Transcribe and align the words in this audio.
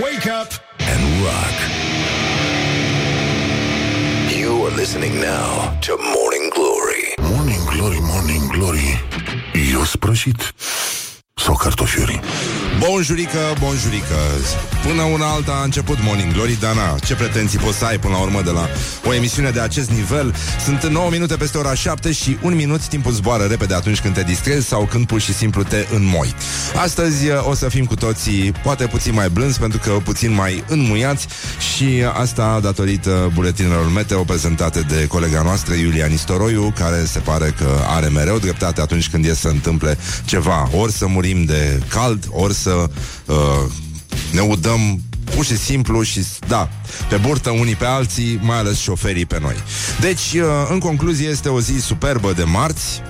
Wake 0.00 0.26
up 0.26 0.48
and 0.78 1.02
rock. 1.22 1.56
You 4.30 4.64
are 4.64 4.70
listening 4.70 5.20
now 5.20 5.78
to 5.80 5.98
Morning 5.98 6.50
Glory. 6.54 7.14
Morning 7.20 7.60
Glory, 7.66 8.00
Morning 8.00 8.52
Glory 8.52 9.04
Eu 9.72 9.84
sprășit 9.84 10.54
Sau 11.34 11.54
cartofiuri 11.54 12.20
Bonjurică, 12.88 13.38
bonjurică. 13.60 14.16
Până 14.86 15.02
una 15.02 15.26
alta 15.26 15.52
a 15.52 15.64
început 15.64 15.96
Morning 16.00 16.32
Glory. 16.32 16.58
Dar 16.60 16.74
na, 16.74 16.98
ce 17.04 17.14
pretenții 17.14 17.58
poți 17.58 17.78
să 17.78 17.84
ai 17.84 17.98
până 17.98 18.14
la 18.14 18.20
urmă 18.20 18.42
De 18.42 18.50
la 18.50 18.68
o 19.06 19.14
emisiune 19.14 19.50
de 19.50 19.60
acest 19.60 19.90
nivel? 19.90 20.34
Sunt 20.64 20.86
9 20.86 21.10
minute 21.10 21.36
peste 21.36 21.58
ora 21.58 21.74
7 21.74 22.12
Și 22.12 22.36
un 22.42 22.54
minut. 22.54 22.86
Timpul 22.86 23.12
zboară 23.12 23.44
repede 23.44 23.74
atunci 23.74 24.00
când 24.00 24.14
te 24.14 24.22
distrezi 24.22 24.66
Sau 24.66 24.84
când 24.84 25.06
pur 25.06 25.20
și 25.20 25.34
simplu 25.34 25.62
te 25.62 25.86
înmoi. 25.94 26.34
Astăzi 26.76 27.28
uh, 27.28 27.48
o 27.48 27.54
să 27.54 27.68
fim 27.68 27.84
cu 27.84 27.94
toții 27.94 28.52
Poate 28.62 28.86
puțin 28.86 29.14
mai 29.14 29.28
blânzi 29.28 29.58
Pentru 29.58 29.78
că 29.78 29.90
puțin 29.90 30.32
mai 30.34 30.64
înmuiați. 30.68 31.26
Și 31.74 32.04
asta 32.12 32.60
datorită 32.62 33.30
buletinelor 33.34 33.92
meteo 33.92 34.22
Prezentate 34.22 34.80
de 34.80 35.06
colega 35.06 35.42
noastră 35.42 35.74
Iulia 35.74 36.06
Nistoroiu 36.06 36.72
Care 36.78 37.04
se 37.04 37.18
pare 37.18 37.54
că 37.58 37.68
are 37.86 38.08
mereu 38.08 38.38
dreptate 38.38 38.80
Atunci 38.80 39.08
când 39.08 39.24
e 39.24 39.34
să 39.34 39.48
întâmple 39.48 39.98
ceva. 40.24 40.68
Ori 40.76 40.92
să 40.92 41.06
murim 41.06 41.44
de 41.44 41.80
cald 41.88 42.24
Ori 42.30 42.54
să 42.54 42.70
uh, 42.72 43.70
ne 44.32 44.40
udăm 44.40 45.00
pur 45.34 45.44
și 45.44 45.56
simplu 45.56 46.02
și, 46.02 46.26
da, 46.48 46.68
pe 47.08 47.16
burtă 47.16 47.50
unii 47.50 47.74
pe 47.74 47.84
alții, 47.84 48.38
mai 48.42 48.58
ales 48.58 48.78
șoferii 48.78 49.26
pe 49.26 49.38
noi. 49.40 49.56
Deci, 50.00 50.32
uh, 50.32 50.42
în 50.70 50.78
concluzie, 50.78 51.28
este 51.28 51.48
o 51.48 51.60
zi 51.60 51.78
superbă 51.80 52.32
de 52.32 52.42
marți. 52.42 53.02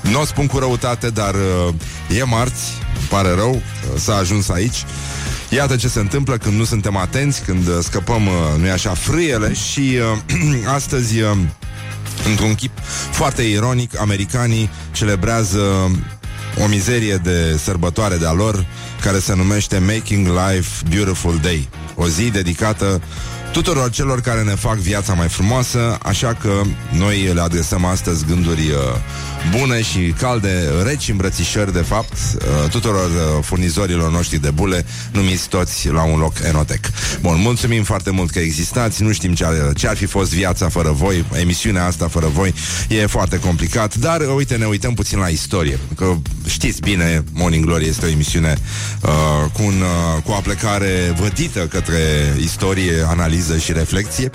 Nu 0.00 0.20
o 0.20 0.24
spun 0.24 0.46
cu 0.46 0.58
răutate, 0.58 1.10
dar 1.10 1.34
uh, 1.34 1.74
e 2.18 2.22
marți, 2.22 2.62
pare 3.08 3.34
rău, 3.34 3.54
uh, 3.54 4.00
s-a 4.00 4.14
ajuns 4.16 4.48
aici. 4.48 4.84
Iată 5.48 5.76
ce 5.76 5.88
se 5.88 6.00
întâmplă 6.00 6.36
când 6.36 6.58
nu 6.58 6.64
suntem 6.64 6.96
atenți, 6.96 7.42
când 7.42 7.66
uh, 7.66 7.78
scăpăm, 7.80 8.26
uh, 8.26 8.32
nu-i 8.58 8.70
așa, 8.70 8.94
frâiele 8.94 9.54
și 9.54 9.98
uh, 10.26 10.66
astăzi... 10.76 11.20
Uh, 11.20 11.30
Într-un 12.28 12.54
chip 12.54 12.78
foarte 13.10 13.42
ironic, 13.42 14.00
americanii 14.00 14.70
celebrează 14.92 15.90
o 16.62 16.66
mizerie 16.66 17.16
de 17.16 17.56
sărbătoare 17.56 18.16
de-a 18.16 18.32
lor 18.32 18.66
care 19.00 19.18
se 19.18 19.34
numește 19.34 19.78
Making 19.78 20.26
Life 20.26 20.82
Beautiful 20.90 21.38
Day. 21.42 21.68
O 21.94 22.08
zi 22.08 22.30
dedicată 22.30 23.02
tuturor 23.62 23.90
celor 23.90 24.20
care 24.20 24.42
ne 24.42 24.54
fac 24.54 24.76
viața 24.76 25.12
mai 25.12 25.28
frumoasă, 25.28 25.98
așa 26.02 26.34
că 26.34 26.60
noi 26.92 27.30
le 27.34 27.40
adresăm 27.40 27.84
astăzi 27.84 28.24
gânduri 28.24 28.60
uh, 28.60 28.76
bune 29.58 29.82
și 29.82 30.14
calde, 30.18 30.70
reci 30.84 31.08
îmbrățișări, 31.08 31.72
de 31.72 31.80
fapt, 31.80 32.12
uh, 32.12 32.70
tuturor 32.70 33.10
uh, 33.10 33.44
furnizorilor 33.44 34.10
noștri 34.10 34.38
de 34.38 34.50
bule, 34.50 34.84
numiți 35.12 35.48
toți 35.48 35.88
la 35.88 36.02
un 36.02 36.18
loc 36.18 36.32
Enotec. 36.42 36.84
Bun, 37.20 37.40
mulțumim 37.40 37.82
foarte 37.82 38.10
mult 38.10 38.30
că 38.30 38.38
existați, 38.38 39.02
nu 39.02 39.12
știm 39.12 39.34
ce 39.34 39.44
ar, 39.44 39.72
ce 39.74 39.88
ar 39.88 39.96
fi 39.96 40.06
fost 40.06 40.34
viața 40.34 40.68
fără 40.68 40.90
voi, 40.90 41.24
emisiunea 41.32 41.86
asta 41.86 42.08
fără 42.08 42.26
voi, 42.26 42.54
e 42.88 43.06
foarte 43.06 43.38
complicat, 43.38 43.94
dar 43.94 44.20
uh, 44.20 44.34
uite, 44.36 44.56
ne 44.56 44.66
uităm 44.66 44.94
puțin 44.94 45.18
la 45.18 45.28
istorie, 45.28 45.78
că 45.96 46.14
știți 46.46 46.80
bine, 46.80 47.24
Morning 47.32 47.64
Glory 47.64 47.86
este 47.86 48.06
o 48.06 48.08
emisiune 48.08 48.56
uh, 49.02 49.10
cu, 49.52 49.62
un, 49.62 49.80
uh, 49.80 50.22
cu 50.22 50.30
o 50.30 50.34
aplecare 50.34 51.14
vădită 51.20 51.60
către 51.60 51.98
istorie, 52.40 53.04
analiză 53.06 53.45
și 53.58 53.72
reflexie 53.72 54.30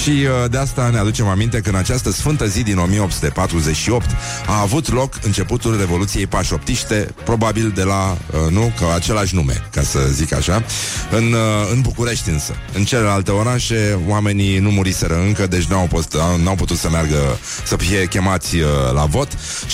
și 0.00 0.10
uh, 0.10 0.50
de 0.50 0.58
asta 0.58 0.88
ne 0.92 0.98
aducem 0.98 1.26
aminte 1.26 1.60
că 1.60 1.68
în 1.68 1.74
această 1.74 2.10
sfântă 2.10 2.46
zi 2.46 2.62
din 2.62 2.78
1848 2.78 4.06
a 4.46 4.60
avut 4.60 4.92
loc 4.92 5.14
începutul 5.22 5.78
Revoluției 5.78 6.26
Pașoptiște, 6.26 7.14
probabil 7.24 7.72
de 7.74 7.82
la, 7.82 8.10
uh, 8.10 8.50
nu, 8.50 8.72
că 8.78 8.84
același 8.94 9.34
nume, 9.34 9.68
ca 9.70 9.82
să 9.82 9.98
zic 10.12 10.34
așa, 10.34 10.62
în, 11.10 11.32
uh, 11.32 11.70
în 11.72 11.80
București 11.80 12.30
însă. 12.30 12.52
În 12.72 12.84
celelalte 12.84 13.30
orașe 13.30 13.98
oamenii 14.06 14.58
nu 14.58 14.70
muriseră 14.70 15.16
încă, 15.26 15.46
deci 15.46 15.64
n-au, 15.64 15.86
post, 15.86 16.16
n-au 16.42 16.54
putut 16.54 16.76
să 16.76 16.90
meargă, 16.90 17.38
să 17.64 17.76
fie 17.76 18.04
chemați 18.04 18.56
uh, 18.56 18.66
la 18.94 19.04
vot 19.04 19.28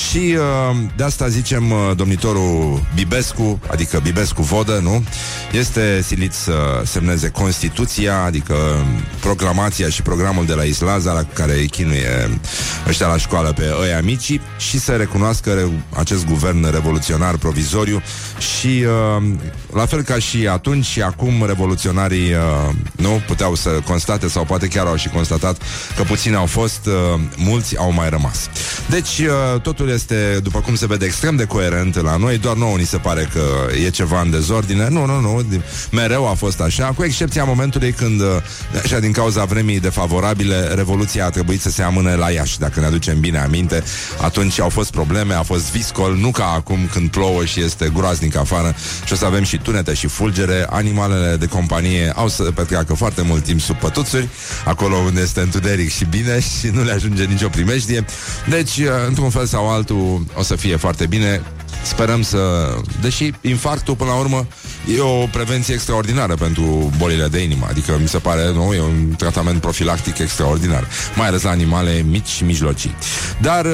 și 0.08 0.36
uh, 0.36 0.76
de 0.96 1.04
asta 1.04 1.28
zicem 1.28 1.70
uh, 1.70 1.78
domnitorul 1.96 2.86
Bibescu, 2.94 3.60
adică 3.70 4.00
Bibescu 4.02 4.42
Vodă, 4.42 4.80
nu? 4.82 5.04
Este 5.52 6.02
silit 6.06 6.32
să 6.32 6.82
semneze 6.84 7.28
Constituția, 7.28 8.22
adică 8.22 8.55
proclamația 9.20 9.88
și 9.88 10.02
programul 10.02 10.46
de 10.46 10.54
la 10.54 10.62
Islaza 10.62 11.12
la 11.12 11.22
care 11.32 11.52
îi 11.52 11.68
chinuie 11.68 12.40
ăștia 12.88 13.06
la 13.06 13.16
școală 13.16 13.52
pe 13.52 13.74
ăia 13.82 14.00
mici 14.00 14.40
și 14.58 14.78
să 14.78 14.92
recunoască 14.92 15.70
acest 15.90 16.26
guvern 16.26 16.70
revoluționar 16.70 17.36
provizoriu 17.36 18.02
și 18.38 18.84
uh, 18.84 19.22
la 19.72 19.86
fel 19.86 20.02
ca 20.02 20.18
și 20.18 20.48
atunci 20.48 20.84
și 20.84 21.02
acum 21.02 21.44
revoluționarii 21.46 22.32
uh, 22.32 22.74
nu 22.96 23.22
puteau 23.26 23.54
să 23.54 23.68
constate 23.68 24.28
sau 24.28 24.44
poate 24.44 24.66
chiar 24.66 24.86
au 24.86 24.96
și 24.96 25.08
constatat 25.08 25.62
că 25.96 26.02
puțini 26.02 26.34
au 26.34 26.46
fost, 26.46 26.86
uh, 26.86 27.20
mulți 27.36 27.78
au 27.78 27.92
mai 27.92 28.08
rămas. 28.08 28.48
Deci 28.88 29.18
uh, 29.18 29.60
totul 29.60 29.88
este, 29.88 30.38
după 30.42 30.60
cum 30.60 30.74
se 30.74 30.86
vede, 30.86 31.04
extrem 31.04 31.36
de 31.36 31.44
coerent 31.44 32.02
la 32.02 32.16
noi, 32.16 32.38
doar 32.38 32.56
nouă 32.56 32.76
ni 32.76 32.86
se 32.86 32.96
pare 32.96 33.28
că 33.32 33.42
e 33.84 33.90
ceva 33.90 34.20
în 34.20 34.30
dezordine. 34.30 34.88
Nu, 34.88 35.06
nu, 35.06 35.20
nu, 35.20 35.46
mereu 35.90 36.28
a 36.28 36.34
fost 36.34 36.60
așa, 36.60 36.84
cu 36.84 37.04
excepția 37.04 37.44
momentului 37.44 37.92
când 37.92 38.20
uh, 38.20 38.26
Așa, 38.82 38.98
din 38.98 39.12
cauza 39.12 39.44
vremii 39.44 39.80
defavorabile, 39.80 40.60
Revoluția 40.74 41.24
a 41.24 41.30
trebuit 41.30 41.60
să 41.60 41.70
se 41.70 41.82
amâne 41.82 42.14
la 42.14 42.30
Iași, 42.30 42.58
dacă 42.58 42.80
ne 42.80 42.86
aducem 42.86 43.20
bine 43.20 43.38
aminte. 43.38 43.82
Atunci 44.20 44.60
au 44.60 44.68
fost 44.68 44.90
probleme, 44.90 45.34
a 45.34 45.42
fost 45.42 45.70
viscol, 45.70 46.14
nu 46.14 46.30
ca 46.30 46.52
acum 46.54 46.88
când 46.92 47.10
plouă 47.10 47.44
și 47.44 47.62
este 47.62 47.90
groaznic 47.94 48.36
afară 48.36 48.74
și 49.04 49.12
o 49.12 49.16
să 49.16 49.24
avem 49.24 49.42
și 49.42 49.58
tunete 49.58 49.94
și 49.94 50.06
fulgere. 50.06 50.66
Animalele 50.70 51.36
de 51.36 51.46
companie 51.46 52.12
au 52.14 52.28
să 52.28 52.42
petreacă 52.42 52.94
foarte 52.94 53.22
mult 53.22 53.44
timp 53.44 53.60
sub 53.60 53.76
pătuțuri, 53.76 54.28
acolo 54.64 54.96
unde 54.96 55.20
este 55.20 55.40
întuneric 55.40 55.92
și 55.92 56.04
bine 56.04 56.40
și 56.40 56.68
nu 56.72 56.82
le 56.82 56.92
ajunge 56.92 57.24
nicio 57.24 57.48
primejdie. 57.48 58.04
Deci, 58.48 58.80
într-un 59.06 59.30
fel 59.30 59.46
sau 59.46 59.70
altul, 59.70 60.26
o 60.34 60.42
să 60.42 60.56
fie 60.56 60.76
foarte 60.76 61.06
bine. 61.06 61.42
Sperăm 61.86 62.22
să... 62.22 62.38
Deși 63.00 63.30
infarctul, 63.40 63.94
până 63.94 64.10
la 64.10 64.16
urmă, 64.16 64.46
e 64.96 65.00
o 65.00 65.26
prevenție 65.26 65.74
extraordinară 65.74 66.34
pentru 66.34 66.92
bolile 66.98 67.26
de 67.26 67.42
inimă. 67.42 67.66
Adică, 67.68 67.98
mi 68.00 68.08
se 68.08 68.18
pare, 68.18 68.52
nu, 68.52 68.72
e 68.74 68.80
un 68.80 69.14
tratament 69.16 69.60
profilactic 69.60 70.18
extraordinar. 70.18 70.88
Mai 71.16 71.26
ales 71.26 71.42
la 71.42 71.50
animale 71.50 72.04
mici 72.08 72.28
și 72.28 72.44
mijlocii. 72.44 72.94
Dar, 73.40 73.64
uh, 73.64 73.72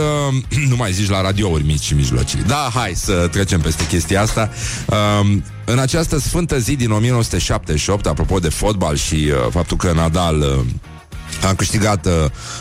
nu 0.70 0.76
mai 0.76 0.92
zici 0.92 1.08
la 1.08 1.20
radiouri 1.20 1.64
mici 1.64 1.82
și 1.82 1.94
mijlocii. 1.94 2.42
Da, 2.46 2.70
hai 2.74 2.92
să 2.94 3.28
trecem 3.30 3.60
peste 3.60 3.86
chestia 3.86 4.22
asta. 4.22 4.50
Uh, 4.86 5.36
în 5.64 5.78
această 5.78 6.18
sfântă 6.18 6.58
zi 6.58 6.76
din 6.76 6.90
1978, 6.90 8.06
apropo 8.06 8.38
de 8.38 8.48
fotbal 8.48 8.96
și 8.96 9.14
uh, 9.14 9.50
faptul 9.50 9.76
că 9.76 9.92
Nadal... 9.92 10.40
Uh, 10.40 10.64
a 11.42 11.54
câștigat 11.54 12.06
uh, 12.06 12.12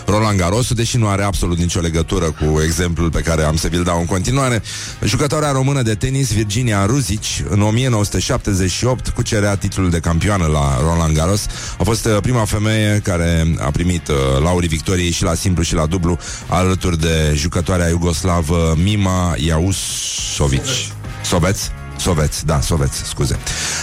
Roland 0.06 0.38
Garros, 0.38 0.74
deși 0.74 0.98
nu 0.98 1.08
are 1.08 1.24
absolut 1.24 1.58
nicio 1.58 1.80
legătură 1.80 2.26
cu 2.26 2.62
exemplul 2.62 3.10
pe 3.10 3.22
care 3.22 3.44
am 3.44 3.56
să 3.56 3.68
vi-l 3.68 3.84
dau 3.84 4.00
în 4.00 4.06
continuare. 4.06 4.62
Jucătoarea 5.04 5.52
română 5.52 5.82
de 5.82 5.96
tenis, 5.96 6.34
Virginia 6.34 6.86
Ruzici, 6.86 7.44
în 7.50 7.62
1978 7.62 9.10
cucerea 9.10 9.56
titlul 9.56 9.90
de 9.90 10.00
campioană 10.00 10.46
la 10.46 10.80
Roland 10.80 11.16
Garros. 11.16 11.46
A 11.78 11.84
fost 11.84 12.06
uh, 12.06 12.18
prima 12.22 12.46
femeie 12.46 13.00
care 13.04 13.56
a 13.60 13.72
primit 13.72 14.08
uh, 14.08 14.16
laurii 14.44 14.70
victoriei 14.70 15.12
și 15.12 15.24
la 15.24 15.34
simplu 15.34 15.64
și 15.64 15.74
la 15.74 15.86
dublu, 15.86 16.18
alături 16.48 17.00
de 17.00 17.34
jucătoarea 17.36 17.90
iugoslavă 17.90 18.76
Mima 18.84 19.36
Iausovici. 19.38 20.92
Soveți? 21.24 21.72
Soveți, 21.98 22.46
da, 22.46 22.62
soveți, 22.62 23.04
scuze. 23.04 23.38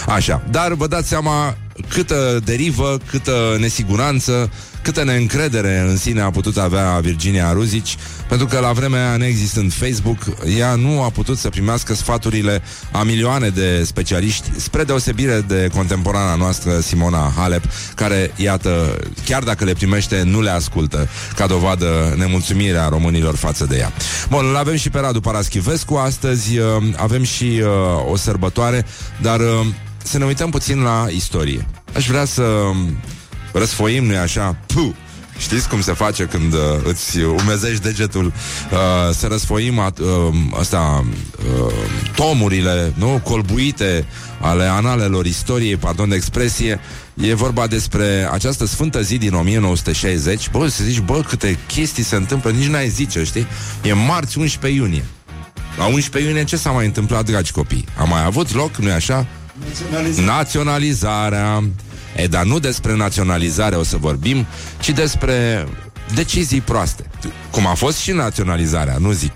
Așa, 0.07 0.41
dar 0.49 0.73
vă 0.73 0.87
dați 0.87 1.07
seama 1.07 1.57
câtă 1.87 2.39
derivă, 2.43 2.97
câtă 3.09 3.57
nesiguranță, 3.59 4.49
câtă 4.81 5.03
neîncredere 5.03 5.85
în 5.87 5.97
sine 5.97 6.21
a 6.21 6.29
putut 6.29 6.57
avea 6.57 6.99
Virginia 7.01 7.51
Ruzici, 7.51 7.97
pentru 8.27 8.47
că 8.47 8.59
la 8.59 8.71
vremea 8.71 9.07
aia, 9.07 9.17
neexistând 9.17 9.73
Facebook, 9.73 10.17
ea 10.57 10.75
nu 10.75 11.01
a 11.01 11.09
putut 11.09 11.37
să 11.37 11.49
primească 11.49 11.93
sfaturile 11.93 12.61
a 12.91 13.03
milioane 13.03 13.49
de 13.49 13.83
specialiști, 13.83 14.49
spre 14.57 14.83
deosebire 14.83 15.43
de 15.47 15.69
contemporana 15.73 16.35
noastră 16.35 16.79
Simona 16.79 17.33
Halep, 17.35 17.63
care, 17.95 18.31
iată, 18.35 18.99
chiar 19.25 19.43
dacă 19.43 19.63
le 19.63 19.73
primește, 19.73 20.21
nu 20.25 20.41
le 20.41 20.49
ascultă, 20.49 21.07
ca 21.35 21.47
dovadă 21.47 22.13
nemulțumirea 22.17 22.87
românilor 22.87 23.35
față 23.35 23.65
de 23.65 23.77
ea. 23.77 23.91
Bun, 24.29 24.45
îl 24.49 24.55
avem 24.55 24.75
și 24.75 24.89
pe 24.89 24.99
Radu 24.99 25.21
Paraschivescu, 25.21 25.95
astăzi 25.95 26.57
uh, 26.57 26.65
avem 26.95 27.23
și 27.23 27.61
uh, 27.63 28.11
o 28.11 28.15
sărbătoare, 28.15 28.85
dar 29.21 29.39
uh, 29.39 29.65
să 30.03 30.17
ne 30.17 30.25
uităm 30.25 30.49
puțin 30.49 30.81
la 30.81 31.07
istorie. 31.09 31.65
Aș 31.95 32.07
vrea 32.07 32.25
să 32.25 32.43
răsfoim, 33.53 34.05
nu 34.05 34.17
așa? 34.17 34.55
Puh! 34.65 34.89
Știți 35.37 35.69
cum 35.69 35.81
se 35.81 35.93
face 35.93 36.23
când 36.23 36.53
uh, 36.53 36.59
îți 36.83 37.19
umezești 37.19 37.81
degetul 37.83 38.25
uh, 38.25 38.79
Să 39.13 39.27
răsfoim 39.27 39.77
uh, 39.77 39.93
asta, 40.59 41.05
uh, 41.65 41.73
tomurile 42.15 42.93
nu? 42.97 43.21
colbuite 43.23 44.05
ale 44.41 44.63
analelor 44.63 45.25
istoriei, 45.25 45.75
pardon 45.75 46.09
de 46.09 46.15
expresie 46.15 46.79
E 47.13 47.33
vorba 47.33 47.67
despre 47.67 48.29
această 48.31 48.65
sfântă 48.65 49.01
zi 49.01 49.17
din 49.17 49.33
1960 49.33 50.49
Bă, 50.49 50.67
să 50.67 50.83
zici, 50.83 50.99
bă, 50.99 51.21
câte 51.27 51.57
chestii 51.67 52.03
se 52.03 52.15
întâmplă 52.15 52.49
Nici 52.51 52.67
n-ai 52.67 52.89
zice, 52.89 53.23
știi? 53.23 53.47
E 53.83 53.93
marți 53.93 54.37
11 54.37 54.81
iunie 54.81 55.03
La 55.77 55.85
11 55.85 56.29
iunie 56.29 56.43
ce 56.43 56.57
s-a 56.57 56.69
mai 56.71 56.85
întâmplat, 56.85 57.25
dragi 57.25 57.51
copii? 57.51 57.85
A 57.97 58.03
mai 58.03 58.25
avut 58.25 58.53
loc, 58.53 58.75
nu-i 58.75 58.91
așa? 58.91 59.25
Naționalizarea. 60.25 61.63
E, 62.15 62.27
dar 62.27 62.43
nu 62.43 62.59
despre 62.59 62.95
naționalizare 62.95 63.75
o 63.75 63.83
să 63.83 63.97
vorbim, 63.97 64.45
ci 64.79 64.89
despre 64.89 65.67
decizii 66.13 66.61
proaste. 66.61 67.03
Cum 67.51 67.67
a 67.67 67.73
fost 67.73 67.97
și 67.97 68.11
naționalizarea, 68.11 68.97
nu 68.97 69.11
zic. 69.11 69.31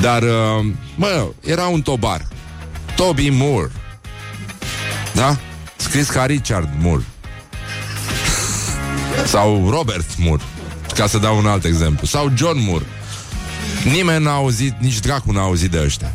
Dar, 0.00 0.22
uh, 0.22 0.66
mă, 0.94 1.26
era 1.40 1.66
un 1.66 1.82
tobar. 1.82 2.26
Toby 2.96 3.28
Moore. 3.28 3.70
Da? 5.14 5.36
Scris 5.76 6.08
ca 6.08 6.24
Richard 6.24 6.68
Moore. 6.80 7.04
Sau 9.32 9.70
Robert 9.70 10.16
Moore. 10.16 10.42
Ca 10.94 11.06
să 11.06 11.18
dau 11.18 11.38
un 11.38 11.46
alt 11.46 11.64
exemplu. 11.64 12.06
Sau 12.06 12.32
John 12.36 12.58
Moore. 12.60 12.84
Nimeni 13.84 14.24
n-a 14.24 14.34
auzit, 14.34 14.74
nici 14.80 14.98
dracu 14.98 15.32
n-a 15.32 15.42
auzit 15.42 15.70
de 15.70 15.80
ăștia. 15.84 16.12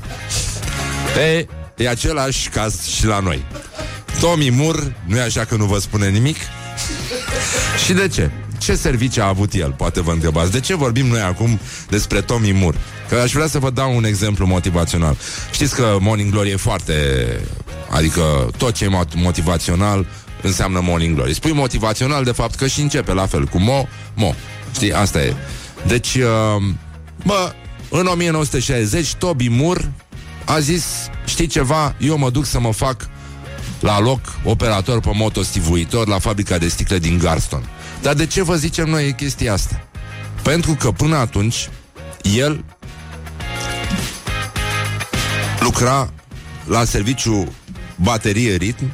E, 1.35 1.45
e 1.77 1.89
același 1.89 2.49
caz 2.49 2.85
și 2.85 3.05
la 3.05 3.19
noi. 3.19 3.45
Tommy 4.23 4.49
Moore, 4.49 4.95
nu 5.05 5.17
e 5.17 5.21
așa 5.21 5.45
că 5.45 5.55
nu 5.55 5.65
vă 5.65 5.79
spune 5.79 6.09
nimic? 6.09 6.37
Și 7.85 7.93
de 7.93 8.07
ce? 8.07 8.31
Ce 8.57 8.75
servicii 8.75 9.21
a 9.21 9.27
avut 9.27 9.53
el? 9.53 9.71
Poate 9.71 10.01
vă 10.01 10.11
întrebați. 10.11 10.51
De 10.51 10.59
ce 10.59 10.75
vorbim 10.75 11.05
noi 11.05 11.21
acum 11.21 11.59
despre 11.89 12.21
Tommy 12.21 12.51
Moore? 12.51 12.77
Că 13.09 13.15
aș 13.15 13.31
vrea 13.31 13.47
să 13.47 13.59
vă 13.59 13.69
dau 13.69 13.95
un 13.95 14.03
exemplu 14.03 14.45
motivațional. 14.45 15.17
Știți 15.51 15.75
că 15.75 15.97
Morning 15.99 16.31
Glory 16.31 16.49
e 16.49 16.55
foarte... 16.55 16.93
Adică 17.89 18.49
tot 18.57 18.73
ce 18.73 18.85
e 18.85 19.05
motivațional 19.15 20.05
înseamnă 20.41 20.79
Morning 20.83 21.15
Glory. 21.15 21.33
Spui 21.33 21.51
motivațional, 21.51 22.23
de 22.23 22.31
fapt, 22.31 22.55
că 22.55 22.67
și 22.67 22.81
începe 22.81 23.13
la 23.13 23.25
fel, 23.25 23.45
cu 23.45 23.59
mo, 23.59 23.87
mo. 24.13 24.33
Știi, 24.73 24.93
asta 24.93 25.21
e. 25.21 25.33
Deci, 25.87 26.15
uh, 26.15 26.63
bă, 27.25 27.53
în 27.89 28.05
1960, 28.05 29.13
Toby 29.13 29.47
Moore 29.47 29.91
a 30.45 30.59
zis, 30.59 30.85
știi 31.25 31.47
ceva, 31.47 31.95
eu 31.99 32.17
mă 32.17 32.29
duc 32.29 32.45
să 32.45 32.59
mă 32.59 32.73
fac 32.73 33.09
la 33.83 33.99
loc 33.99 34.19
operator 34.43 34.99
pe 34.99 35.11
motostivuitor 35.13 36.07
la 36.07 36.19
fabrica 36.19 36.57
de 36.57 36.67
sticle 36.67 36.99
din 36.99 37.17
Garston. 37.17 37.69
Dar 38.01 38.13
de 38.13 38.25
ce 38.25 38.43
vă 38.43 38.55
zicem 38.55 38.89
noi 38.89 39.13
chestia 39.13 39.53
asta? 39.53 39.87
Pentru 40.41 40.73
că 40.73 40.91
până 40.91 41.15
atunci 41.15 41.69
el 42.21 42.63
lucra 45.59 46.13
la 46.65 46.83
serviciu 46.83 47.53
baterie 47.95 48.55
ritm 48.55 48.91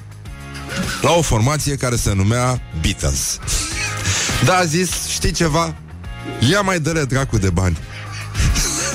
la 1.02 1.12
o 1.12 1.22
formație 1.22 1.76
care 1.76 1.96
se 1.96 2.14
numea 2.14 2.62
Beatles. 2.82 3.40
Da, 4.46 4.56
a 4.56 4.64
zis, 4.64 5.08
știi 5.08 5.32
ceva? 5.32 5.76
Ia 6.50 6.62
mai 6.62 6.80
dă 6.80 7.06
dracu 7.06 7.38
de 7.38 7.50
bani. 7.50 7.78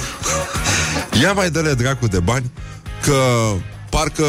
Ia 1.22 1.32
mai 1.32 1.50
dă 1.50 1.74
dracu 1.74 2.06
de 2.06 2.20
bani 2.20 2.50
Că 3.02 3.52
parcă 3.90 4.24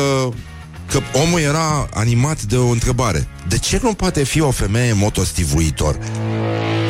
Că 0.89 0.99
omul 1.13 1.39
era 1.39 1.87
animat 1.93 2.41
de 2.41 2.57
o 2.57 2.67
întrebare. 2.67 3.27
De 3.47 3.57
ce 3.57 3.79
nu 3.81 3.93
poate 3.93 4.23
fi 4.23 4.41
o 4.41 4.51
femeie 4.51 4.93
motostivuitor? 4.93 5.97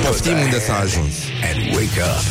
Poftim 0.03 0.38
unde 0.38 0.59
s-a 0.59 0.80
ajuns. 0.80 1.13
And 1.53 1.75
wake 1.75 2.01
up. 2.01 2.24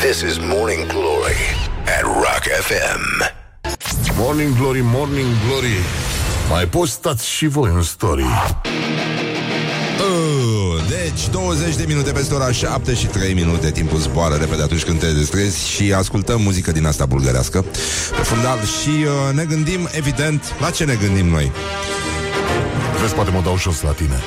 This 0.00 0.20
is 0.20 0.38
Morning 0.38 0.86
Glory 0.86 1.36
At 1.84 2.02
Rock 2.02 2.42
FM 2.60 3.32
Morning 4.16 4.56
Glory, 4.56 4.80
Morning 4.82 5.26
Glory. 5.46 5.78
Mai 6.50 6.66
poți 6.66 6.92
stați 6.92 7.28
și 7.28 7.46
voi 7.46 7.70
în 7.74 7.82
story 7.82 8.24
deci, 11.04 11.28
20 11.28 11.76
de 11.76 11.84
minute 11.86 12.12
peste 12.12 12.34
ora 12.34 12.52
7 12.52 12.94
și 12.94 13.06
3 13.06 13.34
minute. 13.34 13.70
Timpul 13.70 13.98
zboară 13.98 14.34
repede 14.34 14.62
atunci 14.62 14.84
când 14.84 14.98
te 14.98 15.12
distrezi 15.12 15.68
Și 15.68 15.92
ascultăm 15.92 16.40
muzică 16.40 16.72
din 16.72 16.86
asta 16.86 17.06
bulgărească. 17.06 17.64
Pe 18.16 18.22
fundal 18.22 18.58
Și 18.58 18.88
uh, 18.88 19.34
ne 19.34 19.44
gândim, 19.44 19.88
evident, 19.90 20.54
la 20.60 20.70
ce 20.70 20.84
ne 20.84 20.94
gândim 20.94 21.26
noi. 21.26 21.52
Vezi, 23.00 23.14
poate 23.14 23.30
mă 23.30 23.40
dau 23.44 23.58
jos 23.58 23.82
la 23.82 23.90
tine. 23.90 24.22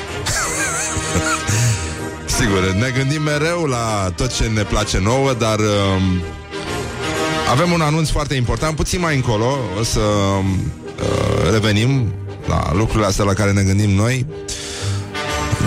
Sigur, 2.38 2.74
ne 2.80 2.90
gândim 2.98 3.22
mereu 3.22 3.66
la 3.66 4.12
tot 4.16 4.36
ce 4.36 4.44
ne 4.44 4.64
place 4.64 5.00
nouă 5.00 5.34
Dar 5.34 5.60
uh, 5.60 6.02
avem 7.52 7.72
un 7.72 7.82
anunț 7.82 8.10
foarte 8.10 8.34
important. 8.34 8.76
Puțin 8.76 9.00
mai 9.00 9.16
încolo 9.16 9.58
O 9.80 9.84
să 9.84 10.00
uh, 10.00 11.52
revenim 11.52 12.14
la 12.48 12.72
lucrurile 12.74 13.06
astea 13.06 13.26
la 13.26 13.34
care 13.34 13.52
ne 13.52 13.62
gândim 13.62 13.90
noi 13.90 14.26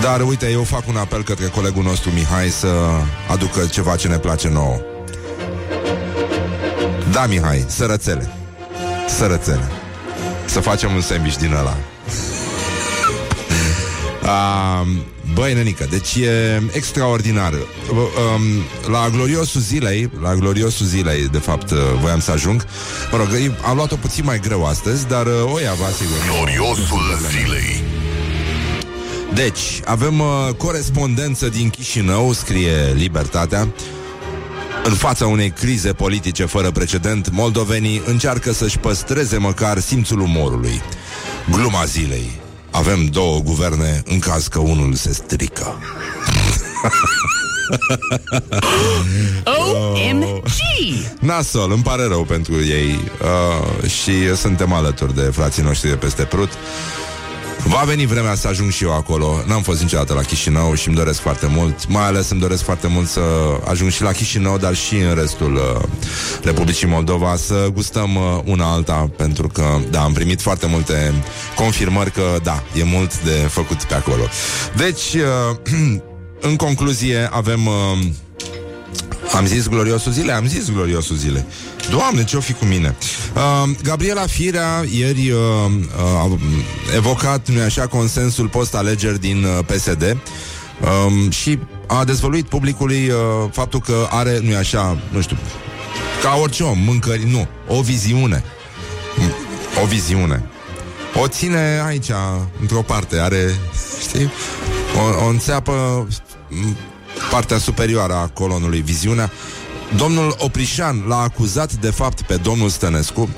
dar 0.02 0.20
uite, 0.20 0.50
eu 0.50 0.62
fac 0.62 0.88
un 0.88 0.96
apel 0.96 1.22
către 1.22 1.46
colegul 1.46 1.82
nostru 1.82 2.10
Mihai 2.10 2.48
să 2.48 2.68
aducă 3.28 3.66
ceva 3.66 3.96
ce 3.96 4.08
ne 4.08 4.18
place 4.18 4.48
nouă. 4.48 4.80
Da, 7.12 7.26
Mihai, 7.26 7.64
sărățele. 7.68 8.32
Sărățele. 9.08 9.70
Să 10.44 10.60
facem 10.60 10.94
un 10.94 11.00
sandwich 11.00 11.36
din 11.36 11.52
ăla. 11.52 11.76
Uh, 14.22 14.86
băi, 15.34 15.54
nenică, 15.54 15.86
deci 15.90 16.14
e 16.14 16.62
extraordinar. 16.72 17.52
Um, 17.52 18.42
la 18.90 19.08
gloriosul 19.08 19.60
zilei, 19.60 20.10
la 20.22 20.34
gloriosul 20.34 20.86
zilei, 20.86 21.28
de 21.28 21.38
fapt, 21.38 21.70
uh, 21.70 21.78
voiam 22.00 22.20
să 22.20 22.30
ajung. 22.30 22.64
Mă 23.10 23.16
rog, 23.16 23.28
am 23.66 23.76
luat-o 23.76 23.96
puțin 23.96 24.24
mai 24.24 24.40
greu 24.40 24.66
astăzi, 24.66 25.06
dar 25.06 25.26
uh, 25.26 25.52
o 25.52 25.60
ia, 25.60 25.72
vă 25.72 25.84
asigur. 25.84 26.16
Gloriosul 26.28 27.18
zilei. 27.30 27.89
Deci, 29.34 29.80
avem 29.84 30.20
uh, 30.20 30.54
corespondență 30.56 31.48
din 31.48 31.70
Chișinău, 31.70 32.32
scrie 32.32 32.92
Libertatea. 32.94 33.68
În 34.84 34.92
fața 34.92 35.26
unei 35.26 35.50
crize 35.50 35.92
politice 35.92 36.44
fără 36.44 36.70
precedent, 36.70 37.30
moldovenii 37.30 38.02
încearcă 38.06 38.52
să-și 38.52 38.78
păstreze 38.78 39.36
măcar 39.36 39.78
simțul 39.78 40.20
umorului. 40.20 40.82
Gluma 41.50 41.84
zilei. 41.84 42.40
Avem 42.70 43.06
două 43.06 43.40
guverne 43.40 44.02
în 44.04 44.18
caz 44.18 44.46
că 44.46 44.58
unul 44.58 44.94
se 44.94 45.12
strică. 45.12 45.74
OMG! 49.44 50.46
Nasol, 51.20 51.72
îmi 51.72 51.82
pare 51.82 52.06
rău 52.06 52.24
pentru 52.24 52.64
ei 52.64 53.10
uh, 53.22 53.90
Și 53.90 54.36
suntem 54.36 54.72
alături 54.72 55.14
de 55.14 55.20
frații 55.20 55.62
noștri 55.62 55.88
de 55.88 55.94
peste 55.94 56.22
Prut 56.22 56.50
Va 57.64 57.82
veni 57.86 58.06
vremea 58.06 58.34
să 58.34 58.48
ajung 58.48 58.70
și 58.70 58.84
eu 58.84 58.94
acolo 58.94 59.42
N-am 59.46 59.62
fost 59.62 59.80
niciodată 59.82 60.14
la 60.14 60.20
Chișinău 60.20 60.74
și 60.74 60.88
îmi 60.88 60.96
doresc 60.96 61.20
foarte 61.20 61.46
mult 61.46 61.88
Mai 61.88 62.04
ales 62.04 62.30
îmi 62.30 62.40
doresc 62.40 62.62
foarte 62.62 62.86
mult 62.86 63.08
să 63.08 63.20
ajung 63.64 63.90
și 63.90 64.02
la 64.02 64.10
Chișinău 64.10 64.58
Dar 64.58 64.74
și 64.74 64.96
în 64.96 65.14
restul 65.14 65.54
uh, 65.54 65.88
Republicii 66.42 66.86
Moldova 66.86 67.36
Să 67.36 67.68
gustăm 67.72 68.14
uh, 68.14 68.40
una 68.44 68.72
alta 68.72 69.10
Pentru 69.16 69.46
că, 69.46 69.78
da, 69.90 70.02
am 70.02 70.12
primit 70.12 70.40
foarte 70.40 70.66
multe 70.66 71.14
confirmări 71.54 72.10
Că, 72.10 72.38
da, 72.42 72.62
e 72.78 72.84
mult 72.84 73.22
de 73.22 73.30
făcut 73.30 73.82
pe 73.82 73.94
acolo 73.94 74.22
Deci, 74.76 75.14
uh, 75.14 75.56
în 76.48 76.56
concluzie 76.56 77.28
Avem... 77.32 77.66
Uh, 77.66 77.98
am 79.34 79.46
zis 79.46 79.68
gloriosul 79.68 80.12
zile? 80.12 80.32
Am 80.32 80.46
zis 80.46 80.70
gloriosul 80.70 81.16
zile. 81.16 81.46
Doamne, 81.90 82.24
ce-o 82.24 82.40
fi 82.40 82.52
cu 82.52 82.64
mine? 82.64 82.96
Uh, 83.34 83.70
Gabriela 83.82 84.26
Firea 84.26 84.84
ieri 84.90 85.30
uh, 85.30 85.38
uh, 85.38 86.18
a 86.18 86.38
evocat, 86.96 87.48
nu 87.48 87.62
așa, 87.62 87.86
consensul 87.86 88.48
post-alegeri 88.48 89.20
din 89.20 89.44
uh, 89.44 89.58
PSD 89.66 90.16
uh, 90.80 91.32
și 91.32 91.58
a 91.86 92.04
dezvăluit 92.04 92.48
publicului 92.48 93.08
uh, 93.08 93.16
faptul 93.52 93.80
că 93.80 94.06
are, 94.10 94.38
nu 94.42 94.56
așa, 94.56 94.98
nu 95.10 95.20
știu, 95.20 95.36
ca 96.22 96.38
orice 96.40 96.62
om, 96.62 96.78
mâncări, 96.78 97.30
nu, 97.30 97.48
o 97.68 97.80
viziune. 97.80 98.44
O 99.82 99.86
viziune. 99.86 100.48
O 101.22 101.28
ține 101.28 101.82
aici, 101.86 102.10
într-o 102.60 102.82
parte, 102.82 103.18
are, 103.18 103.58
știi, 104.00 104.30
o, 104.96 105.24
o 105.24 105.28
înțeapă 105.28 106.06
partea 107.30 107.58
superioară 107.58 108.14
a 108.14 108.28
colonului 108.28 108.80
Viziunea, 108.80 109.30
domnul 109.96 110.34
Oprișan 110.38 111.04
l-a 111.08 111.20
acuzat 111.20 111.72
de 111.72 111.90
fapt 111.90 112.22
pe 112.22 112.36
domnul 112.36 112.68
Stănescu. 112.68 113.28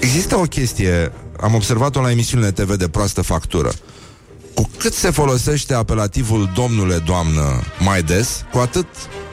Există 0.00 0.36
o 0.36 0.42
chestie, 0.42 1.12
am 1.40 1.54
observat-o 1.54 2.00
la 2.00 2.10
emisiunile 2.10 2.50
TV 2.50 2.74
de 2.74 2.88
proastă 2.88 3.22
factură. 3.22 3.70
Cu 4.54 4.70
cât 4.78 4.94
se 4.94 5.10
folosește 5.10 5.74
apelativul 5.74 6.50
domnule, 6.54 6.98
doamnă 6.98 7.62
mai 7.78 8.02
des, 8.02 8.44
cu 8.52 8.58
atât 8.58 8.86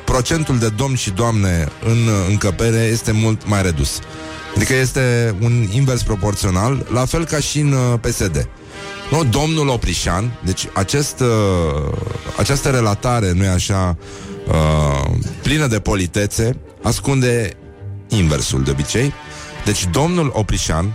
procentul 0.06 0.58
de 0.58 0.70
domn 0.70 0.96
și 0.96 1.12
doamne 1.12 1.68
în 1.86 1.98
încăpere 2.30 2.78
este 2.78 3.12
mult 3.12 3.48
mai 3.48 3.62
redus. 3.62 4.00
Adică 4.56 4.74
este 4.74 5.36
un 5.42 5.68
invers 5.72 6.04
proporțional, 6.04 6.86
la 6.92 7.06
fel 7.06 7.26
ca 7.26 7.40
și 7.40 7.60
în 7.60 7.72
uh, 7.72 8.00
PSD. 8.02 8.48
Nu, 9.12 9.24
domnul 9.24 9.68
Oprișan, 9.68 10.40
deci 10.44 10.68
acest, 10.74 11.20
uh, 11.20 11.98
această 12.38 12.70
relatare, 12.70 13.32
nu 13.32 13.44
e 13.44 13.48
așa, 13.48 13.98
uh, 14.48 15.10
plină 15.42 15.68
de 15.68 15.80
politețe, 15.80 16.58
ascunde 16.82 17.58
inversul 18.08 18.64
de 18.64 18.72
obicei. 18.72 19.14
Deci 19.66 19.88
domnul 19.92 20.32
Oprișan, 20.34 20.94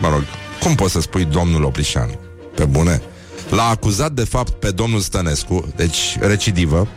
mă 0.00 0.08
rog, 0.08 0.22
cum 0.60 0.74
poți 0.74 0.92
să 0.92 1.00
spui 1.00 1.24
domnul 1.24 1.64
Oprișan? 1.64 2.18
Pe 2.54 2.64
bune? 2.64 3.02
L-a 3.50 3.68
acuzat 3.68 4.12
de 4.12 4.24
fapt 4.24 4.52
pe 4.52 4.70
domnul 4.70 5.00
Stănescu, 5.00 5.72
deci 5.76 6.16
recidivă, 6.20 6.88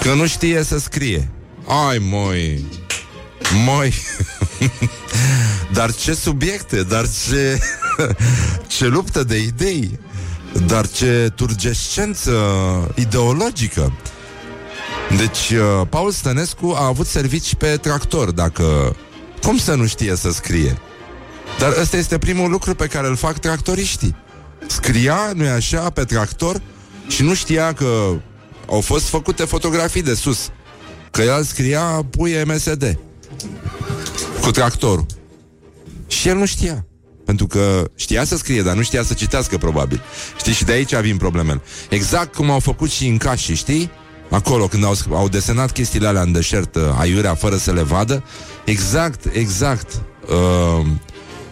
că 0.00 0.14
nu 0.14 0.26
știe 0.26 0.62
să 0.62 0.78
scrie. 0.78 1.30
Ai, 1.88 1.98
moi, 2.00 2.64
moi, 3.64 3.94
dar 5.76 5.94
ce 5.94 6.14
subiecte, 6.14 6.82
dar 6.82 7.06
ce, 7.28 7.58
ce 8.78 8.86
luptă 8.86 9.24
de 9.24 9.38
idei, 9.38 9.98
dar 10.66 10.88
ce 10.88 11.32
turgescență 11.34 12.32
ideologică. 12.94 13.92
Deci, 15.16 15.50
uh, 15.50 15.86
Paul 15.88 16.10
Stănescu 16.10 16.74
a 16.76 16.86
avut 16.86 17.06
servici 17.06 17.54
pe 17.54 17.76
tractor, 17.76 18.30
dacă... 18.30 18.96
Cum 19.42 19.58
să 19.58 19.74
nu 19.74 19.86
știe 19.86 20.16
să 20.16 20.30
scrie? 20.30 20.78
Dar 21.58 21.74
ăsta 21.80 21.96
este 21.96 22.18
primul 22.18 22.50
lucru 22.50 22.74
pe 22.74 22.86
care 22.86 23.06
îl 23.06 23.16
fac 23.16 23.38
tractoriștii. 23.38 24.16
Scria, 24.66 25.32
nu-i 25.34 25.48
așa, 25.48 25.90
pe 25.90 26.04
tractor 26.04 26.60
și 27.08 27.22
nu 27.22 27.34
știa 27.34 27.72
că 27.72 28.12
au 28.68 28.80
fost 28.80 29.08
făcute 29.08 29.44
fotografii 29.44 30.02
de 30.02 30.14
sus. 30.14 30.50
Că 31.10 31.22
el 31.22 31.42
scria 31.42 32.06
puie 32.10 32.44
MSD 32.44 32.98
cu 34.40 34.50
tractorul. 34.50 35.06
Și 36.06 36.28
el 36.28 36.36
nu 36.36 36.46
știa. 36.46 36.86
Pentru 37.24 37.46
că 37.46 37.90
știa 37.94 38.24
să 38.24 38.36
scrie, 38.36 38.62
dar 38.62 38.76
nu 38.76 38.82
știa 38.82 39.02
să 39.02 39.14
citească, 39.14 39.58
probabil. 39.58 40.02
Știi? 40.38 40.52
Și 40.52 40.64
de 40.64 40.72
aici 40.72 40.94
vin 40.94 41.16
problemele. 41.16 41.60
Exact 41.88 42.34
cum 42.34 42.50
au 42.50 42.60
făcut 42.60 42.90
și 42.90 43.06
în 43.06 43.16
cași, 43.16 43.54
știi? 43.54 43.90
Acolo, 44.30 44.66
când 44.66 44.84
au, 44.84 44.94
au 45.12 45.28
desenat 45.28 45.72
chestiile 45.72 46.06
alea 46.06 46.22
în 46.22 46.32
deșert, 46.32 46.74
uh, 46.74 46.82
aiurea, 46.98 47.34
fără 47.34 47.56
să 47.56 47.72
le 47.72 47.82
vadă. 47.82 48.22
Exact, 48.64 49.24
exact. 49.32 50.02
Uh, 50.28 50.86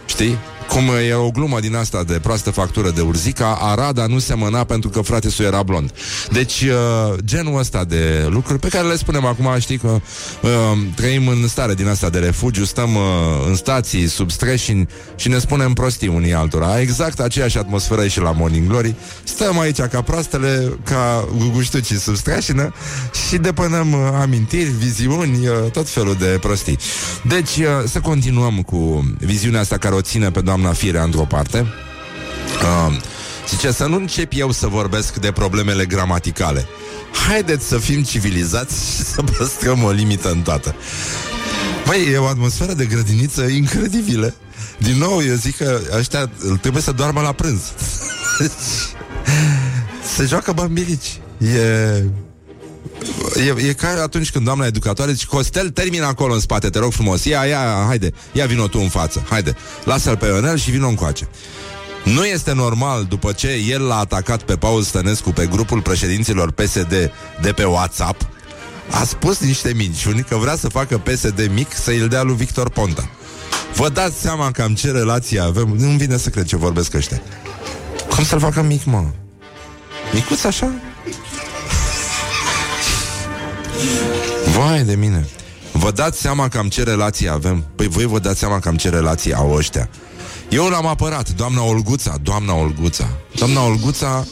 știi? 0.06 0.38
Cum 0.68 0.90
e 1.08 1.14
o 1.14 1.30
glumă 1.30 1.60
din 1.60 1.74
asta 1.74 2.04
de 2.04 2.18
proastă 2.22 2.50
factură 2.50 2.90
de 2.90 3.00
urzica, 3.00 3.58
Arada 3.60 4.06
nu 4.06 4.18
semăna 4.18 4.64
pentru 4.64 4.88
că 4.88 5.00
frate 5.00 5.30
su 5.30 5.42
era 5.42 5.62
blond. 5.62 5.92
Deci, 6.32 6.62
uh, 6.62 7.14
genul 7.24 7.58
ăsta 7.58 7.84
de 7.84 8.26
lucruri 8.28 8.58
pe 8.58 8.68
care 8.68 8.88
le 8.88 8.96
spunem 8.96 9.24
acum, 9.24 9.54
știi 9.58 9.78
că 9.78 9.88
uh, 9.88 10.50
trăim 10.94 11.28
în 11.28 11.48
stare 11.48 11.74
din 11.74 11.88
asta 11.88 12.08
de 12.10 12.18
refugiu, 12.18 12.64
stăm 12.64 12.94
uh, 12.94 13.02
în 13.48 13.54
stații, 13.54 14.08
sub 14.08 14.30
streșini 14.30 14.88
și 15.16 15.28
ne 15.28 15.38
spunem 15.38 15.72
prostii 15.72 16.08
unii 16.08 16.34
altora. 16.34 16.80
Exact 16.80 17.20
aceeași 17.20 17.58
atmosferă 17.58 18.06
și 18.06 18.20
la 18.20 18.32
Morning 18.32 18.68
Glory. 18.68 18.94
Stăm 19.24 19.58
aici 19.58 19.80
ca 19.80 20.02
proastele, 20.02 20.78
ca 20.84 21.28
guguștucii 21.38 21.98
sub 21.98 22.16
streșină 22.16 22.74
și 23.28 23.36
depănăm 23.36 23.92
uh, 23.92 23.98
amintiri, 24.20 24.70
viziuni, 24.70 25.46
uh, 25.46 25.70
tot 25.72 25.88
felul 25.88 26.16
de 26.18 26.38
prostii. 26.40 26.78
Deci, 27.22 27.56
uh, 27.56 27.66
să 27.86 28.00
continuăm 28.00 28.62
cu 28.62 29.04
viziunea 29.18 29.60
asta 29.60 29.78
care 29.78 29.94
o 29.94 30.00
ține 30.00 30.30
pe 30.30 30.40
doamna 30.40 30.55
Firea 30.64 31.02
într-o 31.02 31.24
parte. 31.24 31.66
Uh, 32.62 32.96
zice 33.48 33.72
să 33.72 33.86
nu 33.86 33.96
încep 33.96 34.32
eu 34.34 34.50
să 34.50 34.66
vorbesc 34.66 35.16
de 35.16 35.32
problemele 35.32 35.84
gramaticale. 35.84 36.66
Haideți 37.28 37.66
să 37.66 37.78
fim 37.78 38.02
civilizați 38.02 38.96
și 38.96 39.02
să 39.02 39.22
păstrăm 39.22 39.82
o 39.82 39.90
limită 39.90 40.30
în 40.30 40.42
toată. 40.42 40.74
Băi, 41.86 42.08
e 42.12 42.16
o 42.16 42.26
atmosferă 42.26 42.72
de 42.72 42.84
grădiniță 42.84 43.42
incredibilă. 43.42 44.34
Din 44.78 44.98
nou, 44.98 45.22
eu 45.22 45.34
zic 45.34 45.56
că 45.56 45.80
ăștia 45.96 46.30
trebuie 46.60 46.82
să 46.82 46.92
doarmă 46.92 47.20
la 47.20 47.32
prânz. 47.32 47.60
Se 50.16 50.24
joacă 50.24 50.52
bambilici. 50.52 51.20
E... 51.38 52.25
E, 53.36 53.68
e 53.68 53.72
ca 53.72 54.02
atunci 54.02 54.30
când 54.30 54.44
doamna 54.44 54.66
educatoare 54.66 55.12
zice 55.12 55.26
Costel, 55.26 55.70
termină 55.70 56.06
acolo 56.06 56.34
în 56.34 56.40
spate, 56.40 56.68
te 56.68 56.78
rog 56.78 56.92
frumos 56.92 57.24
Ia, 57.24 57.44
ia, 57.44 57.84
haide, 57.86 58.12
ia 58.32 58.46
vino 58.46 58.66
tu 58.66 58.78
în 58.82 58.88
față 58.88 59.26
Haide, 59.28 59.56
lasă-l 59.84 60.16
pe 60.16 60.26
Ionel 60.26 60.56
și 60.56 60.70
vino 60.70 60.88
încoace 60.88 61.28
nu 62.14 62.24
este 62.24 62.52
normal, 62.52 63.04
după 63.04 63.32
ce 63.32 63.48
el 63.68 63.82
l-a 63.82 63.98
atacat 63.98 64.42
pe 64.42 64.56
Paul 64.56 64.82
Stănescu 64.82 65.30
pe 65.30 65.46
grupul 65.46 65.80
președinților 65.80 66.50
PSD 66.50 67.10
de 67.40 67.52
pe 67.52 67.64
WhatsApp, 67.64 68.28
a 68.90 69.04
spus 69.04 69.38
niște 69.38 69.72
minciuni 69.76 70.22
că 70.28 70.36
vrea 70.36 70.56
să 70.56 70.68
facă 70.68 70.98
PSD 70.98 71.50
mic 71.54 71.72
să 71.74 71.90
îl 71.90 72.08
dea 72.08 72.22
lui 72.22 72.36
Victor 72.36 72.70
Ponta. 72.70 73.10
Vă 73.74 73.88
dați 73.88 74.20
seama 74.20 74.50
cam 74.50 74.74
ce 74.74 74.90
relație 74.90 75.40
avem? 75.40 75.74
Nu-mi 75.78 75.96
vine 75.96 76.16
să 76.16 76.28
cred 76.28 76.44
ce 76.44 76.56
vorbesc 76.56 76.94
ăștia. 76.94 77.22
Cum 78.14 78.24
să-l 78.24 78.38
facă 78.38 78.62
mic, 78.62 78.84
mă? 78.84 79.04
Micuț 80.12 80.44
așa? 80.44 80.72
Vai 84.56 84.84
de 84.84 84.94
mine. 84.94 85.26
Vă 85.72 85.90
dați 85.90 86.20
seama 86.20 86.48
cam 86.48 86.68
ce 86.68 86.82
relații 86.82 87.28
avem? 87.28 87.64
Păi 87.74 87.88
voi 87.88 88.04
vă 88.04 88.18
dați 88.18 88.38
seama 88.38 88.58
cam 88.58 88.76
ce 88.76 88.88
relații 88.88 89.32
au 89.34 89.52
ăștia. 89.52 89.88
Eu 90.48 90.66
l-am 90.66 90.86
apărat, 90.86 91.30
doamna 91.30 91.62
Olguța 91.62 92.14
Doamna 92.22 92.54
Olguța. 92.54 93.08
Doamna 93.34 93.64
Olguța 93.64 94.26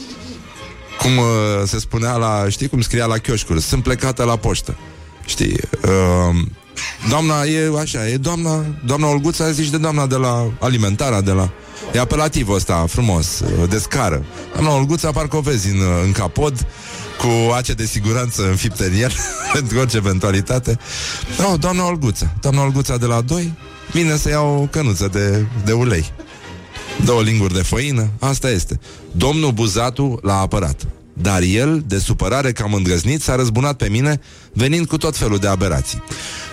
Cum 0.99 1.17
uh, 1.17 1.25
se 1.65 1.79
spunea 1.79 2.15
la, 2.15 2.45
știi 2.49 2.67
cum 2.67 2.81
scria 2.81 3.05
la 3.05 3.17
chioșcuri 3.17 3.61
Sunt 3.61 3.83
plecată 3.83 4.23
la 4.23 4.35
poștă. 4.35 4.75
Știi 5.25 5.59
uh, 5.83 6.35
Doamna 7.09 7.43
e 7.43 7.71
așa, 7.79 8.07
e 8.07 8.17
doamna 8.17 8.65
Doamna 8.85 9.07
Olguța 9.07 9.51
zici 9.51 9.69
de 9.69 9.77
doamna 9.77 10.05
de 10.05 10.15
la 10.15 10.51
alimentara 10.59 11.21
De 11.21 11.31
la 11.31 11.49
E 11.93 11.99
apelativul 11.99 12.55
ăsta 12.55 12.85
frumos, 12.89 13.39
uh, 13.39 13.69
de 13.69 13.77
scară. 13.77 14.23
Doamna 14.53 14.75
Olguța 14.75 15.11
parcă 15.11 15.35
o 15.35 15.39
vezi 15.39 15.69
în, 15.69 15.77
uh, 15.77 16.01
în 16.03 16.11
capod 16.11 16.67
cu 17.17 17.51
ace 17.53 17.73
de 17.73 17.85
siguranță 17.85 18.49
înfipte 18.49 18.85
în 18.85 18.93
el 19.01 19.11
pentru 19.53 19.79
orice 19.79 19.97
eventualitate. 19.97 20.79
No, 21.37 21.57
doamna 21.57 21.85
Olguța. 21.85 22.33
Doamna 22.41 22.61
Olguța 22.61 22.97
de 22.97 23.05
la 23.05 23.21
2 23.21 23.53
vine 23.91 24.17
să 24.17 24.29
ia 24.29 24.41
o 24.41 24.67
cănuță 24.69 25.07
de, 25.11 25.45
de 25.63 25.71
ulei. 25.71 26.11
Două 27.05 27.21
linguri 27.21 27.53
de 27.53 27.61
făină, 27.61 28.09
asta 28.19 28.49
este. 28.49 28.79
Domnul 29.11 29.51
Buzatu 29.51 30.19
l-a 30.21 30.39
apărat. 30.39 30.87
Dar 31.13 31.41
el, 31.41 31.83
de 31.87 31.97
supărare 31.97 32.51
cam 32.51 32.73
îndrăznit, 32.73 33.21
s-a 33.21 33.35
răzbunat 33.35 33.75
pe 33.75 33.89
mine, 33.89 34.21
venind 34.53 34.87
cu 34.87 34.97
tot 34.97 35.17
felul 35.17 35.37
de 35.37 35.47
aberații. 35.47 36.03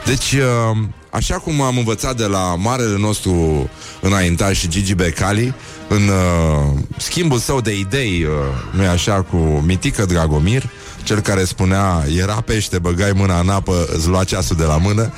Deci, 0.05 0.33
uh, 0.33 0.79
așa 1.13 1.35
cum 1.35 1.61
am 1.61 1.79
învățat 1.79 2.17
de 2.17 2.25
la 2.25 2.55
marele 2.57 2.99
nostru 2.99 3.69
înaintaș 4.01 4.67
Gigi 4.67 4.95
Becali, 4.95 5.55
în 5.89 6.09
uh, 6.09 6.79
schimbul 6.97 7.39
său 7.39 7.61
de 7.61 7.79
idei, 7.79 8.25
uh, 8.25 8.81
nu 8.81 8.89
așa, 8.89 9.23
cu 9.23 9.37
Mitică 9.37 10.05
Dragomir, 10.05 10.71
cel 11.03 11.21
care 11.21 11.45
spunea, 11.45 12.05
era 12.19 12.41
pește, 12.41 12.79
băgai 12.79 13.13
mâna 13.15 13.41
în 13.41 13.49
apă, 13.49 13.87
îți 13.97 14.09
lua 14.09 14.25
ceasul 14.25 14.57
de 14.57 14.65
la 14.65 14.77
mână. 14.77 15.13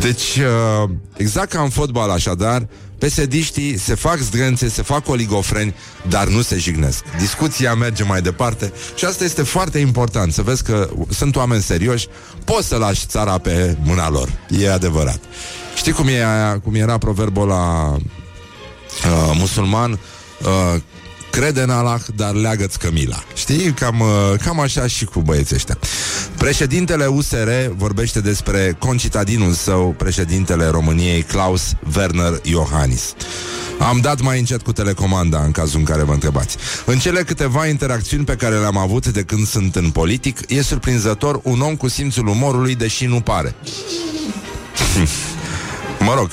Deci, 0.00 0.36
uh, 0.36 0.90
exact 1.16 1.50
ca 1.50 1.60
în 1.60 1.68
fotbal, 1.68 2.10
așadar, 2.10 2.66
pesediștii 3.02 3.78
se 3.78 3.94
fac 3.94 4.18
zdrânțe, 4.18 4.68
se 4.68 4.82
fac 4.82 5.08
oligofreni, 5.08 5.74
dar 6.08 6.28
nu 6.28 6.42
se 6.42 6.58
jignesc. 6.58 7.04
Discuția 7.18 7.74
merge 7.74 8.04
mai 8.04 8.22
departe 8.22 8.72
și 8.94 9.04
asta 9.04 9.24
este 9.24 9.42
foarte 9.42 9.78
important, 9.78 10.32
să 10.32 10.42
vezi 10.42 10.62
că 10.62 10.90
sunt 11.10 11.36
oameni 11.36 11.62
serioși, 11.62 12.08
poți 12.44 12.68
să 12.68 12.76
lași 12.76 13.06
țara 13.06 13.38
pe 13.38 13.76
mâna 13.82 14.10
lor. 14.10 14.28
E 14.48 14.72
adevărat. 14.72 15.20
Știi 15.76 15.92
cum, 15.92 16.08
e 16.08 16.24
aia, 16.24 16.58
cum 16.58 16.74
era 16.74 16.98
proverbul 16.98 17.46
la 17.46 17.96
uh, 17.96 19.30
musulman? 19.34 19.90
Uh, 19.92 20.80
crede 21.32 21.60
în 21.62 21.70
Allah, 21.70 22.00
dar 22.16 22.32
leagă-ți 22.32 22.78
cămila. 22.78 23.22
Știi? 23.34 23.72
Cam, 23.72 24.00
uh, 24.00 24.38
cam 24.44 24.60
așa 24.60 24.86
și 24.86 25.04
cu 25.04 25.20
băieții 25.20 25.56
ăștia. 25.56 25.78
Președintele 26.36 27.06
USR 27.06 27.48
vorbește 27.76 28.20
despre 28.20 28.76
concitadinul 28.78 29.52
său, 29.52 29.94
președintele 29.98 30.66
României, 30.66 31.22
Klaus 31.22 31.72
Werner 31.96 32.40
Iohannis. 32.42 33.14
Am 33.78 33.98
dat 34.00 34.20
mai 34.20 34.38
încet 34.38 34.62
cu 34.62 34.72
telecomanda 34.72 35.42
în 35.42 35.50
cazul 35.50 35.78
în 35.78 35.84
care 35.84 36.02
vă 36.02 36.12
întrebați. 36.12 36.56
În 36.84 36.98
cele 36.98 37.22
câteva 37.22 37.66
interacțiuni 37.66 38.24
pe 38.24 38.36
care 38.36 38.58
le-am 38.58 38.76
avut 38.76 39.06
de 39.06 39.22
când 39.22 39.46
sunt 39.46 39.76
în 39.76 39.90
politic, 39.90 40.38
e 40.48 40.62
surprinzător 40.62 41.40
un 41.42 41.60
om 41.60 41.76
cu 41.76 41.88
simțul 41.88 42.26
umorului, 42.26 42.74
deși 42.74 43.06
nu 43.06 43.20
pare. 43.20 43.54
mă 46.06 46.14
rog, 46.14 46.30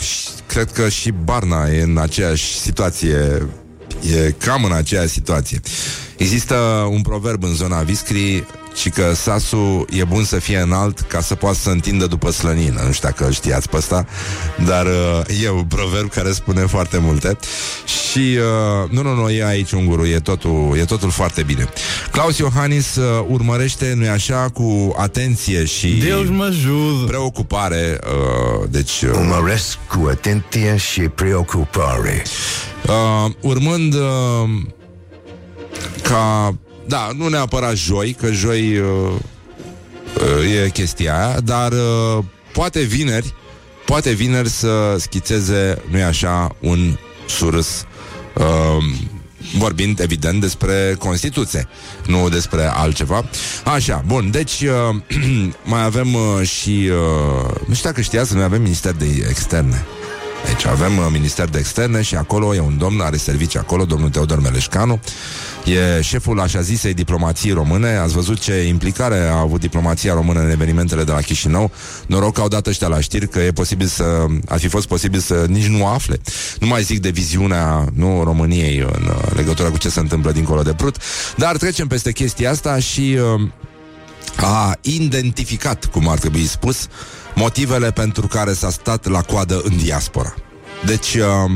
cred 0.48 0.72
că 0.72 0.90
și 0.90 1.12
Barna 1.12 1.68
e 1.68 1.82
în 1.82 1.98
aceeași 1.98 2.60
situație 2.60 3.48
E 4.02 4.32
cam 4.38 4.64
în 4.64 4.72
aceeași 4.72 5.10
situație. 5.10 5.62
Există 6.20 6.56
un 6.92 7.02
proverb 7.02 7.44
în 7.44 7.54
zona 7.54 7.82
Viscri 7.82 8.44
și 8.76 8.90
că 8.90 9.14
sasul 9.16 9.86
e 9.90 10.04
bun 10.04 10.24
să 10.24 10.40
fie 10.40 10.58
înalt 10.60 11.00
ca 11.00 11.22
să 11.22 11.36
poată 11.36 11.58
să 11.58 11.70
întindă 11.70 12.06
după 12.08 12.32
slănină. 12.32 12.82
Nu 12.86 12.92
știu 12.92 13.10
dacă 13.10 13.32
știați 13.32 13.70
pe 13.70 13.76
asta, 13.78 14.06
dar 14.66 14.86
uh, 14.86 15.42
e 15.44 15.50
un 15.50 15.64
proverb 15.64 16.10
care 16.10 16.32
spune 16.32 16.62
foarte 16.62 16.98
multe. 16.98 17.38
Și 17.86 18.38
uh, 18.38 18.90
nu, 18.90 19.02
nu, 19.02 19.14
nu, 19.16 19.30
e 19.30 19.46
aici 19.46 19.72
un 19.72 19.86
guru, 19.86 20.06
e 20.06 20.20
totul, 20.20 20.76
e 20.78 20.86
totul 20.86 21.10
foarte 21.10 21.44
bine. 21.44 21.70
Claus 22.12 22.38
Iohannis 22.38 22.96
uh, 22.96 23.26
urmărește, 23.28 23.94
nu 23.98 24.10
așa, 24.10 24.50
cu 24.54 24.94
atenție 24.98 25.66
și 25.66 25.88
Deus 25.88 26.28
mă 26.30 26.44
ajută. 26.44 27.06
preocupare. 27.08 28.00
Uh, 28.04 28.68
deci, 28.70 29.02
uh, 29.02 29.10
Urmăresc 29.14 29.78
cu 29.88 30.08
atenție 30.12 30.78
și 30.78 31.02
preocupare. 31.02 32.24
uh, 32.88 33.32
urmând 33.42 33.94
uh, 33.94 34.50
ca 36.02 36.56
da, 36.90 37.10
nu 37.16 37.28
neapărat 37.28 37.76
joi, 37.76 38.14
că 38.20 38.32
joi 38.32 38.78
uh, 38.78 38.86
uh, 40.42 40.64
e 40.66 40.70
chestia 40.70 41.28
aia, 41.28 41.40
dar 41.40 41.72
uh, 41.72 42.24
poate 42.54 42.82
vineri, 42.82 43.34
poate 43.86 44.12
vineri 44.12 44.50
să 44.50 44.96
schițeze, 45.00 45.82
nu-i 45.90 46.04
așa, 46.04 46.56
un 46.60 46.98
surâs 47.28 47.86
uh, 48.36 48.84
vorbind, 49.58 50.00
evident, 50.00 50.42
despre 50.42 50.96
Constituție, 51.00 51.68
nu 52.06 52.30
despre 52.30 52.64
altceva. 52.64 53.26
Așa, 53.64 54.04
bun, 54.06 54.32
deci 54.32 54.62
uh, 54.62 54.96
mai 55.72 55.84
avem 55.84 56.14
uh, 56.14 56.48
și, 56.48 56.90
uh, 56.92 57.56
nu 57.68 57.74
știu 57.74 57.90
dacă 57.90 58.02
știați, 58.02 58.34
noi 58.34 58.44
avem 58.44 58.62
Minister 58.62 58.94
de 58.94 59.26
Externe. 59.30 59.86
Deci 60.46 60.66
avem 60.66 60.98
uh, 60.98 61.08
Minister 61.12 61.50
de 61.50 61.58
Externe 61.58 62.02
și 62.02 62.16
acolo 62.16 62.56
e 62.56 62.60
un 62.60 62.78
domn, 62.78 63.02
are 63.02 63.18
servicii 63.18 63.60
acolo, 63.60 63.86
domnul 63.86 64.10
Teodor 64.10 64.42
Meleșcanu, 64.42 65.00
e 65.66 66.02
șeful 66.02 66.40
așa 66.40 66.62
zisei 66.62 66.94
diplomației 66.94 67.54
române. 67.54 67.96
Ați 67.96 68.14
văzut 68.14 68.40
ce 68.40 68.54
implicare 68.54 69.18
a 69.18 69.40
avut 69.40 69.60
diplomația 69.60 70.14
română 70.14 70.40
în 70.40 70.50
evenimentele 70.50 71.04
de 71.04 71.12
la 71.12 71.22
Chișinău. 71.22 71.72
Noroc 72.08 72.34
că 72.34 72.42
au 72.42 72.48
dat 72.48 72.68
ăștia 72.68 72.88
la 72.88 73.00
știri 73.00 73.28
că 73.28 73.40
e 73.40 73.52
posibil 73.52 73.88
să, 73.88 74.26
ar 74.48 74.60
fi 74.60 74.68
fost 74.68 74.88
posibil 74.88 75.20
să 75.20 75.46
nici 75.48 75.68
nu 75.68 75.86
afle. 75.86 76.20
Nu 76.60 76.68
mai 76.68 76.82
zic 76.82 77.00
de 77.00 77.10
viziunea 77.10 77.86
nu 77.94 78.24
României 78.24 78.78
în 78.78 79.06
uh, 79.08 79.36
legătură 79.36 79.70
cu 79.70 79.78
ce 79.78 79.90
se 79.90 80.00
întâmplă 80.00 80.32
dincolo 80.32 80.62
de 80.62 80.74
Prut, 80.74 80.96
dar 81.36 81.58
trecem 81.58 81.88
peste 81.88 82.12
chestia 82.12 82.50
asta 82.50 82.80
și 82.80 83.18
uh, 83.36 83.42
a 84.42 84.78
identificat, 84.82 85.86
cum 85.86 86.08
ar 86.08 86.20
trebui 86.20 86.46
spus, 86.46 86.88
motivele 87.36 87.92
pentru 87.92 88.28
care 88.28 88.54
s-a 88.54 88.70
stat 88.70 89.08
la 89.08 89.22
coadă 89.22 89.62
în 89.64 89.78
diaspora. 89.78 90.34
Deci, 90.86 91.14
uh, 91.14 91.52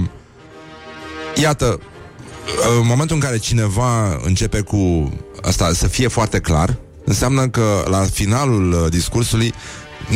iată, 1.42 1.80
uh, 1.80 2.78
în 2.80 2.88
momentul 2.88 3.16
în 3.16 3.22
care 3.22 3.38
cineva 3.38 4.20
începe 4.24 4.62
cu 4.62 5.14
asta 5.42 5.74
să 5.74 5.88
fie 5.88 6.08
foarte 6.08 6.40
clar, 6.40 6.78
înseamnă 7.06 7.48
că 7.48 7.86
la 7.90 8.02
finalul 8.02 8.72
uh, 8.72 8.90
discursului 8.90 9.54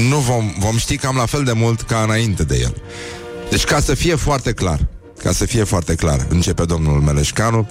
nu 0.10 0.18
vom, 0.18 0.54
vom 0.60 0.78
ști 0.78 0.98
cam 0.98 1.16
la 1.16 1.26
fel 1.26 1.44
de 1.44 1.52
mult 1.52 1.82
ca 1.82 2.02
înainte 2.02 2.44
de 2.44 2.60
el. 2.62 2.76
Deci 3.50 3.64
ca 3.64 3.80
să 3.80 3.94
fie 3.94 4.16
foarte 4.16 4.54
clar, 4.54 4.88
ca 5.24 5.32
să 5.32 5.46
fie 5.46 5.64
foarte 5.64 5.96
clar, 5.96 6.26
începe 6.30 6.66
domnul 6.66 7.02
Meleșcanu, 7.02 7.70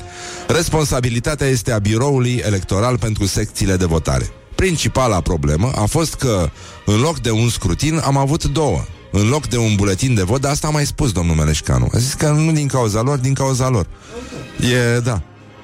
responsabilitatea 0.48 1.46
este 1.46 1.72
a 1.72 1.78
biroului 1.78 2.42
electoral 2.44 2.98
pentru 2.98 3.26
secțiile 3.26 3.76
de 3.76 3.84
votare. 3.84 4.30
Principala 4.56 5.20
problemă 5.20 5.70
a 5.74 5.84
fost 5.84 6.14
că 6.14 6.50
în 6.84 7.00
loc 7.00 7.18
de 7.18 7.30
un 7.30 7.48
scrutin 7.48 8.00
am 8.04 8.16
avut 8.16 8.44
două. 8.44 8.84
În 9.12 9.28
loc 9.28 9.46
de 9.46 9.56
un 9.56 9.74
buletin 9.74 10.14
de 10.14 10.22
vot, 10.22 10.40
dar 10.40 10.50
asta 10.50 10.66
a 10.66 10.70
mai 10.70 10.86
spus 10.86 11.12
domnul 11.12 11.34
Meleșcanu. 11.34 11.88
A 11.94 11.98
zis 11.98 12.12
că 12.12 12.28
nu 12.28 12.52
din 12.52 12.66
cauza 12.66 13.00
lor, 13.00 13.18
din 13.18 13.34
cauza 13.34 13.68
lor. 13.68 13.86
E, 14.96 15.00
da. 15.00 15.22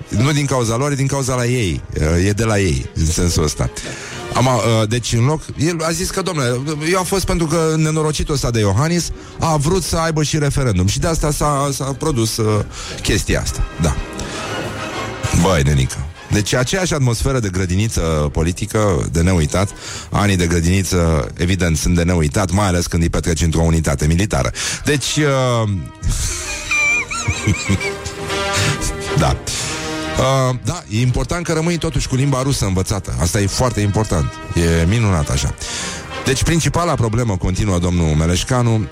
Nu 0.09 0.33
din 0.33 0.47
cauza 0.47 0.77
lor, 0.77 0.93
e 0.93 0.95
din 0.95 1.07
cauza 1.07 1.35
la 1.35 1.47
ei. 1.47 1.81
E 2.25 2.31
de 2.31 2.45
la 2.45 2.59
ei, 2.59 2.91
în 2.95 3.07
sensul 3.07 3.43
ăsta. 3.43 3.71
Am, 4.35 4.47
uh, 4.47 4.89
deci 4.89 5.13
în 5.13 5.25
loc 5.25 5.43
El 5.59 5.83
a 5.83 5.91
zis 5.91 6.11
că, 6.11 6.23
domnule, 6.23 6.61
eu 6.91 6.99
a 6.99 7.03
fost 7.03 7.25
pentru 7.25 7.47
că 7.47 7.75
Nenorocitul 7.77 8.35
ăsta 8.35 8.51
de 8.51 8.59
Iohannis 8.59 9.11
A 9.39 9.57
vrut 9.57 9.83
să 9.83 9.97
aibă 9.97 10.23
și 10.23 10.39
referendum 10.39 10.87
Și 10.87 10.99
de 10.99 11.07
asta 11.07 11.31
s-a, 11.31 11.71
s-a 11.73 11.85
produs 11.85 12.37
uh, 12.37 12.65
chestia 13.03 13.41
asta 13.41 13.67
Da 13.81 13.97
Băi, 15.43 15.63
nenică 15.63 16.07
deci 16.33 16.55
aceeași 16.55 16.95
atmosferă 16.95 17.39
de 17.39 17.49
grădiniță 17.49 18.01
politică 18.33 19.09
de 19.13 19.21
neuitat. 19.21 19.71
Anii 20.11 20.37
de 20.37 20.47
grădiniță, 20.47 21.31
evident, 21.37 21.77
sunt 21.77 21.95
de 21.95 22.03
neuitat, 22.03 22.51
mai 22.51 22.67
ales 22.67 22.87
când 22.87 23.03
îi 23.03 23.11
petreci 23.11 23.43
într-o 23.43 23.63
unitate 23.63 24.07
militară. 24.07 24.51
Deci... 24.85 25.17
Uh... 25.17 25.69
da. 29.19 29.37
Uh, 30.19 30.57
da, 30.65 30.83
e 30.89 31.01
important 31.01 31.45
că 31.45 31.53
rămâi 31.53 31.79
totuși 31.79 32.09
cu 32.09 32.15
limba 32.15 32.43
rusă 32.43 32.65
învățată. 32.65 33.15
Asta 33.21 33.41
e 33.41 33.47
foarte 33.47 33.81
important. 33.81 34.33
E 34.55 34.87
minunat 34.87 35.29
așa. 35.29 35.55
Deci 36.25 36.43
principala 36.43 36.95
problemă, 36.95 37.37
continuă 37.37 37.79
domnul 37.79 38.15
Meleșcanu, 38.15 38.89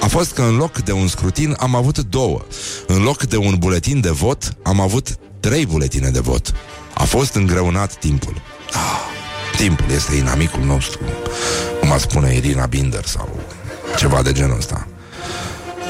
a 0.00 0.06
fost 0.06 0.32
că 0.32 0.42
în 0.42 0.56
loc 0.56 0.78
de 0.78 0.92
un 0.92 1.08
scrutin 1.08 1.56
am 1.58 1.74
avut 1.74 1.98
două. 1.98 2.40
În 2.86 3.02
loc 3.02 3.22
de 3.22 3.36
un 3.36 3.54
buletin 3.58 4.00
de 4.00 4.10
vot 4.10 4.56
am 4.62 4.80
avut 4.80 5.18
trei 5.40 5.66
buletine 5.66 6.08
de 6.08 6.20
vot. 6.20 6.54
A 6.94 7.04
fost 7.04 7.34
îngreunat 7.34 7.94
timpul. 7.98 8.42
Ah, 8.72 9.00
timpul 9.56 9.90
este 9.90 10.14
inamicul 10.14 10.64
nostru, 10.64 11.00
cum 11.80 11.92
a 11.92 11.96
spune 11.96 12.34
Irina 12.34 12.66
Binder 12.66 13.04
sau 13.04 13.40
ceva 13.96 14.22
de 14.22 14.32
genul 14.32 14.56
ăsta. 14.56 14.86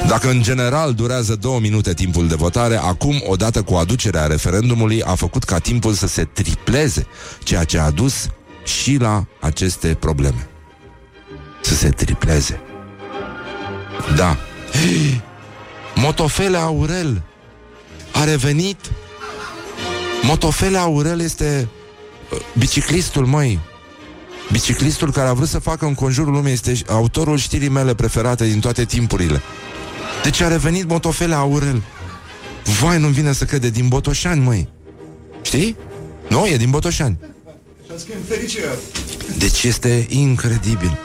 Dacă 0.07 0.29
în 0.29 0.41
general 0.41 0.93
durează 0.93 1.35
două 1.35 1.59
minute 1.59 1.93
timpul 1.93 2.27
de 2.27 2.35
votare, 2.35 2.75
acum, 2.75 3.23
odată 3.27 3.61
cu 3.61 3.73
aducerea 3.73 4.25
referendumului, 4.25 5.03
a 5.03 5.15
făcut 5.15 5.43
ca 5.43 5.57
timpul 5.57 5.93
să 5.93 6.07
se 6.07 6.23
tripleze, 6.23 7.07
ceea 7.43 7.63
ce 7.63 7.79
a 7.79 7.89
dus 7.89 8.29
și 8.63 8.97
la 8.99 9.25
aceste 9.39 9.97
probleme. 9.99 10.47
Să 11.61 11.75
se 11.75 11.89
tripleze. 11.89 12.59
Da. 14.15 14.37
Motofele 15.95 16.57
Aurel 16.57 17.23
a 18.11 18.23
revenit 18.23 18.91
Motofele 20.23 20.77
Aurel 20.77 21.19
este 21.19 21.67
uh, 22.31 22.39
biciclistul, 22.57 23.25
măi. 23.25 23.59
Biciclistul 24.51 25.11
care 25.11 25.27
a 25.27 25.33
vrut 25.33 25.47
să 25.47 25.59
facă 25.59 25.85
în 25.85 25.93
conjurul 25.93 26.33
lumii 26.33 26.51
este 26.51 26.79
autorul 26.87 27.37
știrii 27.37 27.69
mele 27.69 27.95
preferate 27.95 28.47
din 28.47 28.59
toate 28.59 28.85
timpurile. 28.85 29.41
Deci 30.23 30.41
a 30.41 30.47
revenit 30.47 30.89
Motofele 30.89 31.35
Aurel. 31.35 31.83
Vai, 32.79 32.99
nu 32.99 33.07
vine 33.07 33.33
să 33.33 33.45
crede, 33.45 33.69
din 33.69 33.87
Botoșani, 33.87 34.43
măi. 34.43 34.69
Știi? 35.41 35.75
Nu, 36.29 36.47
e 36.47 36.57
din 36.57 36.69
Botoșani. 36.69 37.17
Deci 39.37 39.63
este 39.63 40.05
incredibil. 40.09 40.99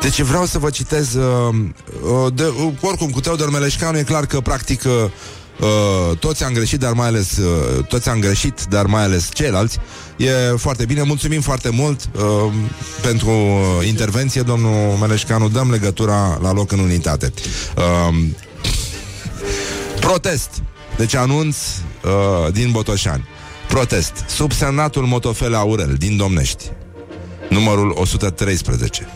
Deci 0.00 0.20
vreau 0.20 0.46
să 0.46 0.58
vă 0.58 0.70
citez 0.70 1.14
uh, 1.14 1.54
uh, 2.02 2.32
de, 2.34 2.44
uh, 2.44 2.72
Oricum, 2.80 3.10
cu 3.10 3.20
Teodor 3.20 3.50
Meleșcanu 3.50 3.98
e 3.98 4.02
clar 4.02 4.26
că 4.26 4.40
practic 4.40 4.82
uh, 4.84 4.92
Uh, 5.60 6.18
toți 6.18 6.44
am 6.44 6.52
greșit, 6.52 6.80
dar 6.80 6.92
mai 6.92 7.06
ales 7.06 7.36
uh, 7.36 7.84
toți 7.84 8.08
am 8.08 8.20
greșit, 8.20 8.64
dar 8.68 8.86
mai 8.86 9.02
ales 9.02 9.28
ceilalți. 9.32 9.78
E 10.16 10.30
foarte 10.56 10.84
bine. 10.84 11.02
Mulțumim 11.02 11.40
foarte 11.40 11.70
mult 11.70 12.08
uh, 12.14 12.52
pentru 13.02 13.30
uh, 13.30 13.86
intervenție, 13.86 14.42
domnul 14.42 14.96
Meleșcanu. 15.00 15.48
Dăm 15.48 15.70
legătura 15.70 16.38
la 16.42 16.52
loc 16.52 16.72
în 16.72 16.78
unitate. 16.78 17.32
Uh, 17.76 18.16
protest. 20.00 20.50
Deci 20.96 21.14
anunț 21.14 21.56
uh, 21.56 22.52
din 22.52 22.70
Botoșani. 22.70 23.24
Protest. 23.68 24.24
Subsemnatul 24.26 25.04
Motofele 25.04 25.56
Aurel 25.56 25.94
din 25.98 26.16
Domnești. 26.16 26.64
Numărul 27.48 27.92
113 27.96 29.08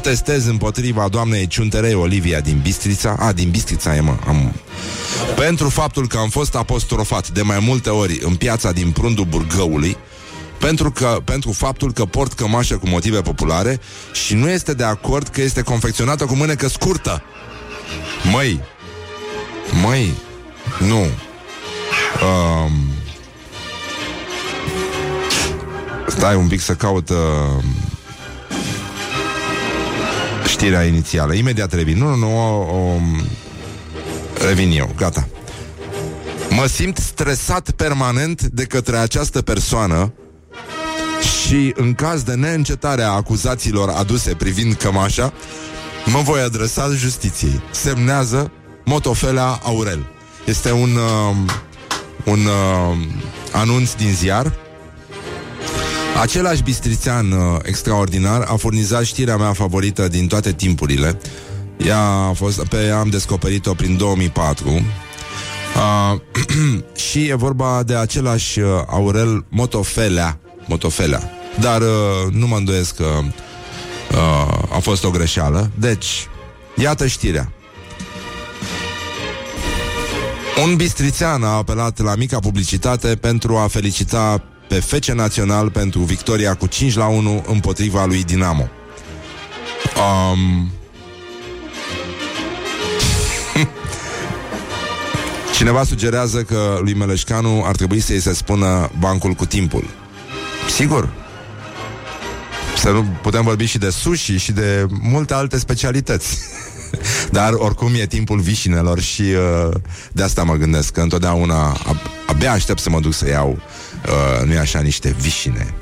protestez 0.00 0.46
împotriva 0.46 1.08
doamnei 1.08 1.46
Ciunterei 1.46 1.94
Olivia 1.94 2.40
din 2.40 2.60
Bistrița. 2.62 3.16
A, 3.18 3.32
din 3.32 3.50
Bistrița 3.50 3.96
e, 3.96 4.00
mă. 4.00 4.16
Am... 4.26 4.52
Pentru 5.36 5.68
faptul 5.68 6.08
că 6.08 6.18
am 6.18 6.28
fost 6.28 6.54
apostrofat 6.54 7.28
de 7.28 7.42
mai 7.42 7.58
multe 7.60 7.90
ori 7.90 8.18
în 8.22 8.34
piața 8.34 8.72
din 8.72 8.90
Prundu 8.90 9.24
Burgăului, 9.24 9.96
pentru, 10.58 10.90
că, 10.90 11.20
pentru 11.24 11.52
faptul 11.52 11.92
că 11.92 12.04
port 12.04 12.32
cămașă 12.32 12.76
cu 12.76 12.88
motive 12.88 13.20
populare 13.20 13.80
și 14.12 14.34
nu 14.34 14.48
este 14.48 14.74
de 14.74 14.84
acord 14.84 15.28
că 15.28 15.40
este 15.40 15.62
confecționată 15.62 16.24
cu 16.24 16.34
mânecă 16.34 16.68
scurtă. 16.68 17.22
Măi, 18.32 18.60
măi, 19.82 20.12
nu. 20.78 21.00
Um, 22.26 22.72
stai 26.06 26.36
un 26.36 26.46
pic 26.46 26.60
să 26.60 26.74
caut 26.74 27.08
uh, 27.08 27.64
știrea 30.46 30.84
inițială. 30.84 31.34
Imediat 31.34 31.72
revin. 31.72 31.98
Nu, 31.98 32.08
nu, 32.08 32.16
nu, 32.16 32.38
o, 32.38 32.76
o, 32.76 32.98
revin 34.46 34.70
eu. 34.70 34.92
Gata. 34.96 35.28
Mă 36.50 36.66
simt 36.66 36.96
stresat 36.96 37.70
permanent 37.70 38.42
de 38.42 38.64
către 38.64 38.96
această 38.96 39.42
persoană 39.42 40.12
și 41.20 41.72
în 41.76 41.94
caz 41.94 42.22
de 42.22 42.34
neîncetare 42.34 43.02
a 43.02 43.10
acuzațiilor 43.10 43.88
aduse 43.88 44.34
privind 44.34 44.74
cămașa, 44.74 45.32
mă 46.04 46.18
voi 46.18 46.40
adresa 46.40 46.88
justiției. 46.94 47.60
Semnează 47.70 48.50
Motofelea 48.84 49.60
Aurel. 49.62 50.06
Este 50.44 50.72
un, 50.72 50.90
uh, 50.96 51.36
un 52.24 52.38
uh, 52.38 52.96
anunț 53.52 53.92
din 53.92 54.12
ziar 54.12 54.52
Același 56.20 56.62
bistrițean 56.62 57.30
uh, 57.32 57.58
extraordinar 57.62 58.42
a 58.42 58.56
furnizat 58.56 59.04
știrea 59.04 59.36
mea 59.36 59.52
favorită 59.52 60.08
din 60.08 60.26
toate 60.26 60.52
timpurile. 60.52 61.18
Ea 61.86 62.00
a 62.00 62.32
fost, 62.32 62.64
pe 62.64 62.84
ea 62.86 62.98
am 62.98 63.08
descoperit-o 63.08 63.74
prin 63.74 63.96
2004. 63.96 64.68
Uh, 64.68 66.20
și 67.10 67.26
e 67.26 67.34
vorba 67.34 67.82
de 67.82 67.94
același 67.94 68.60
uh, 68.60 68.68
Aurel 68.86 69.44
Motofelea. 69.48 70.38
Motofelea. 70.66 71.30
Dar 71.60 71.80
uh, 71.80 72.32
nu 72.32 72.46
mă 72.46 72.56
îndoiesc 72.56 72.96
că 72.96 73.04
uh, 73.04 74.74
a 74.74 74.78
fost 74.80 75.04
o 75.04 75.10
greșeală. 75.10 75.70
Deci, 75.78 76.28
iată 76.76 77.06
știrea. 77.06 77.52
Un 80.64 80.76
bistrițean 80.76 81.42
a 81.42 81.48
apelat 81.48 81.98
la 81.98 82.14
mica 82.14 82.38
publicitate 82.38 83.16
pentru 83.16 83.56
a 83.56 83.66
felicita 83.66 84.42
pe 84.68 84.80
FC 84.80 85.04
Național 85.04 85.70
pentru 85.70 86.00
victoria 86.00 86.54
cu 86.54 86.66
5 86.66 86.96
la 86.96 87.06
1 87.06 87.44
împotriva 87.46 88.04
lui 88.04 88.24
Dinamo. 88.24 88.68
Um... 89.96 90.70
Cineva 95.56 95.84
sugerează 95.84 96.42
că 96.42 96.78
lui 96.80 96.94
Meleșcanu 96.94 97.62
ar 97.64 97.76
trebui 97.76 98.00
să-i 98.00 98.20
se 98.20 98.34
spună 98.34 98.90
bancul 98.98 99.32
cu 99.32 99.46
timpul. 99.46 99.84
Sigur. 100.74 101.08
Să 102.76 102.90
nu 102.90 103.04
putem 103.22 103.42
vorbi 103.42 103.64
și 103.64 103.78
de 103.78 103.90
sushi 103.90 104.36
și 104.36 104.52
de 104.52 104.86
multe 105.00 105.34
alte 105.34 105.58
specialități. 105.58 106.38
Dar 107.30 107.52
oricum 107.52 107.94
e 107.94 108.06
timpul 108.06 108.40
vișinelor 108.40 109.00
și 109.00 109.22
uh, 109.22 109.74
de 110.12 110.22
asta 110.22 110.42
mă 110.42 110.54
gândesc 110.54 110.92
că 110.92 111.00
întotdeauna 111.00 111.72
ab- 111.72 112.10
abia 112.26 112.52
aștept 112.52 112.78
să 112.80 112.90
mă 112.90 113.00
duc 113.00 113.12
să 113.12 113.28
iau, 113.28 113.50
uh, 113.50 113.62
nu 114.44 114.58
așa, 114.58 114.80
niște 114.80 115.16
vișine 115.18 115.74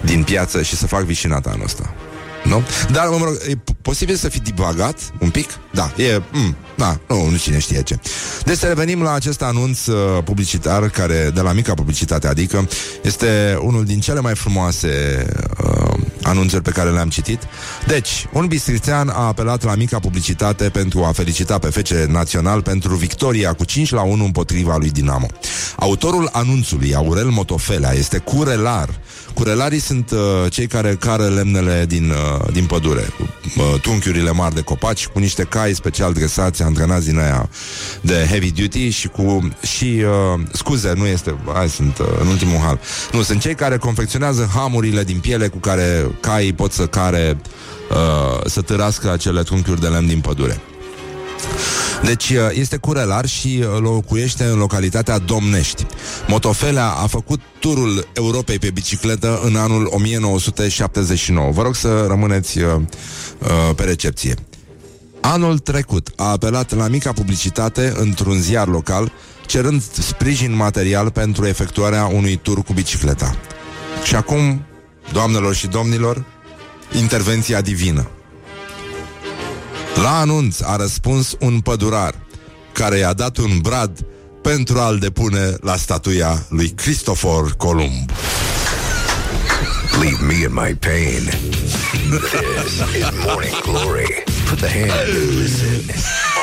din 0.00 0.22
piață 0.22 0.62
și 0.62 0.76
să 0.76 0.86
fac 0.86 1.02
vișinata 1.02 1.50
anul 1.50 1.64
ăsta. 1.64 1.94
Nu? 2.44 2.62
Dar, 2.90 3.08
mă 3.08 3.24
rog, 3.24 3.38
e 3.48 3.56
posibil 3.82 4.14
să 4.14 4.28
fi 4.28 4.40
divagat 4.40 5.12
un 5.18 5.30
pic? 5.30 5.50
Da, 5.72 5.92
e... 5.96 6.22
Mm, 6.32 6.56
da, 6.76 7.00
nu, 7.08 7.28
nu 7.28 7.36
cine 7.36 7.58
știe 7.58 7.82
ce. 7.82 7.98
Deci 8.44 8.56
să 8.56 8.66
revenim 8.66 9.02
la 9.02 9.12
acest 9.12 9.42
anunț 9.42 9.86
uh, 9.86 10.22
publicitar, 10.24 10.88
care, 10.88 11.30
de 11.34 11.40
la 11.40 11.52
mica 11.52 11.74
publicitate, 11.74 12.26
adică, 12.26 12.68
este 13.02 13.58
unul 13.60 13.84
din 13.84 14.00
cele 14.00 14.20
mai 14.20 14.34
frumoase 14.34 15.24
uh, 15.64 15.98
anunțuri 16.22 16.62
pe 16.62 16.70
care 16.70 16.90
le-am 16.90 17.08
citit. 17.08 17.42
Deci, 17.86 18.26
un 18.32 18.46
bistrițean 18.46 19.08
a 19.08 19.26
apelat 19.26 19.62
la 19.64 19.74
mica 19.74 19.98
publicitate 19.98 20.68
pentru 20.68 21.04
a 21.04 21.12
felicita 21.12 21.58
pe 21.58 21.70
FC 21.70 21.88
Național 21.88 22.62
pentru 22.62 22.94
victoria 22.94 23.52
cu 23.52 23.64
5 23.64 23.90
la 23.90 24.02
1 24.02 24.24
împotriva 24.24 24.76
lui 24.76 24.90
Dinamo. 24.90 25.26
Autorul 25.76 26.28
anunțului, 26.32 26.94
Aurel 26.94 27.28
Motofelea, 27.28 27.92
este 27.92 28.18
curelar 28.18 28.88
Curelarii 29.36 29.78
sunt 29.78 30.10
uh, 30.10 30.18
cei 30.50 30.66
care 30.66 30.94
cară 30.94 31.28
lemnele 31.28 31.84
din, 31.88 32.10
uh, 32.10 32.52
din 32.52 32.66
pădure, 32.66 33.08
uh, 33.56 33.80
tunchiurile 33.80 34.30
mari 34.30 34.54
de 34.54 34.60
copaci, 34.60 35.06
cu 35.06 35.18
niște 35.18 35.42
cai 35.42 35.74
special 35.74 36.12
dresați, 36.12 36.62
antrenați 36.66 37.06
din 37.06 37.18
aia 37.18 37.48
de 38.00 38.26
heavy 38.28 38.50
duty 38.50 38.88
și 38.88 39.08
cu... 39.08 39.48
și 39.76 40.02
uh, 40.34 40.40
scuze, 40.52 40.92
nu 40.96 41.06
este... 41.06 41.36
Hai, 41.52 41.68
sunt 41.68 41.98
uh, 41.98 42.06
în 42.20 42.26
ultimul 42.26 42.58
hal. 42.58 42.80
Nu, 43.12 43.22
sunt 43.22 43.40
cei 43.40 43.54
care 43.54 43.76
confecționează 43.76 44.50
hamurile 44.54 45.04
din 45.04 45.18
piele 45.18 45.48
cu 45.48 45.58
care 45.58 46.10
caii 46.20 46.52
pot 46.52 46.72
să 46.72 46.86
care... 46.86 47.36
Uh, 47.90 48.40
să 48.46 48.60
târască 48.60 49.12
acele 49.12 49.42
tunchiuri 49.42 49.80
de 49.80 49.86
lemn 49.86 50.06
din 50.06 50.20
pădure. 50.20 50.60
Deci 52.02 52.30
uh, 52.30 52.36
este 52.52 52.76
curelar 52.76 53.26
și 53.26 53.60
uh, 53.60 53.80
locuiește 53.80 54.44
în 54.44 54.58
localitatea 54.58 55.18
Domnești. 55.18 55.86
Motofelea 56.26 56.86
a 56.88 57.06
făcut 57.06 57.40
turul 57.60 58.08
Europei 58.12 58.58
pe 58.58 58.70
bicicletă 58.70 59.40
în 59.44 59.56
anul 59.56 59.88
1979. 59.90 61.50
Vă 61.50 61.62
rog 61.62 61.74
să 61.74 62.04
rămâneți 62.08 62.58
uh, 62.58 62.64
uh, 63.38 63.74
pe 63.76 63.82
recepție. 63.84 64.34
Anul 65.32 65.58
trecut 65.58 66.12
a 66.16 66.30
apelat 66.30 66.74
la 66.74 66.88
mica 66.88 67.12
publicitate 67.12 67.92
într-un 67.96 68.40
ziar 68.40 68.68
local, 68.68 69.12
cerând 69.46 69.82
sprijin 69.82 70.54
material 70.54 71.10
pentru 71.10 71.46
efectuarea 71.46 72.06
unui 72.06 72.36
tur 72.36 72.62
cu 72.62 72.72
bicicleta. 72.72 73.36
Și 74.04 74.14
acum, 74.14 74.64
doamnelor 75.12 75.54
și 75.54 75.66
domnilor, 75.66 76.24
intervenția 76.98 77.60
divină. 77.60 78.10
La 80.02 80.18
anunț 80.18 80.60
a 80.60 80.76
răspuns 80.76 81.36
un 81.40 81.60
pădurar 81.60 82.14
care 82.72 82.96
i-a 82.96 83.12
dat 83.12 83.36
un 83.36 83.58
brad 83.58 84.06
pentru 84.42 84.78
a-l 84.78 84.98
depune 84.98 85.56
la 85.60 85.76
statuia 85.76 86.46
lui 86.48 86.68
Cristofor 86.68 87.54
Columb. 87.56 88.10
Leave 90.00 90.24
me 90.26 90.34
in 90.34 90.52
my 90.52 90.74
pain. 90.74 91.22
This 92.08 92.72
is 92.96 93.10
Morning 93.24 93.60
Glory. 93.62 94.35
Put 94.48 94.58
the 94.60 94.68
hand 94.68 94.90
and 94.90 95.34
listen 95.40 95.80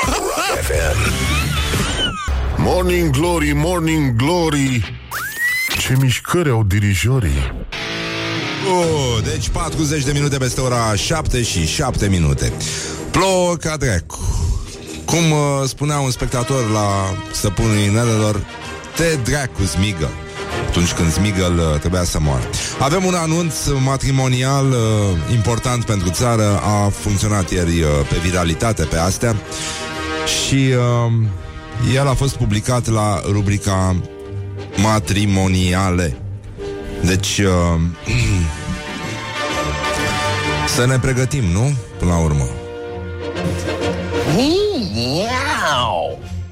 on 0.08 0.20
Rock 0.22 0.58
FM. 0.68 0.96
Morning 2.58 3.10
Glory, 3.12 3.52
Morning 3.52 4.16
Glory 4.16 4.98
Ce 5.78 5.96
mișcări 6.00 6.50
au 6.50 6.62
dirijorii 6.62 7.66
Oh, 8.70 9.22
deci 9.24 9.48
40 9.48 10.04
de 10.04 10.12
minute 10.12 10.36
peste 10.36 10.60
ora 10.60 10.94
7 10.94 11.42
și 11.42 11.66
7 11.66 12.08
minute. 12.08 12.52
Plouă 13.10 13.54
ca 13.56 13.76
dracu. 13.76 14.18
Cum 15.04 15.30
uh, 15.30 15.38
spunea 15.66 15.98
un 15.98 16.10
spectator 16.10 16.70
la 16.70 17.14
stăpânul 17.32 17.76
inelelor, 17.76 18.46
te 18.96 19.18
dracu 19.30 19.62
zmigă 19.62 20.10
atunci 20.68 20.92
când 20.92 21.12
Smigel 21.12 21.58
uh, 21.58 21.78
trebuia 21.78 22.04
să 22.04 22.18
moară. 22.20 22.42
Avem 22.78 23.04
un 23.04 23.14
anunț 23.14 23.54
matrimonial 23.84 24.70
uh, 24.70 24.76
important 25.32 25.84
pentru 25.84 26.10
țară, 26.10 26.60
a 26.62 26.88
funcționat 26.88 27.50
ieri 27.50 27.80
uh, 27.80 27.88
pe 28.08 28.16
viralitate 28.22 28.82
pe 28.82 28.98
astea 28.98 29.36
și 30.26 30.54
uh, 30.54 31.12
el 31.94 32.08
a 32.08 32.14
fost 32.14 32.36
publicat 32.36 32.88
la 32.88 33.20
rubrica 33.30 33.96
matrimoniale. 34.76 36.16
Deci 37.02 37.38
uh, 37.38 37.80
să 40.74 40.86
ne 40.86 40.98
pregătim, 40.98 41.44
nu? 41.44 41.72
Până 41.98 42.10
la 42.10 42.18
urmă. 42.18 42.48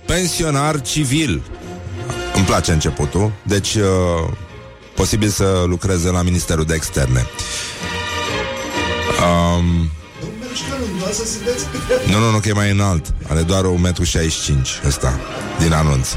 Pensionar 0.07 0.81
civil. 0.81 1.43
Îmi 2.35 2.45
place 2.45 2.73
începutul. 2.73 3.33
Deci, 3.43 3.75
uh, 3.75 3.85
posibil 4.95 5.29
să 5.29 5.65
lucreze 5.67 6.11
la 6.11 6.23
Ministerul 6.23 6.65
de 6.65 6.75
Externe. 6.75 7.27
Um, 9.23 9.91
nu, 12.07 12.19
nu, 12.19 12.31
nu, 12.31 12.39
că 12.39 12.49
e 12.49 12.53
mai 12.53 12.71
înalt. 12.71 13.15
Are 13.29 13.43
doar 13.43 13.65
1,65 13.65 13.71
m 14.83 14.87
ăsta, 14.87 15.21
din 15.59 15.73
anunț. 15.73 16.09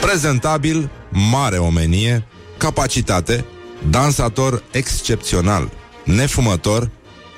Prezentabil, 0.00 0.90
mare 1.10 1.58
omenie, 1.58 2.26
capacitate, 2.56 3.44
dansator 3.90 4.62
excepțional, 4.70 5.70
nefumător, 6.04 6.90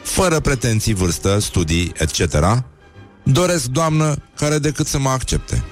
fără 0.02 0.40
pretenții 0.40 0.94
vârstă, 0.94 1.38
studii, 1.38 1.92
etc., 1.96 2.64
doresc, 3.22 3.64
doamnă, 3.64 4.16
care 4.36 4.58
decât 4.58 4.86
să 4.86 4.98
mă 4.98 5.08
accepte. 5.08 5.64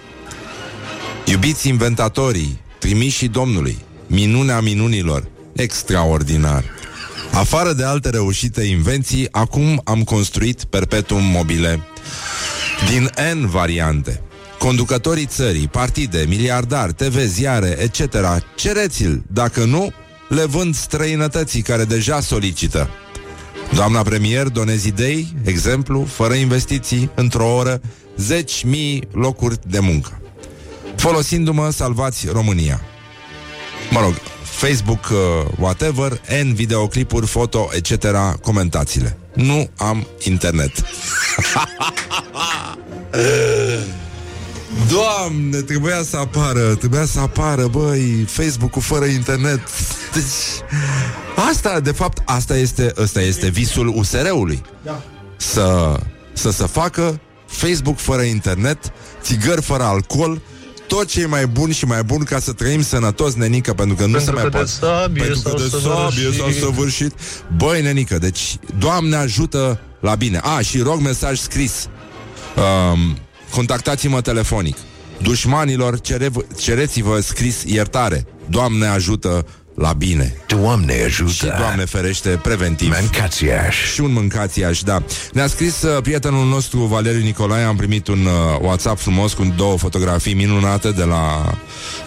Iubiți 1.29 1.69
inventatorii, 1.69 2.61
trimișii 2.79 3.29
Domnului, 3.29 3.79
minunea 4.07 4.61
minunilor, 4.61 5.29
extraordinar. 5.53 6.65
Afară 7.33 7.73
de 7.73 7.85
alte 7.85 8.11
reușite 8.11 8.63
invenții, 8.63 9.29
acum 9.31 9.81
am 9.85 10.05
construit 10.05 10.65
perpetuum 10.65 11.23
mobile 11.23 11.81
din 12.91 13.11
N 13.35 13.47
variante. 13.47 14.21
Conducătorii 14.59 15.27
țării, 15.27 15.69
partide, 15.69 16.25
miliardari, 16.29 16.93
TV, 16.93 17.17
ziare, 17.19 17.77
etc. 17.81 18.15
Cereți-l, 18.55 19.23
dacă 19.33 19.65
nu, 19.65 19.93
le 20.29 20.45
vând 20.45 20.75
străinătății 20.75 21.63
care 21.63 21.85
deja 21.85 22.21
solicită. 22.21 22.91
Doamna 23.75 24.03
premier, 24.03 24.49
donezi 24.49 24.89
idei, 24.89 25.35
exemplu, 25.45 26.05
fără 26.05 26.35
investiții, 26.35 27.11
într-o 27.15 27.55
oră, 27.55 27.81
zeci 28.17 28.65
mii 28.65 29.09
locuri 29.13 29.59
de 29.67 29.79
muncă. 29.79 30.21
Folosindu-mă, 30.97 31.71
salvați 31.71 32.27
România. 32.33 32.81
Mă 33.91 34.01
rog, 34.01 34.15
Facebook, 34.43 35.09
uh, 35.11 35.19
whatever, 35.59 36.21
N 36.43 36.53
videoclipuri, 36.53 37.27
foto, 37.27 37.69
etc., 37.73 38.05
comentațiile. 38.43 39.19
Nu 39.35 39.71
am 39.77 40.07
internet. 40.23 40.73
Doamne, 44.89 45.61
trebuia 45.61 46.03
să 46.03 46.17
apară, 46.17 46.75
trebuia 46.75 47.05
să 47.05 47.21
apară, 47.21 47.67
băi, 47.67 48.25
Facebook-ul 48.29 48.83
fără 48.83 49.05
internet. 49.05 49.61
Deci, 50.15 50.25
asta, 51.51 51.81
de 51.81 51.93
fapt, 51.93 52.23
asta 52.25 52.57
este, 52.57 52.93
asta 53.03 53.21
este 53.21 53.49
visul 53.49 53.93
USR-ului. 53.97 54.63
Da. 54.85 55.03
Să, 55.37 55.97
să 56.33 56.51
se 56.51 56.67
facă 56.67 57.21
Facebook 57.47 57.99
fără 57.99 58.23
internet, 58.23 58.93
țigări 59.23 59.63
fără 59.63 59.83
alcool, 59.83 60.41
tot 60.87 61.07
ce 61.09 61.21
e 61.21 61.27
mai 61.27 61.47
bun 61.47 61.73
și 61.73 61.85
mai 61.85 62.03
bun 62.03 62.23
ca 62.23 62.39
să 62.39 62.53
trăim 62.53 62.83
sănătos, 62.83 63.35
nenică, 63.35 63.73
pentru 63.75 63.95
că 63.97 64.05
nu 64.07 64.11
Pentru 64.13 64.31
se 64.31 64.33
mai 64.35 64.43
că 64.43 64.49
de 64.49 64.57
poate. 64.57 64.71
sabie 64.71 65.23
pentru 65.23 65.41
că 65.43 65.49
s-au 65.49 65.59
de 65.59 65.69
sabie 65.69 66.23
s-au 66.23 66.33
săvârșit. 66.33 66.63
săvârșit. 66.63 67.13
Băi, 67.57 67.83
nenică, 67.83 68.19
deci, 68.19 68.57
Doamne 68.79 69.17
ajută 69.17 69.81
la 70.01 70.15
bine. 70.15 70.41
A, 70.43 70.61
și 70.61 70.79
rog 70.81 71.01
mesaj 71.01 71.39
scris. 71.39 71.89
Um, 72.57 73.19
contactați-mă 73.51 74.21
telefonic. 74.21 74.77
Dușmanilor, 75.23 76.01
cere, 76.01 76.31
cereți-vă 76.59 77.21
scris 77.21 77.63
iertare. 77.67 78.27
Doamne 78.49 78.87
ajută 78.87 79.47
la 79.77 79.93
bine. 79.93 80.35
Doamne 80.47 81.03
ajută. 81.05 81.31
Și 81.31 81.47
Doamne 81.59 81.85
ferește 81.85 82.29
preventiv. 82.29 82.89
Mancațiaș. 82.89 83.93
Și 83.93 84.01
un 84.01 84.13
mâncațiaș, 84.13 84.83
da. 84.83 85.03
Ne-a 85.33 85.47
scris 85.47 85.83
uh, 85.83 86.03
prietenul 86.03 86.47
nostru 86.47 86.79
Valeriu 86.79 87.21
Nicolae, 87.21 87.65
am 87.65 87.77
primit 87.77 88.09
un 88.09 88.19
uh, 88.25 88.59
WhatsApp 88.61 88.99
frumos 88.99 89.33
cu 89.33 89.53
două 89.57 89.77
fotografii 89.79 90.35
minunate 90.35 90.91
de 90.91 91.05
la 91.05 91.55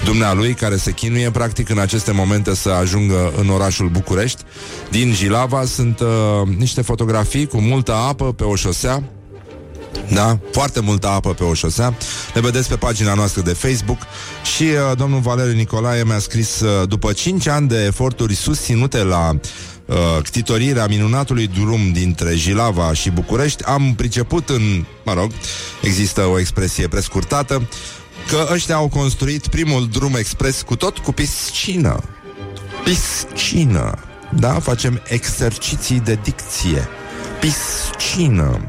dumnealui, 0.03 0.53
care 0.53 0.75
se 0.75 0.91
chinuie 0.91 1.32
practic 1.32 1.69
în 1.69 1.79
aceste 1.79 2.12
momente 2.12 2.55
să 2.55 2.69
ajungă 2.69 3.34
în 3.38 3.49
orașul 3.49 3.89
București. 3.89 4.41
Din 4.89 5.13
Jilava 5.13 5.65
sunt 5.65 5.99
uh, 5.99 6.08
niște 6.58 6.82
fotografii 6.82 7.47
cu 7.47 7.58
multă 7.58 7.93
apă 7.93 8.34
pe 8.34 8.43
o 8.43 8.55
șosea, 8.55 9.03
da, 10.13 10.39
foarte 10.52 10.80
multă 10.80 11.08
apă 11.08 11.34
pe 11.34 11.43
o 11.43 11.54
șosea. 11.54 11.97
Le 12.34 12.41
vedeți 12.41 12.69
pe 12.69 12.75
pagina 12.75 13.13
noastră 13.13 13.41
de 13.41 13.54
Facebook 13.54 13.97
și 14.56 14.63
uh, 14.63 14.97
domnul 14.97 15.19
Valeriu 15.19 15.54
Nicolae 15.54 16.04
mi-a 16.04 16.19
scris 16.19 16.60
uh, 16.60 16.88
după 16.88 17.13
5 17.13 17.47
ani 17.47 17.67
de 17.67 17.86
eforturi 17.86 18.34
susținute 18.36 19.04
la 19.04 19.32
uh, 19.86 19.95
ctitorirea 20.23 20.88
minunatului 20.88 21.47
drum 21.47 21.91
dintre 21.91 22.36
Jilava 22.36 22.93
și 22.93 23.10
București, 23.10 23.63
am 23.63 23.93
priceput 23.95 24.49
în, 24.49 24.86
mă 25.06 25.13
rog, 25.13 25.32
există 25.82 26.21
o 26.21 26.39
expresie 26.39 26.88
prescurtată, 26.88 27.67
că 28.28 28.47
ăștia 28.52 28.75
au 28.75 28.88
construit 28.88 29.47
primul 29.47 29.88
drum 29.88 30.15
expres 30.15 30.62
cu 30.62 30.75
tot 30.75 30.97
cu 30.97 31.12
piscină. 31.12 32.04
Piscină. 32.84 33.93
Da? 34.36 34.54
Facem 34.60 35.02
exerciții 35.08 35.99
de 35.99 36.19
dicție. 36.23 36.88
Piscină. 37.39 38.62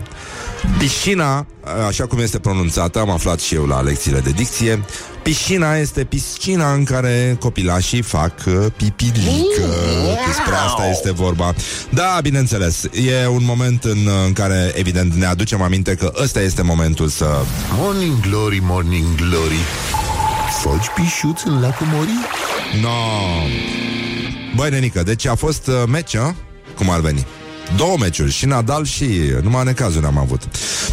Piscina, 0.78 1.46
așa 1.86 2.06
cum 2.06 2.18
este 2.18 2.38
pronunțată, 2.38 2.98
am 2.98 3.10
aflat 3.10 3.40
și 3.40 3.54
eu 3.54 3.66
la 3.66 3.80
lecțiile 3.80 4.20
de 4.20 4.30
dicție, 4.30 4.84
piscina 5.22 5.76
este 5.76 6.04
piscina 6.04 6.72
în 6.72 6.84
care 6.84 7.36
copilașii 7.40 8.02
fac 8.02 8.32
uh, 8.46 8.66
pipilică. 8.76 9.66
Despre 10.26 10.54
asta 10.54 10.88
este 10.90 11.12
vorba. 11.12 11.54
Da, 11.90 12.18
bineînțeles, 12.22 12.82
e 12.82 13.26
un 13.26 13.44
moment 13.44 13.84
în, 13.84 14.08
în 14.26 14.32
care, 14.32 14.72
evident, 14.74 15.14
ne 15.14 15.26
aducem 15.26 15.62
aminte 15.62 15.94
că 15.94 16.12
ăsta 16.22 16.40
este 16.40 16.62
momentul 16.62 17.08
să... 17.08 17.26
Morning 17.78 18.20
Glory, 18.20 18.60
Morning 18.62 19.14
Glory 19.14 19.60
Faci 20.62 20.86
pișuți 20.94 21.46
în 21.46 21.60
lacul 21.60 21.86
Mori? 21.92 22.10
No. 22.82 22.88
Băi, 24.56 24.70
nenică, 24.70 25.02
deci 25.02 25.26
a 25.26 25.34
fost 25.34 25.66
uh, 25.66 25.74
meci, 25.88 26.14
a? 26.14 26.34
cum 26.76 26.90
ar 26.90 27.00
veni. 27.00 27.26
Două 27.76 27.96
meciuri, 27.98 28.32
și 28.32 28.46
Nadal 28.46 28.84
și 28.84 29.04
numai 29.42 29.64
necazuri 29.64 30.06
am 30.06 30.18
avut. 30.18 30.42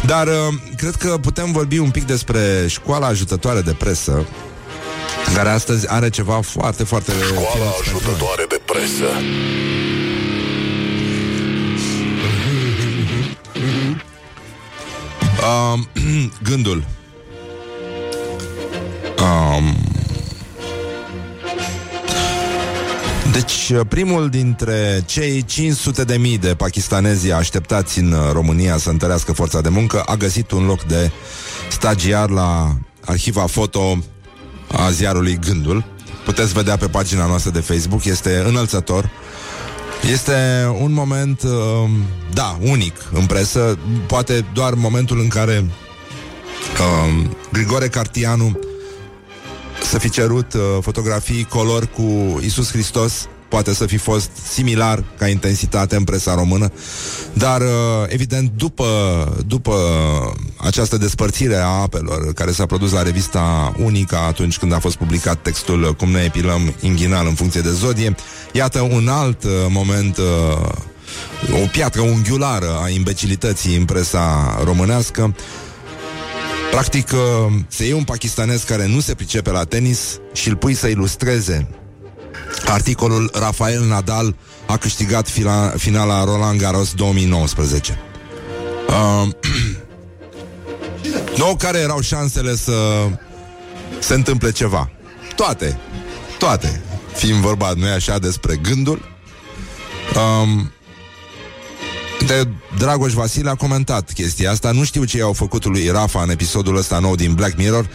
Dar 0.06 0.26
uh, 0.26 0.34
cred 0.76 0.94
că 0.94 1.18
putem 1.20 1.52
vorbi 1.52 1.78
un 1.78 1.90
pic 1.90 2.06
despre 2.06 2.66
școala 2.68 3.06
ajutătoare 3.06 3.60
de 3.60 3.72
presă, 3.72 4.26
care 5.34 5.48
astăzi 5.48 5.90
are 5.90 6.08
ceva 6.08 6.40
foarte, 6.40 6.84
foarte... 6.84 7.12
Școala 7.26 7.70
ajutătoare 7.80 8.44
de 8.48 8.60
presă 8.64 9.06
Um, 15.48 15.88
gândul. 16.50 16.84
Um, 19.18 19.87
deci, 23.38 23.72
primul 23.88 24.28
dintre 24.28 25.02
cei 25.06 25.44
500 25.44 26.04
de 26.04 26.16
mii 26.16 26.38
de 26.38 26.54
pakistanezi 26.54 27.32
așteptați 27.32 27.98
în 27.98 28.14
România 28.32 28.76
să 28.76 28.90
întărească 28.90 29.32
forța 29.32 29.60
de 29.60 29.68
muncă 29.68 30.00
a 30.00 30.14
găsit 30.14 30.50
un 30.50 30.66
loc 30.66 30.82
de 30.82 31.10
stagiar 31.70 32.30
la 32.30 32.76
arhiva 33.04 33.46
foto 33.46 33.98
a 34.72 34.90
ziarului 34.90 35.38
Gândul. 35.46 35.84
Puteți 36.24 36.52
vedea 36.52 36.76
pe 36.76 36.86
pagina 36.86 37.26
noastră 37.26 37.50
de 37.50 37.60
Facebook, 37.60 38.04
este 38.04 38.42
înălțător. 38.46 39.10
Este 40.12 40.68
un 40.80 40.92
moment, 40.92 41.42
uh, 41.42 41.50
da, 42.32 42.58
unic 42.60 42.94
în 43.12 43.26
presă, 43.26 43.78
poate 44.06 44.44
doar 44.52 44.74
momentul 44.74 45.20
în 45.20 45.28
care 45.28 45.64
uh, 46.78 47.24
Grigore 47.52 47.88
Cartianu 47.88 48.58
să 49.82 49.98
fi 49.98 50.10
cerut 50.10 50.52
uh, 50.54 50.60
fotografii 50.80 51.44
color 51.44 51.86
cu 51.86 52.38
Isus 52.44 52.70
Hristos 52.70 53.28
poate 53.48 53.74
să 53.74 53.86
fi 53.86 53.96
fost 53.96 54.30
similar 54.52 55.04
ca 55.18 55.28
intensitate 55.28 55.96
în 55.96 56.04
presa 56.04 56.34
română, 56.34 56.72
dar 57.32 57.60
uh, 57.60 57.68
evident 58.06 58.50
după, 58.56 58.86
după 59.46 59.74
această 60.56 60.96
despărțire 60.96 61.56
a 61.56 61.66
apelor 61.66 62.32
care 62.32 62.50
s-a 62.50 62.66
produs 62.66 62.92
la 62.92 63.02
revista 63.02 63.72
Unica 63.84 64.24
atunci 64.26 64.58
când 64.58 64.72
a 64.72 64.78
fost 64.78 64.96
publicat 64.96 65.42
textul 65.42 65.94
Cum 65.94 66.10
ne 66.10 66.20
epilăm 66.20 66.74
inghinal 66.80 67.26
în 67.26 67.34
funcție 67.34 67.60
de 67.60 67.70
zodie, 67.70 68.14
iată 68.52 68.80
un 68.80 69.08
alt 69.08 69.44
uh, 69.44 69.50
moment 69.68 70.16
uh, 70.16 70.24
o 71.62 71.66
piatră 71.70 72.00
unghiulară 72.00 72.78
a 72.82 72.88
imbecilității 72.88 73.76
în 73.76 73.84
presa 73.84 74.58
românească 74.64 75.34
Practic, 76.70 77.10
uh, 77.12 77.52
se 77.68 77.84
iei 77.84 77.92
un 77.92 78.04
pakistanez 78.04 78.62
care 78.62 78.86
nu 78.86 79.00
se 79.00 79.14
pricepe 79.14 79.50
la 79.50 79.64
tenis 79.64 80.18
și 80.32 80.48
îl 80.48 80.56
pui 80.56 80.74
să 80.74 80.86
ilustreze 80.86 81.68
articolul 82.66 83.30
Rafael 83.34 83.84
Nadal 83.84 84.36
a 84.66 84.76
câștigat 84.76 85.28
fila, 85.28 85.72
finala 85.76 86.24
Roland 86.24 86.60
Garros 86.60 86.92
2019. 86.92 87.98
Uh, 88.88 89.28
nou, 91.42 91.56
care 91.56 91.78
erau 91.78 92.00
șansele 92.00 92.56
să 92.56 93.06
se 93.98 94.14
întâmple 94.14 94.52
ceva? 94.52 94.90
Toate. 95.36 95.78
Toate. 96.38 96.82
Fiind 97.14 97.40
vorba, 97.40 97.72
nu 97.76 97.86
așa, 97.86 98.18
despre 98.18 98.56
gândul. 98.56 99.16
Um, 100.14 100.72
de 102.26 102.48
Dragoș 102.78 103.12
Vasile 103.12 103.50
a 103.50 103.54
comentat 103.54 104.12
chestia 104.12 104.50
asta 104.50 104.72
Nu 104.72 104.84
știu 104.84 105.04
ce 105.04 105.16
i-au 105.16 105.32
făcut 105.32 105.64
lui 105.64 105.88
Rafa 105.88 106.22
în 106.22 106.30
episodul 106.30 106.76
ăsta 106.76 106.98
nou 106.98 107.14
din 107.14 107.34
Black 107.34 107.56
Mirror 107.56 107.88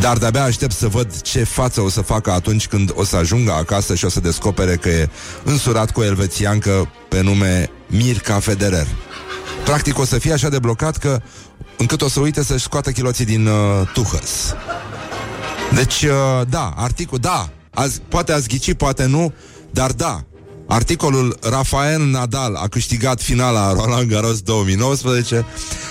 dar 0.00 0.18
de-abia 0.18 0.42
aștept 0.42 0.72
să 0.72 0.88
văd 0.88 1.20
ce 1.20 1.44
față 1.44 1.80
o 1.80 1.88
să 1.88 2.00
facă 2.00 2.30
atunci 2.30 2.66
când 2.66 2.92
o 2.94 3.04
să 3.04 3.16
ajungă 3.16 3.52
acasă 3.52 3.94
și 3.94 4.04
o 4.04 4.08
să 4.08 4.20
descopere 4.20 4.76
că 4.76 4.88
e 4.88 5.08
însurat 5.44 5.90
cu 5.90 6.00
o 6.00 6.04
elvețiancă 6.04 6.90
pe 7.08 7.20
nume 7.20 7.70
Mirca 7.86 8.38
Federer. 8.38 8.86
Practic 9.64 9.98
o 9.98 10.04
să 10.04 10.18
fie 10.18 10.32
așa 10.32 10.48
de 10.48 10.58
blocat 10.58 10.96
că 10.96 11.20
încât 11.78 12.02
o 12.02 12.08
să 12.08 12.20
uite 12.20 12.44
să-și 12.44 12.62
scoată 12.62 12.90
chiloții 12.90 13.24
din 13.24 13.46
uh, 13.46 13.88
tuhăs. 13.92 14.54
Deci, 15.74 16.02
uh, 16.02 16.46
da, 16.48 16.72
articol, 16.76 17.18
da, 17.18 17.48
azi, 17.74 18.00
poate 18.08 18.32
ați 18.32 18.48
ghici, 18.48 18.74
poate 18.74 19.04
nu, 19.04 19.32
dar 19.70 19.90
da, 19.90 20.24
Articolul 20.68 21.36
Rafael 21.42 22.00
Nadal 22.00 22.54
a 22.54 22.68
câștigat 22.68 23.22
finala 23.22 23.72
Roland 23.72 24.08
Garros 24.08 24.40
2019 24.40 25.46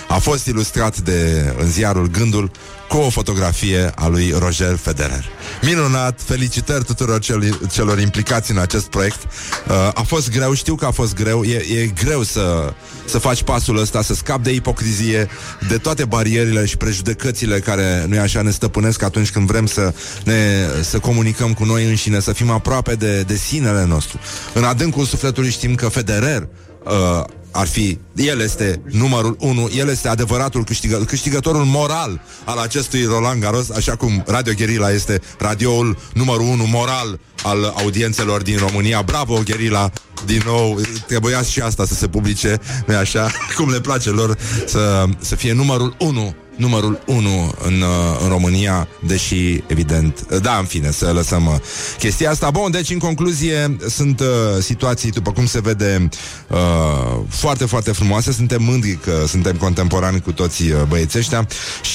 a 0.08 0.18
fost 0.18 0.46
ilustrat 0.46 0.98
de 0.98 1.52
în 1.58 1.70
ziarul 1.70 2.06
Gândul 2.06 2.50
cu 2.88 2.96
o 2.96 3.10
fotografie 3.10 3.92
a 3.94 4.06
lui 4.06 4.34
Roger 4.38 4.76
Federer. 4.76 5.24
Minunat, 5.62 6.20
felicitări 6.24 6.84
tuturor 6.84 7.20
cel, 7.20 7.60
celor 7.72 7.98
implicați 8.00 8.50
în 8.50 8.58
acest 8.58 8.86
proiect. 8.86 9.18
Uh, 9.22 9.74
a 9.94 10.02
fost 10.06 10.30
greu, 10.30 10.54
știu 10.54 10.74
că 10.74 10.86
a 10.86 10.90
fost 10.90 11.14
greu, 11.14 11.42
e, 11.42 11.56
e 11.56 11.86
greu 11.86 12.22
să, 12.22 12.72
să 13.04 13.18
faci 13.18 13.42
pasul 13.42 13.78
ăsta, 13.78 14.02
să 14.02 14.14
scapi 14.14 14.42
de 14.42 14.52
ipocrizie, 14.52 15.28
de 15.68 15.76
toate 15.76 16.04
barierile 16.04 16.64
și 16.64 16.76
prejudecățile 16.76 17.60
care, 17.60 18.04
nu 18.08 18.20
așa, 18.20 18.42
ne 18.42 18.50
stăpânesc 18.50 19.02
atunci 19.02 19.30
când 19.30 19.46
vrem 19.46 19.66
să, 19.66 19.94
ne, 20.24 20.66
să 20.82 20.98
comunicăm 20.98 21.52
cu 21.52 21.64
noi 21.64 21.88
înșine, 21.88 22.20
să 22.20 22.32
fim 22.32 22.50
aproape 22.50 22.94
de, 22.94 23.22
de 23.22 23.36
sinele 23.36 23.84
nostru. 23.84 24.18
În 24.54 24.64
adâncul 24.64 25.04
sufletului 25.04 25.50
știm 25.50 25.74
că 25.74 25.88
Federer 25.88 26.48
uh, 26.84 27.24
ar 27.50 27.66
fi, 27.66 27.98
el 28.14 28.40
este 28.40 28.80
numărul 28.90 29.36
unu, 29.40 29.70
el 29.76 29.88
este 29.88 30.08
adevăratul 30.08 30.64
câștigă, 30.64 30.96
câștigătorul 30.96 31.64
moral 31.64 32.20
al 32.44 32.58
acestui 32.58 33.04
Roland 33.04 33.40
Garros, 33.40 33.70
așa 33.70 33.96
cum 33.96 34.22
Radio 34.26 34.52
Guerilla 34.56 34.90
este 34.90 35.20
radioul 35.38 35.98
numărul 36.14 36.46
unu 36.46 36.64
moral 36.64 37.18
al 37.42 37.74
audiențelor 37.76 38.42
din 38.42 38.58
România. 38.58 39.02
Bravo, 39.02 39.40
Guerilla! 39.44 39.90
Din 40.24 40.42
nou, 40.46 40.80
trebuia 41.06 41.42
și 41.42 41.60
asta 41.60 41.84
să 41.84 41.94
se 41.94 42.08
publice, 42.08 42.60
nu 42.86 42.96
așa, 42.96 43.30
cum 43.56 43.70
le 43.70 43.80
place 43.80 44.10
lor 44.10 44.38
să, 44.66 45.04
să 45.20 45.34
fie 45.34 45.52
numărul 45.52 45.96
unu 45.98 46.34
numărul 46.58 47.02
1 47.06 47.54
în, 47.64 47.80
uh, 47.80 48.18
în 48.22 48.28
România, 48.28 48.88
deși, 49.06 49.62
evident, 49.66 50.26
uh, 50.30 50.40
da, 50.40 50.58
în 50.58 50.64
fine, 50.64 50.90
să 50.90 51.12
lăsăm 51.12 51.46
uh, 51.46 51.54
chestia 51.98 52.30
asta. 52.30 52.50
Bun, 52.50 52.70
deci, 52.70 52.90
în 52.90 52.98
concluzie, 52.98 53.76
sunt 53.88 54.20
uh, 54.20 54.26
situații, 54.60 55.10
după 55.10 55.32
cum 55.32 55.46
se 55.46 55.60
vede, 55.60 56.08
uh, 56.48 57.18
foarte, 57.28 57.64
foarte 57.64 57.92
frumoase. 57.92 58.32
Suntem 58.32 58.62
mândri 58.62 58.98
că 59.04 59.24
suntem 59.26 59.56
contemporani 59.56 60.20
cu 60.20 60.32
toți 60.32 60.62
uh, 60.62 60.82
băieții 60.88 61.18
ăștia 61.18 61.46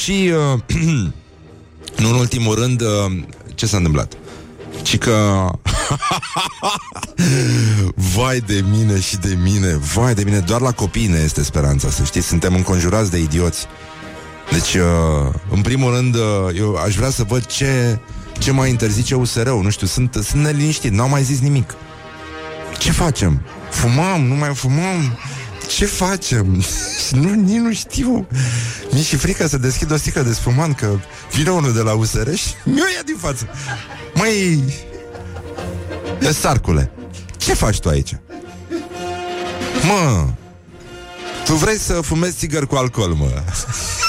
și, 0.01 0.31
uh, 0.53 0.59
nu 2.01 2.09
în 2.09 2.15
ultimul 2.15 2.55
rând, 2.55 2.81
uh, 2.81 2.87
ce 3.55 3.65
s-a 3.65 3.77
întâmplat? 3.77 4.13
Ci 4.81 4.97
că 4.97 5.15
Vai 8.15 8.39
de 8.39 8.63
mine 8.71 8.99
și 8.99 9.17
de 9.17 9.37
mine 9.43 9.79
Vai 9.93 10.13
de 10.13 10.23
mine, 10.23 10.39
doar 10.39 10.61
la 10.61 10.71
copii 10.71 11.07
ne 11.07 11.19
este 11.23 11.43
speranța 11.43 11.89
Să 11.89 12.03
știți, 12.03 12.27
suntem 12.27 12.55
înconjurați 12.55 13.11
de 13.11 13.17
idioți 13.17 13.67
deci, 14.53 14.73
uh, 14.73 15.33
în 15.51 15.61
primul 15.61 15.95
rând, 15.95 16.15
uh, 16.15 16.21
eu 16.57 16.75
aș 16.75 16.95
vrea 16.95 17.09
să 17.09 17.23
văd 17.23 17.45
ce, 17.45 17.99
ce 18.39 18.51
mai 18.51 18.69
interzice 18.69 19.15
USR-ul. 19.15 19.63
Nu 19.63 19.69
știu, 19.69 19.87
sunt, 19.87 20.13
sunt 20.23 20.43
neliniștit, 20.43 20.91
n-au 20.91 21.09
mai 21.09 21.23
zis 21.23 21.39
nimic. 21.39 21.75
Ce 22.77 22.91
facem? 22.91 23.41
Fumăm? 23.69 24.21
Nu 24.21 24.35
mai 24.35 24.55
fumăm? 24.55 25.17
Ce 25.77 25.85
facem? 25.85 26.63
nu, 27.21 27.33
nici 27.33 27.57
nu 27.57 27.73
știu. 27.73 28.27
Mi 28.91 29.01
și 29.01 29.15
frică 29.15 29.47
să 29.47 29.57
deschid 29.57 29.91
o 29.91 29.97
sticlă 29.97 30.21
de 30.21 30.33
spumant 30.33 30.75
Că 30.75 30.89
vine 31.31 31.49
unul 31.49 31.73
de 31.73 31.81
la 31.81 31.93
USR 31.93 32.33
și 32.33 32.47
mi-o 32.73 32.85
ia 32.95 33.01
din 33.05 33.15
față 33.17 33.47
Măi 34.13 34.63
Sarcule 36.31 36.91
Ce 37.37 37.53
faci 37.53 37.79
tu 37.79 37.89
aici? 37.89 38.15
Mă 39.87 40.27
Tu 41.45 41.53
vrei 41.53 41.77
să 41.77 41.93
fumezi 41.93 42.37
țigări 42.37 42.67
cu 42.67 42.75
alcool, 42.75 43.13
mă 43.13 43.25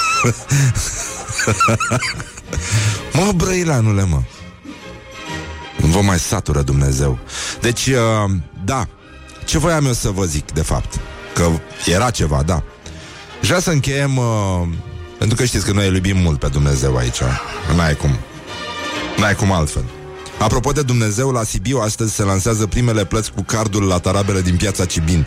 mă, 3.13 3.31
brăilanule, 3.35 4.03
mă 4.03 4.21
Vă 5.77 6.01
mai 6.01 6.19
satură 6.19 6.61
Dumnezeu 6.61 7.19
Deci, 7.61 7.87
uh, 7.87 8.31
da 8.65 8.87
ce 9.45 9.57
voiam 9.57 9.85
eu 9.85 9.93
să 9.93 10.09
vă 10.09 10.25
zic, 10.25 10.51
de 10.51 10.61
fapt? 10.61 10.99
Că 11.33 11.49
era 11.85 12.09
ceva, 12.09 12.43
da. 12.45 12.63
Și 13.41 13.47
vrea 13.47 13.59
să 13.59 13.71
încheiem, 13.71 14.17
uh, 14.17 14.67
pentru 15.17 15.37
că 15.37 15.45
știți 15.45 15.65
că 15.65 15.71
noi 15.71 15.87
îl 15.87 15.95
iubim 15.95 16.17
mult 16.17 16.39
pe 16.39 16.47
Dumnezeu 16.47 16.95
aici. 16.95 17.21
N-ai 17.75 17.95
cum. 17.95 18.17
N-ai 19.17 19.35
cum 19.35 19.51
altfel. 19.51 19.83
Apropo 20.39 20.71
de 20.71 20.81
Dumnezeu, 20.81 21.31
la 21.31 21.43
Sibiu 21.43 21.79
astăzi 21.79 22.13
se 22.13 22.23
lansează 22.23 22.67
primele 22.67 23.05
plăți 23.05 23.31
cu 23.31 23.41
cardul 23.41 23.83
la 23.83 23.99
tarabele 23.99 24.41
din 24.41 24.55
piața 24.55 24.85
Cibin, 24.85 25.25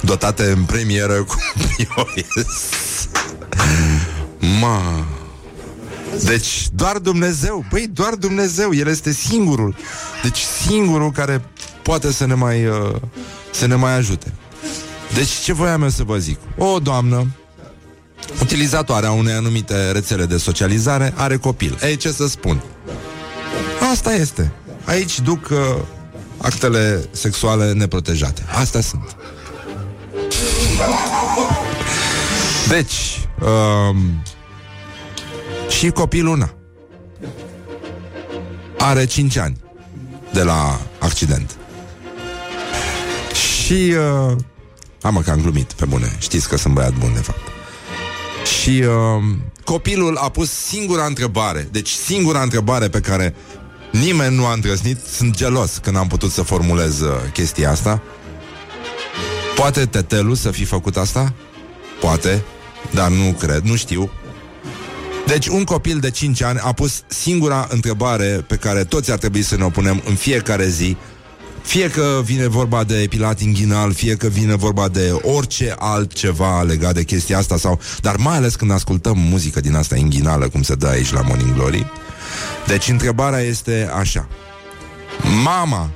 dotate 0.00 0.50
în 0.50 0.62
premieră 0.62 1.14
cu 1.14 1.36
POS. 1.94 2.68
Ma. 4.60 5.06
Deci 6.24 6.68
doar 6.74 6.98
Dumnezeu, 6.98 7.64
băi, 7.70 7.90
doar 7.92 8.14
Dumnezeu, 8.14 8.74
El 8.74 8.86
este 8.86 9.12
singurul. 9.12 9.74
Deci 10.22 10.38
singurul 10.66 11.10
care 11.10 11.44
poate 11.82 12.12
să 12.12 12.26
ne 12.26 12.34
mai, 12.34 12.66
uh, 12.66 12.94
să 13.50 13.66
ne 13.66 13.74
mai 13.74 13.96
ajute. 13.96 14.32
Deci 15.14 15.28
ce 15.28 15.52
voiam 15.52 15.82
eu 15.82 15.88
să 15.88 16.02
vă 16.04 16.18
zic? 16.18 16.38
O 16.56 16.78
doamnă 16.78 17.26
utilizatoarea 18.40 19.10
unei 19.10 19.34
anumite 19.34 19.90
rețele 19.90 20.26
de 20.26 20.36
socializare 20.36 21.12
are 21.16 21.36
copil. 21.36 21.78
Ei, 21.82 21.96
ce 21.96 22.12
să 22.12 22.28
spun? 22.28 22.62
Asta 23.92 24.14
este. 24.14 24.52
Aici 24.84 25.20
duc 25.20 25.48
uh, 25.50 25.58
actele 26.36 27.08
sexuale 27.10 27.72
neprotejate. 27.72 28.42
Astea 28.54 28.80
sunt. 28.80 29.16
Deci, 32.68 33.28
um, 33.40 34.22
și 35.68 35.90
copilul 35.90 36.38
na. 36.38 36.50
Are 38.78 39.04
5 39.04 39.36
ani 39.36 39.56
de 40.32 40.42
la 40.42 40.80
accident. 40.98 41.56
Și 43.32 43.94
uh, 44.28 44.36
am 45.02 45.22
că 45.24 45.30
am 45.30 45.40
glumit, 45.40 45.72
pe 45.72 45.84
bune. 45.84 46.16
Știți 46.18 46.48
că 46.48 46.56
sunt 46.56 46.74
băiat 46.74 46.92
bun, 46.92 47.12
de 47.14 47.20
fapt. 47.20 47.40
Și 48.62 48.82
uh, 48.82 49.24
copilul 49.64 50.16
a 50.16 50.28
pus 50.28 50.50
singura 50.50 51.04
întrebare, 51.04 51.68
deci 51.70 51.90
singura 51.90 52.42
întrebare 52.42 52.88
pe 52.88 53.00
care 53.00 53.34
nimeni 53.92 54.36
nu 54.36 54.46
a 54.46 54.52
îndrăznit. 54.52 54.98
Sunt 55.10 55.36
gelos 55.36 55.78
când 55.82 55.96
am 55.96 56.06
putut 56.06 56.30
să 56.30 56.42
formulez 56.42 57.00
uh, 57.00 57.14
chestia 57.32 57.70
asta. 57.70 58.02
Poate 59.54 59.86
tetelul 59.86 60.34
să 60.34 60.50
fi 60.50 60.64
făcut 60.64 60.96
asta? 60.96 61.32
Poate, 62.00 62.44
dar 62.90 63.08
nu 63.08 63.32
cred, 63.32 63.62
nu 63.62 63.76
știu. 63.76 64.10
Deci 65.28 65.46
un 65.46 65.64
copil 65.64 65.98
de 65.98 66.10
5 66.10 66.42
ani 66.42 66.58
a 66.62 66.72
pus 66.72 67.02
singura 67.06 67.66
întrebare 67.70 68.44
pe 68.46 68.56
care 68.56 68.84
toți 68.84 69.10
ar 69.12 69.18
trebui 69.18 69.42
să 69.42 69.56
ne 69.56 69.64
o 69.64 69.68
punem 69.68 70.02
în 70.06 70.14
fiecare 70.14 70.68
zi 70.68 70.96
fie 71.62 71.90
că 71.90 72.20
vine 72.24 72.46
vorba 72.46 72.84
de 72.84 73.02
epilat 73.02 73.40
inghinal, 73.40 73.92
fie 73.92 74.16
că 74.16 74.26
vine 74.26 74.56
vorba 74.56 74.88
de 74.88 75.10
orice 75.22 75.74
altceva 75.78 76.62
legat 76.62 76.94
de 76.94 77.02
chestia 77.02 77.38
asta, 77.38 77.56
sau, 77.56 77.80
dar 78.00 78.16
mai 78.16 78.36
ales 78.36 78.54
când 78.54 78.70
ascultăm 78.70 79.18
muzică 79.18 79.60
din 79.60 79.74
asta 79.74 79.96
inghinală, 79.96 80.48
cum 80.48 80.62
se 80.62 80.74
dă 80.74 80.86
aici 80.86 81.12
la 81.12 81.20
Morning 81.20 81.54
Glory. 81.54 81.86
Deci 82.66 82.88
întrebarea 82.88 83.40
este 83.40 83.90
așa. 83.94 84.28
Mama, 85.44 85.90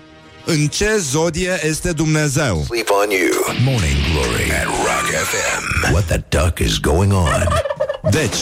în 0.44 0.66
ce 0.66 0.96
zodie 0.98 1.60
este 1.62 1.92
Dumnezeu? 1.92 2.64
Sleep 2.66 2.88
on 3.02 3.10
you. 3.10 3.56
Morning 3.64 3.96
Glory 4.12 4.50
at 4.50 4.64
Rock 4.64 5.06
FM. 5.30 5.92
What 5.92 6.04
the 6.04 6.24
duck 6.28 6.58
is 6.58 6.78
going 6.78 7.12
on? 7.12 7.71
Deci, 8.10 8.36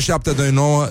0729 0.00 0.88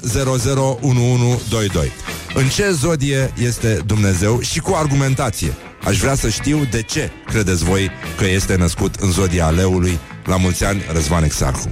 001122. 0.81 1.91
În 2.33 2.47
ce 2.47 2.69
zodie 2.71 3.33
este 3.37 3.79
Dumnezeu 3.85 4.39
și 4.41 4.59
cu 4.59 4.73
argumentație. 4.75 5.53
Aș 5.83 5.97
vrea 5.99 6.15
să 6.15 6.29
știu 6.29 6.67
de 6.71 6.81
ce 6.81 7.11
credeți 7.25 7.63
voi 7.63 7.91
că 8.17 8.25
este 8.27 8.55
născut 8.55 8.95
în 8.95 9.11
zodia 9.11 9.49
leului 9.49 9.99
la 10.25 10.37
mulți 10.37 10.63
ani 10.65 10.81
Răzvan 10.91 11.23
Exarhu. 11.23 11.67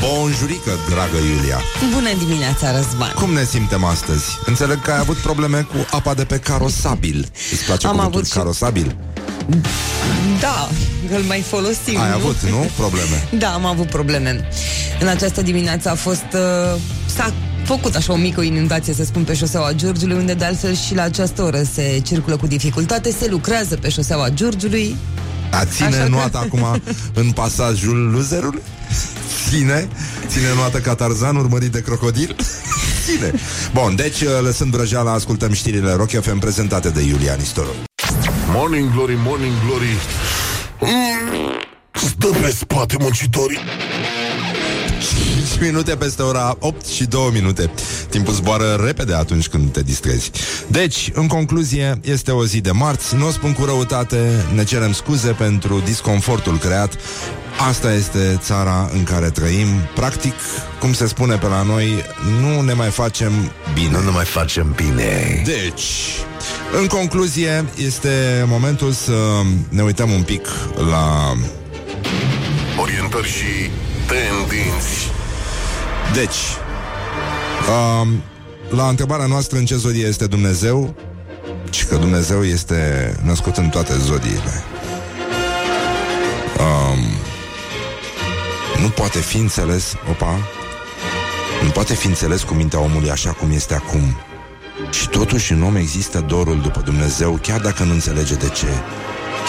Bonjurică, 0.00 0.70
dragă 0.88 1.16
Iulia 1.16 1.60
Bună 1.94 2.08
dimineața, 2.26 2.76
Răzvan 2.76 3.12
Cum 3.14 3.32
ne 3.32 3.44
simtem 3.44 3.84
astăzi? 3.84 4.24
Înțeleg 4.44 4.82
că 4.82 4.90
ai 4.90 4.98
avut 4.98 5.16
probleme 5.16 5.60
cu 5.60 5.86
apa 5.90 6.14
de 6.14 6.24
pe 6.24 6.38
carosabil 6.38 7.28
Îți 7.52 7.64
place 7.64 7.86
Am 7.86 7.92
cuvântul 7.92 8.18
avut 8.18 8.26
și- 8.30 8.36
carosabil? 8.36 8.96
Da, 10.40 10.68
îl 11.16 11.22
mai 11.22 11.40
folosim 11.40 12.00
Ai 12.00 12.08
nu? 12.08 12.14
avut, 12.14 12.40
nu? 12.42 12.70
Probleme 12.76 13.28
Da, 13.42 13.48
am 13.52 13.64
avut 13.64 13.86
probleme 13.88 14.48
În 15.00 15.08
această 15.08 15.42
dimineață 15.42 15.90
a 15.90 15.94
fost 15.94 16.24
uh, 16.34 16.80
S-a 17.16 17.32
făcut 17.64 17.94
așa 17.94 18.12
o 18.12 18.16
mică 18.16 18.40
inundație 18.40 18.94
Să 18.94 19.04
spun 19.04 19.24
pe 19.24 19.34
șoseaua 19.34 19.72
Giurgiului 19.72 20.16
Unde 20.16 20.34
de 20.34 20.44
altfel 20.44 20.74
și 20.74 20.94
la 20.94 21.02
această 21.02 21.42
oră 21.42 21.62
se 21.74 22.00
circulă 22.04 22.36
cu 22.36 22.46
dificultate 22.46 23.10
Se 23.20 23.26
lucrează 23.30 23.76
pe 23.76 23.88
șoseaua 23.88 24.28
Giurgiului 24.28 24.96
A 25.50 25.64
ține 25.64 25.88
Așa 25.88 25.96
că- 26.02 26.08
nuata 26.08 26.38
acum 26.38 26.80
în 27.22 27.30
pasajul 27.30 28.10
luzerului? 28.10 28.62
Ține? 29.48 29.88
Ține 30.26 30.54
nuată 30.54 30.78
ca 30.78 30.94
Tarzan 30.94 31.36
urmărit 31.36 31.72
de 31.72 31.82
crocodil? 31.82 32.36
Ține! 33.06 33.32
Bun, 33.72 33.94
deci 33.96 34.24
lăsând 34.42 34.70
vrăjeala, 34.74 35.12
ascultăm 35.12 35.52
știrile 35.52 35.92
Rock 35.92 36.10
FM 36.10 36.38
prezentate 36.38 36.88
de 36.88 37.02
Iulia 37.02 37.34
Nistoru. 37.34 37.74
Morning 38.52 38.90
Glory, 38.92 39.14
Morning 39.16 39.52
Glory. 39.66 39.96
Mm, 40.80 41.60
Stă 41.92 42.26
pe 42.26 42.50
spate 42.50 42.96
muncitorii 42.98 43.58
5 44.98 45.60
minute 45.60 45.96
peste 45.96 46.22
ora 46.22 46.56
8 46.60 46.86
și 46.86 47.04
2 47.04 47.30
minute. 47.32 47.70
Timpul 48.08 48.34
zboară 48.34 48.80
repede 48.84 49.14
atunci 49.14 49.48
când 49.48 49.72
te 49.72 49.82
distrezi. 49.82 50.30
Deci, 50.66 51.10
în 51.14 51.26
concluzie, 51.26 52.00
este 52.04 52.30
o 52.30 52.44
zi 52.44 52.60
de 52.60 52.70
marți. 52.70 53.14
Nu 53.14 53.26
o 53.26 53.30
spun 53.30 53.52
cu 53.52 53.64
răutate, 53.64 54.44
ne 54.54 54.64
cerem 54.64 54.92
scuze 54.92 55.30
pentru 55.30 55.82
disconfortul 55.84 56.58
creat. 56.58 56.94
Asta 57.68 57.92
este 57.92 58.38
țara 58.42 58.90
în 58.92 59.04
care 59.04 59.30
trăim. 59.30 59.66
Practic, 59.94 60.34
cum 60.80 60.92
se 60.92 61.06
spune 61.06 61.36
pe 61.36 61.46
la 61.46 61.62
noi, 61.62 61.88
nu 62.40 62.60
ne 62.60 62.72
mai 62.72 62.88
facem 62.88 63.32
bine. 63.74 63.90
Nu 63.90 64.04
ne 64.04 64.10
mai 64.10 64.24
facem 64.24 64.72
bine. 64.76 65.42
Deci, 65.44 65.84
în 66.80 66.86
concluzie, 66.86 67.64
este 67.76 68.44
momentul 68.46 68.92
să 68.92 69.12
ne 69.68 69.82
uităm 69.82 70.10
un 70.10 70.22
pic 70.22 70.46
la 70.90 71.34
Orientări 72.80 73.28
și 73.28 73.70
tendinți 74.06 75.10
Deci, 76.14 76.40
um, 77.68 78.22
la 78.76 78.88
întrebarea 78.88 79.26
noastră 79.26 79.58
în 79.58 79.64
ce 79.64 79.76
zodie 79.76 80.06
este 80.06 80.26
Dumnezeu, 80.26 80.94
și 81.70 81.86
că 81.86 81.96
Dumnezeu 81.96 82.44
este 82.44 83.12
născut 83.22 83.56
în 83.56 83.68
toate 83.68 83.96
zodiile. 83.98 84.64
Um, 86.58 86.98
nu 88.82 88.88
poate 88.88 89.18
fi 89.18 89.36
înțeles, 89.36 89.94
opa, 90.10 90.38
nu 91.62 91.68
poate 91.68 91.94
fi 91.94 92.06
înțeles 92.06 92.42
cu 92.42 92.54
mintea 92.54 92.80
omului 92.80 93.10
așa 93.10 93.30
cum 93.30 93.50
este 93.50 93.74
acum. 93.74 94.16
Și 94.90 95.08
totuși 95.08 95.52
în 95.52 95.62
om 95.62 95.76
există 95.76 96.20
dorul 96.20 96.60
după 96.60 96.80
Dumnezeu, 96.80 97.38
chiar 97.42 97.60
dacă 97.60 97.82
nu 97.82 97.92
înțelege 97.92 98.34
de 98.34 98.48
ce. 98.48 98.68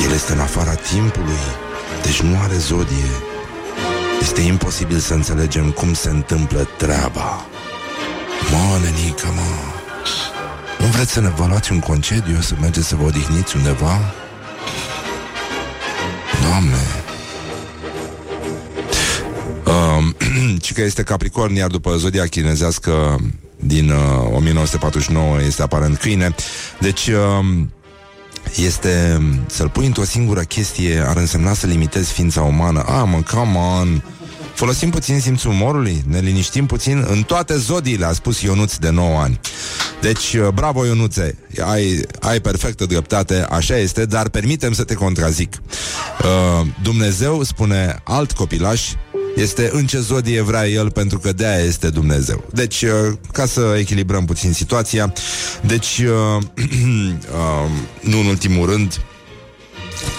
El 0.05 0.11
este 0.11 0.31
în 0.31 0.39
afara 0.39 0.73
timpului, 0.73 1.43
deci 2.03 2.21
nu 2.21 2.39
are 2.43 2.57
zodie. 2.57 3.36
Este 4.21 4.41
imposibil 4.41 4.97
să 4.97 5.13
înțelegem 5.13 5.71
cum 5.71 5.93
se 5.93 6.09
întâmplă 6.09 6.67
treaba. 6.77 7.45
Mă, 8.51 8.79
nenică, 8.83 9.27
mă, 9.35 9.75
nu 10.79 10.85
vreți 10.85 11.11
să 11.11 11.21
ne 11.21 11.29
vă 11.29 11.45
luați 11.47 11.71
un 11.71 11.79
concediu, 11.79 12.41
să 12.41 12.53
mergeți 12.59 12.87
să 12.87 12.95
vă 12.95 13.03
odihniți 13.03 13.55
undeva? 13.55 13.99
Doamne! 16.41 16.81
Um, 19.65 20.15
ci 20.63 20.73
că 20.73 20.81
este 20.81 21.03
Capricorn, 21.03 21.55
iar 21.55 21.69
după 21.69 21.95
zodia 21.95 22.25
chinezească 22.25 23.19
din 23.55 23.89
uh, 23.89 24.35
1949 24.35 25.41
este 25.41 25.61
aparent 25.61 25.97
câine. 25.97 26.35
Deci... 26.79 27.07
Uh, 27.07 27.45
este 28.55 29.21
să-l 29.45 29.69
pui 29.69 29.85
într-o 29.85 30.03
singură 30.03 30.41
chestie 30.41 31.03
ar 31.07 31.17
însemna 31.17 31.53
să 31.53 31.67
limitezi 31.67 32.11
ființa 32.11 32.41
umană. 32.41 32.79
Ah, 32.79 33.03
mă, 33.05 33.21
come 33.33 33.57
on! 33.57 34.03
Folosim 34.57 34.89
puțin 34.89 35.19
simțul 35.19 35.51
umorului, 35.51 36.03
ne 36.07 36.19
liniștim 36.19 36.65
puțin 36.65 37.05
în 37.09 37.23
toate 37.23 37.57
zodiile, 37.57 38.05
a 38.05 38.11
spus 38.11 38.41
Ionuț 38.41 38.75
de 38.75 38.89
9 38.89 39.19
ani. 39.19 39.39
Deci, 40.01 40.33
uh, 40.33 40.47
bravo 40.53 40.85
Ionuțe, 40.85 41.37
ai, 41.59 42.01
ai 42.19 42.39
perfectă 42.41 42.85
dreptate, 42.85 43.45
așa 43.49 43.77
este, 43.77 44.05
dar 44.05 44.29
permitem 44.29 44.73
să 44.73 44.83
te 44.83 44.93
contrazic. 44.93 45.55
Uh, 45.55 46.67
Dumnezeu, 46.83 47.43
spune 47.43 48.01
alt 48.03 48.31
copilaș, 48.31 48.81
este 49.35 49.69
în 49.73 49.85
ce 49.85 49.99
zodie 49.99 50.41
vrea 50.41 50.67
el 50.67 50.91
pentru 50.91 51.19
că 51.19 51.33
de-aia 51.33 51.63
este 51.63 51.89
Dumnezeu. 51.89 52.43
Deci, 52.53 52.81
uh, 52.81 52.89
ca 53.31 53.45
să 53.45 53.75
echilibrăm 53.79 54.25
puțin 54.25 54.53
situația, 54.53 55.13
deci, 55.61 55.97
uh, 55.97 56.43
uh, 56.63 57.71
nu 58.01 58.19
în 58.19 58.25
ultimul 58.25 58.69
rând, 58.69 59.01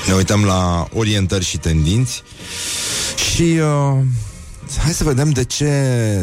ne 0.06 0.12
uităm 0.14 0.44
la 0.44 0.88
orientări 0.92 1.44
și 1.44 1.58
tendinți 1.58 2.22
și 3.34 3.42
uh, 3.42 3.98
hai 4.76 4.92
să 4.92 5.04
vedem 5.04 5.30
de 5.30 5.44
ce 5.44 5.72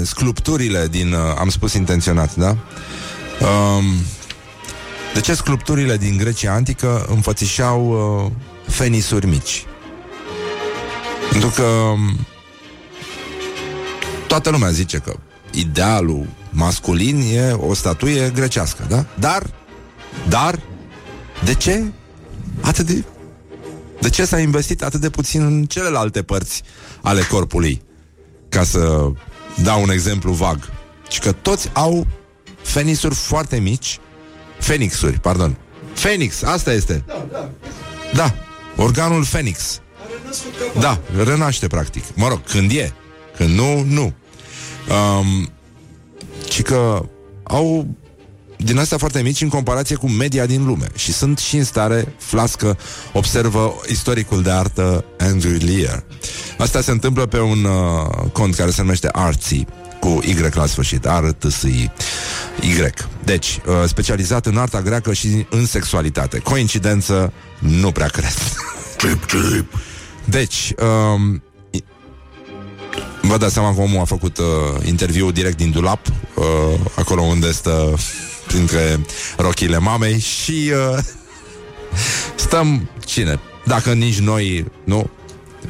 sculpturile 0.05 0.87
din, 0.87 1.13
uh, 1.13 1.19
am 1.37 1.49
spus 1.49 1.73
intenționat, 1.73 2.35
da? 2.35 2.49
Um, 2.49 3.83
De 5.13 5.21
ce 5.21 5.33
sculpturile 5.33 5.97
din 5.97 6.17
Grecia 6.17 6.53
antică 6.53 7.05
înfățișau 7.09 7.87
uh, 8.25 8.31
fenisuri 8.67 9.25
mici? 9.27 9.65
Pentru 11.31 11.49
că 11.49 11.63
um, 11.63 12.25
toată 14.27 14.49
lumea 14.49 14.69
zice 14.69 14.97
că 14.97 15.15
idealul 15.51 16.27
masculin 16.49 17.21
e 17.33 17.51
o 17.51 17.73
statuie 17.73 18.29
grecească, 18.29 18.85
da? 18.89 19.05
Dar, 19.19 19.43
dar, 20.29 20.59
de 21.43 21.53
ce 21.53 21.83
atât 22.61 22.85
de... 22.85 23.03
De 24.01 24.09
ce 24.09 24.25
s-a 24.25 24.39
investit 24.39 24.83
atât 24.83 24.99
de 25.01 25.09
puțin 25.09 25.41
în 25.41 25.65
celelalte 25.65 26.23
părți 26.23 26.63
ale 27.01 27.21
corpului? 27.21 27.81
Ca 28.55 28.63
să 28.63 29.11
dau 29.63 29.81
un 29.81 29.89
exemplu 29.89 30.31
vag. 30.31 30.69
Și 31.09 31.19
că 31.19 31.31
toți 31.31 31.69
au 31.73 32.07
fenisuri 32.61 33.15
foarte 33.15 33.59
mici, 33.59 33.99
fenixuri, 34.59 35.19
pardon. 35.19 35.57
Fenix, 35.93 36.43
asta 36.43 36.73
este. 36.73 37.03
Da, 37.07 37.25
da. 37.31 37.49
Da, 38.13 38.35
organul 38.75 39.23
fenix. 39.23 39.81
Da, 40.79 40.99
renaște 41.23 41.67
practic. 41.67 42.03
Mă 42.13 42.27
rog, 42.27 42.43
când 42.43 42.71
e. 42.71 42.93
Când 43.37 43.49
nu, 43.49 43.81
nu. 43.81 44.13
Um, 44.89 45.51
și 46.49 46.61
că 46.61 47.05
au 47.43 47.87
din 48.57 48.77
astea 48.77 48.97
foarte 48.97 49.21
mici 49.21 49.41
în 49.41 49.49
comparație 49.49 49.95
cu 49.95 50.09
media 50.09 50.45
din 50.45 50.65
lume 50.65 50.87
și 50.95 51.13
sunt 51.13 51.37
și 51.37 51.55
în 51.55 51.63
stare 51.63 52.13
flască, 52.17 52.77
observă 53.13 53.75
istoricul 53.87 54.41
de 54.41 54.51
artă 54.51 55.05
Andrew 55.17 55.57
Lear. 55.59 56.03
Asta 56.57 56.81
se 56.81 56.91
întâmplă 56.91 57.25
pe 57.25 57.39
un 57.39 57.63
uh, 57.63 58.31
cont 58.31 58.55
care 58.55 58.71
se 58.71 58.81
numește 58.81 59.09
Artsy 59.11 59.65
cu 59.99 60.21
Y 60.23 60.35
la 60.53 60.65
sfârșit, 60.65 61.05
r 61.05 61.31
t 61.31 61.51
s 61.51 61.63
-I. 61.63 61.89
Y. 62.61 62.89
Deci, 63.23 63.59
uh, 63.67 63.73
specializat 63.87 64.45
în 64.45 64.57
arta 64.57 64.81
greacă 64.81 65.13
și 65.13 65.45
în 65.49 65.65
sexualitate. 65.65 66.39
Coincidență, 66.39 67.33
nu 67.59 67.91
prea 67.91 68.07
cred. 68.07 68.33
Cip, 68.99 69.25
cip. 69.25 69.73
Deci, 70.25 70.73
um, 71.13 71.41
Vă 73.27 73.37
dați 73.37 73.53
seama 73.53 73.73
că 73.73 73.81
omul 73.81 73.99
a 73.99 74.03
făcut 74.03 74.37
uh, 74.37 74.45
interviu 74.87 75.31
direct 75.31 75.57
din 75.57 75.71
dulap, 75.71 76.07
uh, 76.07 76.79
acolo 76.95 77.21
unde 77.21 77.51
stă 77.51 77.93
printre 78.55 79.05
rochile 79.37 79.77
mamei 79.77 80.19
și 80.19 80.71
uh, 80.93 80.97
stăm, 82.35 82.89
cine? 83.05 83.39
Dacă 83.65 83.93
nici 83.93 84.19
noi, 84.19 84.65
nu? 84.83 85.09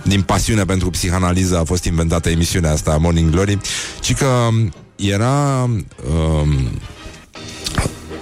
Din 0.03 0.21
pasiune 0.21 0.65
pentru 0.65 0.89
psihanaliză 0.89 1.57
a 1.57 1.63
fost 1.63 1.83
inventată 1.83 2.29
emisiunea 2.29 2.71
asta, 2.71 2.97
Morning 2.97 3.31
Glory, 3.31 3.57
ci 3.99 4.15
că 4.15 4.49
era... 4.95 5.61
Um, 5.63 6.69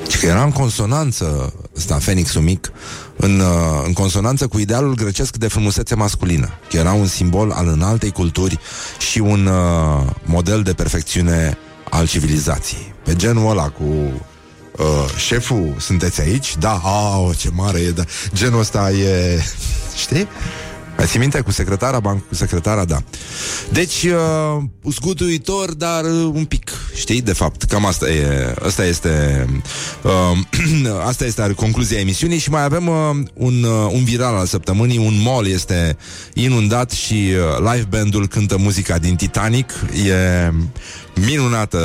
ci 0.07 0.17
că 0.19 0.25
era 0.25 0.43
în 0.43 0.51
consonanță 0.51 1.53
ăsta, 1.77 1.97
Fenixul 1.97 2.41
mic, 2.41 2.71
în, 3.15 3.39
uh, 3.39 3.83
în 3.85 3.93
consonanță 3.93 4.47
cu 4.47 4.59
idealul 4.59 4.95
grecesc 4.95 5.37
de 5.37 5.47
frumusețe 5.47 5.95
masculină, 5.95 6.49
că 6.69 6.77
era 6.77 6.91
un 6.93 7.07
simbol 7.07 7.51
al 7.51 7.67
înaltei 7.67 8.11
culturi 8.11 8.59
și 9.09 9.19
un 9.19 9.45
uh, 9.45 10.05
model 10.25 10.61
de 10.61 10.73
perfecțiune 10.73 11.57
al 11.89 12.07
civilizației. 12.07 12.93
Pe 13.03 13.15
genul 13.15 13.49
ăla 13.49 13.69
cu 13.69 13.83
uh, 14.77 14.85
șeful, 15.17 15.75
sunteți 15.79 16.21
aici? 16.21 16.57
Da, 16.57 16.81
au, 16.83 17.33
ce 17.37 17.49
mare 17.53 17.79
e, 17.79 17.89
da. 17.89 18.03
genul 18.33 18.59
ăsta 18.59 18.91
e, 18.91 19.39
știi? 19.95 20.27
Mai 20.97 21.05
ții 21.05 21.19
minte 21.19 21.41
cu 21.41 21.51
secretara, 21.51 21.99
banc 21.99 22.27
cu 22.27 22.35
secretara, 22.35 22.85
da. 22.85 23.03
Deci, 23.71 24.03
uh, 24.03 24.63
zguduitor, 24.91 25.73
dar 25.73 26.03
uh, 26.03 26.31
un 26.33 26.45
pic, 26.45 26.71
știi, 26.95 27.21
de 27.21 27.33
fapt, 27.33 27.63
cam 27.63 27.85
asta 27.85 28.09
e, 28.09 28.53
asta 28.65 28.85
este, 28.85 29.45
uh, 30.01 30.91
asta 31.09 31.25
este 31.25 31.53
concluzia 31.55 31.99
emisiunii 31.99 32.37
și 32.37 32.49
mai 32.49 32.63
avem 32.63 32.87
uh, 32.87 32.95
un, 33.33 33.63
uh, 33.63 33.91
un 33.91 34.03
viral 34.03 34.35
al 34.35 34.45
săptămânii, 34.45 34.97
un 34.97 35.21
mall 35.23 35.47
este 35.47 35.97
inundat 36.33 36.91
și 36.91 37.13
uh, 37.13 37.71
live 37.73 37.87
bandul 37.89 38.27
cântă 38.27 38.57
muzica 38.57 38.97
din 38.97 39.15
Titanic, 39.15 39.73
e 40.07 40.51
minunată, 41.25 41.79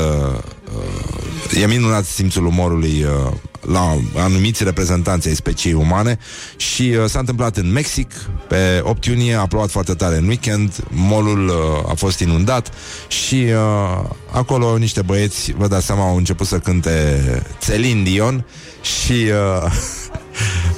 uh, 0.76 1.62
e 1.62 1.66
minunat 1.66 2.04
simțul 2.04 2.46
umorului 2.46 3.02
uh, 3.02 3.32
la 3.60 3.96
anumiți 4.16 4.64
reprezentanți 4.64 5.28
ai 5.28 5.34
speciei 5.34 5.72
umane 5.72 6.18
și 6.56 6.82
uh, 6.82 7.04
s-a 7.06 7.18
întâmplat 7.18 7.56
în 7.56 7.72
Mexic. 7.72 8.12
Pe 8.48 8.80
8 8.82 9.04
iunie, 9.04 9.34
a 9.34 9.46
plouat 9.46 9.70
foarte 9.70 9.94
tare 9.94 10.16
în 10.16 10.26
weekend, 10.26 10.84
molul 10.88 11.48
uh, 11.48 11.90
a 11.90 11.94
fost 11.94 12.20
inundat 12.20 12.72
și 13.08 13.34
uh, 13.34 14.10
acolo 14.32 14.76
niște 14.76 15.02
băieți, 15.02 15.52
vă 15.52 15.68
dați 15.68 15.86
seama, 15.86 16.08
au 16.08 16.16
început 16.16 16.46
să 16.46 16.58
cânte 16.58 17.22
Celine 17.60 18.02
Dion 18.02 18.44
și 18.82 19.12
uh, 19.12 19.72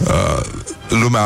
uh, 0.07 0.41
lumea 0.91 1.23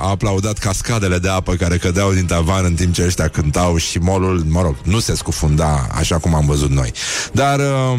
a 0.00 0.08
aplaudat 0.08 0.58
cascadele 0.58 1.18
de 1.18 1.28
apă 1.28 1.54
care 1.54 1.76
cădeau 1.76 2.12
din 2.12 2.26
tavan 2.26 2.64
în 2.64 2.74
timp 2.74 2.94
ce 2.94 3.04
ăștia 3.04 3.28
cântau 3.28 3.76
și 3.76 3.98
molul, 3.98 4.44
mă 4.48 4.62
rog, 4.62 4.76
nu 4.82 4.98
se 4.98 5.14
scufunda 5.14 5.86
așa 5.90 6.18
cum 6.18 6.34
am 6.34 6.46
văzut 6.46 6.70
noi. 6.70 6.92
Dar 7.32 7.58
uh, 7.58 7.98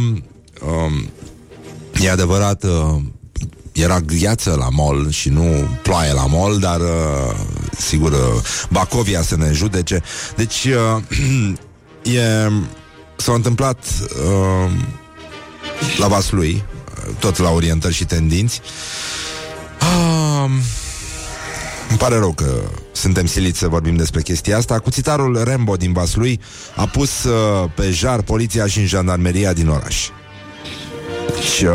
uh, 0.61 1.03
E 2.01 2.09
adevărat, 2.09 2.63
uh, 2.63 3.01
era 3.71 3.99
gheață 3.99 4.55
la 4.57 4.69
mall 4.69 5.09
și 5.09 5.29
nu 5.29 5.67
ploaie 5.81 6.13
la 6.13 6.25
mall, 6.25 6.59
dar 6.59 6.79
uh, 6.79 7.35
sigur 7.77 8.11
uh, 8.11 8.41
Bacovia 8.69 9.21
să 9.21 9.35
ne 9.35 9.51
judece. 9.51 10.01
Deci 10.35 10.65
uh, 10.65 11.03
e, 12.15 12.51
s-a 13.15 13.33
întâmplat 13.33 13.85
uh, 14.25 14.71
la 15.97 16.07
Vaslui, 16.07 16.63
tot 17.19 17.37
la 17.37 17.49
orientări 17.49 17.93
și 17.93 18.05
tendinți. 18.05 18.61
Uh, 19.81 20.51
îmi 21.89 21.97
pare 21.97 22.17
rău 22.17 22.31
că 22.31 22.61
suntem 22.91 23.25
siliți 23.25 23.59
să 23.59 23.67
vorbim 23.67 23.95
despre 23.95 24.21
chestia 24.21 24.57
asta. 24.57 24.79
Cuțitarul 24.79 25.43
Rembo 25.43 25.75
din 25.75 25.93
Vaslui 25.93 26.39
a 26.75 26.85
pus 26.87 27.23
uh, 27.23 27.71
pe 27.75 27.89
jar 27.91 28.21
poliția 28.21 28.67
și 28.67 28.79
în 28.79 28.85
jandarmeria 28.85 29.53
din 29.53 29.67
oraș. 29.67 30.09
Și 31.55 31.65
uh, 31.65 31.73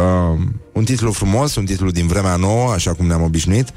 un 0.72 0.84
titlu 0.84 1.12
frumos, 1.12 1.54
un 1.54 1.64
titlu 1.64 1.90
din 1.90 2.06
vremea 2.06 2.36
nouă, 2.36 2.72
așa 2.72 2.92
cum 2.92 3.06
ne-am 3.06 3.22
obișnuit. 3.22 3.68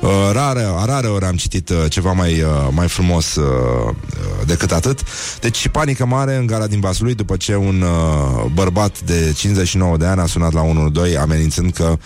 Uh, 0.00 0.30
rare, 0.32 0.66
rare 0.84 1.06
ori 1.06 1.24
am 1.24 1.36
citit 1.36 1.68
uh, 1.68 1.76
ceva 1.88 2.12
mai, 2.12 2.42
uh, 2.42 2.68
mai 2.70 2.88
frumos 2.88 3.34
uh, 3.34 3.44
uh, 3.44 4.46
decât 4.46 4.72
atât. 4.72 5.00
Deci 5.40 5.68
panică 5.68 6.06
mare 6.06 6.36
în 6.36 6.46
gara 6.46 6.66
din 6.66 6.80
Vaslui 6.80 7.14
după 7.14 7.36
ce 7.36 7.56
un 7.56 7.82
uh, 7.82 8.50
bărbat 8.54 9.00
de 9.00 9.32
59 9.36 9.96
de 9.96 10.06
ani 10.06 10.20
a 10.20 10.26
sunat 10.26 10.52
la 10.52 10.62
112 10.62 11.18
amenințând 11.18 11.72
că 11.72 11.96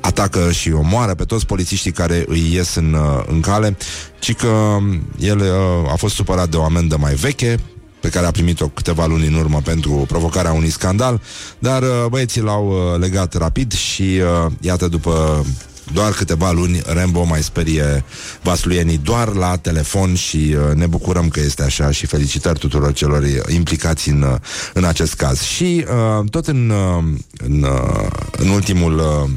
atacă 0.00 0.50
și 0.50 0.72
omoară 0.72 1.14
pe 1.14 1.24
toți 1.24 1.46
polițiștii 1.46 1.92
care 1.92 2.24
îi 2.28 2.52
ies 2.52 2.74
în, 2.74 2.92
uh, 2.92 3.24
în 3.26 3.40
cale, 3.40 3.76
ci 4.20 4.34
că 4.34 4.46
um, 4.46 5.02
el 5.18 5.38
uh, 5.38 5.92
a 5.92 5.96
fost 5.96 6.14
supărat 6.14 6.48
de 6.48 6.56
o 6.56 6.64
amendă 6.64 6.96
mai 6.96 7.14
veche, 7.14 7.58
pe 8.00 8.08
care 8.08 8.26
a 8.26 8.30
primit-o 8.30 8.68
câteva 8.68 9.06
luni 9.06 9.26
în 9.26 9.34
urmă 9.34 9.60
pentru 9.64 10.04
provocarea 10.08 10.52
unui 10.52 10.70
scandal, 10.70 11.20
dar 11.58 11.82
uh, 11.82 11.88
băieții 12.10 12.40
l-au 12.40 12.68
uh, 12.68 12.98
legat 13.00 13.34
rapid 13.34 13.72
și 13.72 14.02
uh, 14.02 14.52
iată 14.60 14.88
după 14.88 15.44
doar 15.92 16.12
câteva 16.12 16.50
luni 16.50 16.80
Rambo 16.86 17.24
mai 17.24 17.42
sperie 17.42 18.04
vasluienii 18.42 18.98
doar 18.98 19.28
la 19.28 19.56
telefon 19.56 20.14
și 20.14 20.36
uh, 20.36 20.74
ne 20.74 20.86
bucurăm 20.86 21.28
că 21.28 21.40
este 21.40 21.62
așa 21.62 21.90
și 21.90 22.06
felicitări 22.06 22.58
tuturor 22.58 22.92
celor 22.92 23.24
implicați 23.48 24.08
în, 24.08 24.22
uh, 24.22 24.34
în 24.72 24.84
acest 24.84 25.14
caz. 25.14 25.40
Și 25.40 25.84
uh, 25.88 26.30
tot 26.30 26.46
în, 26.46 26.70
uh, 26.70 27.04
în, 27.38 27.62
uh, 27.62 28.06
în 28.30 28.48
ultimul 28.48 28.98
uh, 28.98 29.30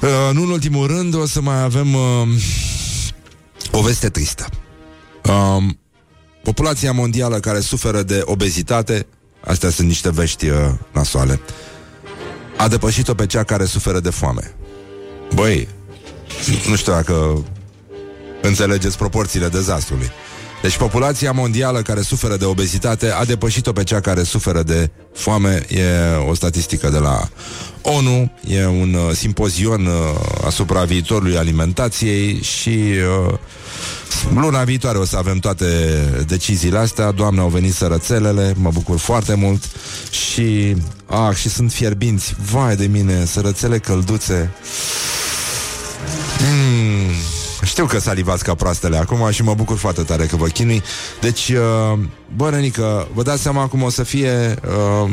uh, 0.00 0.34
nu 0.34 0.42
în 0.42 0.50
ultimul 0.50 0.86
rând 0.86 1.14
o 1.14 1.26
să 1.26 1.40
mai 1.40 1.62
avem 1.62 1.94
uh, 1.94 2.28
o 3.70 3.80
veste 3.80 4.08
tristă. 4.08 4.46
Uh, 5.24 5.64
Populația 6.42 6.92
mondială 6.92 7.40
care 7.40 7.60
suferă 7.60 8.02
de 8.02 8.22
obezitate, 8.24 9.06
astea 9.40 9.70
sunt 9.70 9.86
niște 9.86 10.10
vești 10.10 10.48
uh, 10.48 10.56
nasoale, 10.92 11.40
a 12.56 12.68
depășit-o 12.68 13.14
pe 13.14 13.26
cea 13.26 13.44
care 13.44 13.64
suferă 13.64 14.00
de 14.00 14.10
foame. 14.10 14.54
Băi, 15.34 15.68
nu 16.68 16.76
știu 16.76 16.92
dacă 16.92 17.44
înțelegeți 18.42 18.96
proporțiile 18.98 19.48
dezastrului. 19.48 20.10
Deci 20.62 20.76
populația 20.76 21.32
mondială 21.32 21.82
care 21.82 22.00
suferă 22.00 22.36
de 22.36 22.44
obezitate 22.44 23.10
a 23.10 23.24
depășit-o 23.24 23.72
pe 23.72 23.84
cea 23.84 24.00
care 24.00 24.22
suferă 24.22 24.62
de 24.62 24.90
foame. 25.14 25.66
E 25.68 25.82
o 26.28 26.34
statistică 26.34 26.88
de 26.88 26.98
la 26.98 27.28
ONU, 27.82 28.32
e 28.46 28.66
un 28.66 28.94
uh, 28.94 29.14
simpozion 29.14 29.86
uh, 29.86 29.92
asupra 30.46 30.84
viitorului 30.84 31.36
alimentației 31.36 32.42
și 32.42 32.78
uh, 33.28 33.34
Luna 34.34 34.64
viitoare 34.64 34.98
o 34.98 35.04
să 35.04 35.16
avem 35.16 35.38
toate 35.38 35.66
deciziile 36.26 36.78
astea. 36.78 37.10
Doamne, 37.10 37.40
au 37.40 37.48
venit 37.48 37.74
sărățelele 37.74 38.54
Mă 38.56 38.70
bucur 38.72 38.98
foarte 38.98 39.34
mult. 39.34 39.64
Și, 40.10 40.76
ah, 41.06 41.36
și 41.36 41.48
sunt 41.48 41.72
fierbinți. 41.72 42.34
Vai 42.50 42.76
de 42.76 42.86
mine, 42.86 43.24
sărățele 43.24 43.78
călduțe. 43.78 44.50
mm, 44.50 45.27
Știu 47.68 47.86
că 47.86 47.98
salivați 47.98 48.44
ca 48.44 48.54
proastele 48.54 48.96
acum 48.96 49.30
Și 49.30 49.42
mă 49.42 49.54
bucur 49.54 49.76
foarte 49.76 50.02
tare 50.02 50.26
că 50.26 50.36
vă 50.36 50.46
chinui 50.46 50.82
Deci, 51.20 51.48
uh, 51.48 51.98
bă, 52.36 52.48
Rănică, 52.48 53.08
vă 53.14 53.22
dați 53.22 53.42
seama 53.42 53.66
cum 53.66 53.82
o 53.82 53.90
să 53.90 54.02
fie 54.02 54.54
uh, 55.04 55.10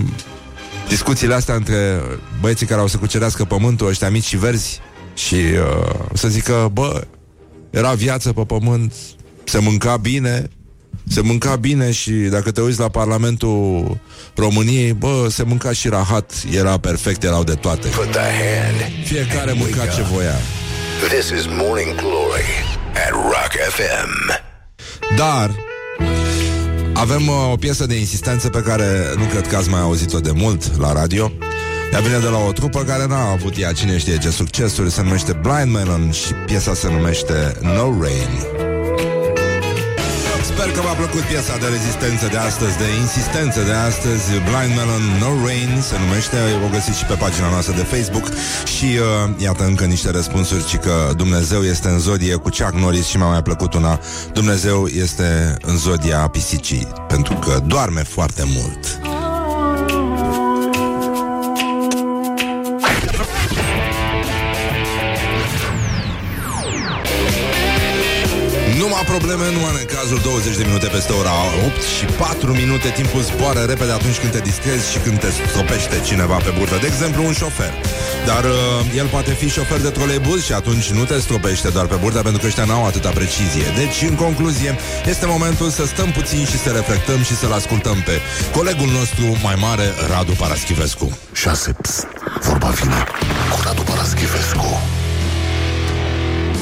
discuțiile 0.88 1.34
astea 1.34 1.56
între 1.56 2.02
băieții 2.42 2.66
care 2.66 2.80
au 2.80 2.88
să 2.88 2.98
cucerească 2.98 3.44
pământul, 3.44 3.88
ăștia 3.88 4.10
mici 4.10 4.24
și 4.24 4.38
verzi, 4.38 4.80
și 5.14 5.36
uh, 5.36 5.94
să 6.14 6.28
zică, 6.28 6.70
bă, 6.74 7.02
era 7.70 7.92
viață 7.92 8.34
pe 8.34 8.42
pământ, 8.42 8.94
se 9.44 9.60
mânca 9.60 9.98
bine, 9.98 10.50
se 11.08 11.22
mânca 11.22 11.56
bine 11.56 11.92
și 11.92 12.12
dacă 12.12 12.52
te 12.52 12.62
uiți 12.62 12.80
la 12.80 12.88
Parlamentul 12.88 13.98
României, 14.36 14.94
bă, 14.94 15.28
se 15.30 15.44
mânca 15.44 15.72
și 15.72 15.88
rahat, 15.88 16.34
era 16.52 16.78
perfect, 16.78 17.24
erau 17.24 17.44
de 17.44 17.54
toate. 17.54 17.88
Put 17.88 18.12
the 18.12 18.20
hand 18.20 19.06
Fiecare 19.06 19.52
and 19.52 19.60
mânca 19.60 19.82
wake 19.82 19.94
ce 19.96 20.02
up. 20.02 20.08
voia. 20.08 20.36
This 21.00 21.30
is 21.30 21.48
Morning 21.48 21.96
Glory 21.96 22.48
at 22.94 23.12
Rock 23.12 23.52
FM. 23.70 24.42
Dar 25.18 25.52
avem 26.94 27.28
uh, 27.28 27.52
o 27.52 27.56
piesă 27.56 27.86
de 27.86 27.96
insistență 28.00 28.50
pe 28.50 28.62
care 28.62 29.14
nu 29.18 29.24
cred 29.24 29.48
că 29.48 29.56
ați 29.56 29.70
mai 29.70 29.80
auzit-o 29.80 30.20
de 30.20 30.32
mult 30.32 30.78
la 30.80 30.94
radio. 30.94 31.32
Ea 31.94 32.00
vine 32.00 32.18
de 32.18 32.28
la 32.28 32.38
o 32.38 32.52
trupă 32.52 32.84
care 32.84 33.06
n-a 33.06 33.32
avut 33.32 33.58
ea 33.58 33.72
cine 33.72 33.98
știe 33.98 34.18
ce 34.18 34.30
succesuri, 34.30 34.92
se 34.92 35.02
numește 35.02 35.34
Blind 35.34 35.72
Melon 35.72 36.12
și 36.12 36.34
piesa 36.34 36.74
se 36.74 36.90
numește 36.90 37.58
No 37.62 38.02
Rain. 38.02 38.65
Sper 40.58 40.72
că 40.72 40.82
v-a 40.82 40.94
plăcut 40.94 41.22
piesa 41.22 41.58
de 41.58 41.68
rezistență 41.68 42.28
de 42.28 42.38
astăzi, 42.38 42.78
de 42.78 42.88
insistență 43.02 43.62
de 43.62 43.72
astăzi, 43.72 44.26
Blind 44.48 44.74
Melon 44.78 45.04
No 45.22 45.46
Rain 45.46 45.82
se 45.82 45.96
numește, 46.00 46.38
o 46.66 46.68
găsiți 46.70 46.98
și 46.98 47.06
pe 47.06 47.14
pagina 47.14 47.50
noastră 47.50 47.74
de 47.76 47.84
Facebook. 47.84 48.26
Și 48.76 48.86
uh, 48.86 49.30
iată 49.38 49.64
încă 49.64 49.86
niște 49.86 50.12
răspunsuri, 50.12 50.66
ci 50.66 50.76
că 50.76 51.14
Dumnezeu 51.16 51.62
este 51.64 51.88
în 51.88 52.00
zodie 52.00 52.36
cu 52.36 52.50
Chuck 52.50 52.74
Norris 52.74 53.08
și 53.08 53.18
mi-a 53.18 53.28
mai 53.28 53.42
plăcut 53.42 53.74
una, 53.74 54.00
Dumnezeu 54.34 54.86
este 54.86 55.58
în 55.62 55.78
zodia 55.78 56.28
pisicii, 56.28 56.88
pentru 57.08 57.34
că 57.34 57.60
doarme 57.66 58.04
foarte 58.04 58.44
mult. 58.46 59.15
Numai 69.16 69.30
probleme, 69.30 69.58
numai 69.58 69.82
în 69.86 69.96
cazul 69.98 70.20
20 70.24 70.58
de 70.62 70.64
minute 70.70 70.88
peste 70.88 71.14
ora 71.22 71.36
8 71.66 71.82
și 71.96 72.06
4 72.06 72.52
minute 72.62 72.88
Timpul 73.00 73.22
zboară 73.22 73.62
repede 73.72 73.92
atunci 73.92 74.18
când 74.22 74.32
te 74.32 74.42
distrezi 74.50 74.92
și 74.92 75.00
când 75.06 75.18
te 75.20 75.30
stropește 75.50 75.96
cineva 76.10 76.38
pe 76.46 76.52
burtă 76.58 76.76
De 76.84 76.88
exemplu, 76.94 77.22
un 77.30 77.34
șofer 77.42 77.74
Dar 78.30 78.44
uh, 78.44 78.98
el 79.02 79.08
poate 79.16 79.32
fi 79.32 79.48
șofer 79.50 79.80
de 79.82 79.90
troleibuz 79.90 80.44
și 80.44 80.54
atunci 80.54 80.88
nu 80.98 81.04
te 81.10 81.18
stropește 81.20 81.70
doar 81.70 81.86
pe 81.86 81.98
burtă 82.04 82.20
Pentru 82.22 82.40
că 82.42 82.48
ăștia 82.48 82.66
n-au 82.66 82.86
atâta 82.86 83.10
precizie 83.10 83.66
Deci, 83.82 84.10
în 84.10 84.16
concluzie, 84.16 84.72
este 85.14 85.26
momentul 85.26 85.70
să 85.70 85.86
stăm 85.86 86.10
puțin 86.12 86.46
și 86.46 86.58
să 86.64 86.70
reflectăm 86.70 87.20
și 87.24 87.36
să-l 87.36 87.54
ascultăm 87.54 87.98
pe 88.06 88.16
colegul 88.58 88.90
nostru 89.00 89.26
mai 89.44 89.56
mare, 89.66 89.88
Radu 90.12 90.32
Paraschivescu 90.32 91.18
6. 91.32 91.76
Psst, 91.82 92.08
vorba 92.42 92.68
vine 92.68 93.04
cu 93.52 93.60
Radu 93.64 93.82
Paraschivescu. 93.82 94.70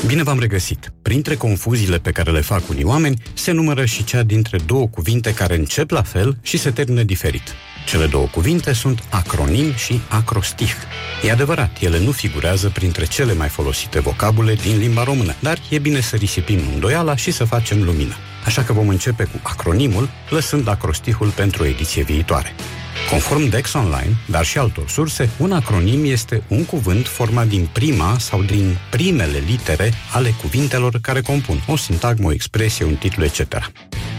Bine 0.08 0.24
v-am 0.24 0.40
regăsit! 0.40 0.92
Printre 1.02 1.36
confuziile 1.36 2.00
pe 2.00 2.12
care 2.12 2.32
le 2.32 2.42
fac 2.42 2.70
unii 2.70 2.84
oameni, 2.84 3.22
se 3.34 3.52
numără 3.52 3.86
și 3.86 4.04
cea 4.04 4.24
dintre 4.24 4.58
două 4.66 4.88
cuvinte 4.88 5.34
care 5.34 5.56
încep 5.56 5.90
la 5.90 6.02
fel 6.02 6.38
și 6.42 6.58
se 6.58 6.72
termină 6.72 7.04
diferit. 7.04 7.42
Cele 7.88 8.06
două 8.06 8.26
cuvinte 8.26 8.74
sunt 8.74 9.04
acronim 9.10 9.74
și 9.74 10.02
acrostif. 10.10 10.76
E 11.24 11.32
adevărat, 11.32 11.78
ele 11.82 12.00
nu 12.00 12.12
figurează 12.12 12.70
printre 12.70 13.06
cele 13.06 13.34
mai 13.34 13.48
folosite 13.48 14.00
vocabule 14.00 14.54
din 14.54 14.78
limba 14.78 15.04
română, 15.04 15.36
dar 15.40 15.58
e 15.70 15.80
bine 15.80 16.00
să 16.02 16.16
risipim 16.16 16.60
îndoiala 16.74 17.16
și 17.16 17.32
să 17.32 17.44
facem 17.44 17.84
lumină. 17.84 18.14
Așa 18.46 18.64
că 18.64 18.74
vom 18.74 18.88
începe 18.88 19.24
cu 19.24 19.40
acronimul, 19.44 20.10
lăsând 20.30 20.68
acrostihul 20.68 21.30
pentru 21.30 21.64
o 21.64 21.66
ediție 21.66 22.04
viitoare. 22.04 22.56
Conform 23.10 23.50
Dex 23.50 23.74
Online, 23.74 24.16
dar 24.26 24.46
și 24.46 24.58
altor 24.58 24.90
surse, 24.90 25.30
un 25.38 25.52
acronim 25.52 26.06
este 26.06 26.44
un 26.48 26.66
cuvânt 26.66 27.08
format 27.08 27.48
din 27.48 27.70
prima 27.74 28.18
sau 28.20 28.44
din 28.44 28.78
primele 28.90 29.44
litere 29.48 29.94
ale 30.12 30.34
cuvintelor 30.42 31.00
care 31.02 31.22
compun 31.22 31.64
o 31.68 31.76
sintagmă, 31.76 32.28
o 32.28 32.32
expresie, 32.32 32.86
un 32.86 32.96
titlu, 32.96 33.24
etc. 33.24 33.72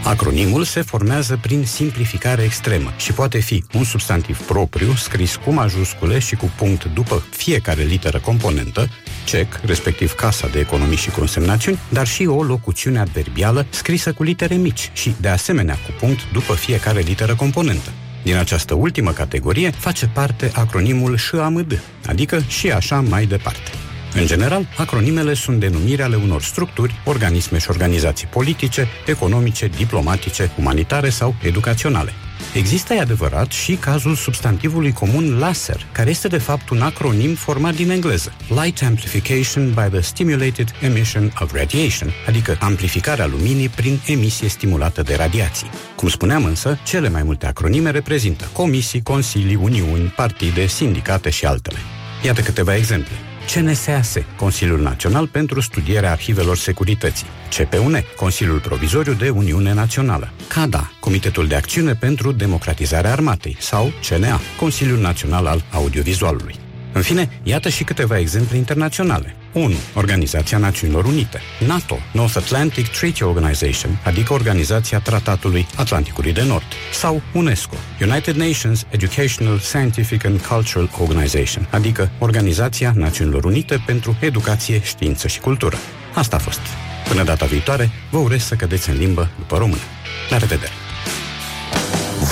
Acronimul 0.04 0.64
se 0.64 0.82
formează 0.82 1.38
prin 1.42 1.64
simplificare 1.64 2.42
extremă 2.42 2.92
și 2.96 3.12
poate 3.12 3.38
fi 3.38 3.64
un 3.74 3.84
substantiv 3.84 4.38
propriu, 4.38 4.94
scris 4.94 5.36
cu 5.36 5.50
majuscule 5.50 6.18
și 6.18 6.34
cu 6.34 6.52
punct 6.56 6.84
după 6.84 7.22
fiecare 7.30 7.82
literă 7.82 8.18
componentă, 8.18 8.88
cec, 9.24 9.60
respectiv 9.64 10.12
Casa 10.12 10.48
de 10.48 10.58
Economii 10.58 10.96
și 10.96 11.10
Consemnațiuni, 11.10 11.78
dar 11.88 12.06
și 12.06 12.26
o 12.26 12.42
locuțiune 12.42 12.98
adverbială 12.98 13.66
scrisă 13.70 14.12
cu 14.12 14.22
litere 14.22 14.54
mici 14.54 14.90
și, 14.92 15.14
de 15.20 15.28
asemenea, 15.28 15.74
cu 15.74 15.92
punct 15.98 16.20
după 16.32 16.54
fiecare 16.54 17.00
literă 17.00 17.34
componentă. 17.34 17.90
Din 18.24 18.36
această 18.36 18.74
ultimă 18.74 19.10
categorie 19.10 19.70
face 19.70 20.06
parte 20.06 20.50
acronimul 20.54 21.16
SHAMD, 21.16 21.82
adică 22.06 22.42
și 22.48 22.70
așa 22.70 23.00
mai 23.00 23.26
departe. 23.26 23.70
În 24.14 24.26
general, 24.26 24.66
acronimele 24.76 25.34
sunt 25.34 25.60
denumiri 25.60 26.02
ale 26.02 26.16
unor 26.16 26.42
structuri, 26.42 26.94
organisme 27.04 27.58
și 27.58 27.70
organizații 27.70 28.26
politice, 28.26 28.88
economice, 29.06 29.66
diplomatice, 29.66 30.50
umanitare 30.58 31.08
sau 31.08 31.34
educaționale. 31.42 32.12
Există, 32.54 32.94
e 32.94 33.00
adevărat, 33.00 33.50
și 33.50 33.74
cazul 33.74 34.14
substantivului 34.14 34.92
comun 34.92 35.38
laser, 35.38 35.86
care 35.92 36.10
este 36.10 36.28
de 36.28 36.38
fapt 36.38 36.68
un 36.68 36.80
acronim 36.82 37.34
format 37.34 37.74
din 37.74 37.90
engleză. 37.90 38.32
Light 38.48 38.82
Amplification 38.82 39.68
by 39.68 39.88
the 39.90 40.00
Stimulated 40.00 40.72
Emission 40.80 41.32
of 41.40 41.52
Radiation, 41.52 42.12
adică 42.26 42.56
amplificarea 42.60 43.26
luminii 43.26 43.68
prin 43.68 44.00
emisie 44.06 44.48
stimulată 44.48 45.02
de 45.02 45.14
radiații. 45.14 45.70
Cum 45.96 46.08
spuneam 46.08 46.44
însă, 46.44 46.78
cele 46.84 47.08
mai 47.08 47.22
multe 47.22 47.46
acronime 47.46 47.90
reprezintă 47.90 48.50
comisii, 48.52 49.02
consilii, 49.02 49.54
uniuni, 49.54 50.12
partide, 50.16 50.66
sindicate 50.66 51.30
și 51.30 51.44
altele. 51.46 51.78
Iată 52.24 52.40
câteva 52.40 52.76
exemple. 52.76 53.12
CNSAS, 53.52 54.14
Consiliul 54.36 54.80
Național 54.80 55.26
pentru 55.26 55.60
Studierea 55.60 56.10
Arhivelor 56.10 56.56
Securității, 56.56 57.26
CPUN, 57.56 57.96
Consiliul 58.16 58.58
Provizoriu 58.60 59.12
de 59.12 59.28
Uniune 59.28 59.72
Națională, 59.72 60.32
CADA, 60.48 60.90
Comitetul 61.00 61.46
de 61.46 61.54
Acțiune 61.54 61.94
pentru 61.94 62.32
Democratizarea 62.32 63.12
Armatei 63.12 63.56
sau 63.60 63.92
CNA, 64.08 64.40
Consiliul 64.58 64.98
Național 64.98 65.46
al 65.46 65.64
Audiovizualului. 65.72 66.63
În 66.94 67.02
fine, 67.02 67.28
iată 67.42 67.68
și 67.68 67.84
câteva 67.84 68.18
exemple 68.18 68.56
internaționale. 68.56 69.34
1. 69.52 69.74
Organizația 69.94 70.58
Națiunilor 70.58 71.04
Unite. 71.04 71.40
NATO, 71.66 71.98
North 72.12 72.36
Atlantic 72.36 72.88
Treaty 72.88 73.22
Organization, 73.22 74.00
adică 74.04 74.32
Organizația 74.32 74.98
Tratatului 74.98 75.66
Atlanticului 75.76 76.32
de 76.32 76.42
Nord. 76.42 76.64
Sau 76.92 77.22
UNESCO, 77.32 77.76
United 78.00 78.36
Nations 78.36 78.86
Educational, 78.90 79.58
Scientific 79.58 80.24
and 80.24 80.40
Cultural 80.40 80.90
Organization, 81.00 81.68
adică 81.70 82.10
Organizația 82.18 82.92
Națiunilor 82.96 83.44
Unite 83.44 83.82
pentru 83.86 84.16
Educație, 84.20 84.82
Știință 84.82 85.28
și 85.28 85.40
Cultură. 85.40 85.76
Asta 86.14 86.36
a 86.36 86.38
fost. 86.38 86.60
Până 87.08 87.24
data 87.24 87.46
viitoare, 87.46 87.90
vă 88.10 88.18
urez 88.18 88.42
să 88.42 88.54
cădeți 88.54 88.90
în 88.90 88.96
limbă 88.96 89.30
după 89.38 89.56
română. 89.56 89.82
La 90.30 90.38
revedere! 90.38 90.83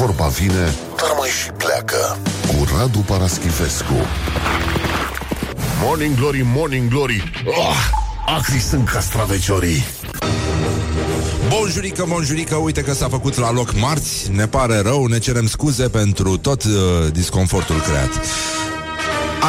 Vorba 0.06 0.26
vine, 0.26 0.74
dar 0.96 1.14
mai 1.18 1.28
și 1.28 1.50
pleacă 1.50 2.18
cu 2.46 2.66
Radu 2.76 2.98
Paraschivescu. 2.98 3.94
Morning 5.82 6.16
Glory, 6.16 6.46
Morning 6.54 6.90
Glory. 6.90 7.42
Oh, 7.46 7.76
acri 8.26 8.58
sunt 8.58 8.88
castraveciorii. 8.88 9.84
Bonjurică, 11.48 12.04
bonjurică, 12.08 12.54
uite 12.54 12.82
că 12.82 12.92
s-a 12.92 13.08
făcut 13.08 13.36
la 13.36 13.52
loc 13.52 13.74
marți 13.74 14.30
Ne 14.30 14.46
pare 14.46 14.78
rău, 14.78 15.06
ne 15.06 15.18
cerem 15.18 15.46
scuze 15.46 15.88
pentru 15.88 16.36
tot 16.36 16.64
uh, 16.64 16.70
disconfortul 17.12 17.80
creat 17.80 18.10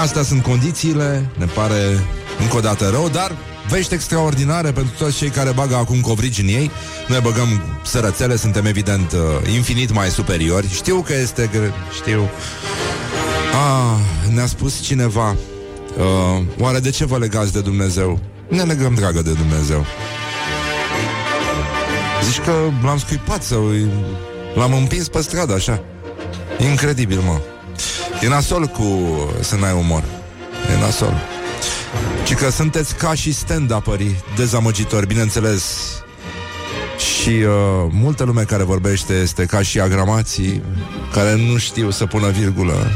Astea 0.01 0.23
sunt 0.23 0.43
condițiile, 0.43 1.29
ne 1.37 1.45
pare 1.45 1.99
încă 2.39 2.55
o 2.55 2.59
dată 2.59 2.89
rău 2.89 3.09
Dar 3.09 3.31
vești 3.69 3.93
extraordinare 3.93 4.71
pentru 4.71 4.93
toți 4.97 5.17
cei 5.17 5.29
care 5.29 5.51
bagă 5.51 5.75
acum 5.75 6.01
covrigi 6.01 6.41
în 6.41 6.47
ei 6.47 6.71
Noi 7.07 7.19
băgăm 7.19 7.61
sărățele, 7.83 8.35
suntem 8.35 8.65
evident 8.65 9.11
uh, 9.11 9.53
infinit 9.53 9.91
mai 9.91 10.09
superiori 10.09 10.69
Știu 10.69 11.01
că 11.01 11.13
este 11.13 11.49
gre... 11.51 11.73
știu 11.95 12.29
Ah, 13.51 14.33
ne-a 14.33 14.45
spus 14.45 14.81
cineva 14.81 15.35
uh, 15.97 16.43
Oare 16.59 16.79
de 16.79 16.89
ce 16.89 17.05
vă 17.05 17.17
legați 17.17 17.53
de 17.53 17.61
Dumnezeu? 17.61 18.19
Ne 18.47 18.61
legăm, 18.61 18.93
dragă, 18.93 19.21
de 19.21 19.31
Dumnezeu 19.31 19.85
Zici 22.23 22.39
că 22.39 22.51
l-am 22.83 22.97
scuipat 22.97 23.43
sau 23.43 23.71
l-am 24.55 24.73
împins 24.73 25.07
pe 25.07 25.21
stradă, 25.21 25.53
așa. 25.53 25.83
Incredibil, 26.69 27.19
mă. 27.19 27.39
E 28.21 28.27
nasol 28.27 28.65
cu 28.65 28.83
să 29.39 29.55
n-ai 29.55 29.73
umor. 29.79 30.03
E 30.75 30.79
nasol. 30.79 31.32
Ci 32.25 32.33
că 32.33 32.49
sunteți 32.49 32.95
ca 32.95 33.13
și 33.13 33.33
stand-upării 33.33 34.15
dezamăgitori, 34.35 35.07
bineînțeles. 35.07 35.63
Și 36.97 37.29
uh, 37.29 37.45
multă 37.91 38.23
lume 38.23 38.43
care 38.43 38.63
vorbește 38.63 39.13
este 39.13 39.45
ca 39.45 39.61
și 39.61 39.79
agramații 39.79 40.61
care 41.13 41.35
nu 41.35 41.57
știu 41.57 41.89
să 41.89 42.05
pună 42.05 42.29
virgulă 42.29 42.91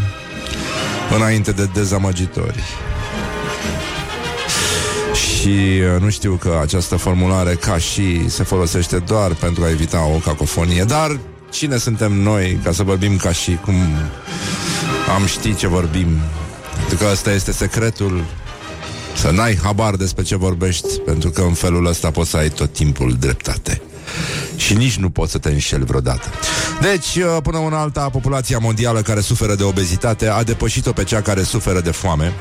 înainte 1.15 1.51
de 1.51 1.69
dezamăgitori. 1.73 2.63
Și 5.13 5.81
uh, 5.95 6.01
nu 6.01 6.09
știu 6.09 6.33
că 6.33 6.59
această 6.61 6.95
formulare 6.95 7.53
ca 7.53 7.77
și 7.77 8.29
se 8.29 8.43
folosește 8.43 8.97
doar 8.97 9.33
pentru 9.33 9.63
a 9.63 9.69
evita 9.69 10.05
o 10.05 10.17
cacofonie, 10.17 10.83
dar 10.83 11.19
cine 11.51 11.77
suntem 11.77 12.13
noi 12.13 12.59
ca 12.63 12.71
să 12.71 12.83
vorbim 12.83 13.17
ca 13.17 13.31
și 13.31 13.57
cum 13.65 13.75
Am 15.15 15.25
ști 15.25 15.55
ce 15.55 15.67
vorbim. 15.67 16.07
Pentru 16.77 16.97
că 16.97 17.11
ăsta 17.11 17.31
este 17.31 17.51
secretul 17.51 18.23
să 19.17 19.29
n-ai 19.29 19.57
habar 19.63 19.95
despre 19.95 20.23
ce 20.23 20.35
vorbești, 20.35 20.99
pentru 21.05 21.29
că 21.29 21.41
în 21.41 21.53
felul 21.53 21.85
ăsta 21.85 22.11
poți 22.11 22.29
să 22.29 22.37
ai 22.37 22.49
tot 22.49 22.73
timpul 22.73 23.15
dreptate. 23.19 23.81
Și 24.55 24.73
nici 24.73 24.97
nu 24.97 25.09
poți 25.09 25.31
să 25.31 25.37
te 25.37 25.49
înșeli 25.49 25.85
vreodată. 25.85 26.29
Deci, 26.81 27.15
uh, 27.15 27.37
până 27.43 27.57
una 27.57 27.79
alta, 27.79 28.09
populația 28.09 28.57
mondială 28.57 29.01
care 29.01 29.19
suferă 29.19 29.55
de 29.55 29.63
obezitate 29.63 30.27
a 30.27 30.43
depășit-o 30.43 30.91
pe 30.91 31.03
cea 31.03 31.21
care 31.21 31.43
suferă 31.43 31.81
de 31.81 31.91
foame. 31.91 32.33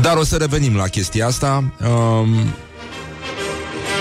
Dar 0.00 0.16
o 0.16 0.24
să 0.24 0.36
revenim 0.36 0.76
la 0.76 0.86
chestia 0.86 1.26
asta. 1.26 1.64
Um, 1.80 2.28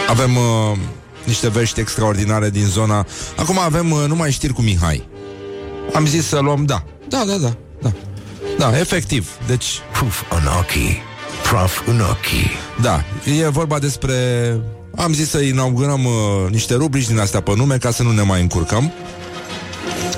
avem 0.09 0.35
uh, 0.35 0.77
niște 1.23 1.49
vești 1.49 1.79
extraordinare 1.79 2.49
din 2.49 2.65
zona. 2.65 3.05
Acum 3.35 3.59
avem 3.59 3.91
uh, 3.91 4.03
numai 4.07 4.31
știri 4.31 4.53
cu 4.53 4.61
Mihai. 4.61 5.07
Am 5.93 6.05
zis 6.05 6.27
să 6.27 6.39
luăm, 6.39 6.65
da. 6.65 6.83
Da, 7.07 7.23
da, 7.27 7.35
da. 7.37 7.53
Da, 8.59 8.69
da 8.69 8.79
efectiv. 8.79 9.29
Deci, 9.47 9.65
Puf 9.99 10.21
în 10.29 10.47
ochii, 10.59 11.01
praf 11.43 11.87
în 11.87 11.99
ochii. 11.99 12.51
da, 12.81 13.03
e 13.39 13.47
vorba 13.47 13.79
despre... 13.79 14.15
Am 14.95 15.13
zis 15.13 15.29
să 15.29 15.39
inaugurăm 15.39 16.05
uh, 16.05 16.49
niște 16.49 16.73
rubrici 16.73 17.07
din 17.07 17.19
astea 17.19 17.41
pe 17.41 17.53
nume 17.55 17.77
ca 17.77 17.91
să 17.91 18.03
nu 18.03 18.11
ne 18.11 18.21
mai 18.21 18.41
încurcăm 18.41 18.91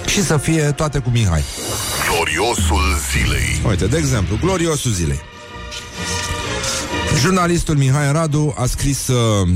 și 0.06 0.24
să 0.24 0.38
fie 0.38 0.62
toate 0.62 1.00
cu 1.00 1.10
Mihai. 1.10 1.44
Gloriosul 2.10 2.82
zilei. 3.12 3.62
Uite, 3.70 3.86
de 3.86 3.98
exemplu, 3.98 4.38
gloriosul 4.42 4.92
zilei. 4.92 5.20
Jurnalistul 7.20 7.76
Mihai 7.76 8.12
Radu 8.12 8.56
a 8.58 8.66
scris 8.66 9.08
uh, 9.08 9.48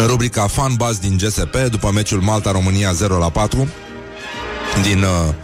în 0.00 0.06
rubrica 0.06 0.46
Fan 0.46 0.74
Buzz 0.74 0.98
din 0.98 1.16
GSP 1.16 1.56
după 1.70 1.90
meciul 1.90 2.20
Malta-România 2.20 2.92
0 2.92 3.18
la 3.18 3.30
4 3.30 3.68
din 4.82 5.02
uh, 5.02 5.34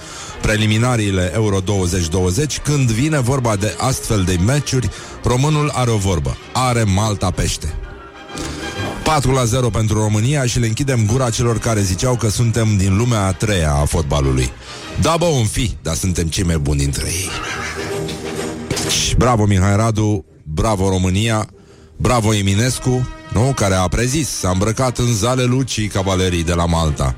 preliminariile 0.42 1.30
Euro 1.34 1.60
2020 1.60 2.58
când 2.58 2.90
vine 2.90 3.20
vorba 3.20 3.56
de 3.56 3.74
astfel 3.78 4.22
de 4.22 4.38
meciuri, 4.46 4.90
românul 5.24 5.70
are 5.74 5.90
o 5.90 5.96
vorbă. 5.96 6.36
Are 6.52 6.82
Malta 6.82 7.30
pește. 7.30 7.74
4 9.04 9.32
la 9.32 9.44
0 9.44 9.70
pentru 9.70 9.98
România 9.98 10.46
și 10.46 10.58
le 10.58 10.66
închidem 10.66 11.06
gura 11.06 11.30
celor 11.30 11.58
care 11.58 11.80
ziceau 11.80 12.16
că 12.16 12.28
suntem 12.28 12.76
din 12.76 12.96
lumea 12.96 13.26
a 13.26 13.32
treia 13.32 13.72
a 13.72 13.84
fotbalului. 13.84 14.50
Da, 15.00 15.14
bă, 15.18 15.24
un 15.24 15.44
fi, 15.44 15.76
dar 15.82 15.94
suntem 15.94 16.26
cei 16.26 16.44
mai 16.44 16.58
buni 16.58 16.78
dintre 16.78 17.06
ei. 17.06 17.30
Și 18.88 19.14
bravo 19.14 19.44
Mihai 19.44 19.76
Radu, 19.76 20.24
bravo 20.42 20.88
România, 20.88 21.48
bravo 21.96 22.34
Eminescu, 22.34 23.08
nu, 23.32 23.52
care 23.54 23.74
a 23.74 23.88
prezis, 23.88 24.28
s-a 24.28 24.50
îmbrăcat 24.50 24.98
în 24.98 25.12
zale 25.12 25.42
lucii 25.42 25.86
cavalerii 25.86 26.44
de 26.44 26.54
la 26.54 26.66
Malta. 26.66 27.14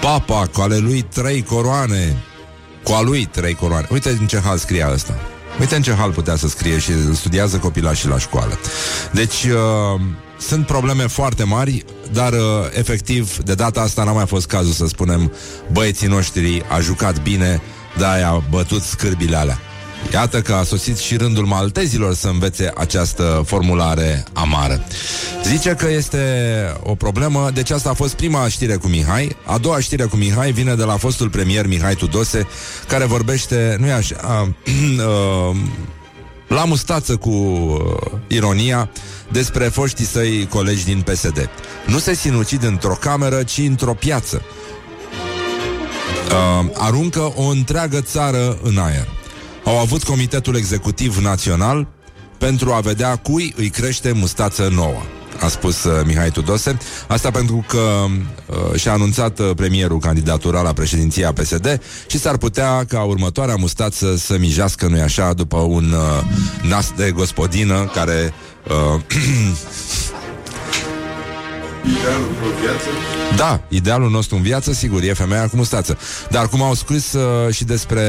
Papa, 0.00 0.46
cu 0.52 0.60
ale 0.60 0.76
lui 0.76 1.02
trei 1.02 1.42
coroane, 1.42 2.16
cu 2.84 2.92
a 2.92 3.00
lui 3.00 3.24
trei 3.24 3.54
coroane. 3.54 3.86
Uite 3.90 4.10
în 4.10 4.26
ce 4.26 4.40
hal 4.40 4.58
scria 4.58 4.90
ăsta. 4.92 5.14
Uite 5.60 5.76
în 5.76 5.82
ce 5.82 5.92
hal 5.92 6.12
putea 6.12 6.36
să 6.36 6.48
scrie 6.48 6.78
și 6.78 6.90
îl 6.90 7.14
studiază 7.14 7.56
copilașii 7.56 8.08
la 8.08 8.18
școală. 8.18 8.58
Deci, 9.12 9.44
uh, 9.44 10.00
sunt 10.38 10.66
probleme 10.66 11.06
foarte 11.06 11.44
mari, 11.44 11.84
dar 12.12 12.32
uh, 12.32 12.38
efectiv, 12.72 13.36
de 13.36 13.54
data 13.54 13.80
asta 13.80 14.04
n-a 14.04 14.12
mai 14.12 14.26
fost 14.26 14.46
cazul 14.46 14.72
să 14.72 14.86
spunem 14.86 15.32
băieții 15.72 16.06
noștri 16.08 16.62
a 16.70 16.80
jucat 16.80 17.22
bine, 17.22 17.62
dar 17.98 18.22
a 18.22 18.42
bătut 18.50 18.82
scârbile 18.82 19.36
alea. 19.36 19.58
Iată 20.12 20.40
că 20.40 20.52
a 20.52 20.62
sosit 20.62 20.98
și 20.98 21.16
rândul 21.16 21.44
maltezilor 21.44 22.14
să 22.14 22.28
învețe 22.28 22.72
această 22.76 23.42
formulare 23.46 24.24
amară. 24.32 24.84
Zice 25.44 25.70
că 25.70 25.90
este 25.90 26.18
o 26.82 26.94
problemă, 26.94 27.50
deci 27.54 27.70
asta 27.70 27.90
a 27.90 27.94
fost 27.94 28.14
prima 28.14 28.48
știre 28.48 28.76
cu 28.76 28.86
Mihai. 28.86 29.36
A 29.44 29.58
doua 29.58 29.80
știre 29.80 30.04
cu 30.04 30.16
Mihai 30.16 30.52
vine 30.52 30.74
de 30.74 30.84
la 30.84 30.96
fostul 30.96 31.30
premier 31.30 31.66
Mihai 31.66 31.94
Tudose, 31.94 32.46
care 32.88 33.04
vorbește, 33.04 33.76
nu 33.80 33.86
e 33.86 33.92
așa, 33.92 34.16
a, 34.20 34.40
uh, 35.50 35.56
la 36.48 36.64
mustață 36.64 37.16
cu 37.16 37.30
uh, 37.30 38.12
ironia 38.26 38.90
despre 39.28 39.64
foștii 39.64 40.04
săi 40.04 40.46
colegi 40.50 40.84
din 40.84 41.00
PSD. 41.00 41.48
Nu 41.86 41.98
se 41.98 42.14
sinucid 42.14 42.64
într-o 42.64 42.96
cameră, 43.00 43.42
ci 43.42 43.58
într-o 43.58 43.94
piață. 43.94 44.42
Uh, 46.28 46.70
aruncă 46.74 47.32
o 47.36 47.42
întreagă 47.42 48.00
țară 48.00 48.58
în 48.62 48.78
aer. 48.78 49.08
Au 49.64 49.78
avut 49.78 50.02
Comitetul 50.02 50.56
Executiv 50.56 51.16
Național 51.16 51.86
pentru 52.38 52.72
a 52.72 52.80
vedea 52.80 53.16
cui 53.16 53.54
îi 53.56 53.68
crește 53.68 54.12
mustață 54.12 54.68
nouă 54.74 55.02
a 55.40 55.48
spus 55.48 55.84
uh, 55.84 56.04
Mihai 56.06 56.30
Tudose. 56.30 56.78
Asta 57.08 57.30
pentru 57.30 57.64
că 57.68 58.04
uh, 58.46 58.80
și-a 58.80 58.92
anunțat 58.92 59.38
uh, 59.38 59.50
premierul 59.56 59.98
candidatura 59.98 60.60
la 60.60 60.72
președinția 60.72 61.32
PSD 61.32 61.80
și 62.06 62.18
s-ar 62.18 62.36
putea 62.36 62.84
ca 62.84 63.02
următoarea 63.02 63.56
mustață 63.56 64.16
să 64.16 64.38
mijească, 64.38 64.86
nu-i 64.86 65.00
așa, 65.00 65.32
după 65.32 65.56
un 65.56 65.92
uh, 65.92 66.68
nas 66.68 66.92
de 66.96 67.10
gospodină 67.10 67.90
care... 67.94 68.32
Uh, 68.94 69.00
Da, 73.36 73.60
idealul 73.68 74.10
nostru 74.10 74.36
în 74.36 74.42
viață, 74.42 74.72
sigur, 74.72 75.02
e 75.02 75.12
femeia 75.12 75.48
cu 75.48 75.56
mustață. 75.56 75.98
Dar 76.30 76.48
cum 76.48 76.62
au 76.62 76.74
scris 76.74 77.12
uh, 77.12 77.54
și 77.54 77.64
despre 77.64 78.02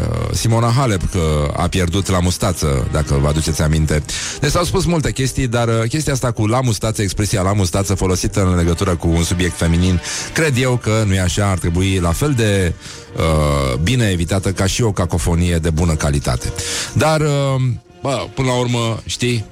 uh, 0.00 0.28
Simona 0.32 0.72
Halep, 0.76 1.10
că 1.10 1.52
a 1.56 1.68
pierdut 1.68 2.08
la 2.08 2.20
mustață, 2.20 2.88
dacă 2.92 3.18
vă 3.22 3.28
aduceți 3.28 3.62
aminte. 3.62 4.02
Deci 4.40 4.50
s-au 4.50 4.64
spus 4.64 4.84
multe 4.84 5.12
chestii, 5.12 5.46
dar 5.46 5.68
uh, 5.68 5.88
chestia 5.88 6.12
asta 6.12 6.30
cu 6.30 6.46
la 6.46 6.60
mustață, 6.60 7.02
expresia 7.02 7.42
la 7.42 7.52
mustață 7.52 7.94
folosită 7.94 8.42
în 8.42 8.56
legătură 8.56 8.96
cu 8.96 9.08
un 9.08 9.22
subiect 9.22 9.56
feminin, 9.56 10.00
cred 10.32 10.56
eu 10.58 10.76
că 10.76 11.02
nu 11.06 11.14
e 11.14 11.20
așa, 11.20 11.50
ar 11.50 11.58
trebui 11.58 11.98
la 11.98 12.12
fel 12.12 12.32
de 12.36 12.72
uh, 13.16 13.78
bine 13.82 14.08
evitată 14.12 14.52
ca 14.52 14.66
și 14.66 14.82
o 14.82 14.92
cacofonie 14.92 15.56
de 15.56 15.70
bună 15.70 15.94
calitate. 15.94 16.52
Dar, 16.92 17.20
uh, 17.20 17.62
bă, 18.02 18.26
până 18.34 18.48
la 18.48 18.58
urmă, 18.58 19.02
știi, 19.06 19.44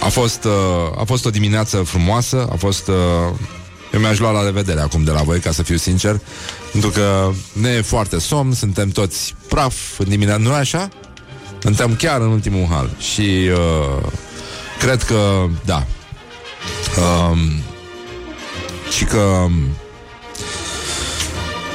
a 0.00 0.08
fost, 0.08 0.44
uh, 0.44 0.52
a 0.98 1.04
fost 1.04 1.26
o 1.26 1.30
dimineață 1.30 1.76
frumoasă, 1.76 2.48
a 2.52 2.56
fost... 2.56 2.88
Uh, 2.88 2.94
eu 3.92 4.00
mi-aș 4.00 4.18
lua 4.18 4.30
la 4.30 4.44
revedere 4.44 4.80
acum 4.80 5.04
de 5.04 5.10
la 5.10 5.22
voi, 5.22 5.38
ca 5.38 5.52
să 5.52 5.62
fiu 5.62 5.76
sincer, 5.76 6.20
pentru 6.72 6.90
că 6.90 7.30
ne 7.52 7.68
e 7.68 7.80
foarte 7.80 8.18
somn, 8.18 8.52
suntem 8.52 8.88
toți 8.88 9.34
praf 9.48 9.74
în 9.98 10.08
dimineață, 10.08 10.40
nu 10.40 10.52
așa? 10.52 10.88
Suntem 11.58 11.94
chiar 11.94 12.20
în 12.20 12.26
ultimul 12.26 12.66
hal 12.70 12.90
și 12.98 13.50
uh, 13.52 14.02
cred 14.78 15.02
că, 15.02 15.46
da, 15.64 15.86
um, 17.30 17.38
și 18.96 19.04
că 19.04 19.18
um, 19.18 19.52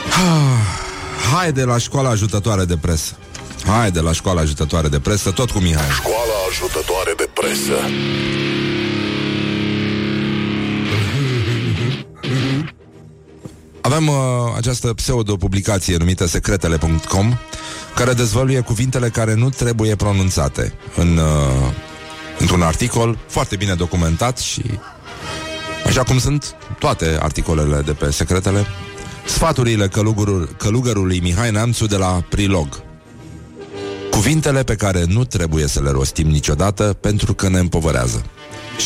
haide 1.34 1.64
la 1.64 1.78
școala 1.78 2.10
ajutătoare 2.10 2.66
de 2.66 2.78
presă. 2.78 3.18
Haide 3.66 4.00
la 4.00 4.14
școala 4.14 4.42
ajutătoare 4.42 4.88
de 4.88 5.00
presă, 5.00 5.32
tot 5.32 5.52
cu 5.52 5.60
Mihai. 5.60 5.90
Școala 5.96 6.34
ajutătoare 6.50 7.14
de 7.18 7.19
presă. 7.40 7.74
Avem 13.82 14.08
uh, 14.08 14.16
această 14.56 14.94
pseudo-publicație 14.94 15.98
numită 15.98 16.28
secretele.com 16.28 17.38
care 17.96 18.14
dezvăluie 18.14 18.60
cuvintele 18.60 19.10
care 19.10 19.34
nu 19.34 19.50
trebuie 19.50 19.96
pronunțate 19.96 20.74
în, 20.96 21.18
uh, 21.18 21.74
într-un 22.40 22.62
articol 22.62 23.18
foarte 23.28 23.56
bine 23.56 23.74
documentat 23.74 24.38
și 24.38 24.64
așa 25.86 26.04
cum 26.04 26.20
sunt 26.20 26.56
toate 26.80 27.18
articolele 27.22 27.82
de 27.82 27.92
pe 27.92 28.12
secretele, 28.12 28.66
sfaturile 29.26 29.88
călugărul, 29.88 30.56
călugărului 30.58 31.20
Mihai 31.20 31.52
Neamțu 31.52 31.86
de 31.86 31.96
la 31.96 32.24
Prilog. 32.30 32.89
Cuvintele 34.20 34.64
pe 34.64 34.76
care 34.76 35.04
nu 35.08 35.24
trebuie 35.24 35.68
să 35.68 35.82
le 35.82 35.90
rostim 35.90 36.28
niciodată 36.28 36.84
pentru 36.84 37.34
că 37.34 37.50
ne 37.50 37.60
împovărează. 37.60 38.26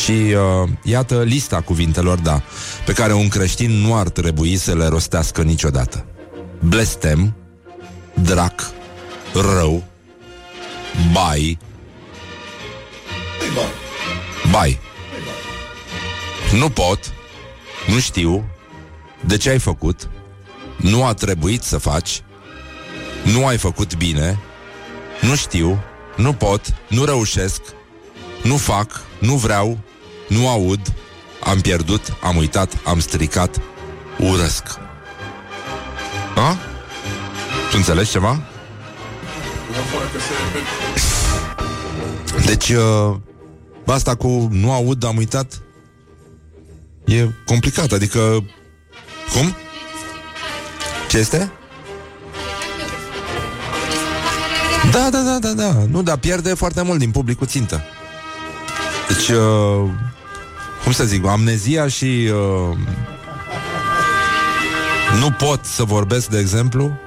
Și 0.04 0.10
uh, 0.10 0.68
iată 0.82 1.22
lista 1.22 1.60
cuvintelor, 1.60 2.18
da, 2.18 2.42
pe 2.84 2.92
care 2.92 3.12
un 3.12 3.28
creștin 3.28 3.70
nu 3.70 3.96
ar 3.96 4.08
trebui 4.08 4.56
să 4.56 4.74
le 4.74 4.86
rostească 4.86 5.42
niciodată. 5.42 6.06
Blestem, 6.60 7.34
drac, 8.22 8.70
rău, 9.32 9.84
bai, 11.12 11.58
bai. 14.50 14.78
Nu 16.52 16.70
pot, 16.70 17.12
nu 17.86 17.98
știu, 17.98 18.44
de 19.26 19.36
ce 19.36 19.50
ai 19.50 19.58
făcut, 19.58 20.08
nu 20.76 21.04
a 21.04 21.14
trebuit 21.14 21.62
să 21.62 21.78
faci, 21.78 22.22
nu 23.22 23.46
ai 23.46 23.58
făcut 23.58 23.96
bine, 23.96 24.38
nu 25.26 25.34
știu, 25.34 25.82
nu 26.16 26.32
pot, 26.32 26.74
nu 26.88 27.04
reușesc, 27.04 27.60
nu 28.42 28.56
fac, 28.56 29.00
nu 29.18 29.34
vreau, 29.34 29.78
nu 30.28 30.48
aud, 30.48 30.92
am 31.40 31.60
pierdut, 31.60 32.16
am 32.22 32.36
uitat, 32.36 32.72
am 32.84 33.00
stricat, 33.00 33.60
urăsc. 34.18 34.64
A? 36.36 36.56
Tu 37.70 37.76
înțelegi 37.76 38.10
ceva? 38.10 38.42
Deci, 42.44 42.68
uh, 42.68 43.16
asta 43.86 44.14
cu 44.14 44.48
nu 44.50 44.72
aud, 44.72 45.04
am 45.04 45.16
uitat, 45.16 45.62
e 47.04 47.28
complicat, 47.44 47.92
adică... 47.92 48.44
Cum? 49.32 49.56
Ce 51.08 51.18
este? 51.18 51.52
Da, 54.94 55.08
da, 55.10 55.18
da, 55.18 55.38
da, 55.38 55.52
da. 55.52 55.72
Nu, 55.90 56.02
dar 56.02 56.16
pierde 56.16 56.54
foarte 56.54 56.82
mult 56.82 56.98
din 56.98 57.10
publicul 57.10 57.46
țintă. 57.46 57.82
Deci, 59.08 59.28
uh, 59.28 59.90
cum 60.82 60.92
să 60.92 61.04
zic, 61.04 61.26
amnezia 61.26 61.88
și 61.88 62.30
uh, 62.32 62.76
nu 65.20 65.30
pot 65.30 65.64
să 65.64 65.84
vorbesc, 65.84 66.28
de 66.28 66.38
exemplu, 66.38 66.98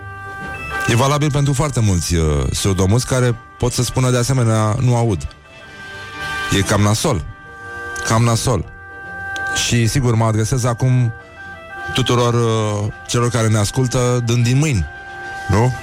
e 0.88 0.96
valabil 0.96 1.32
pentru 1.32 1.54
foarte 1.54 1.80
mulți 1.80 2.16
uh, 2.16 2.44
surdomuți 2.52 3.06
care 3.06 3.36
pot 3.58 3.74
să 3.74 3.84
spună 3.84 4.10
de 4.10 4.18
asemenea 4.18 4.76
nu 4.82 4.96
aud. 4.96 5.28
E 6.58 6.62
cam 6.62 6.82
nasol. 6.82 7.24
Cam 8.08 8.24
nasol. 8.24 8.66
Și 9.68 9.88
sigur 9.88 10.16
mă 10.16 10.26
adresez 10.26 10.64
acum 10.64 11.14
tuturor 11.94 12.34
uh, 12.34 12.94
celor 13.08 13.30
care 13.30 13.48
ne 13.48 13.58
ascultă 13.58 14.24
dând 14.26 14.44
din 14.44 14.58
mâini. 14.58 14.86
Nu? 15.50 15.74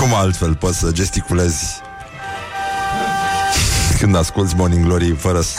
Cum 0.00 0.14
altfel 0.14 0.54
poți 0.54 0.78
să 0.78 0.92
gesticulezi 0.92 1.80
când 3.98 4.16
asculti 4.16 4.54
Morning 4.56 4.84
Glory 4.84 5.16
fără 5.16 5.40
să... 5.40 5.58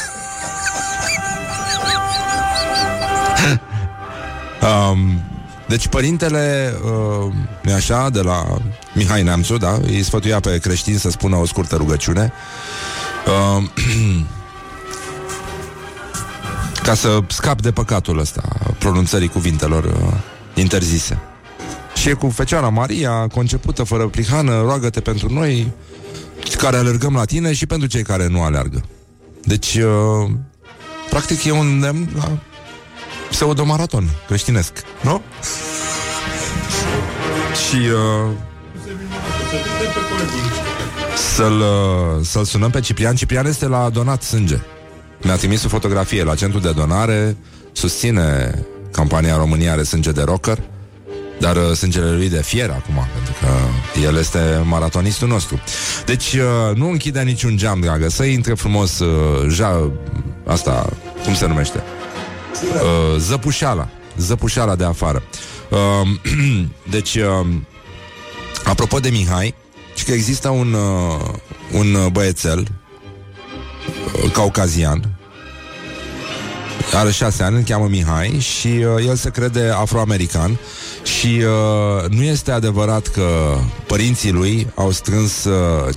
um, 4.61 5.21
deci 5.67 5.87
părintele, 5.87 6.73
uh, 6.83 7.33
e 7.65 7.73
așa, 7.73 8.09
de 8.09 8.21
la 8.21 8.57
Mihai 8.93 9.23
Neamțu, 9.23 9.57
da, 9.57 9.77
îi 9.81 10.03
sfătuia 10.03 10.39
pe 10.39 10.57
creștini 10.57 10.97
să 10.97 11.09
spună 11.09 11.35
o 11.35 11.45
scurtă 11.45 11.75
rugăciune. 11.75 12.31
Uh, 13.57 13.63
ca 16.85 16.93
să 16.93 17.19
scap 17.27 17.61
de 17.61 17.71
păcatul 17.71 18.19
ăsta, 18.19 18.41
pronunțării 18.77 19.27
cuvintelor 19.27 19.83
uh, 19.83 20.13
interzise. 20.53 21.19
Și 22.07 22.13
e 22.13 22.15
cu 22.15 22.29
Fecioara 22.29 22.69
Maria, 22.69 23.27
concepută 23.27 23.83
fără 23.83 24.07
prihană, 24.07 24.61
roagă-te 24.61 25.01
pentru 25.01 25.33
noi, 25.33 25.71
care 26.57 26.77
alergăm 26.77 27.13
la 27.13 27.25
tine 27.25 27.53
și 27.53 27.65
pentru 27.65 27.87
cei 27.87 28.03
care 28.03 28.27
nu 28.27 28.41
alergă. 28.41 28.83
Deci, 29.43 29.75
uh, 29.75 30.29
practic 31.09 31.43
e 31.43 31.51
un 31.51 31.79
nemn 31.79 32.09
la 32.15 32.37
pseudomaraton 33.29 34.09
creștinesc, 34.27 34.71
nu? 35.01 35.21
și 37.63 37.75
uh, 37.75 38.31
să-l, 41.35 41.59
uh, 41.59 42.25
să-l 42.25 42.43
sunăm 42.43 42.69
pe 42.69 42.79
Ciprian. 42.79 43.15
Ciprian 43.15 43.45
este 43.45 43.67
la 43.67 43.89
donat 43.89 44.23
sânge. 44.23 44.59
Mi-a 45.23 45.35
trimis 45.35 45.63
o 45.63 45.67
fotografie 45.67 46.23
la 46.23 46.35
centru 46.35 46.59
de 46.59 46.71
donare, 46.71 47.37
susține 47.71 48.59
campania 48.91 49.37
România 49.37 49.71
are 49.71 49.83
sânge 49.83 50.11
de 50.11 50.21
rocker, 50.21 50.59
dar 51.39 51.55
uh, 51.55 51.71
sângele 51.71 52.11
lui 52.11 52.29
de 52.29 52.41
fier 52.41 52.69
acum, 52.69 53.07
pentru 53.13 53.33
că 53.39 53.47
el 54.07 54.17
este 54.17 54.61
maratonistul 54.63 55.27
nostru. 55.27 55.59
Deci 56.05 56.33
uh, 56.33 56.75
nu 56.75 56.89
închide 56.89 57.21
niciun 57.21 57.57
geam, 57.57 57.79
dragă, 57.79 58.09
să 58.09 58.23
intre 58.23 58.53
frumos 58.53 58.99
uh, 58.99 59.53
ja, 59.55 59.91
asta, 60.45 60.89
cum 61.23 61.35
se 61.35 61.47
numește? 61.47 61.83
Uh, 62.63 63.19
zăpușeala. 63.19 63.89
Zăpușeala 64.17 64.75
de 64.75 64.83
afară. 64.83 65.23
Uh, 65.69 66.09
deci, 66.95 67.15
uh, 67.15 67.47
apropo 68.63 68.99
de 68.99 69.09
Mihai, 69.09 69.55
și 69.95 70.03
că 70.03 70.11
există 70.11 70.49
un, 70.49 70.73
uh, 70.73 71.19
un 71.71 72.07
băiețel 72.11 72.67
uh, 74.23 74.31
caucazian 74.31 75.17
are 76.93 77.11
șase 77.11 77.43
ani, 77.43 77.55
îl 77.55 77.63
cheamă 77.63 77.87
Mihai 77.87 78.39
și 78.39 78.67
uh, 78.67 79.05
el 79.07 79.15
se 79.15 79.29
crede 79.29 79.69
afroamerican 79.75 80.59
și 81.15 81.43
uh, 81.45 82.09
nu 82.09 82.23
este 82.23 82.51
adevărat 82.51 83.07
că 83.07 83.57
părinții 83.87 84.31
lui 84.31 84.67
au 84.75 84.91
strâns 84.91 85.43
uh, 85.43 85.93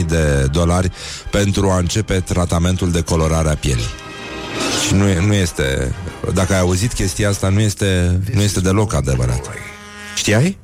50.000 0.00 0.04
de 0.06 0.46
dolari 0.52 0.90
pentru 1.30 1.70
a 1.70 1.78
începe 1.78 2.20
tratamentul 2.20 2.90
de 2.90 3.00
colorare 3.00 3.48
a 3.48 3.54
pielii. 3.56 3.90
Și 4.86 4.94
nu, 4.94 5.20
nu 5.26 5.34
este, 5.34 5.94
dacă 6.34 6.52
ai 6.52 6.58
auzit 6.60 6.92
chestia 6.92 7.28
asta, 7.28 7.48
nu 7.48 7.60
este, 7.60 8.20
nu 8.34 8.42
este 8.42 8.60
deloc 8.60 8.94
adevărat. 8.94 9.40
Știai? 10.16 10.58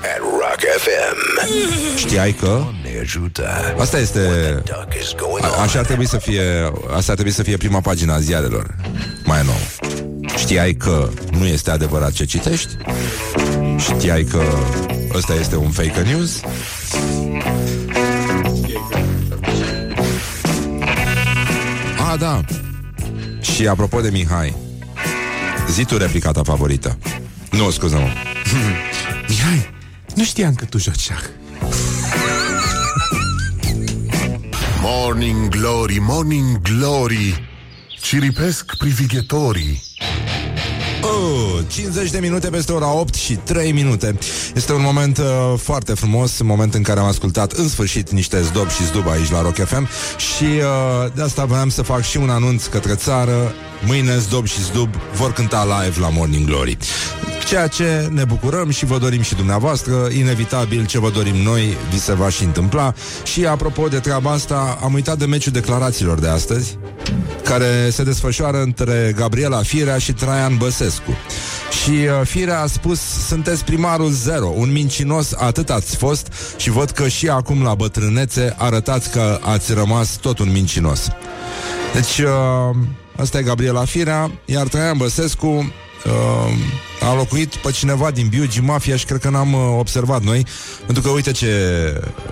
At 0.00 0.20
Rock 0.20 0.60
FM. 0.78 1.48
Știai 1.96 2.32
că 2.32 2.46
Doamne 2.46 2.98
ajută. 3.00 3.48
Asta 3.78 3.98
este 3.98 4.20
Duck 4.64 4.94
is 5.00 5.14
going 5.20 5.44
A- 5.44 5.54
on. 5.56 5.62
Așa 5.62 5.78
ar 5.78 5.84
trebui 5.84 6.06
să 6.06 6.16
fie 6.16 6.42
Asta 6.96 7.10
ar 7.10 7.14
trebui 7.14 7.32
să 7.32 7.42
fie 7.42 7.56
prima 7.56 7.80
pagina 7.80 8.14
a 8.14 8.20
ziarelor 8.20 8.74
Mai 9.24 9.42
nouă 9.44 10.07
Știai 10.36 10.74
că 10.74 11.10
nu 11.38 11.46
este 11.46 11.70
adevărat 11.70 12.12
ce 12.12 12.24
citești? 12.24 12.76
Știai 13.78 14.24
că 14.24 14.42
ăsta 15.14 15.34
este 15.34 15.56
un 15.56 15.70
fake 15.70 16.00
news? 16.00 16.40
A, 22.10 22.16
da 22.16 22.40
Și 23.40 23.66
apropo 23.66 24.00
de 24.00 24.10
Mihai 24.10 24.54
Zi 25.70 25.84
tu 25.84 25.96
replica 25.96 26.30
ta 26.30 26.42
favorită 26.42 26.98
Nu, 27.50 27.70
scuză-mă 27.70 28.06
Mihai, 29.28 29.70
nu 30.14 30.24
știam 30.24 30.54
că 30.54 30.64
tu 30.64 30.78
joci 30.78 30.98
șah. 30.98 31.20
Morning 34.82 35.48
Glory, 35.48 35.98
Morning 35.98 36.60
Glory 36.60 37.48
Ciripesc 38.00 38.76
privighetorii 38.76 39.82
Oh, 39.82 39.87
50 41.68 42.10
de 42.10 42.18
minute 42.18 42.48
peste 42.48 42.72
ora 42.72 42.92
8 42.92 43.14
și 43.14 43.34
3 43.34 43.72
minute. 43.72 44.18
Este 44.54 44.72
un 44.72 44.82
moment 44.82 45.18
uh, 45.18 45.24
foarte 45.56 45.94
frumos, 45.94 46.38
un 46.38 46.46
moment 46.46 46.74
în 46.74 46.82
care 46.82 47.00
am 47.00 47.06
ascultat 47.06 47.52
în 47.52 47.68
sfârșit 47.68 48.10
niște 48.10 48.42
zdob 48.42 48.68
și 48.68 48.84
zdub 48.84 49.08
aici 49.08 49.30
la 49.30 49.42
Rock 49.42 49.54
FM 49.54 49.88
și 50.16 50.44
uh, 50.44 51.12
de 51.14 51.22
asta 51.22 51.44
voiam 51.44 51.68
să 51.68 51.82
fac 51.82 52.02
și 52.02 52.16
un 52.16 52.30
anunț 52.30 52.66
către 52.66 52.94
țară. 52.94 53.54
Mâine 53.86 54.18
zdob 54.18 54.46
și 54.46 54.62
zdub 54.62 54.94
vor 55.14 55.32
cânta 55.32 55.82
live 55.82 56.00
la 56.00 56.08
Morning 56.08 56.46
Glory. 56.46 56.76
Ceea 57.46 57.66
ce 57.66 58.08
ne 58.12 58.24
bucurăm 58.24 58.70
și 58.70 58.84
vă 58.84 58.98
dorim 58.98 59.22
și 59.22 59.34
dumneavoastră, 59.34 60.08
inevitabil 60.16 60.86
ce 60.86 60.98
vă 60.98 61.10
dorim 61.10 61.36
noi, 61.36 61.76
vi 61.90 62.00
se 62.00 62.14
va 62.14 62.28
și 62.28 62.44
întâmpla. 62.44 62.94
Și 63.24 63.46
apropo 63.46 63.88
de 63.88 63.98
treaba 63.98 64.30
asta, 64.30 64.78
am 64.82 64.92
uitat 64.92 65.18
de 65.18 65.26
meciul 65.26 65.52
declarațiilor 65.52 66.18
de 66.18 66.28
astăzi 66.28 66.78
care 67.44 67.90
se 67.90 68.02
desfășoară 68.02 68.62
între 68.62 69.14
Gabriela 69.16 69.62
Firea 69.62 69.98
și 69.98 70.12
Traian 70.12 70.56
Băsescu. 70.56 71.16
Și 71.82 71.90
uh, 71.90 72.26
Firea 72.26 72.60
a 72.60 72.66
spus, 72.66 73.00
sunteți 73.26 73.64
primarul 73.64 74.10
zero, 74.10 74.52
un 74.56 74.72
mincinos 74.72 75.32
atât 75.32 75.70
ați 75.70 75.96
fost 75.96 76.32
și 76.56 76.70
văd 76.70 76.90
că 76.90 77.08
și 77.08 77.28
acum 77.28 77.62
la 77.62 77.74
bătrânețe 77.74 78.54
arătați 78.58 79.10
că 79.10 79.38
ați 79.42 79.72
rămas 79.72 80.16
tot 80.16 80.38
un 80.38 80.50
mincinos. 80.52 81.08
Deci, 81.94 82.18
uh, 82.18 82.76
asta 83.18 83.38
e 83.38 83.42
Gabriela 83.42 83.84
Firea, 83.84 84.30
iar 84.44 84.68
Traian 84.68 84.96
Băsescu 84.96 85.46
uh, 85.46 87.08
a 87.08 87.14
locuit 87.14 87.54
pe 87.54 87.70
cineva 87.70 88.10
din 88.10 88.28
Biugi 88.28 88.60
Mafia 88.60 88.96
și 88.96 89.04
cred 89.04 89.20
că 89.20 89.28
n-am 89.28 89.52
uh, 89.52 89.60
observat 89.78 90.22
noi, 90.22 90.46
pentru 90.84 91.02
că 91.02 91.08
uite 91.08 91.32
ce, 91.32 91.52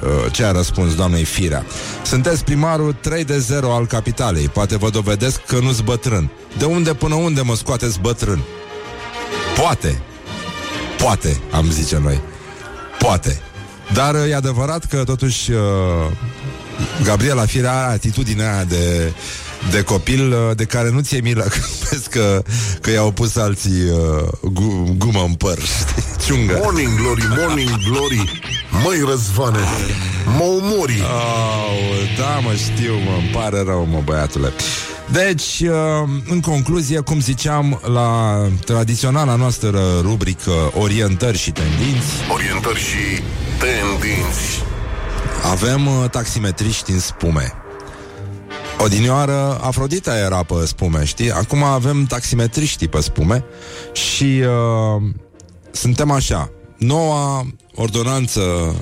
uh, 0.03 0.33
ce 0.33 0.45
a 0.45 0.51
răspuns 0.51 0.95
doamnei 0.95 1.25
Firea. 1.25 1.65
Sunteți 2.05 2.45
primarul 2.45 2.97
3 3.01 3.25
de 3.25 3.39
0 3.39 3.73
al 3.73 3.87
capitalei, 3.87 4.49
poate 4.49 4.77
vă 4.77 4.91
dovedesc 4.91 5.41
că 5.45 5.59
nu-s 5.59 5.81
bătrân. 5.81 6.31
De 6.59 6.65
unde 6.65 6.95
până 6.95 7.15
unde 7.15 7.41
mă 7.41 7.55
scoateți 7.55 8.01
bătrân? 8.01 8.41
Poate. 9.57 10.03
Poate, 10.99 11.41
am 11.51 11.71
zice 11.71 11.99
noi. 11.99 12.21
Poate. 12.99 13.41
Dar 13.93 14.15
uh, 14.15 14.31
e 14.31 14.35
adevărat 14.35 14.85
că 14.85 15.05
totuși 15.05 15.51
uh, 15.51 15.59
Gabriela 17.05 17.45
Firea 17.45 17.85
are 17.85 17.93
atitudinea 17.93 18.55
aia 18.55 18.65
de 18.65 19.13
de 19.71 19.83
copil 19.83 20.33
uh, 20.33 20.57
de 20.57 20.65
care 20.65 20.91
nu 20.91 21.01
ți-e 21.01 21.21
milă 21.21 21.43
că 21.53 21.59
vezi 21.91 22.09
că, 22.09 22.43
că 22.81 22.91
i-au 22.91 23.11
pus 23.11 23.37
alții 23.37 23.83
uh, 23.83 24.51
gu, 24.53 24.95
gumă 24.99 25.23
în 25.27 25.35
păr, 25.35 25.59
știi? 25.79 26.05
Ciungă. 26.27 26.61
Morning 26.63 27.01
Glory, 27.01 27.23
Morning 27.39 27.71
Glory 27.91 28.43
Măi 28.85 29.05
Răzvane, 29.09 29.59
mă 30.37 30.45
umori 30.45 31.03
Au, 31.03 31.77
da, 32.19 32.39
mă 32.39 32.55
știu, 32.55 32.95
mă, 32.95 33.17
îmi 33.19 33.31
pare 33.33 33.63
rău, 33.67 33.87
mă, 33.91 34.01
băiatule. 34.05 34.53
Deci, 35.13 35.61
uh, 35.61 36.09
în 36.29 36.41
concluzie, 36.41 37.01
cum 37.01 37.21
ziceam, 37.21 37.81
la 37.93 38.41
tradiționala 38.65 39.35
noastră 39.35 39.81
rubrică 40.01 40.73
Orientări 40.75 41.39
și 41.39 41.51
tendinți, 41.51 42.13
Orientări 42.33 42.79
și 42.79 43.23
tendinți 43.59 44.65
avem 45.51 45.87
uh, 45.87 46.11
taximetriști 46.11 46.91
în 46.91 47.01
spume. 47.01 47.66
Odinioară, 48.79 49.59
Afrodita 49.61 50.19
era 50.19 50.43
pe 50.43 50.67
spume, 50.67 51.05
știi? 51.05 51.31
Acum 51.31 51.63
avem 51.63 52.05
taximetriștii 52.05 52.89
pe 52.89 53.01
spume 53.01 53.45
și 53.93 54.43
uh, 54.43 55.03
suntem 55.71 56.11
așa. 56.11 56.51
Noua 56.79 57.47
ordonanță 57.75 58.75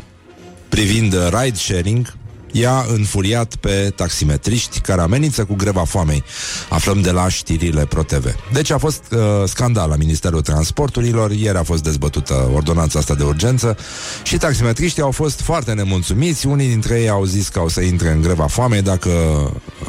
privind 0.69 1.13
ride 1.13 1.57
sharing 1.57 2.15
i-a 2.55 2.87
înfuriat 2.89 3.57
pe 3.57 3.93
taximetriști 3.97 4.81
care 4.81 5.01
amenință 5.01 5.45
cu 5.45 5.55
greva 5.55 5.85
foamei. 5.85 6.25
Aflăm 6.69 7.01
de 7.01 7.11
la 7.11 7.29
știrile 7.29 7.85
ProTV. 7.85 8.35
Deci 8.53 8.71
a 8.71 8.79
fost 8.79 9.03
uh, 9.13 9.19
scandal 9.47 9.89
la 9.89 9.97
Ministerul 9.97 10.41
Transporturilor, 10.41 11.31
ieri 11.31 11.59
a 11.59 11.63
fost 11.63 11.83
dezbătută 11.83 12.51
ordonanța 12.55 12.99
asta 12.99 13.15
de 13.15 13.23
urgență 13.23 13.77
și 14.23 14.37
taximetriștii 14.37 15.03
au 15.03 15.11
fost 15.11 15.41
foarte 15.41 15.73
nemulțumiți. 15.73 16.47
Unii 16.47 16.69
dintre 16.69 17.01
ei 17.01 17.09
au 17.09 17.25
zis 17.25 17.49
că 17.49 17.59
au 17.59 17.69
să 17.69 17.81
intre 17.81 18.11
în 18.11 18.21
greva 18.21 18.47
foamei 18.47 18.83
dacă 18.83 19.11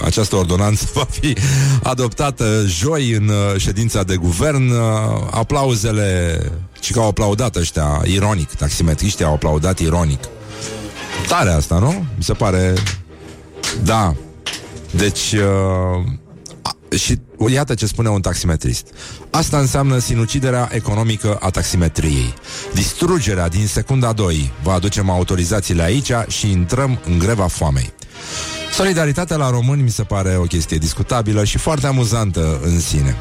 această 0.03 0.35
ordonanță 0.35 0.85
va 0.93 1.07
fi 1.09 1.37
adoptată 1.83 2.63
joi 2.67 3.11
în 3.11 3.27
uh, 3.27 3.57
ședința 3.57 4.03
de 4.03 4.15
guvern. 4.15 4.69
Uh, 4.69 4.77
aplauzele 5.31 6.39
și 6.81 6.91
că 6.91 6.99
au 6.99 7.07
aplaudat 7.07 7.55
ăștia 7.55 8.01
ironic, 8.05 8.53
taximetriștii 8.53 9.25
au 9.25 9.33
aplaudat 9.33 9.79
ironic. 9.79 10.19
Tare 11.27 11.49
asta, 11.49 11.79
nu? 11.79 12.05
Mi 12.15 12.23
se 12.23 12.33
pare... 12.33 12.73
Da. 13.83 14.15
Deci... 14.91 15.31
Uh, 15.33 16.03
a- 16.61 16.77
și 16.97 17.19
iată 17.49 17.73
ce 17.73 17.85
spune 17.85 18.09
un 18.09 18.21
taximetrist. 18.21 18.87
Asta 19.29 19.59
înseamnă 19.59 19.97
sinuciderea 19.97 20.69
economică 20.71 21.37
a 21.39 21.49
taximetriei. 21.49 22.33
Distrugerea 22.73 23.47
din 23.47 23.67
secunda 23.67 24.13
2. 24.13 24.51
Vă 24.63 24.71
aducem 24.71 25.09
autorizațiile 25.09 25.83
aici 25.83 26.11
și 26.27 26.51
intrăm 26.51 26.99
în 27.05 27.17
greva 27.19 27.47
foamei. 27.47 27.93
Solidaritatea 28.75 29.35
la 29.35 29.49
români 29.49 29.81
mi 29.81 29.89
se 29.89 30.03
pare 30.03 30.35
o 30.37 30.43
chestie 30.43 30.77
discutabilă 30.77 31.43
și 31.43 31.57
foarte 31.57 31.87
amuzantă 31.87 32.59
în 32.63 32.79
sine. 32.79 33.15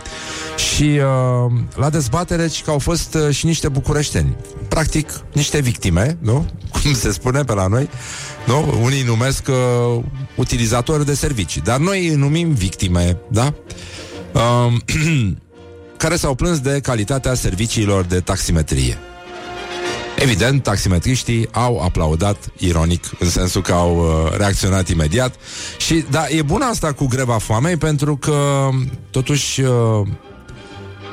Și 0.57 0.83
uh, 0.83 1.53
la 1.75 1.91
dezbatere 1.91 2.47
ci 2.47 2.63
că 2.63 2.71
au 2.71 2.79
fost 2.79 3.15
uh, 3.15 3.35
și 3.35 3.47
niște 3.47 3.69
bucureșteni. 3.69 4.37
Practic, 4.69 5.11
niște 5.33 5.61
victime, 5.61 6.19
nu? 6.21 6.47
Cum 6.83 6.95
se 6.95 7.13
spune 7.13 7.43
pe 7.43 7.55
la 7.55 7.67
noi. 7.67 7.89
Nu? 8.47 8.79
Unii 8.83 9.03
numesc 9.03 9.49
uh, 9.49 10.03
utilizatori 10.37 11.05
de 11.05 11.15
servicii, 11.15 11.61
dar 11.61 11.79
noi 11.79 12.09
îi 12.09 12.15
numim 12.15 12.53
victime, 12.53 13.17
da? 13.31 13.55
Uh, 14.33 14.73
care 16.03 16.17
s-au 16.17 16.35
plâns 16.35 16.61
de 16.61 16.81
calitatea 16.83 17.35
serviciilor 17.35 18.05
de 18.05 18.21
taximetrie. 18.21 18.99
Evident, 20.17 20.63
taximetriștii 20.63 21.49
au 21.53 21.81
aplaudat 21.81 22.37
ironic, 22.59 23.05
în 23.19 23.31
sensul 23.31 23.63
că 23.63 23.73
au 23.73 23.97
uh, 23.97 24.37
reacționat 24.37 24.89
imediat. 24.89 25.35
Și, 25.79 26.05
da, 26.11 26.29
e 26.29 26.43
bună 26.43 26.65
asta 26.65 26.93
cu 26.93 27.07
greva 27.07 27.39
foamei, 27.39 27.77
pentru 27.77 28.17
că, 28.17 28.69
totuși, 29.11 29.61
uh, 29.61 30.07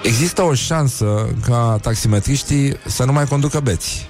există 0.03 0.41
o 0.41 0.53
șansă 0.53 1.35
ca 1.45 1.77
taximetriștii 1.81 2.77
să 2.85 3.03
nu 3.03 3.11
mai 3.11 3.25
conducă 3.25 3.59
beți. 3.59 4.09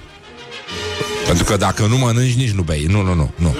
Pentru 1.26 1.44
că 1.44 1.56
dacă 1.56 1.86
nu 1.86 1.98
mănânci, 1.98 2.34
nici 2.34 2.50
nu 2.50 2.62
bei. 2.62 2.84
Nu, 2.84 3.02
nu, 3.02 3.14
nu, 3.14 3.30
nu. 3.36 3.54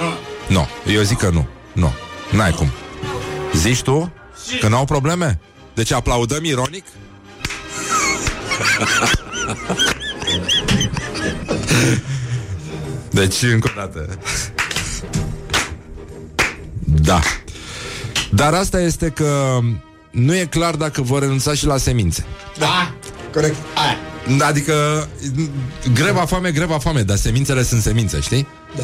Nu, 0.48 0.68
eu 0.86 1.02
zic 1.02 1.18
că 1.18 1.30
nu. 1.30 1.46
Nu, 1.72 1.92
n-ai 2.30 2.52
cum. 2.52 2.70
Zici 3.54 3.82
tu 3.82 4.12
că 4.60 4.68
n-au 4.68 4.84
probleme? 4.84 5.40
Deci 5.74 5.92
aplaudăm 5.92 6.44
ironic? 6.44 6.84
Deci, 13.10 13.42
încă 13.42 13.72
o 13.76 13.80
dată. 13.80 14.18
Da. 16.84 17.20
Dar 18.30 18.54
asta 18.54 18.80
este 18.80 19.08
că 19.08 19.58
nu 20.10 20.36
e 20.36 20.44
clar 20.44 20.74
dacă 20.74 21.02
vor 21.02 21.20
renunța 21.20 21.54
și 21.54 21.66
la 21.66 21.76
semințe. 21.76 22.24
Da, 22.58 22.94
corect. 23.32 23.56
Aia. 23.74 23.96
Adică, 24.46 25.08
greva 25.94 26.24
foame, 26.24 26.50
greva 26.50 26.78
foame, 26.78 27.02
dar 27.02 27.16
semințele 27.16 27.62
sunt 27.62 27.82
semințe, 27.82 28.20
știi? 28.20 28.46
Da. 28.76 28.82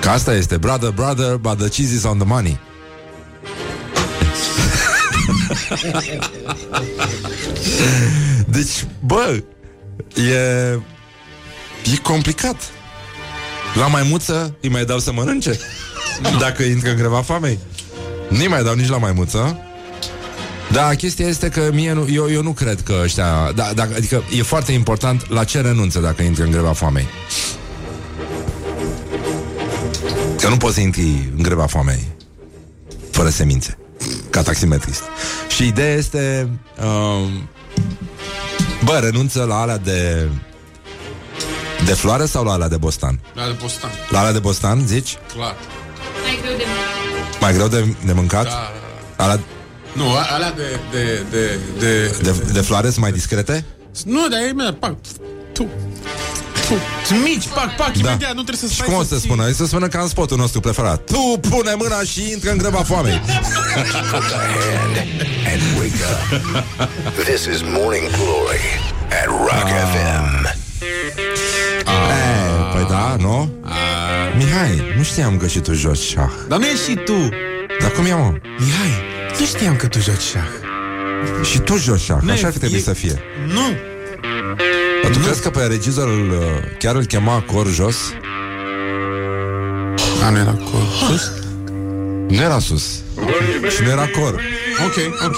Că 0.00 0.08
asta 0.08 0.34
este, 0.34 0.56
brother, 0.56 0.90
brother, 0.90 1.36
but 1.36 1.58
the 1.58 1.68
cheese 1.68 1.94
is 1.94 2.04
on 2.04 2.18
the 2.18 2.26
money. 2.26 2.58
deci, 8.56 8.86
bă, 9.00 9.42
e, 10.14 10.78
e 11.84 11.96
complicat. 12.02 12.56
La 13.74 13.86
maimuță 13.86 14.56
îi 14.60 14.68
mai 14.68 14.84
dau 14.84 14.98
să 14.98 15.12
mănânce? 15.12 15.58
Dacă 16.38 16.62
intră 16.62 16.90
în 16.90 16.96
greva 16.96 17.22
foamei? 17.22 17.58
Nu-i 18.28 18.48
mai 18.48 18.62
dau 18.62 18.74
nici 18.74 18.88
la 18.88 18.98
maimuță. 18.98 19.58
Da, 20.72 20.94
chestia 20.94 21.26
este 21.26 21.48
că 21.48 21.70
mie 21.72 21.92
nu, 21.92 22.06
eu, 22.10 22.30
eu 22.30 22.42
nu 22.42 22.52
cred 22.52 22.80
că 22.80 22.94
ăștia... 23.02 23.52
Da, 23.54 23.72
da, 23.74 23.82
adică 23.82 24.22
e 24.36 24.42
foarte 24.42 24.72
important 24.72 25.28
la 25.28 25.44
ce 25.44 25.60
renunță 25.60 25.98
dacă 25.98 26.22
intră 26.22 26.44
în 26.44 26.50
greva 26.50 26.72
foamei. 26.72 27.06
Că 30.40 30.48
nu 30.48 30.56
poți 30.56 30.74
să 30.74 30.80
intri 30.80 31.30
în 31.36 31.42
greva 31.42 31.66
foamei 31.66 32.14
fără 33.10 33.28
semințe, 33.28 33.78
ca 34.30 34.42
taximetrist. 34.42 35.02
Și 35.48 35.66
ideea 35.66 35.94
este... 35.94 36.48
Um, 36.80 37.48
bă, 38.84 38.98
renunță 39.02 39.44
la 39.44 39.60
alea 39.60 39.78
de... 39.78 40.28
De 41.86 41.92
floare 41.92 42.26
sau 42.26 42.44
la 42.44 42.52
alea 42.52 42.68
de 42.68 42.76
bostan? 42.76 43.20
La 43.34 43.46
de 43.46 43.52
postan, 43.52 43.90
La 44.08 44.18
alea 44.18 44.32
de 44.32 44.38
bostan, 44.38 44.86
zici? 44.86 45.16
clar. 45.34 45.54
Mai 46.24 46.38
greu 46.42 46.56
de 46.56 46.64
Mai 47.40 47.52
greu 47.52 47.68
de, 47.68 47.94
de 48.04 48.12
mâncat? 48.12 48.44
Da, 48.44 48.72
Alea 49.24 49.40
Nu, 49.92 50.10
a- 50.14 50.26
alea 50.34 50.52
de... 50.52 50.78
de, 50.90 51.22
de, 51.30 51.60
de, 51.78 52.14
de, 52.22 52.52
de 52.52 52.60
floare 52.60 52.86
sunt 52.86 52.98
mai 52.98 53.12
discrete? 53.12 53.64
Nu, 54.04 54.28
dar 54.28 54.40
e 54.40 54.48
imediat, 54.48 54.74
pac, 54.74 54.94
tu. 55.52 55.66
Tu. 56.68 56.74
Sunt 57.06 57.22
mici, 57.22 57.46
pac, 57.54 57.76
pac, 57.76 57.96
imediat, 57.96 58.34
nu 58.34 58.42
trebuie 58.42 58.56
să 58.56 58.66
Da. 58.66 58.70
Și 58.72 58.74
stai 58.76 58.86
cum 58.88 58.96
o 58.96 59.02
să 59.02 59.08
să 59.08 59.14
ții. 59.14 59.24
spună? 59.28 59.48
O 59.48 59.52
să 59.52 59.66
spună 59.66 59.88
ca 59.88 60.00
în 60.00 60.08
spotul 60.08 60.36
nostru 60.36 60.60
preferat. 60.60 61.00
Tu 61.04 61.38
pune 61.48 61.74
mâna 61.74 62.02
și 62.02 62.30
intră 62.32 62.50
în 62.50 62.56
greva 62.58 62.82
foamei. 62.82 63.20
and 65.52 65.62
wake 65.78 66.02
up. 66.10 67.24
This 67.24 67.44
is 67.44 67.60
Morning 67.62 68.10
Glory 68.10 68.64
at 69.22 69.26
Rock 69.26 69.68
FM. 69.92 70.55
E, 72.96 73.16
păi 73.16 73.16
da, 73.18 73.28
nu? 73.28 73.52
Mihai, 74.36 74.82
nu 74.96 75.02
știam 75.02 75.36
că 75.36 75.46
și 75.46 75.58
tu 75.60 75.72
joci 75.74 75.98
șah. 75.98 76.30
Dar 76.48 76.58
nu 76.58 76.64
e 76.66 76.74
și 76.88 76.94
tu. 77.04 77.28
Dar 77.80 77.90
cum 77.90 78.04
e, 78.04 78.12
mă? 78.14 78.32
Mihai, 78.58 79.02
nu 79.38 79.44
știam 79.46 79.76
că 79.76 79.86
tu 79.86 79.98
joci 79.98 80.20
șah. 80.20 80.48
Și 81.50 81.58
tu 81.58 81.76
joci 81.76 82.00
șah, 82.00 82.18
Nu 82.22 82.30
așa 82.30 82.42
e- 82.42 82.46
ar 82.46 82.52
fi 82.52 82.58
trebuit 82.58 82.80
e- 82.80 82.84
să 82.84 82.92
fie. 82.92 83.22
Nu. 83.46 83.66
Dar 85.02 85.10
tu 85.12 85.18
crezi 85.18 85.42
că 85.42 85.50
pe 85.50 85.60
regizor 85.62 86.08
îl, 86.08 86.30
uh, 86.30 86.46
chiar 86.78 86.94
îl 86.94 87.04
chema 87.04 87.40
cor 87.52 87.66
jos? 87.66 87.96
A, 90.24 90.30
nu 90.30 90.38
era 90.38 90.50
acolo. 90.50 90.84
Sus? 91.08 91.32
Nu 92.28 92.42
era 92.42 92.58
sus. 92.58 93.02
Și 93.76 93.82
nu 93.82 93.90
era 93.90 94.06
cor. 94.08 94.40
Ok, 94.86 94.96
ok. 95.26 95.36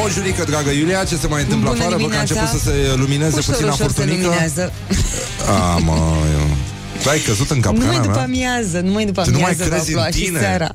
Bonjurică, 0.00 0.44
dragă 0.44 0.70
Iulia, 0.70 1.04
ce 1.04 1.16
se 1.16 1.26
mai 1.26 1.42
întâmplă 1.42 1.68
Bună 1.70 1.80
afară? 1.82 1.96
Văd 1.96 2.10
că 2.10 2.16
a 2.16 2.22
dimineața. 2.22 2.40
început 2.40 2.60
să 2.60 2.68
se 2.70 2.94
lumineze 2.96 3.36
Ușor, 3.38 3.54
puțin 3.54 3.66
ușor 3.68 3.76
se 3.86 3.92
furtunică. 3.92 4.22
luminează. 4.26 4.72
A, 5.48 5.76
mă, 5.76 5.96
eu... 6.38 6.46
Tu 7.02 7.08
ai 7.08 7.18
căzut 7.18 7.50
în 7.50 7.60
capcana 7.60 7.84
Numai 7.84 8.00
după 8.06 8.14
mea? 8.14 8.22
amiază, 8.24 8.80
numai 8.80 9.04
după 9.04 9.22
Tu 9.22 9.30
nu 9.30 9.38
mai 9.38 9.50
amiază 9.50 9.70
va 9.70 9.74
crezi 9.76 9.88
în 9.88 9.92
ploua 9.94 10.10
și 10.10 10.20
tine? 10.24 10.38
seara. 10.38 10.74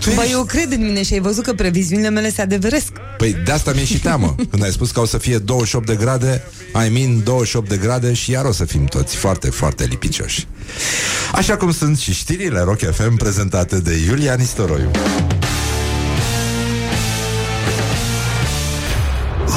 Tu 0.00 0.10
Ba, 0.14 0.22
ești- 0.22 0.32
eu 0.32 0.44
cred 0.44 0.72
în 0.72 0.84
mine 0.84 1.02
și 1.02 1.12
ai 1.12 1.20
văzut 1.20 1.44
că 1.44 1.52
previziunile 1.52 2.10
mele 2.10 2.30
se 2.30 2.40
adeveresc. 2.42 2.92
Păi 3.16 3.36
de 3.44 3.52
asta 3.52 3.72
mi-e 3.74 3.84
și 3.84 3.98
teamă 3.98 4.34
Când 4.50 4.62
ai 4.64 4.70
spus 4.70 4.90
că 4.90 5.00
o 5.00 5.06
să 5.06 5.18
fie 5.18 5.38
28 5.38 5.86
de 5.86 5.94
grade 5.94 6.42
I 6.86 6.88
mean 6.92 7.22
28 7.24 7.68
de 7.68 7.76
grade 7.76 8.12
Și 8.12 8.30
iar 8.30 8.44
o 8.44 8.52
să 8.52 8.64
fim 8.64 8.84
toți 8.84 9.16
foarte, 9.16 9.50
foarte 9.50 9.84
lipicioși 9.84 10.46
Așa 11.34 11.56
cum 11.56 11.72
sunt 11.72 11.98
și 11.98 12.12
știrile 12.12 12.60
Rock 12.60 12.78
FM 12.94 13.16
Prezentate 13.16 13.78
de 13.80 13.92
Iulia 14.08 14.34
Nistoroiu 14.34 14.90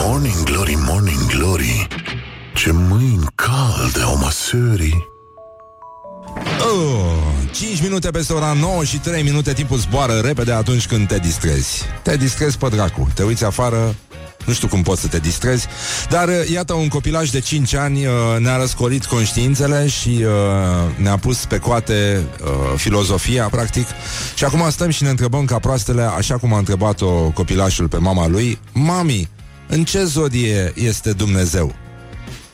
Morning 0.03 0.43
Glory, 0.43 0.75
Morning 0.87 1.25
Glory. 1.27 1.87
Ce 2.53 2.71
mâini 2.71 3.25
calde 3.35 4.01
au 4.03 4.17
măsării 4.17 5.07
oh, 6.59 7.51
5 7.51 7.81
minute 7.81 8.09
peste 8.09 8.33
ora 8.33 8.53
9 8.53 8.83
și 8.83 8.97
3 8.97 9.23
minute 9.23 9.53
Timpul 9.53 9.77
zboară 9.77 10.13
repede 10.13 10.51
atunci 10.51 10.87
când 10.87 11.07
te 11.07 11.17
distrezi. 11.17 11.83
Te 12.01 12.17
distrezi 12.17 12.57
pe 12.57 12.67
dracu 12.67 13.09
Te 13.13 13.23
uiți 13.23 13.45
afară 13.45 13.95
nu 14.45 14.53
știu 14.53 14.67
cum 14.67 14.81
poți 14.81 15.01
să 15.01 15.07
te 15.07 15.19
distrezi, 15.19 15.67
dar 16.09 16.27
uh, 16.27 16.49
iată 16.51 16.73
un 16.73 16.87
copilaj 16.87 17.29
de 17.29 17.39
5 17.39 17.73
ani 17.73 18.05
uh, 18.05 18.13
ne-a 18.39 18.57
răscolit 18.57 19.05
conștiințele 19.05 19.87
și 19.87 20.09
uh, 20.09 20.97
ne-a 20.97 21.17
pus 21.17 21.45
pe 21.45 21.57
coate 21.57 22.21
uh, 22.43 22.49
filozofia, 22.75 23.47
practic. 23.47 23.87
Și 24.35 24.43
acum 24.43 24.69
stăm 24.69 24.89
și 24.89 25.03
ne 25.03 25.09
întrebăm 25.09 25.45
ca 25.45 25.59
proastele, 25.59 26.01
așa 26.01 26.37
cum 26.37 26.53
a 26.53 26.57
întrebat-o 26.57 27.09
copilașul 27.11 27.87
pe 27.87 27.97
mama 27.97 28.27
lui, 28.27 28.59
Mami, 28.71 29.29
în 29.67 29.83
ce 29.83 30.03
zodie 30.03 30.71
este 30.75 31.11
Dumnezeu? 31.11 31.75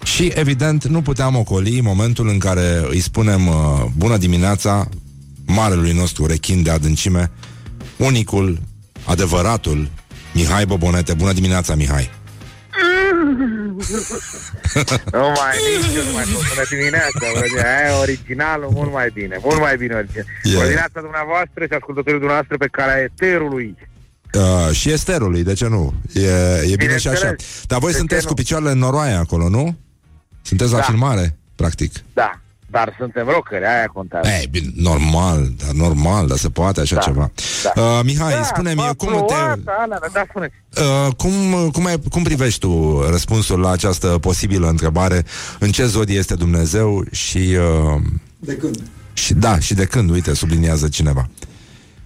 Și, 0.03 0.32
evident, 0.36 0.86
nu 0.86 1.01
puteam 1.01 1.36
ocoli 1.36 1.82
momentul 1.82 2.28
în 2.28 2.39
care 2.39 2.82
îi 2.89 2.99
spunem 2.99 3.47
uh, 3.47 3.55
bună 3.97 4.18
dimineața 4.18 4.89
marelui 5.45 5.93
nostru 5.93 6.26
rechin 6.26 6.64
de 6.64 6.70
adâncime, 6.70 7.32
unicul, 7.97 8.59
adevăratul 9.05 9.89
Mihai 10.34 10.66
Bobonete. 10.66 11.14
Bună 11.14 11.34
dimineața, 11.34 11.76
Mihai! 11.76 12.09
Nu 15.12 15.32
mai 15.39 15.55
nici, 15.68 16.05
nu 16.07 16.14
mai 16.14 16.26
pot. 16.34 16.43
Bună 16.53 16.66
dimineața, 16.70 17.26
bună 17.34 17.45
dimineața. 17.45 17.78
Aia 17.78 17.89
e 17.89 18.01
originalul, 18.05 18.70
mult 18.74 18.91
mai 18.91 19.09
bine. 19.14 19.38
Mult 19.41 19.59
mai 19.59 19.78
bine 19.78 19.93
original. 19.95 20.26
E. 20.43 20.51
Bună 20.53 20.64
dimineața 20.64 20.99
dumneavoastră 21.01 21.62
și 21.66 21.74
ascultătorii 21.80 22.20
dumneavoastră 22.24 22.57
pe 22.57 22.68
calea 22.78 22.99
eterului. 23.09 23.78
Uh, 24.38 24.71
și 24.75 24.91
esterului, 24.91 25.43
de 25.43 25.53
ce 25.53 25.67
nu? 25.67 25.93
E, 26.13 26.21
e 26.71 26.75
bine 26.75 26.97
și 26.97 27.07
așa. 27.07 27.17
Bineînțeles. 27.19 27.63
Dar 27.67 27.79
voi 27.79 27.88
De 27.88 27.93
ce 27.93 27.97
sunteți 27.97 28.21
nu? 28.23 28.27
cu 28.27 28.34
picioarele 28.34 28.71
în 28.71 28.77
noroaie 28.77 29.13
acolo, 29.13 29.49
nu? 29.49 29.75
Sunteți 30.41 30.71
la 30.71 30.77
Da. 30.77 30.84
filmare, 30.84 31.38
practic. 31.55 31.93
Da, 32.13 32.32
dar 32.69 32.95
suntem 32.99 33.27
rockeri, 33.27 33.65
aia 33.65 33.86
contează. 33.93 34.29
Ei, 34.29 34.47
bine, 34.51 34.71
normal, 34.75 35.51
dar 35.65 35.71
normal, 35.71 36.27
dar 36.27 36.38
se 36.38 36.49
poate 36.49 36.79
așa 36.82 36.95
Da, 36.95 37.01
ceva. 37.01 37.32
da. 37.75 37.82
Uh, 37.82 37.99
Mihai, 38.03 38.34
Da, 38.34 38.43
spune-mi, 38.43 38.75
bă, 38.75 38.93
cum 38.97 39.07
te... 39.07 39.13
plouat, 39.13 39.59
alea, 39.65 39.99
da, 40.13 40.23
spuneți. 40.29 40.53
Uh, 40.77 41.13
cum, 41.17 41.69
cum, 41.71 41.86
ai, 41.86 41.99
cum 42.11 42.23
privești 42.23 42.59
tu 42.59 43.01
răspunsul 43.09 43.59
la 43.59 43.71
această 43.71 44.07
posibilă 44.07 44.67
întrebare? 44.69 45.25
În 45.59 45.71
ce 45.71 45.86
zodie 45.86 46.17
este 46.17 46.36
Dumnezeu 46.36 47.03
și... 47.11 47.38
Uh, 47.38 48.01
De 48.39 48.55
când? 48.55 48.82
și 49.13 49.34
da, 49.34 49.59
și 49.59 49.73
de 49.73 49.86
când, 49.86 50.09
uite, 50.09 50.34
subliniază 50.36 50.88
cineva. 50.88 51.29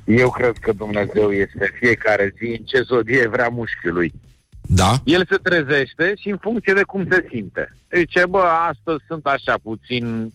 Eu 0.06 0.30
cred 0.30 0.58
că 0.58 0.72
Dumnezeu 0.72 1.32
este 1.32 1.74
fiecare 1.80 2.34
zi 2.38 2.46
în 2.46 2.66
ce 2.66 2.82
zodie 2.82 3.28
vrea 3.28 3.48
mușchiul 3.48 3.94
lui. 3.94 4.14
Da? 4.62 5.02
El 5.04 5.26
se 5.30 5.36
trezește 5.36 6.14
și 6.20 6.30
în 6.30 6.38
funcție 6.42 6.74
de 6.74 6.84
cum 6.84 7.08
se 7.10 7.28
simte. 7.30 7.74
Zice, 7.96 8.26
bă, 8.30 8.44
astăzi 8.70 9.04
sunt 9.08 9.26
așa 9.26 9.54
puțin 9.64 10.34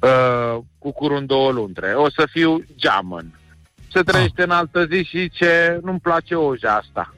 uh, 0.00 0.58
cu 0.78 0.92
curul 0.92 1.16
în 1.16 1.26
două 1.26 1.50
luntre. 1.50 1.92
O 1.94 2.10
să 2.10 2.28
fiu 2.30 2.64
geamăn. 2.76 3.38
Se 3.92 4.00
trezește 4.00 4.42
în 4.42 4.50
altă 4.50 4.86
zi 4.90 5.02
și 5.02 5.18
zice, 5.18 5.80
nu-mi 5.82 6.00
place 6.00 6.34
oja 6.34 6.74
asta. 6.74 7.14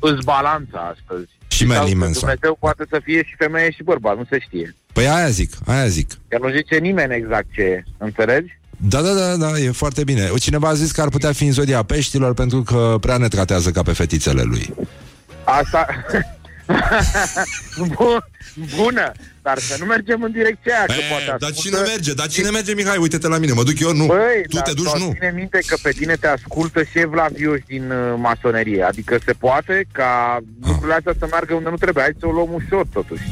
Îți 0.00 0.24
balanța 0.24 0.94
astăzi. 0.96 1.28
Și 1.48 1.66
Marilyn 1.66 1.88
Sau 1.88 1.98
că 1.98 2.04
Manson. 2.04 2.20
Dumnezeu 2.20 2.56
poate 2.60 2.86
să 2.90 3.00
fie 3.04 3.24
și 3.24 3.34
femeie 3.36 3.70
și 3.70 3.82
bărbat, 3.82 4.16
nu 4.16 4.26
se 4.30 4.38
știe. 4.38 4.74
Păi 4.92 5.08
aia 5.08 5.28
zic, 5.28 5.50
aia 5.66 5.86
zic. 5.86 6.10
Că 6.28 6.38
nu 6.38 6.50
zice 6.50 6.78
nimeni 6.78 7.14
exact 7.14 7.46
ce 7.52 7.62
e, 7.62 7.84
înțelegi? 7.98 8.57
Da, 8.80 9.00
da, 9.00 9.12
da, 9.12 9.36
da, 9.36 9.58
e 9.58 9.70
foarte 9.70 10.04
bine. 10.04 10.30
Cineva 10.40 10.68
a 10.68 10.74
zis 10.74 10.90
că 10.90 11.00
ar 11.00 11.08
putea 11.08 11.32
fi 11.32 11.44
în 11.44 11.52
zodia 11.52 11.82
peștilor 11.82 12.34
pentru 12.34 12.62
că 12.62 12.96
prea 13.00 13.16
ne 13.16 13.28
tratează 13.28 13.70
ca 13.70 13.82
pe 13.82 13.92
fetițele 13.92 14.42
lui. 14.42 14.74
Asta... 15.44 15.86
Bun, 17.96 18.24
bună, 18.76 19.12
dar 19.42 19.58
să 19.58 19.76
nu 19.78 19.84
mergem 19.84 20.22
în 20.22 20.30
direcția 20.32 20.74
aia, 20.76 20.84
că 20.86 20.92
poate 21.10 21.22
Eh, 21.22 21.34
dar 21.38 21.50
ascultă- 21.50 21.60
cine 21.60 21.78
merge? 21.90 22.12
Dar 22.14 22.26
cine 22.26 22.50
merge, 22.50 22.74
Mihai? 22.74 22.96
Uite-te 22.96 23.28
la 23.28 23.38
mine, 23.38 23.52
mă 23.52 23.62
duc 23.62 23.78
eu, 23.80 23.92
nu. 23.92 24.06
Băi, 24.06 24.42
tu 24.48 24.54
dar 24.56 24.62
te 24.64 24.72
duci, 24.72 24.84
doar 24.84 24.98
nu. 24.98 25.10
Ține 25.12 25.32
minte 25.34 25.58
că 25.66 25.76
pe 25.82 25.90
tine 25.90 26.14
te 26.16 26.26
ascultă 26.26 26.82
și 26.82 26.98
evlavioși 26.98 27.62
din 27.66 27.90
uh, 27.90 28.14
masonerie. 28.16 28.82
Adică 28.82 29.18
se 29.24 29.32
poate 29.32 29.86
ca 29.92 30.36
Ah. 30.40 30.68
lucrurile 30.68 30.94
astea 30.96 31.14
să 31.18 31.26
meargă 31.30 31.54
unde 31.54 31.68
nu 31.70 31.76
trebuie. 31.76 32.02
Hai 32.04 32.12
să 32.18 32.26
o 32.26 32.30
luăm 32.30 32.48
ușor, 32.52 32.86
totuși. 32.92 33.22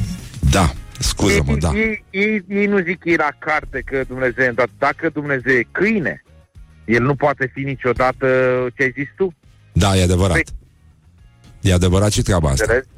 Da, 0.51 0.73
scuză-mă, 0.99 1.53
ei, 1.53 1.59
da. 1.59 1.71
ei, 1.75 2.05
ei, 2.11 2.45
ei 2.49 2.67
nu 2.67 2.79
zic 2.79 3.05
ei 3.05 3.17
la 3.17 3.29
carte 3.39 3.83
că 3.85 4.05
Dumnezeu 4.09 4.45
e, 4.45 4.51
dar 4.51 4.69
dacă 4.79 5.09
Dumnezeu 5.09 5.55
e 5.55 5.67
câine, 5.73 6.23
el 6.85 7.03
nu 7.03 7.15
poate 7.15 7.51
fi 7.55 7.61
niciodată 7.61 8.27
ce 8.77 8.83
ai 8.83 8.93
zis 8.95 9.09
tu. 9.17 9.35
Da, 9.73 9.97
e 9.97 10.03
adevărat. 10.03 10.37
Păi- 10.37 10.55
E 11.61 11.73
adevărat 11.73 12.11
și 12.11 12.23
treaba 12.23 12.49
asta. 12.49 12.63
Înțelegi? 12.65 12.89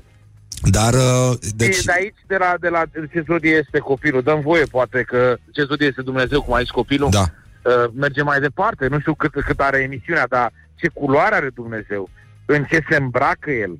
Dar, 0.62 0.94
uh, 0.94 1.38
Deci... 1.40 1.68
deci... 1.74 1.84
De 1.84 1.92
aici, 1.92 2.16
de 2.26 2.36
la, 2.36 2.54
de 2.60 2.68
la 2.68 2.82
ce 3.12 3.24
zodie 3.26 3.50
este 3.64 3.78
copilul, 3.78 4.22
dăm 4.22 4.40
voie, 4.40 4.64
poate 4.64 5.02
că 5.02 5.36
ce 5.52 5.62
zodie 5.62 5.86
este 5.86 6.02
Dumnezeu, 6.02 6.42
cum 6.42 6.54
a 6.54 6.58
zis 6.60 6.70
copilul, 6.70 7.10
Da. 7.10 7.20
uh, 7.64 7.90
merge 7.94 8.22
mai 8.22 8.40
departe. 8.40 8.86
Nu 8.86 9.00
știu 9.00 9.14
cât, 9.14 9.32
cât 9.32 9.60
are 9.60 9.78
emisiunea, 9.78 10.26
dar 10.26 10.52
ce 10.74 10.88
culoare 10.88 11.34
are 11.34 11.50
Dumnezeu, 11.54 12.08
în 12.46 12.64
ce 12.64 12.80
se 12.90 12.96
îmbracă 12.96 13.50
El. 13.50 13.78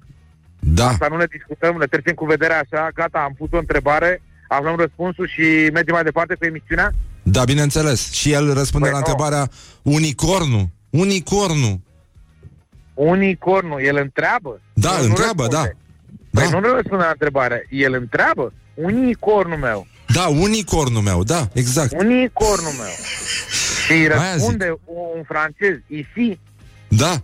Da, 0.61 0.89
Asta 0.89 1.07
nu 1.11 1.17
ne 1.17 1.25
discutăm, 1.31 1.77
ne 1.79 1.87
trecem 1.87 2.15
cu 2.15 2.25
vederea 2.25 2.59
așa, 2.71 2.89
gata, 2.95 3.19
am 3.19 3.35
pus 3.39 3.49
o 3.53 3.59
întrebare, 3.59 4.23
aflăm 4.49 4.77
răspunsul 4.77 5.29
și 5.29 5.71
mergem 5.73 5.95
mai 5.95 6.03
departe 6.03 6.35
cu 6.35 6.45
emisiunea? 6.45 6.91
da, 7.23 7.45
bineînțeles. 7.45 8.11
Și 8.13 8.33
el 8.33 8.53
răspunde 8.55 8.89
Păi 8.89 8.95
la 8.99 9.03
nu. 9.05 9.11
întrebarea 9.13 9.49
unicornu. 9.83 10.71
Unicornu. 10.91 11.81
Unicornul, 12.95 13.81
el 13.85 13.97
întreabă? 13.97 14.61
Da, 14.73 14.91
Nu- 14.97 15.03
nu 15.03 15.09
întreabă, 15.09 15.43
răspunde. 15.43 15.77
da. 16.33 16.41
Păi 16.41 16.51
Da, 16.51 16.59
nu 16.59 16.67
ne 16.67 16.73
răspunde 16.75 17.05
la 17.05 17.11
întrebare, 17.11 17.67
el 17.71 17.93
întreabă? 17.95 18.53
Unicornul 18.75 19.59
meu, 19.59 19.87
da, 20.15 20.27
unicornul 20.27 21.03
meu, 21.03 21.23
da, 21.25 21.49
exact. 21.53 21.93
unicornul 21.93 22.73
meu. 22.79 22.95
Și 23.87 23.93
îi 23.93 24.09
Aia 24.11 24.33
răspunde 24.33 24.75
un 24.85 25.23
francez, 25.23 25.75
ici, 25.87 26.39
Da. 26.89 27.23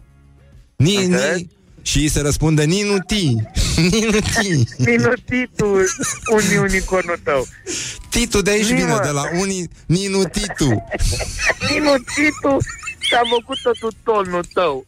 Ni, 0.76 0.96
Înțelegi? 0.96 1.42
ni. 1.42 1.50
Și 1.86 1.98
îi 1.98 2.08
se 2.08 2.20
răspunde 2.20 2.64
Ninuti. 2.64 3.34
Ninuti. 3.76 4.64
minutitul 4.78 5.88
un 6.32 6.56
unicornul 6.60 7.20
tău. 7.22 7.46
Titu 8.10 8.42
de 8.42 8.50
aici 8.50 8.66
Ni, 8.68 8.76
vine, 8.76 8.92
mă. 8.92 9.00
de 9.04 9.10
la 9.10 9.22
uni, 9.40 9.68
Ninutitu. 9.86 10.84
Minutitul 11.70 12.58
și-a 12.98 13.20
făcut 13.30 13.58
totul 13.62 13.92
tonul 14.04 14.44
tău. 14.52 14.86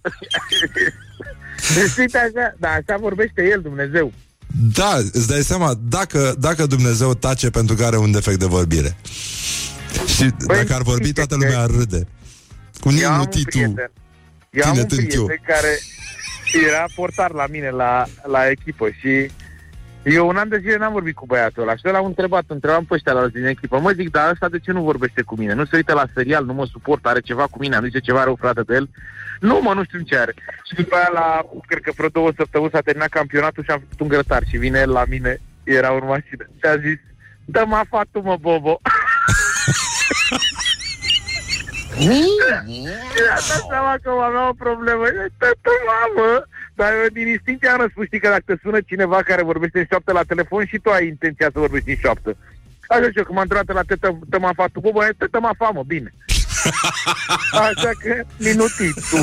Deci 1.75 1.97
uite 1.99 2.19
așa, 2.19 2.55
da, 2.59 2.69
așa 2.69 2.97
vorbește 3.01 3.43
el, 3.53 3.61
Dumnezeu. 3.63 4.13
Da, 4.75 4.97
îți 5.13 5.29
dai 5.29 5.43
seama, 5.43 5.75
dacă, 5.89 6.35
dacă 6.39 6.67
Dumnezeu 6.67 7.15
tace 7.15 7.51
pentru 7.51 7.75
că 7.75 7.85
are 7.85 7.97
un 7.99 8.11
defect 8.11 8.39
de 8.39 8.47
vorbire. 8.47 8.97
Și 10.17 10.31
dacă 10.47 10.75
ar 10.75 10.83
vorbi, 10.83 11.13
toată 11.13 11.35
lumea 11.35 11.61
ar 11.61 11.71
râde. 11.71 12.07
Cu 12.81 12.93
Eu 12.93 13.09
am 13.11 13.13
un 13.13 13.19
Ninutitu. 13.19 13.49
prieten, 13.49 13.91
eu 14.51 14.65
am 14.67 14.71
Tine 14.73 14.83
un 14.83 14.87
tânt 14.89 15.13
eu. 15.15 15.25
prieten 15.25 15.45
care 15.55 15.79
era 16.53 16.85
portar 16.95 17.33
la 17.33 17.45
mine 17.51 17.71
la, 17.71 18.05
la 18.23 18.49
echipă 18.49 18.89
și 18.89 19.31
eu 20.03 20.29
un 20.29 20.37
an 20.37 20.49
de 20.49 20.59
zile 20.59 20.77
n-am 20.77 20.93
vorbit 20.93 21.15
cu 21.15 21.27
băiatul 21.27 21.63
ăla 21.63 21.77
și 21.77 21.85
l-am 21.85 22.05
întrebat, 22.05 22.45
întrebam 22.47 22.85
pe 22.85 22.95
ăștia 22.95 23.13
la 23.13 23.27
din 23.27 23.45
echipă, 23.45 23.79
mă 23.79 23.91
zic, 23.91 24.11
dar 24.11 24.31
ăsta 24.31 24.49
de 24.49 24.59
ce 24.59 24.73
nu 24.73 24.83
vorbește 24.83 25.23
cu 25.23 25.37
mine? 25.37 25.55
Nu 25.55 25.65
se 25.65 25.77
uită 25.77 25.93
la 25.95 26.07
serial, 26.15 26.45
nu 26.45 26.53
mă 26.53 26.67
suport, 26.67 27.07
are 27.07 27.21
ceva 27.21 27.47
cu 27.47 27.59
mine, 27.59 27.77
am 27.77 27.85
zice 27.85 27.99
ceva 27.99 28.25
rău 28.25 28.37
frate 28.41 28.63
de 28.63 28.75
el? 28.75 28.89
Nu, 29.41 29.61
mă, 29.63 29.73
nu 29.75 29.85
știu 29.85 30.01
ce 30.01 30.17
are. 30.17 30.35
Și 30.65 30.75
după 30.75 30.95
aia, 30.97 31.11
la, 31.13 31.47
cred 31.67 31.83
că 31.83 31.93
vreo 31.97 32.09
două 32.09 32.31
săptămâni 32.37 32.71
s-a 32.73 32.81
terminat 32.81 33.09
campionatul 33.09 33.65
și 33.65 33.71
am 33.71 33.79
făcut 33.79 34.01
un 34.01 34.09
grătar 34.09 34.43
și 34.49 34.57
vine 34.57 34.79
el 34.79 34.91
la 34.91 35.05
mine, 35.09 35.41
era 35.65 35.89
în 35.89 36.07
mașină 36.07 36.45
și 36.57 36.65
a 36.67 36.77
zis, 36.77 36.99
dă-mă 37.45 37.77
afatul, 37.77 38.23
mă, 38.23 38.37
Bobo. 38.41 38.81
Și 43.13 43.21
a 43.37 43.39
dat 43.51 43.65
seama 43.71 43.95
că 44.03 44.09
am 44.11 44.23
avea 44.29 44.49
o 44.49 44.61
problemă. 44.65 45.05
Tătă, 45.39 45.73
mamă! 45.91 46.31
Dar 46.75 46.91
eu 47.03 47.09
din 47.19 47.27
instinct 47.29 47.67
am 47.67 47.81
răspuns, 47.81 48.07
știi 48.07 48.21
că 48.21 48.29
dacă 48.29 48.43
te 48.47 48.55
sună 48.63 48.81
cineva 48.81 49.19
care 49.23 49.51
vorbește 49.53 49.79
în 49.79 49.87
șoaptă 49.91 50.13
la 50.13 50.29
telefon 50.31 50.65
și 50.67 50.79
tu 50.79 50.91
ai 50.91 51.07
intenția 51.07 51.49
să 51.53 51.59
vorbești 51.59 51.91
în 51.91 51.97
șoaptă. 52.03 52.31
Așa 52.89 53.09
și 53.11 53.19
eu, 53.19 53.25
când 53.25 53.37
m-am 53.37 53.49
întrebat 53.49 53.75
la 53.75 53.89
tătă, 53.91 54.19
tăma 54.31 54.53
fatul, 54.61 54.83
bă, 54.85 54.91
bă, 54.93 55.11
tătă 55.19 55.39
mă 55.41 55.51
famă, 55.59 55.83
bine. 55.87 56.11
Așa 57.67 57.91
că, 58.03 58.25
minutit, 58.37 58.95
tu, 59.11 59.17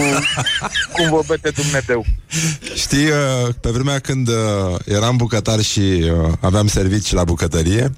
cum 0.94 1.10
vorbește 1.10 1.50
Dumnezeu. 1.50 2.06
Știi, 2.76 3.10
uh, 3.10 3.54
pe 3.62 3.70
vremea 3.70 4.00
când 4.00 4.28
uh, 4.28 4.36
eram 4.86 5.16
bucătar 5.18 5.60
și 5.60 5.80
uh, 5.80 6.32
aveam 6.42 6.68
servici 6.68 7.12
la 7.12 7.24
bucătărie, 7.24 7.90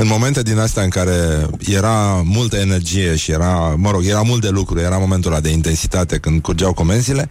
în 0.00 0.06
momente 0.06 0.42
din 0.42 0.58
astea 0.58 0.82
în 0.82 0.88
care 0.88 1.46
era 1.58 2.22
multă 2.24 2.56
energie 2.56 3.16
și 3.16 3.30
era, 3.30 3.74
mă 3.76 3.90
rog, 3.90 4.04
era 4.04 4.22
mult 4.22 4.40
de 4.40 4.48
lucru, 4.48 4.78
era 4.78 4.98
momentul 4.98 5.30
ăla 5.30 5.40
de 5.40 5.50
intensitate 5.50 6.18
când 6.18 6.42
curgeau 6.42 6.72
comenzile, 6.72 7.28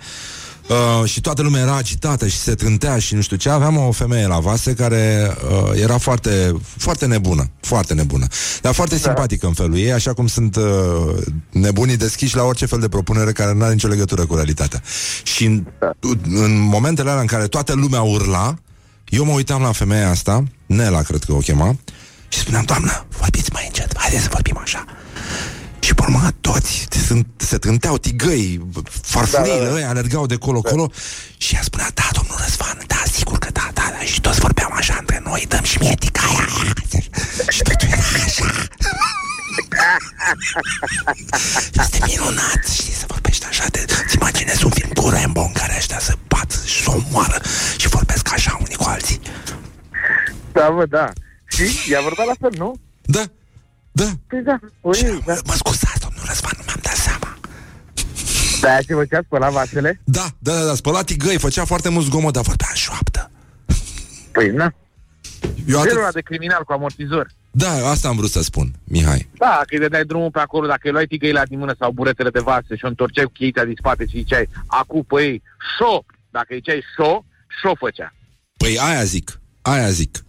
Uh, 0.69 1.09
și 1.09 1.21
toată 1.21 1.41
lumea 1.41 1.61
era 1.61 1.75
agitată 1.75 2.27
și 2.27 2.37
se 2.37 2.55
trântea 2.55 2.99
și 2.99 3.15
nu 3.15 3.21
știu 3.21 3.35
ce. 3.35 3.49
Aveam 3.49 3.77
o 3.77 3.91
femeie 3.91 4.27
la 4.27 4.39
vase 4.39 4.73
care 4.73 5.35
uh, 5.51 5.81
era 5.81 5.97
foarte, 5.97 6.55
foarte 6.77 7.05
nebună, 7.05 7.49
foarte 7.61 7.93
nebună, 7.93 8.27
dar 8.61 8.73
foarte 8.73 8.95
da. 8.95 9.01
simpatică 9.01 9.47
în 9.47 9.53
felul 9.53 9.77
ei, 9.77 9.91
așa 9.91 10.13
cum 10.13 10.27
sunt 10.27 10.55
uh, 10.55 10.63
nebunii 11.51 11.97
deschiși 11.97 12.35
la 12.35 12.43
orice 12.43 12.65
fel 12.65 12.79
de 12.79 12.89
propunere 12.89 13.31
care 13.31 13.53
nu 13.53 13.63
are 13.63 13.73
nicio 13.73 13.87
legătură 13.87 14.25
cu 14.25 14.35
realitatea. 14.35 14.81
Și 15.23 15.45
în, 15.45 15.65
în 16.23 16.59
momentele 16.59 17.09
alea 17.09 17.21
în 17.21 17.27
care 17.27 17.47
toată 17.47 17.73
lumea 17.73 18.01
urla, 18.01 18.55
eu 19.07 19.25
mă 19.25 19.31
uitam 19.31 19.61
la 19.61 19.71
femeia 19.71 20.09
asta, 20.09 20.43
Nela 20.65 21.01
cred 21.01 21.23
că 21.23 21.33
o 21.33 21.37
chema, 21.37 21.75
și 22.29 22.39
spuneam, 22.39 22.63
doamnă, 22.63 23.05
vorbiți 23.17 23.51
mai 23.53 23.63
încet, 23.65 23.97
haideți 23.97 24.23
să 24.23 24.29
vorbim 24.31 24.57
așa. 24.61 24.85
Și 25.79 25.93
pe 25.93 26.01
urmă 26.01 26.29
toți 26.41 26.87
sunt, 27.05 27.27
se 27.37 27.57
trânteau 27.57 27.97
tigăi, 27.97 28.67
farfurile 29.01 29.57
Da, 29.57 29.63
da, 29.63 29.69
da. 29.69 29.75
ăia 29.75 29.89
alergau 29.89 30.25
de 30.25 30.35
colo-colo 30.35 30.91
și 31.37 31.55
ea 31.55 31.61
spunea, 31.61 31.87
da, 31.93 32.07
domnul 32.13 32.35
Răzvan, 32.43 32.77
da, 32.87 33.01
sigur 33.11 33.37
că 33.37 33.47
da, 33.51 33.69
da, 33.73 33.93
da. 33.97 33.99
Și 34.05 34.21
toți 34.21 34.39
vorbeam 34.39 34.71
așa 34.73 34.95
între 34.99 35.21
noi, 35.25 35.45
dăm 35.47 35.63
și 35.63 35.77
mie 35.81 35.95
tigaia 35.99 36.47
aia. 36.55 36.73
Și 37.49 37.61
totul 37.61 37.87
era 37.87 38.01
așa. 38.25 38.67
Este 41.73 41.99
minunat, 42.07 42.61
știi, 42.73 42.93
să 42.93 43.05
vorbești 43.07 43.45
așa 43.49 43.65
de... 43.71 43.85
Îți 44.05 44.15
imaginezi 44.15 44.65
un 44.65 44.71
film 44.71 44.89
cu 44.89 45.09
Rambo 45.09 45.41
în 45.41 45.51
care 45.51 45.73
ăștia 45.77 45.99
se 45.99 46.13
bat 46.27 46.61
și 46.65 46.83
se 46.83 46.89
omoară 46.89 47.41
și 47.77 47.87
vorbesc 47.87 48.33
așa 48.33 48.57
unii 48.61 48.75
cu 48.75 48.83
alții. 48.87 49.19
Da, 50.51 50.69
bă, 50.75 50.85
da. 50.85 51.11
Și 51.67 51.91
i-a 51.91 52.01
vorbat 52.01 52.25
la 52.25 52.33
fel, 52.39 52.53
nu? 52.57 52.75
Da, 53.01 53.23
da. 53.91 54.09
Păi 54.27 54.41
da, 54.41 54.59
Și, 54.93 55.05
oi, 55.05 55.21
da. 55.25 55.33
mă 55.45 55.53
scuzați, 55.53 55.99
domnul 55.99 56.23
Răzvan, 56.25 56.51
nu 56.57 56.63
mi-am 56.65 56.79
dat 56.81 56.95
seama. 56.95 57.37
Da, 58.61 58.69
aia 58.69 58.81
ce 58.81 58.93
făcea 58.93 59.21
spăla 59.25 59.49
vasele? 59.49 60.01
Da, 60.03 60.25
da, 60.39 60.53
da, 60.53 60.65
da, 60.65 60.75
spăla 60.75 61.03
tigăi, 61.03 61.37
făcea 61.39 61.65
foarte 61.65 61.89
mult 61.89 62.05
zgomot, 62.05 62.33
dar 62.33 62.43
vorbea 62.43 62.67
în 62.69 62.75
șoaptă. 62.75 63.31
Păi, 64.31 64.49
na. 64.49 64.73
Eu 65.67 65.81
Zelul 65.81 65.97
ăla 65.97 66.01
atât... 66.01 66.13
de 66.13 66.21
criminal 66.21 66.63
cu 66.63 66.73
amortizor. 66.73 67.27
Da, 67.51 67.89
asta 67.89 68.07
am 68.07 68.15
vrut 68.15 68.29
să 68.29 68.41
spun, 68.41 68.71
Mihai. 68.83 69.29
Da, 69.37 69.61
că 69.67 69.73
îi 69.73 69.79
dădeai 69.79 70.03
drumul 70.03 70.31
pe 70.31 70.39
acolo, 70.39 70.67
dacă 70.67 70.79
îi 70.83 70.91
luai 70.91 71.05
tigăila 71.05 71.45
din 71.45 71.59
mână 71.59 71.75
sau 71.79 71.91
buretele 71.91 72.29
de 72.29 72.39
vasă 72.39 72.75
și 72.75 72.85
o 72.85 72.87
întorceai 72.87 73.25
cu 73.25 73.31
cheița 73.31 73.63
din 73.63 73.75
spate 73.77 74.05
și 74.05 74.17
ziceai, 74.17 74.49
acu 74.65 75.03
pe 75.03 75.21
ei, 75.21 75.41
șo! 75.77 76.03
Dacă 76.29 76.47
îi 76.49 76.55
ziceai 76.55 76.83
șo, 76.95 77.25
șo 77.61 77.75
făcea. 77.75 78.13
Păi 78.57 78.79
aia 78.79 79.03
zic, 79.03 79.39
aia 79.61 79.89
zic. 79.89 80.23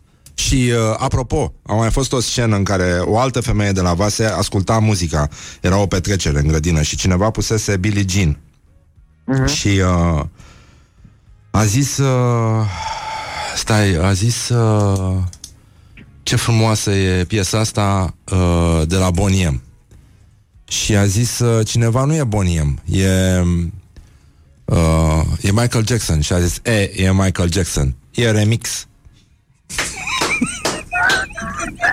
Și 0.46 0.72
uh, 0.72 0.94
apropo, 0.98 1.54
a 1.62 1.74
mai 1.74 1.90
fost 1.90 2.12
o 2.12 2.20
scenă 2.20 2.56
în 2.56 2.64
care 2.64 3.00
o 3.04 3.18
altă 3.18 3.40
femeie 3.40 3.72
de 3.72 3.80
la 3.80 3.94
Vase 3.94 4.24
asculta 4.24 4.78
muzica. 4.78 5.28
Era 5.60 5.78
o 5.78 5.86
petrecere 5.86 6.38
în 6.38 6.46
grădină 6.46 6.82
și 6.82 6.96
cineva 6.96 7.30
pusese 7.30 7.76
Billie 7.76 8.04
Jean. 8.08 8.38
Mhm. 9.24 9.46
Și 9.46 9.68
uh, 9.68 10.24
a 11.50 11.64
zis 11.64 11.96
uh, 11.96 12.66
Stai, 13.56 13.94
a 13.94 14.12
zis 14.12 14.48
uh, 14.48 15.16
Ce 16.22 16.36
frumoasă 16.36 16.90
e 16.90 17.24
piesa 17.24 17.58
asta 17.58 18.14
uh, 18.32 18.82
De 18.86 18.96
la 18.96 19.10
Boniem 19.10 19.62
Și 20.68 20.96
a 20.96 21.06
zis 21.06 21.38
uh, 21.38 21.66
Cineva 21.66 22.04
nu 22.04 22.14
e 22.14 22.24
Boniem 22.24 22.82
E 22.84 23.40
uh, 24.64 25.22
E 25.40 25.52
Michael 25.52 25.86
Jackson 25.86 26.20
Și 26.20 26.32
a 26.32 26.40
zis 26.40 26.60
E, 26.64 26.90
e 26.96 27.12
Michael 27.12 27.52
Jackson 27.52 27.94
E 28.10 28.30
remix 28.30 28.86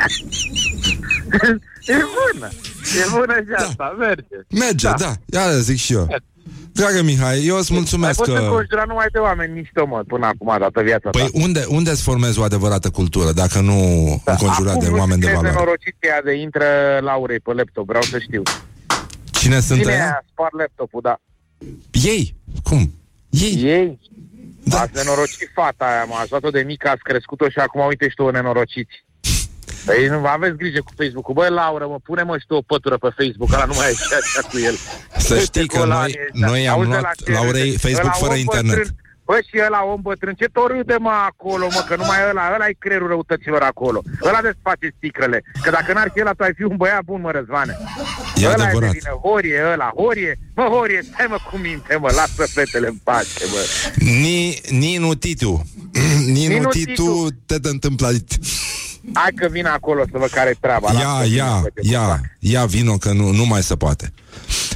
e 1.93 1.95
bună! 2.17 2.49
E 3.01 3.09
bună 3.11 3.33
și 3.33 3.53
asta, 3.55 3.95
merge. 3.99 4.35
Merge, 4.49 4.87
da, 4.87 4.95
da. 4.97 5.39
Ia 5.39 5.57
zic 5.57 5.77
și 5.77 5.93
eu 5.93 6.07
Dragă 6.71 7.01
Mihai, 7.03 7.45
eu 7.45 7.57
îți 7.57 7.73
mulțumesc 7.73 8.19
Ai 8.19 8.25
fost 8.25 8.37
că... 8.37 8.43
înconjurat 8.43 8.87
numai 8.87 9.05
de 9.11 9.17
oameni 9.17 9.53
mișto, 9.53 9.85
mă, 9.85 10.03
până 10.07 10.25
acum, 10.25 10.55
dată 10.59 10.81
viața 10.81 11.09
Păi 11.09 11.21
ta. 11.21 11.29
unde, 11.33 11.65
unde 11.67 11.89
îți 11.89 12.01
formezi 12.03 12.39
o 12.39 12.43
adevărată 12.43 12.89
cultură 12.89 13.31
Dacă 13.31 13.59
nu 13.59 13.79
înconjurat 14.25 14.73
Acum 14.75 14.83
de 14.83 14.89
nu 14.89 14.97
oameni 14.97 15.19
de 15.19 15.25
știu 15.27 15.39
ce 15.39 15.45
valoare 15.45 15.55
nenorociți 15.57 15.97
ea 15.99 16.21
de 16.21 16.33
intră 16.33 16.65
Laurei 17.01 17.39
pe 17.39 17.53
laptop, 17.53 17.85
vreau 17.87 18.03
să 18.03 18.19
știu. 18.19 18.41
Cine 19.31 19.59
sunt 19.59 19.79
Cine 19.79 19.91
ăia? 19.91 20.09
a 20.09 20.23
spart 20.31 20.53
laptopul, 20.57 21.01
da. 21.01 21.19
Ei, 21.91 22.35
cum? 22.63 22.93
Ei, 23.29 23.53
Ei? 23.63 23.99
Da. 24.63 24.75
Da. 24.75 24.81
Ați 24.81 24.91
nenorocit 24.95 25.49
fata 25.53 25.85
aia, 25.85 26.03
mă, 26.03 26.15
ați 26.19 26.29
luat-o 26.31 26.49
de 26.49 26.61
mică, 26.61 26.89
ați 26.89 27.01
crescut-o 27.01 27.49
și 27.49 27.57
acum 27.57 27.85
uite 27.85 28.09
și 28.09 28.15
tu 28.15 28.23
o 28.23 28.31
nenorociți. 28.31 29.05
Păi 29.87 30.07
nu 30.07 30.25
aveți 30.27 30.57
grijă 30.57 30.79
cu 30.87 30.91
Facebook-ul. 30.99 31.33
Băi, 31.33 31.49
Laura, 31.49 31.85
mă, 31.85 31.97
pune-mă 32.03 32.37
și 32.37 32.45
tu 32.47 32.55
o 32.55 32.61
pătură 32.61 32.97
pe 32.97 33.09
Facebook, 33.19 33.49
ăla 33.53 33.65
nu 33.65 33.73
mai 33.77 33.89
e 33.89 33.93
și 33.93 34.13
așa 34.21 34.41
cu 34.49 34.57
el. 34.69 34.75
Să 35.17 35.33
Uite 35.33 35.45
știi 35.45 35.67
că 35.67 35.77
golanii 35.77 36.15
noi- 36.15 36.25
ăștia. 36.33 36.47
noi 36.47 36.67
am 36.67 36.73
Auzi 36.75 36.89
de 36.89 36.95
luat 36.97 37.03
la 37.09 37.11
ce 37.25 37.31
Laurei 37.31 37.63
râde? 37.71 37.77
Facebook 37.85 38.03
Ăla 38.13 38.21
fără 38.23 38.31
om 38.33 38.37
internet. 38.45 38.75
Bătrân, 38.77 38.95
bă, 39.25 39.35
și 39.47 39.55
ăla 39.67 39.81
om 39.93 40.01
bătrân, 40.01 40.33
ce 40.41 40.45
tot 40.57 40.67
râde, 40.71 40.95
mă, 41.07 41.13
acolo, 41.31 41.65
mă, 41.75 41.81
că 41.87 41.95
numai 41.95 42.17
ăla, 42.29 42.43
ăla 42.55 42.67
e 42.67 42.75
creierul 42.83 43.07
răutăților 43.07 43.61
acolo. 43.71 43.99
Ăla 44.29 44.41
desface 44.49 44.87
sticrele. 44.97 45.39
Că 45.63 45.69
dacă 45.77 45.89
n-ar 45.93 46.09
fi 46.13 46.19
ăla, 46.23 46.33
tu 46.37 46.43
ai 46.43 46.53
fi 46.59 46.63
un 46.63 46.75
băiat 46.81 47.03
bun, 47.09 47.21
mă, 47.21 47.31
Răzvane. 47.31 47.73
E 48.41 48.45
ăla 48.45 48.63
adevărat. 48.63 48.89
e 48.89 48.91
de 48.91 48.99
vină, 49.01 49.13
Horie, 49.27 49.59
ăla, 49.73 49.89
Horie. 49.99 50.33
Mă, 50.55 50.63
Horie, 50.73 51.01
stai 51.13 51.27
mă 51.29 51.37
cu 51.51 51.57
minte, 51.57 51.95
mă, 52.03 52.09
lasă 52.19 52.43
fetele 52.55 52.87
în 52.87 52.97
pace, 53.03 53.43
mă. 53.53 53.61
Ni, 54.23 54.59
Ninu 54.69 55.13
Titu 55.13 55.53
Ninu 56.37 56.53
Ninu 56.53 56.69
Titu 56.69 56.89
Titu. 56.89 57.27
te 57.45 57.55
te 57.63 57.69
întâmplă 57.69 58.07
Hai 59.13 59.31
că 59.35 59.47
vin 59.47 59.65
acolo 59.65 60.03
să 60.11 60.17
văd 60.17 60.29
care 60.29 60.49
e 60.49 60.55
treaba. 60.59 60.91
Ia, 60.93 60.99
lasă-mă, 60.99 61.35
ia, 61.35 61.45
mă, 61.55 61.67
ce 61.81 61.89
ia 61.91 62.01
fac. 62.05 62.19
Ia 62.39 62.65
vino 62.65 62.97
că 62.97 63.11
nu, 63.11 63.31
nu 63.31 63.45
mai 63.45 63.61
se 63.63 63.75
poate 63.75 64.13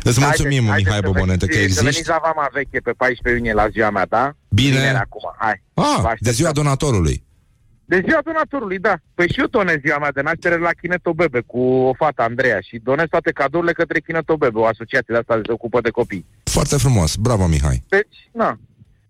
Îți 0.03 0.19
mulțumim, 0.19 0.27
Haideți- 0.27 0.59
Mihai 0.59 0.71
haideți 0.83 0.95
să 0.95 1.01
Bobonete, 1.11 1.45
că 1.45 1.53
veniți- 1.55 1.73
Să 1.73 1.79
existi 1.79 1.83
veniți 1.83 2.09
la 2.09 2.19
Vama 2.33 2.49
Veche 2.53 2.79
pe 2.79 2.91
14 2.91 3.41
iunie 3.41 3.53
la 3.53 3.67
ziua 3.69 3.89
mea, 3.89 4.05
da? 4.05 4.33
Bine. 4.49 4.75
Vineri 4.75 4.97
acum, 4.97 5.21
hai. 5.37 5.63
Vă 5.73 5.81
Ah, 5.81 5.87
de 6.01 6.07
așteptăm. 6.07 6.33
ziua 6.33 6.51
donatorului 6.51 7.23
De 7.85 8.01
ziua 8.07 8.19
donatorului, 8.23 8.79
da. 8.79 8.95
Păi 9.13 9.27
și 9.31 9.39
eu 9.39 9.45
donez 9.45 9.77
ziua 9.85 9.97
mea 9.97 10.11
de 10.11 10.21
naștere 10.21 10.57
la 10.57 10.69
Chineto 10.81 11.13
Bebe 11.13 11.39
cu 11.45 11.59
o 11.61 11.93
fată, 11.93 12.21
Andreea, 12.21 12.59
și 12.61 12.79
donez 12.83 13.05
toate 13.09 13.31
cadourile 13.31 13.71
către 13.73 13.99
Chineto 13.99 14.37
Bebe, 14.37 14.57
o 14.59 14.65
asociație 14.65 15.13
de 15.13 15.17
asta 15.17 15.35
de 15.35 15.41
se 15.45 15.51
ocupă 15.51 15.81
de 15.81 15.89
copii. 15.89 16.25
Foarte 16.43 16.77
frumos, 16.77 17.15
bravo 17.15 17.47
Mihai 17.47 17.83
Deci, 17.89 18.17
na. 18.33 18.59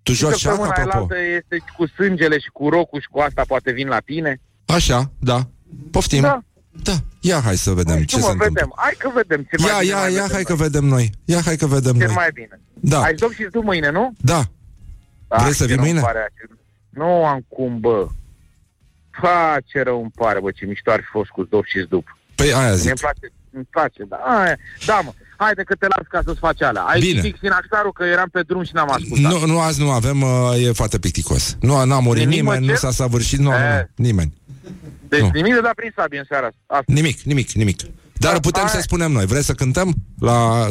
Tu 0.03 0.11
Și 0.11 0.17
joci 0.17 0.29
șac, 0.29 0.39
săptămâna 0.39 0.69
apropo 0.69 0.89
alaltă 0.97 1.15
este 1.37 1.57
cu 1.77 1.85
sângele 1.87 2.39
și 2.39 2.49
cu 2.53 2.69
rocul 2.69 2.99
și 3.01 3.07
cu 3.11 3.19
asta 3.19 3.43
poate 3.47 3.71
vin 3.71 3.87
la 3.87 3.99
tine. 3.99 4.39
Așa, 4.73 5.11
da 5.19 5.47
Poftim 5.91 6.21
Da. 6.21 6.41
Da, 6.83 6.91
ia 7.19 7.41
hai 7.41 7.57
să 7.57 7.71
vedem 7.71 7.93
Nu 7.97 7.99
ce 8.03 8.05
știu, 8.07 8.17
se 8.19 8.25
mă, 8.25 8.31
întâmplă 8.31 8.53
vedem. 8.53 8.73
Hai 8.75 8.93
că 8.97 9.09
vedem. 9.15 9.41
Ce 9.41 9.65
Ia, 9.67 9.71
mai 9.73 9.79
bine 9.79 9.91
ia, 9.91 9.99
mai 9.99 10.13
ia, 10.13 10.21
vedem 10.21 10.33
hai 10.35 10.43
că 10.43 10.53
noi. 10.53 10.61
vedem 10.61 10.85
noi 10.85 11.09
Ia, 11.25 11.41
hai 11.41 11.55
că 11.57 11.65
vedem 11.67 11.97
Ce 11.97 12.05
noi 12.05 12.13
mai 12.15 12.29
bine. 12.33 12.59
Da, 12.73 13.01
Ai 13.01 13.13
dom 13.13 13.31
și 13.31 13.47
tu 13.51 13.61
mâine, 13.61 13.91
nu? 13.91 14.13
da 14.17 14.41
Vrei 15.27 15.53
să 15.53 15.65
ce 15.65 15.65
vii 15.65 15.75
rău 15.75 15.83
mâine? 15.83 15.97
îmi 15.99 16.05
Pare, 16.07 16.17
aia. 16.17 16.57
nu 16.89 17.25
am 17.25 17.45
cum, 17.49 17.79
bă. 17.79 18.07
Ha, 19.11 19.57
ce 19.65 19.81
rău 19.81 20.01
îmi 20.01 20.11
pare, 20.15 20.39
bă, 20.39 20.51
ce 20.51 20.65
mișto 20.65 20.91
ar 20.91 20.99
fi 20.99 21.09
fost 21.11 21.29
cu 21.29 21.43
dop 21.43 21.65
și 21.65 21.79
zdup. 21.85 22.17
Păi 22.35 22.53
aia 22.53 22.67
Mie 22.67 22.75
zic 22.75 22.87
îmi 22.89 22.97
place, 22.99 23.33
îmi 23.51 23.67
place, 23.69 24.03
da. 24.09 24.15
Aia, 24.15 24.55
da, 24.85 24.99
mă. 25.05 25.13
Haide 25.37 25.63
că 25.63 25.75
te 25.75 25.87
las 25.87 26.05
ca 26.09 26.21
să-ți 26.25 26.39
faci 26.39 26.61
alea. 26.61 26.81
Ai 26.81 26.99
Bine. 26.99 27.21
fix 27.21 27.39
Sinaxarul 27.39 27.91
că 27.93 28.03
eram 28.03 28.29
pe 28.31 28.41
drum 28.41 28.63
și 28.63 28.71
n-am 28.73 28.89
ascultat. 28.91 29.31
Nu, 29.31 29.45
nu, 29.45 29.59
azi 29.59 29.79
nu 29.81 29.91
avem, 29.91 30.21
uh, 30.21 30.65
e 30.65 30.71
foarte 30.71 30.99
plicticos. 30.99 31.57
Nu 31.59 31.83
n-a 31.85 31.99
murit 31.99 32.23
Nimic, 32.23 32.43
mă, 32.43 32.49
nimeni, 32.51 32.65
nu 32.65 32.71
ce? 32.71 32.77
s-a 32.79 32.91
săvârșit, 32.91 33.39
nu, 33.39 33.43
nu, 33.49 33.57
nu, 33.57 33.63
E. 33.63 33.89
nimeni. 33.95 34.40
Deci 35.09 35.19
nu. 35.21 35.29
nimic 35.33 35.53
de 35.53 35.59
dat 35.61 35.73
prin 35.73 35.91
sabie 35.95 36.19
în 36.19 36.25
seara 36.27 36.45
asta. 36.65 36.83
Nimic, 36.87 37.21
nimic, 37.21 37.51
nimic. 37.51 37.79
Dar 38.13 38.33
Da, 38.33 38.39
putem 38.39 38.61
hai. 38.63 38.71
să 38.71 38.79
spunem 38.81 39.11
noi. 39.11 39.25
Vreți 39.25 39.45
să 39.45 39.53
cântăm 39.53 39.93
la 40.19 40.67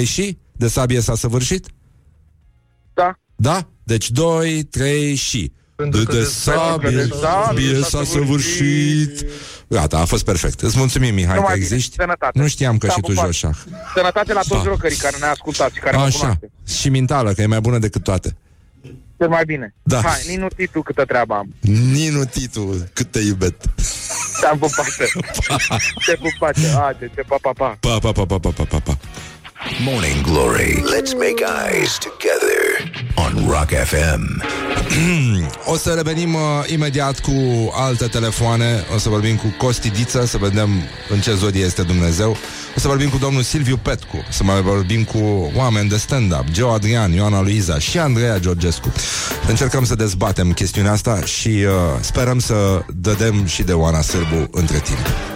2-3 0.00 0.02
și? 0.04 0.38
De 0.52 0.68
sabie 0.68 1.00
s-a 1.00 1.14
săvârșit? 1.14 1.66
Da. 2.94 3.18
Da? 3.36 3.68
Deci 3.82 4.10
2, 4.10 4.62
3 4.62 5.14
și. 5.14 5.52
De, 5.90 6.02
de 6.02 6.22
sabie, 6.24 6.90
de 6.90 7.08
sabie 7.20 7.80
s-a 7.82 8.04
săvârșit. 8.04 9.24
Gata, 9.68 9.98
a 9.98 10.04
fost 10.04 10.24
perfect. 10.24 10.60
Îți 10.60 10.78
mulțumim, 10.78 11.14
Mihai, 11.14 11.34
Numai 11.34 11.52
că 11.52 11.58
bine. 11.58 11.64
existi. 11.74 11.96
Sănătate. 11.98 12.38
Nu 12.38 12.46
știam 12.48 12.78
că 12.78 12.86
Da, 12.86 12.92
și 12.92 13.00
tu 13.00 13.06
pupat. 13.06 13.24
joci 13.24 13.34
șah. 13.34 13.56
Sănătate 13.94 14.32
la 14.32 14.40
toți 14.40 14.62
Pa. 14.62 14.68
rocării 14.68 14.96
care 14.96 15.16
ne-a 15.20 15.30
ascultat 15.30 15.72
și 15.72 15.80
care 15.80 15.96
mă 15.96 16.02
Așa. 16.02 16.18
cunoaște. 16.18 16.50
Și 16.66 16.88
mintală, 16.88 17.32
că 17.32 17.42
e 17.42 17.46
mai 17.46 17.60
bună 17.60 17.78
decât 17.78 18.02
toate. 18.02 18.36
Cel 19.18 19.28
mai 19.28 19.44
bine. 19.44 19.74
Da. 19.82 20.00
Hai, 20.00 20.22
Ninu 20.26 20.48
Titu 20.48 20.82
câtă 20.82 21.04
treabă 21.04 21.34
am. 21.34 21.54
Ninu 21.60 22.24
Titu, 22.24 22.88
cât 22.92 23.10
te 23.10 23.18
iubet. 23.18 23.54
Te-am 24.40 24.58
pupat. 24.58 24.86
Te 26.06 26.14
pupat. 26.14 26.56
Haide, 26.74 27.10
te 27.14 27.22
pa, 27.22 27.36
pa, 27.40 27.52
pa. 27.52 27.76
Pa, 27.80 27.98
pa, 27.98 28.12
pa, 28.12 28.26
pa, 28.26 28.38
pa, 28.38 28.50
pa, 28.50 28.64
pa, 28.64 28.78
pa. 28.78 28.98
Morning 29.80 30.22
Glory. 30.22 30.82
Let's 30.82 31.14
make 31.14 31.42
eyes 31.42 31.98
together 31.98 32.65
on 33.16 33.48
Rock 33.48 33.70
FM. 33.70 34.22
O 35.64 35.76
să 35.76 35.90
revenim 35.90 36.34
uh, 36.34 36.40
imediat 36.66 37.20
cu 37.20 37.32
alte 37.72 38.06
telefoane. 38.06 38.84
O 38.94 38.98
să 38.98 39.08
vorbim 39.08 39.36
cu 39.36 39.54
Costi 39.58 39.90
Diță 39.90 40.26
Să 40.26 40.36
vedem 40.36 40.70
în 41.08 41.20
ce 41.20 41.34
zodie 41.34 41.64
este 41.64 41.82
Dumnezeu. 41.82 42.30
O 42.76 42.80
să 42.80 42.88
vorbim 42.88 43.08
cu 43.08 43.16
domnul 43.18 43.42
Silviu 43.42 43.76
Petcu. 43.76 44.24
Să 44.30 44.44
mai 44.44 44.62
vorbim 44.62 45.04
cu 45.04 45.52
oameni 45.54 45.88
de 45.88 45.96
stand-up. 45.96 46.44
Geo 46.50 46.70
Adrian, 46.70 47.12
Ioana 47.12 47.40
Luiza 47.40 47.78
și 47.78 47.98
Andreea 47.98 48.38
Georgescu. 48.38 48.92
Încercăm 49.48 49.84
să 49.84 49.94
dezbatem 49.94 50.52
chestiunea 50.52 50.92
asta 50.92 51.24
Și 51.24 51.48
uh, 51.48 51.72
sperăm 52.00 52.38
să 52.38 52.82
dădem 52.94 53.46
și 53.46 53.62
de 53.62 53.72
Oana 53.72 54.00
Sârbu 54.00 54.48
între 54.50 54.78
timp 54.78 55.35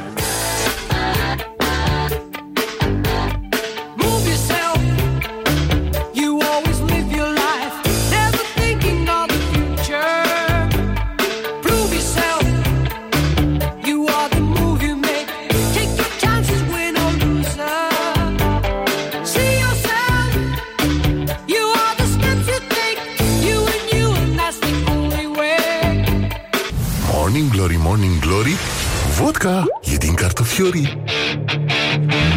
Vodka 29.22 29.64
e 29.92 29.96
din 29.96 30.14
cartofiorii 30.14 31.02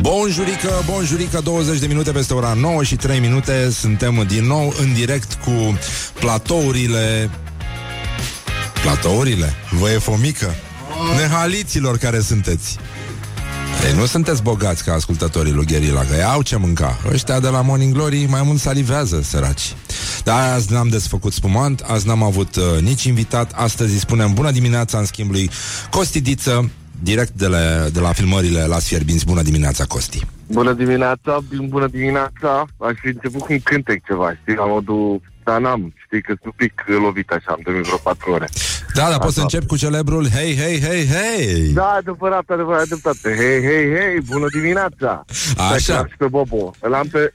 Bonjurică, 0.01 0.83
bonjurică, 0.85 1.39
20 1.43 1.79
de 1.79 1.87
minute 1.87 2.11
peste 2.11 2.33
ora 2.33 2.53
9 2.53 2.83
și 2.83 2.95
3 2.95 3.19
minute 3.19 3.69
Suntem 3.69 4.25
din 4.27 4.45
nou 4.45 4.73
în 4.79 4.93
direct 4.93 5.33
cu 5.33 5.77
platourile 6.19 7.29
Platourile? 8.81 9.53
Vă 9.71 9.89
e 9.89 9.97
fomică? 9.97 10.55
Nehaliților 11.17 11.97
care 11.97 12.19
sunteți 12.19 12.77
ei, 13.87 13.93
nu 13.95 14.05
sunteți 14.05 14.43
bogați 14.43 14.83
ca 14.83 14.93
ascultătorii 14.93 15.51
lui 15.51 15.65
Gherila, 15.65 16.01
că 16.01 16.15
ei 16.15 16.23
au 16.23 16.41
ce 16.41 16.57
mânca. 16.57 16.97
Ăștia 17.11 17.39
de 17.39 17.47
la 17.47 17.61
Morning 17.61 17.93
Glory 17.93 18.25
mai 18.29 18.41
mult 18.45 18.59
salivează, 18.59 19.21
săraci. 19.21 19.75
Dar 20.23 20.53
azi 20.53 20.71
n-am 20.71 20.87
desfăcut 20.87 21.33
spumant, 21.33 21.79
azi 21.79 22.07
n-am 22.07 22.23
avut 22.23 22.55
uh, 22.55 22.63
nici 22.81 23.03
invitat. 23.03 23.51
Astăzi 23.55 23.93
îi 23.93 23.99
spunem 23.99 24.33
bună 24.33 24.51
dimineața 24.51 24.97
în 24.97 25.05
schimb 25.05 25.31
lui 25.31 25.49
Costi 25.89 26.21
Diță, 26.21 26.69
direct 27.03 27.31
de 27.31 27.47
la, 27.47 27.89
de 27.89 27.99
la 27.99 28.11
filmările 28.11 28.65
la 28.65 28.79
Sfierbinți. 28.79 29.25
Bună 29.25 29.41
dimineața, 29.41 29.85
Costi. 29.85 30.25
Bună 30.47 30.73
dimineața, 30.73 31.39
bin- 31.49 31.69
bună 31.69 31.87
dimineața. 31.87 32.65
Aș 32.77 32.93
fi 33.01 33.07
început 33.07 33.41
cu 33.41 33.51
un 33.51 33.59
cântec 33.59 34.05
ceva, 34.05 34.33
știi, 34.41 34.55
la 34.55 34.65
modul... 34.65 35.21
Dar 35.45 35.59
n-am, 35.59 35.93
știi 36.05 36.21
că 36.21 36.33
sunt 36.41 36.45
un 36.45 36.51
pic 36.55 36.83
lovit 37.03 37.29
așa, 37.29 37.51
am 37.51 37.59
dormit 37.63 37.83
vreo 37.83 37.97
patru 37.97 38.31
ore. 38.31 38.49
Da, 38.93 39.09
dar 39.09 39.19
poți 39.19 39.33
să 39.33 39.41
începi 39.41 39.65
cu 39.65 39.77
celebrul 39.77 40.27
Hei, 40.29 40.57
hei, 40.57 40.81
hei, 40.81 41.07
hei 41.07 41.71
Da, 41.73 41.89
adevărat, 41.89 42.43
adevărat, 42.49 42.81
adevărat. 42.81 43.17
Hei, 43.23 43.61
hei, 43.61 43.85
hei, 43.97 44.21
bună 44.31 44.45
dimineața! 44.51 45.25
Așa. 45.57 45.77
Stai 45.77 45.83
că 45.85 45.93
l-am 45.93 46.07
și 46.07 46.17
pe 46.17 46.27
Bobo. 46.27 46.73
Îl 46.79 46.93
am 46.93 47.07
pe... 47.07 47.33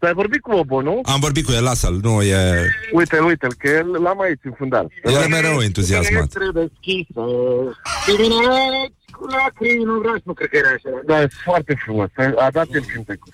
Ți-ai 0.00 0.12
vorbit 0.12 0.40
cu 0.40 0.50
Bobo, 0.50 0.82
nu? 0.82 1.00
Am 1.04 1.20
vorbit 1.20 1.44
cu 1.44 1.52
el, 1.52 1.62
lasă-l, 1.62 1.98
nu 2.02 2.22
e... 2.22 2.66
Uite-l, 2.92 3.24
uite-l, 3.24 3.54
că 3.58 3.68
el 3.68 4.02
l-am 4.02 4.20
aici 4.20 4.40
în 4.42 4.52
fundal. 4.56 4.92
El 5.04 5.22
e 5.22 5.26
mereu 5.26 5.60
entuziasmat. 5.60 6.28
Trebuie 6.28 6.68
deschisă. 6.68 7.22
Dimineați 8.06 8.92
cu 8.99 8.99
lacrimi, 9.30 9.84
nu 9.84 9.98
vreau 9.98 10.14
să 10.14 10.22
nu 10.24 10.32
cred 10.32 10.48
că 10.48 10.56
era 10.56 10.68
așa. 10.68 10.88
Da, 11.06 11.22
e 11.22 11.28
foarte 11.44 11.76
frumos. 11.84 12.08
A 12.38 12.48
dat 12.52 12.66
el 12.72 12.84
cântecul. 12.92 13.32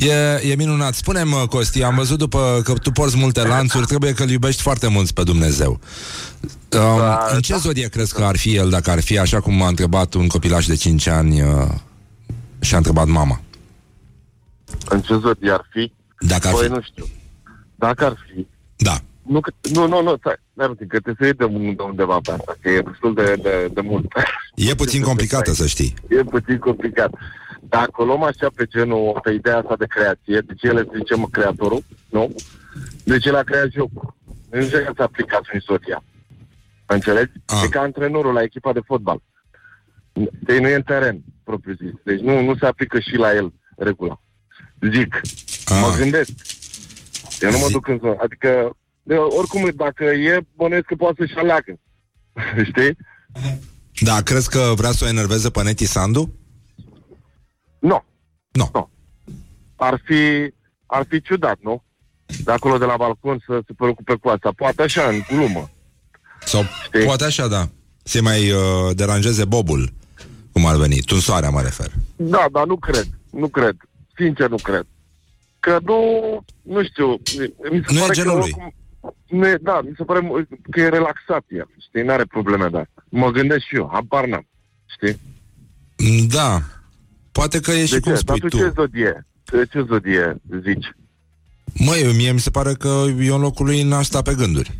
E, 0.00 0.50
e 0.50 0.54
minunat. 0.56 0.94
Spune-mi, 0.94 1.46
Costi, 1.50 1.82
am 1.82 1.94
văzut 1.94 2.18
după 2.18 2.60
că 2.64 2.72
tu 2.72 2.90
porți 2.90 3.16
multe 3.16 3.42
lanțuri, 3.42 3.86
trebuie 3.86 4.12
că 4.12 4.22
îl 4.22 4.30
iubești 4.30 4.62
foarte 4.62 4.88
mult 4.88 5.10
pe 5.10 5.22
Dumnezeu. 5.22 5.70
Um, 5.70 6.98
Da, 6.98 7.26
în 7.32 7.40
ce 7.40 7.52
da. 7.52 7.58
zodie 7.58 7.88
crezi 7.88 8.14
că 8.14 8.24
ar 8.24 8.36
fi 8.36 8.54
el 8.56 8.70
dacă 8.70 8.90
ar 8.90 9.00
fi 9.00 9.18
așa 9.18 9.40
cum 9.40 9.54
m-a 9.54 9.68
întrebat 9.68 10.14
un 10.14 10.26
copilaș 10.26 10.66
de 10.66 10.74
5 10.74 11.06
ani 11.06 11.42
uh, 11.42 11.66
și 12.60 12.74
a 12.74 12.76
întrebat 12.76 13.06
mama? 13.06 13.40
În 14.88 15.00
ce 15.00 15.16
zodie 15.18 15.50
ar 15.50 15.66
fi? 15.70 15.92
Dacă 16.20 16.46
ar 16.48 16.54
Păi 16.54 16.64
fi. 16.66 16.72
nu 16.72 16.80
știu. 16.80 17.04
Dacă 17.74 18.04
ar 18.04 18.16
fi, 18.26 18.46
Da. 18.76 19.00
Nu, 19.28 19.40
că, 19.40 19.50
nu, 19.72 19.86
nu, 19.86 20.02
nu, 20.02 20.16
stai, 20.16 20.34
stai 20.54 20.66
puțin, 20.66 20.86
că 20.86 21.00
trebuie 21.00 21.14
să 21.18 21.24
iei 21.24 21.32
de, 21.32 21.44
un- 21.44 21.76
de 21.76 21.82
undeva 21.82 22.18
pe 22.22 22.30
asta, 22.30 22.56
că 22.60 22.68
e 22.70 22.80
destul 22.80 23.14
de, 23.14 23.34
de, 23.42 23.68
de 23.74 23.80
mult. 23.80 24.06
E 24.54 24.74
puțin 24.74 25.02
complicată, 25.02 25.52
să 25.52 25.66
știi. 25.66 25.94
E 26.08 26.22
puțin 26.22 26.58
complicat. 26.58 27.10
Dacă 27.60 27.90
o 28.02 28.04
luăm 28.04 28.22
așa 28.22 28.48
pe 28.54 28.64
genul, 28.64 29.20
pe 29.22 29.32
ideea 29.32 29.56
asta 29.58 29.76
de 29.78 29.86
creație, 29.86 30.40
deci 30.40 30.62
el 30.62 30.76
este, 30.76 30.96
zicem, 30.96 31.24
creatorul, 31.30 31.82
nu? 32.08 32.34
Deci 33.04 33.24
el 33.24 33.36
a 33.36 33.42
creat 33.42 33.70
jocul. 33.70 34.14
Nu 34.50 34.60
încercă 34.60 34.92
să 34.96 35.02
aplicați 35.02 35.48
în 35.52 35.58
istoria. 35.58 36.02
Înțelegi? 36.86 37.32
Ah. 37.46 37.60
E 37.64 37.68
ca 37.68 37.80
antrenorul 37.80 38.32
la 38.32 38.42
echipa 38.42 38.72
de 38.72 38.80
fotbal. 38.84 39.22
Deci 40.40 40.58
nu 40.58 40.68
e 40.68 40.74
în 40.74 40.82
teren, 40.82 41.20
propriu 41.44 41.74
zis. 41.74 41.92
Deci 42.04 42.20
nu, 42.20 42.40
nu 42.42 42.56
se 42.56 42.66
aplică 42.66 42.98
și 43.00 43.14
la 43.16 43.34
el 43.34 43.52
regula. 43.76 44.20
Zic, 44.92 45.20
Ah. 45.64 45.78
mă 45.82 45.94
gândesc. 45.98 46.30
Eu 47.40 47.50
nu 47.50 47.58
mă 47.58 47.66
Zi- 47.66 47.72
duc 47.72 47.88
în 47.88 47.98
zonă. 47.98 48.16
Adică, 48.18 48.76
de, 49.06 49.14
oricum, 49.14 49.70
dacă 49.76 50.04
e, 50.04 50.40
bănuiesc 50.56 50.84
că 50.86 50.94
poate 50.94 51.14
să-și 51.26 51.38
aleagă. 51.38 51.78
Știi? 52.70 52.96
Da, 54.00 54.20
crezi 54.22 54.50
că 54.50 54.72
vrea 54.76 54.90
să 54.90 55.04
o 55.04 55.08
enerveze 55.08 55.50
pe 55.50 55.62
Neti 55.62 55.84
Sandu? 55.84 56.34
Nu. 57.78 58.04
Nu. 58.50 58.70
Nu. 58.72 58.90
Ar 59.76 60.00
fi, 60.04 60.52
ar 60.86 61.06
fi 61.08 61.20
ciudat, 61.22 61.58
nu? 61.62 61.82
De 62.44 62.52
acolo 62.52 62.78
de 62.78 62.84
la 62.84 62.96
balcon 62.96 63.42
să 63.46 63.60
se 63.66 63.72
preocupe 63.76 64.14
cu 64.14 64.28
asta. 64.28 64.50
Poate 64.56 64.82
așa, 64.82 65.08
în 65.08 65.20
glumă. 65.28 65.70
Sau 66.44 66.62
Știi? 66.84 67.04
poate 67.04 67.24
așa, 67.24 67.48
da. 67.48 67.68
Se 68.02 68.20
mai 68.20 68.50
uh, 68.50 68.60
deranjeze 68.94 69.44
bobul, 69.44 69.92
cum 70.52 70.66
ar 70.66 70.76
veni. 70.76 70.96
Tunsoarea 71.00 71.50
mă 71.50 71.60
refer. 71.60 71.90
Da, 72.16 72.46
dar 72.52 72.66
nu 72.66 72.76
cred. 72.76 73.06
Nu 73.30 73.48
cred. 73.48 73.76
Sincer, 74.16 74.48
nu 74.48 74.56
cred. 74.56 74.86
Că 75.60 75.78
nu, 75.84 76.00
nu 76.62 76.84
știu, 76.84 77.06
mi 77.70 77.82
se 77.86 77.92
Nu 77.92 77.96
e 77.98 78.00
pare 78.00 78.12
genul 78.12 78.32
că 78.32 78.38
lui. 78.38 78.52
oricum- 78.56 78.74
Nu 79.28 79.46
e, 79.46 79.58
da, 79.62 79.80
mi 79.80 79.92
se 79.96 80.04
pare 80.04 80.46
că 80.70 80.80
e 80.80 80.88
relaxat 80.88 81.44
el, 81.48 81.68
știi, 81.88 82.02
n-are 82.02 82.24
probleme 82.24 82.68
de 82.68 82.76
asta. 82.76 83.04
Mă 83.08 83.30
gândesc 83.30 83.64
și 83.64 83.74
eu, 83.76 83.88
habar 83.92 84.26
n-am, 84.26 84.46
știi? 84.86 85.20
Mm, 85.98 86.26
Da. 86.28 86.60
Poate 87.32 87.60
că 87.60 87.70
e 87.72 87.84
și 87.86 87.92
De 87.92 88.00
cum 88.00 88.12
ce? 88.12 88.18
spui 88.18 88.38
Dar 88.40 88.48
tu 88.50 88.56
tu. 88.56 88.62
ce 88.62 88.72
zodie? 88.74 89.26
Ce, 89.44 89.64
ce 89.70 89.84
zodie 89.88 90.36
zici? 90.64 90.86
Măi, 91.78 92.12
mie 92.16 92.32
mi 92.32 92.40
se 92.40 92.50
pare 92.50 92.74
că 92.74 93.04
eu 93.20 93.34
în 93.34 93.40
locul 93.40 93.66
lui 93.66 93.82
n-aș 93.82 94.06
sta 94.06 94.22
pe 94.22 94.34
gânduri. 94.34 94.78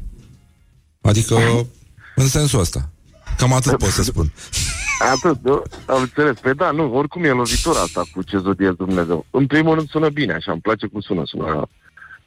Adică, 1.01 1.37
în 2.15 2.27
sensul 2.29 2.61
ăsta. 2.61 2.91
Cam 3.37 3.53
atât 3.53 3.77
pot 3.79 3.89
să 3.89 4.03
spun. 4.03 4.33
Atât, 5.13 5.39
nu? 5.43 5.63
Am 5.87 6.01
înțeles. 6.01 6.39
Păi 6.39 6.55
da, 6.55 6.71
nu, 6.71 6.95
oricum 6.95 7.25
e 7.25 7.29
lovitura 7.31 7.81
asta 7.81 8.03
cu 8.13 8.23
ce 8.23 8.39
zodie 8.39 8.71
Dumnezeu. 8.71 9.27
În 9.31 9.47
primul 9.47 9.75
rând 9.75 9.89
sună 9.89 10.09
bine, 10.09 10.33
așa, 10.33 10.53
îmi 10.53 10.61
place 10.61 10.87
cum 10.87 11.01
sună, 11.01 11.23
sună, 11.25 11.69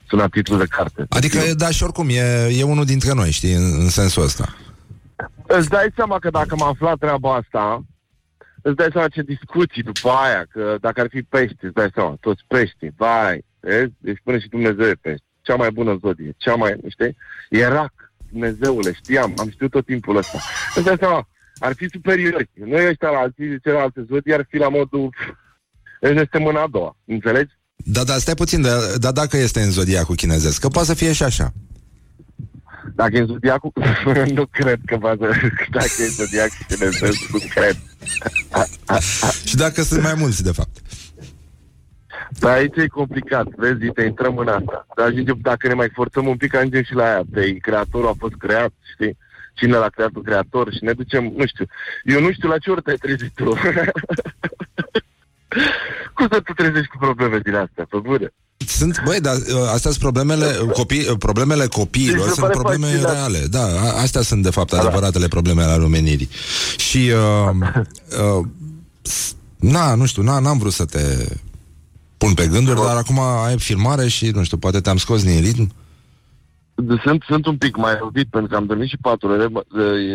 sună 0.10 0.30
titlul 0.30 0.58
de 0.58 0.66
carte. 0.66 1.06
Adică, 1.10 1.40
da, 1.58 1.70
și 1.70 1.84
oricum, 1.84 2.08
e, 2.10 2.48
e 2.60 2.64
unul 2.64 2.86
dintre 2.86 3.14
noi, 3.14 3.32
știi, 3.32 3.54
în, 3.54 3.80
în 3.80 3.90
sensul 3.90 4.24
ăsta. 4.24 4.56
Îți 5.48 5.70
dai 5.70 5.92
seama 5.96 6.20
că 6.20 6.30
dacă 6.30 6.56
m-am 6.56 6.70
aflat 6.70 6.98
treaba 6.98 7.36
asta, 7.36 7.84
îți 8.62 8.76
dai 8.76 8.88
seama 8.92 9.08
ce 9.08 9.22
discuții 9.22 9.84
după 9.84 10.10
aia, 10.10 10.46
că 10.52 10.78
dacă 10.82 11.02
ar 11.02 11.08
fi 11.10 11.22
pești, 11.22 11.66
îți 11.66 11.74
dai 11.74 11.90
seama, 11.94 12.18
toți 12.20 12.44
pești, 12.48 12.88
vai, 12.98 13.46
vezi? 13.60 13.94
Deci 13.98 14.22
până 14.24 14.38
și 14.38 14.48
Dumnezeu 14.48 14.86
e 14.86 14.94
pești. 15.02 15.24
Cea 15.42 15.56
mai 15.56 15.72
bună 15.72 15.98
zodie, 16.02 16.34
cea 16.38 16.56
mai, 16.56 16.80
știi? 16.88 17.16
E 17.50 17.68
rac, 17.68 17.94
Dumnezeule, 18.30 18.94
știam, 18.94 19.34
am 19.38 19.50
știut 19.50 19.72
tot 19.72 19.86
timpul 19.86 20.16
ăsta. 20.16 20.40
Îți 20.76 20.86
dai 20.86 20.96
seama, 21.00 21.28
ar 21.60 21.74
fi 21.74 21.90
superiori. 21.90 22.50
Noi 22.54 22.88
ăștia 22.88 23.10
la 23.10 23.18
alții, 23.18 23.60
celelalte 23.60 24.06
zodii, 24.10 24.34
ar 24.34 24.46
fi 24.50 24.58
la 24.58 24.70
modul, 24.70 25.10
pf, 25.10 25.28
este 26.02 26.38
mâna 26.38 26.62
a 26.62 26.68
doua, 26.68 26.96
înțelegi? 27.06 27.59
Da, 27.86 28.04
da, 28.04 28.14
stai 28.14 28.34
puțin, 28.34 28.62
dar 28.62 28.78
da, 28.98 29.12
dacă 29.12 29.38
este 29.38 29.62
în 29.62 29.72
zodiacul 29.72 30.16
chinezesc, 30.16 30.62
că 30.62 30.68
poate 30.68 30.88
să 30.88 30.94
fie 30.94 31.14
și 31.14 31.24
așa. 31.24 31.54
Dacă 32.96 33.18
e 33.18 33.24
zodiacul, 33.24 33.72
nu 34.34 34.46
cred 34.46 34.80
că 34.86 34.98
va 34.98 35.16
dacă 35.78 35.94
e 36.00 36.08
zodiacul 36.08 36.66
chinezesc, 36.68 37.32
nu 37.32 37.40
cred. 37.50 37.78
Și 39.50 39.56
dacă 39.56 39.82
sunt 39.82 40.04
mai 40.04 40.14
mulți, 40.18 40.44
de 40.44 40.52
fapt. 40.52 40.78
Dar 42.40 42.52
aici 42.52 42.76
e 42.76 42.88
complicat, 42.88 43.48
vezi, 43.58 43.84
uite, 43.84 44.02
intrăm 44.02 44.38
în 44.38 44.48
asta. 44.48 44.88
Dar 44.96 45.06
ajungem, 45.08 45.38
dacă 45.42 45.68
ne 45.68 45.74
mai 45.74 45.90
forțăm 45.94 46.28
un 46.28 46.38
pic, 46.38 46.56
ajungem 46.56 46.84
și 46.84 46.94
la 46.94 47.04
aia. 47.04 47.22
Pe 47.34 47.54
creatorul 47.54 48.08
a 48.08 48.14
fost 48.18 48.34
creat, 48.34 48.74
știi? 48.94 49.18
Cine 49.54 49.78
l-a 49.78 49.90
creat 49.90 50.10
un 50.16 50.22
creator 50.22 50.74
și 50.74 50.84
ne 50.84 50.94
ducem, 50.94 51.34
nu 51.38 51.46
știu. 51.46 51.66
Eu 52.04 52.22
nu 52.22 52.32
știu 52.32 52.50
la 52.50 52.58
ce 52.58 52.72
ori 52.72 52.82
te-ai 52.82 52.96
trezit 52.96 53.32
tu. 53.36 53.58
Cum 56.14 56.28
să 56.32 56.40
te 56.40 56.54
trezești 56.56 56.88
cu 56.88 56.98
probleme 56.98 57.40
din 57.44 57.56
astea, 57.56 57.86
pe 57.90 57.98
bune? 58.04 58.34
Sunt, 58.68 59.02
băi, 59.06 59.20
dar 59.22 59.36
uh, 59.36 59.42
astea 59.74 59.92
sunt 59.92 59.98
problemele, 59.98 60.46
copii, 60.74 61.08
uh, 61.10 61.16
problemele 61.20 61.66
copiilor, 61.68 62.16
Mi 62.18 62.22
se 62.24 62.28
sunt 62.30 62.40
pare 62.40 62.54
probleme 62.54 62.86
fascinant. 62.86 63.14
reale. 63.14 63.46
Da, 63.50 63.64
a- 63.64 64.02
astea 64.02 64.22
sunt, 64.22 64.44
de 64.44 64.50
fapt, 64.50 64.74
adevăratele 64.74 65.28
probleme 65.28 65.64
ale 65.64 65.84
omenirii. 65.84 66.30
Și, 66.78 67.12
uh, 67.14 67.56
uh, 68.40 68.46
s- 69.02 69.34
na, 69.56 69.96
nu 69.96 70.06
știu, 70.06 70.22
na, 70.22 70.40
n-am 70.40 70.58
vrut 70.58 70.74
să 70.74 70.86
te 70.86 71.28
pun 72.18 72.34
pe 72.34 72.48
gânduri, 72.48 72.82
dar 72.82 72.96
acum 72.96 73.20
ai 73.20 73.60
filmare 73.60 74.08
și, 74.08 74.26
nu 74.30 74.44
știu, 74.44 74.58
poate 74.58 74.80
te-am 74.80 74.98
scos 74.98 75.24
din 75.24 75.42
ritm. 75.42 75.72
Sunt, 77.04 77.24
sunt 77.28 77.46
un 77.46 77.58
pic 77.58 77.76
mai 77.76 77.98
lovit 78.00 78.30
pentru 78.30 78.50
că 78.50 78.56
am 78.56 78.66
dormit 78.66 78.90
și 78.90 78.98
patru 79.02 79.28
ore, 79.28 79.48
bă, 79.48 79.64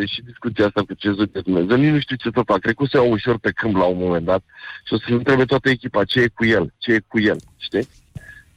e 0.00 0.06
și 0.06 0.22
discuția 0.22 0.66
asta 0.66 0.80
cu 0.80 0.94
ce 0.94 1.10
zodie 1.10 1.40
Dumnezeu. 1.40 1.76
Nici 1.76 1.92
nu 1.92 2.00
știu 2.00 2.16
ce 2.16 2.30
să 2.34 2.42
fac. 2.46 2.58
Cred 2.58 2.74
că 2.74 2.82
o 2.82 2.86
să 2.86 2.96
iau 2.96 3.10
ușor 3.10 3.38
pe 3.38 3.50
câmp 3.50 3.76
la 3.76 3.84
un 3.84 3.98
moment 3.98 4.24
dat 4.24 4.42
și 4.86 4.92
o 4.92 4.96
să 4.96 5.04
întrebe 5.08 5.44
toată 5.44 5.68
echipa 5.68 6.04
ce 6.04 6.20
e 6.20 6.28
cu 6.28 6.44
el, 6.44 6.74
ce 6.78 6.92
e 6.92 7.00
cu 7.08 7.20
el, 7.20 7.38
știi? 7.56 7.88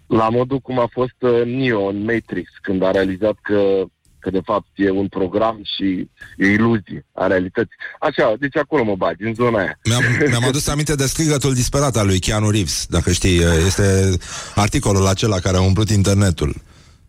La 0.07 0.29
modul 0.29 0.59
cum 0.59 0.79
a 0.79 0.89
fost 0.91 1.15
uh, 1.19 1.45
Neo 1.45 1.85
în 1.87 2.03
Matrix, 2.03 2.49
când 2.61 2.83
a 2.83 2.91
realizat 2.91 3.37
că, 3.41 3.83
că 4.19 4.29
de 4.29 4.41
fapt 4.43 4.67
e 4.75 4.89
un 4.89 5.07
program 5.07 5.59
și 5.75 6.09
e 6.37 6.45
iluzie 6.47 7.05
a 7.13 7.27
realității. 7.27 7.75
Așa, 7.99 8.33
deci 8.39 8.57
acolo 8.57 8.83
mă 8.83 8.95
bagi, 8.95 9.23
în 9.23 9.33
zona 9.33 9.59
aia. 9.59 9.79
Mi-am, 9.83 10.03
mi-am 10.29 10.43
adus 10.47 10.67
aminte 10.67 10.95
de 10.95 11.05
strigătul 11.05 11.53
disperat 11.53 11.95
al 11.95 12.05
lui 12.05 12.19
Keanu 12.19 12.49
Reeves, 12.49 12.85
dacă 12.89 13.11
știi, 13.11 13.37
uh, 13.37 13.63
este 13.65 14.17
articolul 14.55 15.07
acela 15.07 15.39
care 15.39 15.57
a 15.57 15.61
umplut 15.61 15.89
internetul. 15.89 16.55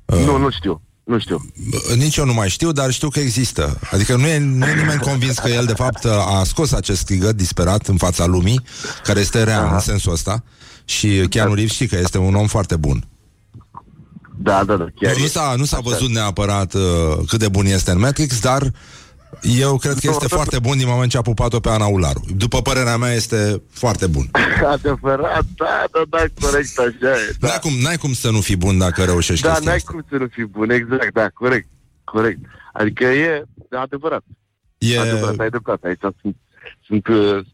Nu, 0.07 0.37
nu 0.37 0.51
știu, 0.51 0.83
nu 1.09 1.19
știu. 1.19 1.45
Bă, 1.71 1.95
Nici 1.95 2.17
eu 2.17 2.25
nu 2.25 2.33
mai 2.33 2.49
știu, 2.49 2.73
dar 2.73 2.91
știu 2.91 3.09
că 3.09 3.21
există. 3.21 3.79
Adică 3.91 4.17
nu 4.17 4.27
e, 4.27 4.39
nu 4.39 4.67
e 4.67 4.75
nimeni 4.75 5.01
convins 5.01 5.39
că 5.39 5.49
el, 5.49 5.65
de 5.65 5.73
fapt, 5.73 6.05
a 6.05 6.43
scos 6.45 6.73
acest 6.73 7.01
strigăt 7.01 7.37
disperat 7.37 7.87
în 7.87 7.97
fața 7.97 8.27
lumii, 8.27 8.61
care 9.03 9.21
este 9.21 9.43
real 9.43 9.65
Aha. 9.65 9.75
în 9.75 9.81
sensul 9.81 10.13
ăsta. 10.13 10.45
Și 10.85 11.27
Keanu 11.31 11.55
Reeves 11.55 11.73
știi 11.73 11.87
că 11.87 11.97
este 11.99 12.19
un 12.19 12.35
om 12.35 12.47
foarte 12.47 12.77
bun. 12.77 13.09
Da, 14.37 14.65
da, 14.65 14.77
da, 14.77 14.87
chiar 14.95 15.13
Nu, 15.13 15.19
nu, 15.19 15.25
e. 15.25 15.29
s-a, 15.29 15.55
nu 15.57 15.65
s-a 15.65 15.79
văzut 15.81 16.09
neapărat 16.11 16.75
uh, 16.75 16.83
cât 17.29 17.39
de 17.39 17.49
bun 17.49 17.67
este 17.67 17.91
în 17.91 17.99
Matrix, 17.99 18.41
dar 18.41 18.73
eu 19.43 19.77
cred 19.77 19.93
că 19.93 20.09
este 20.11 20.29
foarte 20.29 20.59
bun 20.59 20.77
din 20.79 20.89
moment 20.89 21.11
ce 21.11 21.17
a 21.19 21.23
pupat-o 21.23 21.61
pe 21.61 21.69
Ana 21.69 21.87
Ularu. 21.87 22.25
După 22.37 22.63
părerea 22.63 22.97
mea, 22.97 23.13
este 23.13 23.63
foarte 23.71 24.07
bun. 24.07 24.31
Adevărat, 24.67 25.45
da, 25.57 25.85
da, 25.93 26.03
da, 26.09 26.25
corect, 26.41 26.79
așa 26.79 27.13
e. 27.13 27.37
Da. 27.41 27.49
N-ai 27.49 27.59
cum, 27.61 27.73
n-ai 27.83 27.97
cum 27.97 28.13
să 28.13 28.31
nu 28.31 28.41
fii 28.41 28.57
bun 28.57 28.79
dacă 28.79 29.05
reușești 29.05 29.45
Da, 29.45 29.49
chestia 29.49 29.69
n-ai 29.69 29.77
asta. 29.77 29.93
cum 29.93 30.05
să 30.11 30.17
nu 30.17 30.27
fii 30.31 30.45
bun, 30.45 30.71
exact, 30.71 31.13
da, 31.13 31.29
corect, 31.29 31.69
corect. 32.05 32.39
Adică 32.73 33.05
e 33.05 33.45
adevărat, 33.71 34.25
E... 34.79 35.01
adevărat, 35.01 35.39
ai 35.39 35.49
dreptate, 35.49 35.87
aici 35.87 36.01
sunt, 36.21 36.37
sunt 36.87 37.07
uh, 37.07 37.45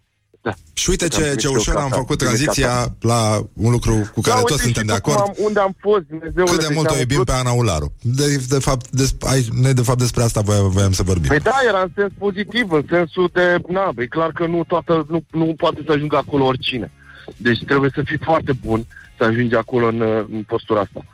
da. 0.45 0.53
Și 0.73 0.91
uite 0.91 1.05
Am 1.05 1.11
ce, 1.11 1.17
primit 1.21 1.39
ce 1.39 1.47
și 1.47 1.53
eu 1.53 1.59
ușor 1.59 1.75
am 1.75 1.83
cafea, 1.83 1.97
făcut 1.97 2.19
bine 2.19 2.31
tranziția 2.31 2.69
cafea. 2.69 2.95
la 3.01 3.47
un 3.53 3.71
lucru 3.71 4.11
cu 4.15 4.21
care 4.21 4.41
da, 4.41 4.41
toți 4.41 4.53
uite, 4.53 4.63
suntem 4.63 4.83
și 4.83 4.89
de 4.89 4.95
tu 4.95 5.01
cum 5.01 5.13
acord. 5.13 5.29
Am, 5.39 5.45
unde 5.47 5.61
am 5.61 5.75
fost, 5.81 6.05
Dumnezeu, 6.09 6.45
Cât 6.45 6.61
de 6.69 6.75
mult 6.75 6.91
o 6.91 6.99
iubim 6.99 7.25
pe 7.25 7.33
Ana 7.33 7.51
Ularu. 7.51 7.93
De, 8.01 8.37
de 8.49 8.59
fapt, 8.59 8.91
des, 8.91 9.15
ai, 9.21 9.47
noi 9.63 9.75
de 9.75 9.83
fapt 9.83 9.99
despre 9.99 10.23
asta 10.23 10.41
voiam, 10.41 10.71
voiam 10.71 10.93
să 10.93 11.03
vorbim. 11.03 11.29
Păi 11.29 11.39
da, 11.41 11.59
era 11.69 11.81
în 11.81 11.91
sens 11.97 12.13
pozitiv, 12.19 12.73
în 12.73 12.85
sensul 12.91 13.31
de, 13.33 13.57
na, 13.69 13.93
e 13.97 14.07
clar 14.07 14.31
că 14.33 14.47
nu 14.47 14.65
toată, 14.65 15.07
nu, 15.09 15.25
nu 15.31 15.55
poate 15.57 15.83
să 15.87 15.93
ajungă 15.93 16.17
acolo 16.17 16.45
oricine. 16.45 16.91
Deci 17.37 17.65
trebuie 17.65 17.91
să 17.95 18.03
fii 18.05 18.19
foarte 18.25 18.53
bun 18.53 18.87
să 19.19 19.25
ajungi 19.25 19.55
acolo 19.55 19.87
în, 19.87 20.01
uh, 20.01 20.25
în 20.33 20.43
postura 20.43 20.81
asta, 20.81 21.05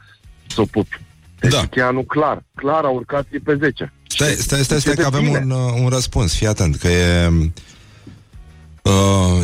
să 0.54 0.60
o 0.60 0.64
pupi. 0.64 1.00
Deci 1.40 1.50
Da. 1.50 1.56
da. 1.58 1.66
chiar 1.66 1.92
nu 1.92 2.02
clar, 2.02 2.42
clar 2.54 2.84
a 2.84 2.88
urcat 2.88 3.26
e 3.30 3.38
pe 3.44 3.56
10. 3.60 3.92
Stai, 4.08 4.28
stai, 4.28 4.64
stai, 4.64 4.80
stai 4.80 4.94
Deci 4.94 5.04
că 5.04 5.08
e 5.08 5.10
de 5.10 5.16
avem 5.16 5.24
bine. 5.24 5.38
un, 5.38 5.50
uh, 5.50 5.80
un 5.82 5.88
răspuns. 5.88 6.34
Fii 6.34 6.46
atent, 6.46 6.76
că 6.76 6.88
e... 6.88 7.26
Uh, 7.26 7.46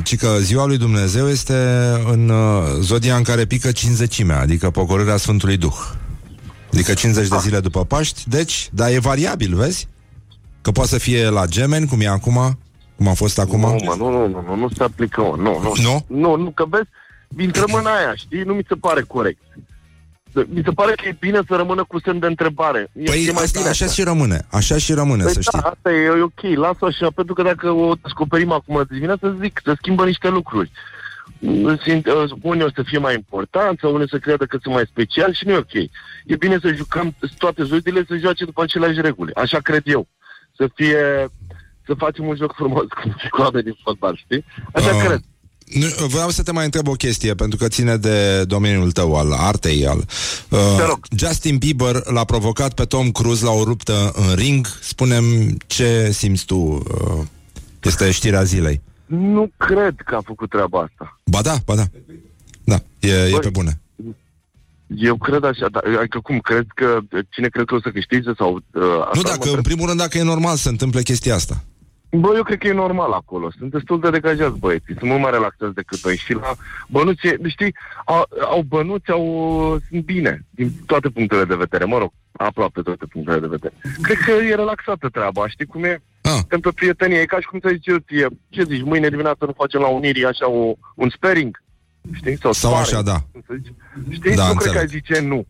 ci 0.03 0.17
că 0.17 0.37
ziua 0.41 0.67
lui 0.67 0.79
Dumnezeu 0.79 1.29
este 1.29 1.55
în 2.11 2.29
uh, 2.29 2.63
zodia 2.81 3.17
în 3.17 3.23
care 3.23 3.45
pică 3.45 3.73
cinzecimea, 3.73 4.41
adică 4.41 4.71
pogorârea 4.71 5.17
Sfântului 5.17 5.57
Duh. 5.57 5.77
Adică 6.73 6.95
50 6.95 7.29
de 7.29 7.37
zile 7.41 7.61
după 7.61 7.85
Paști, 7.85 8.29
deci, 8.29 8.69
dar 8.73 8.91
e 8.91 8.99
variabil, 8.99 9.55
vezi? 9.55 9.89
Că 10.63 10.71
poate 10.71 10.91
să 10.91 10.99
fie 10.99 11.29
la 11.29 11.47
gemeni, 11.47 11.87
cum 11.87 12.01
e 12.01 12.07
acum, 12.09 12.59
cum 12.97 13.09
a 13.09 13.13
fost 13.13 13.39
acum. 13.39 13.61
Nu, 13.61 13.77
mă, 13.85 13.95
nu, 13.99 14.11
nu, 14.11 14.27
nu, 14.27 14.45
nu, 14.47 14.57
nu 14.57 14.69
se 14.77 14.83
aplică, 14.83 15.21
mă, 15.21 15.37
nu, 15.39 15.61
nu. 15.63 15.73
Nu? 15.83 16.05
Nu, 16.07 16.37
nu, 16.37 16.51
că 16.51 16.65
vezi, 16.69 16.89
intrăm 17.39 17.73
în 17.73 17.87
aia, 17.87 18.15
știi? 18.15 18.43
Nu 18.43 18.55
mi 18.55 18.65
se 18.69 18.75
pare 18.75 19.01
corect. 19.01 19.39
Mi 20.49 20.63
se 20.65 20.71
pare 20.71 20.93
că 20.93 21.09
e 21.09 21.17
bine 21.21 21.41
să 21.49 21.55
rămână 21.57 21.85
cu 21.85 22.01
semn 22.01 22.19
de 22.19 22.27
întrebare. 22.27 22.91
E, 22.93 23.03
Păi 23.03 23.27
e 23.29 23.33
mai 23.33 23.43
asta, 23.43 23.59
bine 23.59 23.71
așa 23.71 23.87
și 23.87 24.03
rămâne, 24.03 24.47
așa 24.51 24.79
și 24.79 24.93
rămâne, 24.93 25.23
Păi 25.23 25.33
să 25.33 25.41
da, 25.53 25.59
știi. 25.59 25.71
asta 25.73 25.93
e, 25.93 26.05
e 26.05 26.23
ok, 26.23 26.43
lasă 26.59 26.85
așa, 26.85 27.11
pentru 27.15 27.35
că 27.35 27.43
dacă 27.43 27.71
o 27.71 27.95
descoperim 28.03 28.53
acum 28.53 28.77
de 28.89 28.95
dimineață, 28.95 29.37
zic, 29.41 29.61
se 29.65 29.73
schimbă 29.77 30.05
niște 30.05 30.29
lucruri. 30.29 30.71
Simt, 31.83 32.07
uh, 32.07 32.31
Unii 32.43 32.65
o 32.65 32.69
să 32.75 32.83
fie 32.85 32.99
mai 32.99 33.15
important 33.15 33.79
sau 33.79 33.95
unii 33.95 34.09
să 34.09 34.19
creadă 34.19 34.45
că 34.45 34.59
sunt 34.63 34.75
mai 34.75 34.87
special 34.91 35.33
și 35.33 35.47
nu 35.47 35.53
e 35.53 35.57
ok. 35.57 35.73
E 36.25 36.37
bine 36.39 36.59
să 36.61 36.73
jucăm 36.73 37.15
toate 37.39 37.63
zodiile 37.63 38.05
să 38.09 38.17
joace 38.17 38.45
după 38.45 38.63
aceleași 38.63 39.01
reguli. 39.01 39.35
Așa 39.35 39.59
cred 39.59 39.83
eu. 39.85 40.09
Să 40.57 40.69
fie 40.75 41.29
să 41.87 41.95
facem 41.95 42.27
un 42.27 42.37
joc 42.37 42.55
frumos 42.55 42.85
cum 43.03 43.15
și 43.19 43.29
cu 43.29 43.41
oameni 43.41 43.65
din 43.65 43.77
fotbal, 43.83 44.17
știi? 44.17 44.45
Așa 44.73 44.91
Ah. 44.91 45.05
cred. 45.07 45.21
Nu, 45.75 46.07
vreau 46.07 46.29
să 46.31 46.43
te 46.43 46.53
mai 46.53 46.65
întreb 46.65 46.89
o 46.89 46.93
chestie, 46.93 47.35
pentru 47.35 47.59
că 47.59 47.69
ține 47.69 47.97
de 47.97 48.45
domeniul 48.45 48.93
tău, 48.93 49.17
al 49.17 49.33
artei, 49.33 49.87
al... 49.87 49.99
Uh, 50.49 50.75
Te 50.77 50.85
rog. 50.85 50.99
Justin 51.17 51.57
Bieber 51.57 52.03
l-a 52.05 52.25
provocat 52.25 52.75
pe 52.75 52.85
Tom 52.85 53.11
Cruise 53.11 53.45
la 53.45 53.51
o 53.51 53.65
ruptă 53.65 54.13
în 54.15 54.35
ring. 54.35 54.67
Spunem 54.81 55.25
ce 55.67 56.11
simți 56.13 56.45
tu. 56.45 56.57
Uh, 56.57 57.25
este 57.83 58.11
știrea 58.11 58.43
zilei. 58.43 58.81
Nu 59.07 59.51
cred 59.57 59.95
că 60.05 60.15
a 60.15 60.21
făcut 60.25 60.51
treaba 60.51 60.79
asta. 60.79 61.21
Ba 61.25 61.43
da, 61.43 61.55
ba 61.65 61.75
da. 61.75 61.85
Da, 62.65 62.79
e, 62.99 63.09
e 63.09 63.31
Băi, 63.31 63.41
pe 63.41 63.49
bune. 63.49 63.81
Eu 64.97 65.17
cred 65.17 65.45
așa, 65.45 65.69
dar 65.69 65.83
adică 65.99 66.19
cum, 66.23 66.39
cred 66.39 66.67
că 66.75 66.99
cine 67.31 67.49
cred 67.49 67.65
că 67.65 67.75
o 67.75 67.81
să 67.81 67.91
câștige 67.91 68.31
sau... 68.37 68.55
Uh, 68.55 68.83
așa 68.83 69.11
Nu, 69.15 69.21
mă 69.23 69.23
dacă, 69.23 69.35
întreb? 69.35 69.57
în 69.57 69.63
primul 69.63 69.87
rând, 69.87 69.99
dacă 69.99 70.19
e 70.19 70.23
normal 70.23 70.57
să 70.57 70.63
se 70.63 70.69
întâmple 70.69 71.03
chestia 71.03 71.35
asta. 71.35 71.65
Bă, 72.11 72.33
eu 72.37 72.43
cred 72.43 72.59
că 72.59 72.67
e 72.67 72.73
normal 72.73 73.13
acolo. 73.13 73.51
Sunt 73.59 73.71
destul 73.71 74.01
de 74.01 74.11
degajați 74.11 74.59
băieții. 74.59 74.95
Sunt 74.99 75.11
mult 75.11 75.21
mai 75.23 75.31
relaxați 75.31 75.75
decât 75.75 76.05
noi. 76.05 76.17
Și 76.17 76.33
la 76.33 76.55
bănuți, 76.89 77.27
e- 77.27 77.39
știi, 77.47 77.75
au, 78.05 78.29
au 78.41 78.61
bănuți, 78.63 79.11
au, 79.11 79.25
sunt 79.89 80.05
bine 80.05 80.45
din 80.51 80.73
toate 80.87 81.09
punctele 81.09 81.45
de 81.45 81.55
vedere. 81.55 81.85
Mă 81.85 81.99
rog, 81.99 82.13
aproape 82.33 82.81
toate 82.81 83.05
punctele 83.07 83.39
de 83.39 83.47
vedere. 83.47 83.75
Cred 84.03 84.17
că 84.25 84.31
e 84.31 84.55
relaxată 84.55 85.09
treaba. 85.09 85.49
Știi 85.49 85.67
cum 85.67 85.85
e? 85.85 86.03
Ah. 86.21 86.39
Pentru 86.49 86.73
prietenie. 86.73 87.19
E 87.19 87.25
ca 87.25 87.41
și 87.41 87.47
cum 87.47 87.59
să 87.63 87.69
zici 87.73 87.87
eu 87.87 87.97
ție, 87.97 88.27
ce 88.49 88.63
zici, 88.63 88.83
mâine 88.83 89.09
dimineață 89.09 89.45
nu 89.45 89.53
facem 89.57 89.81
la 89.81 89.89
Unirii 89.89 90.25
așa 90.25 90.51
o, 90.51 90.75
un 90.95 91.09
sparing? 91.11 91.63
Știi? 92.13 92.39
Sau, 92.39 92.53
Sau 92.53 92.71
sparring, 92.71 92.95
așa, 92.95 93.03
da. 93.03 93.19
cum 93.33 93.43
să 93.47 93.55
zici. 93.63 93.73
Știi? 94.15 94.35
Da, 94.35 94.47
nu 94.49 94.55
cred 94.55 94.73
că 94.73 94.79
ai 94.79 94.83
înțeleg. 94.85 95.05
zice 95.07 95.21
nu. 95.21 95.47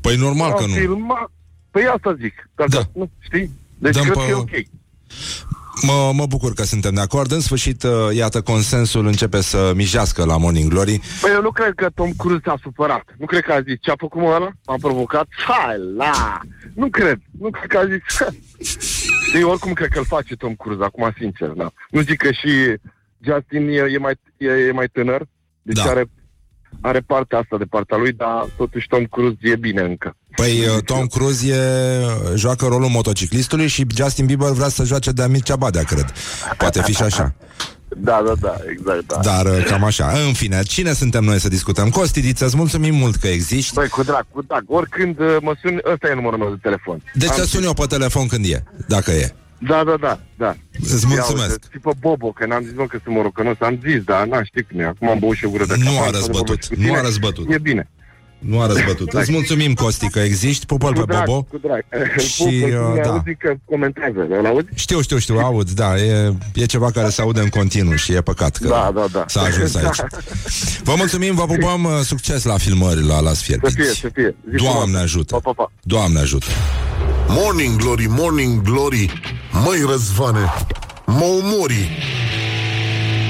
Păi 0.00 0.16
normal 0.16 0.52
că 0.52 0.62
Am 0.62 0.68
nu. 0.70 0.74
filmat. 0.76 1.30
Păi 1.70 1.84
asta 1.86 2.14
zic. 2.20 2.48
Dacă, 2.54 2.70
Da. 2.70 2.80
nu, 2.94 3.10
știi? 3.18 3.50
Deci 3.78 3.94
Dăm 3.94 4.02
cred 4.02 4.14
pe- 4.16 4.20
că 4.24 4.28
e 4.30 4.34
ok. 4.34 4.50
Mă, 5.80 6.12
mă 6.14 6.26
bucur 6.26 6.52
că 6.52 6.62
suntem 6.62 6.94
de 6.94 7.00
acord. 7.00 7.32
În 7.32 7.40
sfârșit, 7.40 7.82
uh, 7.82 7.90
iată, 8.14 8.40
consensul 8.42 9.06
începe 9.06 9.40
să 9.40 9.72
mijească 9.74 10.24
la 10.24 10.36
Morning 10.36 10.70
Glory. 10.70 11.00
Păi 11.20 11.30
eu 11.34 11.42
nu 11.42 11.50
cred 11.50 11.72
că 11.74 11.88
Tom 11.94 12.10
Cruise 12.16 12.42
s-a 12.44 12.56
supărat. 12.62 13.04
Nu 13.18 13.26
cred 13.26 13.40
că 13.42 13.52
a 13.52 13.60
zis 13.60 13.74
ce 13.80 13.90
a 13.90 13.94
făcut 13.98 14.20
mă 14.20 14.28
ăla? 14.28 14.50
M-a 14.66 14.76
provocat? 14.80 15.26
Hai 15.46 15.76
la! 15.96 16.40
Nu 16.74 16.88
cred. 16.88 17.20
Nu 17.40 17.50
cred 17.50 17.66
că 17.66 17.78
a 17.78 17.86
zis... 17.86 18.28
Eu 19.40 19.50
oricum 19.50 19.72
cred 19.72 19.88
că 19.88 19.98
îl 19.98 20.04
face 20.04 20.34
Tom 20.36 20.54
Cruise, 20.54 20.84
acum 20.84 21.14
sincer, 21.18 21.48
da. 21.48 21.72
Nu 21.90 22.00
zic 22.00 22.16
că 22.16 22.30
și 22.32 22.50
Justin 23.18 23.68
e, 23.68 23.72
e, 23.92 23.98
mai, 23.98 24.14
e, 24.36 24.46
e 24.46 24.72
mai 24.72 24.86
tânăr, 24.88 25.22
deci 25.62 25.76
Da. 25.76 25.90
are, 25.90 26.04
are 26.80 27.00
partea 27.00 27.38
asta 27.38 27.58
de 27.58 27.64
partea 27.64 27.96
lui, 27.96 28.12
dar 28.12 28.46
totuși 28.56 28.88
Tom 28.88 29.04
Cruise 29.04 29.36
e 29.40 29.56
bine 29.56 29.80
încă. 29.80 30.16
Păi 30.36 30.60
uh, 30.66 30.82
Tom 30.84 31.06
Cruise 31.06 31.48
e, 31.48 32.36
joacă 32.36 32.66
rolul 32.66 32.88
motociclistului 32.88 33.66
și 33.66 33.86
Justin 33.96 34.26
Bieber 34.26 34.48
vrea 34.50 34.68
să 34.68 34.84
joace 34.84 35.10
de 35.10 35.26
Mircea 35.28 35.56
Badea, 35.56 35.82
cred. 35.82 36.12
Poate 36.56 36.82
fi 36.82 36.92
și 36.92 37.02
așa. 37.02 37.34
Da, 37.96 38.22
da, 38.26 38.32
da, 38.40 38.56
exact, 38.70 39.06
da. 39.06 39.18
Dar 39.22 39.46
uh, 39.58 39.64
cam 39.64 39.84
așa. 39.84 40.12
În 40.26 40.32
fine, 40.32 40.62
cine 40.62 40.92
suntem 40.92 41.24
noi 41.24 41.38
să 41.40 41.48
discutăm? 41.48 41.88
Costidiță, 41.90 42.44
îți 42.44 42.56
mulțumim 42.56 42.94
mult 42.94 43.16
că 43.16 43.28
existi. 43.28 43.74
Băi, 43.74 43.88
cu 43.88 44.02
drag, 44.02 44.26
cu 44.30 44.42
drag. 44.42 44.64
Oricând 44.66 45.18
uh, 45.20 45.36
mă 45.40 45.54
suni, 45.62 45.78
ăsta 45.92 46.08
e 46.08 46.14
numărul 46.14 46.38
meu 46.38 46.48
de 46.50 46.58
telefon. 46.62 47.02
Deci 47.14 47.28
Am 47.28 47.34
te 47.36 47.42
sun 47.42 47.62
eu 47.62 47.72
pe 47.72 47.84
telefon 47.88 48.26
când 48.26 48.44
e, 48.44 48.62
dacă 48.88 49.10
e. 49.10 49.34
Da, 49.58 49.82
da, 49.84 49.94
da, 50.00 50.20
da. 50.38 50.54
Îți 50.94 51.06
mulțumesc. 51.06 51.50
Ia, 51.50 51.68
tipă 51.70 51.92
Bobo, 52.00 52.30
că 52.32 52.46
n-am 52.46 52.62
zis 52.62 52.72
mă 52.76 52.86
că 52.86 52.98
sunt 53.04 53.14
morocănos, 53.14 53.56
am 53.60 53.80
zis, 53.86 54.02
dar 54.04 54.26
n 54.26 54.42
știi 54.44 54.62
cum 54.62 54.80
e. 54.80 54.84
Acum 54.84 55.08
am 55.08 55.18
băut 55.18 55.36
și 55.36 55.44
o 55.44 55.50
gură 55.50 55.64
de 55.64 55.74
Nu 55.76 55.84
cafea, 55.84 56.00
a 56.00 56.04
am 56.06 56.12
să 56.12 56.16
răzbătut, 56.18 56.46
vorbesc 56.46 56.68
cu 56.68 56.74
nu 56.78 56.84
tine. 56.86 56.98
a 56.98 57.00
răzbătut. 57.00 57.52
E 57.52 57.58
bine. 57.58 57.90
Nu 58.42 58.60
a 58.60 58.66
răzbătut. 58.66 59.12
Îți 59.12 59.32
mulțumim, 59.32 59.74
Costi, 59.74 60.08
că 60.08 60.18
existi. 60.18 60.66
Pupă-l 60.66 60.92
Cu 60.92 60.98
pe 61.00 61.04
drag, 61.12 61.24
Bobo. 61.26 61.42
cu 61.42 61.58
drag. 61.58 61.84
Și, 62.34 62.42
Îl 62.42 62.60
pup, 62.60 62.68
uh, 62.68 62.92
îl 62.96 63.00
da. 63.04 63.10
auzi 63.10 63.34
că 63.38 63.54
comentează, 63.64 64.26
îl 64.38 64.46
auzi? 64.46 64.66
Știu, 64.74 65.00
știu, 65.00 65.18
știu, 65.18 65.38
aud, 65.38 65.70
da, 65.70 65.96
e, 65.98 66.34
e 66.54 66.64
ceva 66.64 66.90
care 66.90 67.08
se 67.08 67.20
aude 67.22 67.40
în 67.40 67.48
continuu 67.48 67.94
și 67.94 68.12
e 68.12 68.20
păcat 68.20 68.56
că 68.56 68.68
Da, 68.68 68.92
da, 68.94 69.06
da. 69.12 69.24
s-a 69.28 69.40
ajuns 69.40 69.74
aici. 69.74 69.96
Da. 69.96 70.06
Vă 70.84 70.94
mulțumim, 70.96 71.34
vă 71.34 71.44
pupăm, 71.44 71.84
uh, 71.84 71.90
succes 72.04 72.44
la 72.44 72.56
filmări 72.58 73.06
la 73.06 73.20
Las 73.20 73.36
Să 73.36 73.42
fie, 73.44 73.58
Fierbinți. 73.60 73.98
să 74.00 74.08
fie. 74.14 74.36
Zi 74.50 74.56
Doamne 74.62 74.80
frumos. 74.82 75.00
ajută. 75.00 75.34
Pa, 75.34 75.40
pa, 75.40 75.52
pa. 75.62 75.72
Doamne 75.82 76.18
ajută. 76.20 76.46
Morning 77.28 77.76
Glory, 77.76 78.06
Morning 78.08 78.62
Glory 78.62 79.12
Măi 79.64 79.84
Răzvane 79.90 80.38
Mă 81.06 81.24
omori 81.42 81.88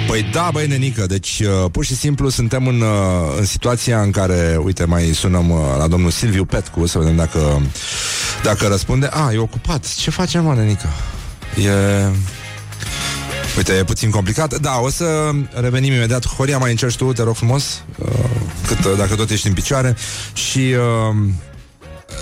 Păi 0.06 0.28
da, 0.32 0.48
băi, 0.52 0.66
nenică, 0.66 1.06
deci 1.06 1.40
uh, 1.40 1.70
pur 1.70 1.84
și 1.84 1.96
simplu 1.96 2.28
suntem 2.28 2.66
în, 2.66 2.80
uh, 2.80 3.36
în 3.38 3.44
situația 3.44 4.00
în 4.00 4.10
care, 4.10 4.58
uite, 4.62 4.84
mai 4.84 5.04
sunăm 5.04 5.50
uh, 5.50 5.58
la 5.78 5.86
domnul 5.86 6.10
Silviu 6.10 6.44
Petcu 6.44 6.86
să 6.86 6.98
vedem 6.98 7.16
dacă, 7.16 7.62
dacă 8.42 8.66
răspunde. 8.66 9.08
A, 9.12 9.32
e 9.32 9.38
ocupat. 9.38 9.94
Ce 9.94 10.10
facem, 10.10 10.44
mă, 10.44 10.54
nenică? 10.54 10.88
E... 11.56 11.70
Uite, 13.56 13.72
e 13.72 13.84
puțin 13.84 14.10
complicat. 14.10 14.58
Da, 14.58 14.78
o 14.80 14.90
să 14.90 15.30
revenim 15.50 15.92
imediat. 15.92 16.26
Horia, 16.26 16.58
mai 16.58 16.70
încerci 16.70 16.96
tu, 16.96 17.12
te 17.12 17.22
rog 17.22 17.34
frumos, 17.34 17.82
uh, 17.98 18.08
cât, 18.66 18.84
uh, 18.84 18.92
dacă 18.96 19.14
tot 19.14 19.30
ești 19.30 19.46
în 19.46 19.52
picioare. 19.52 19.96
Și 20.32 20.58
uh, 20.58 21.28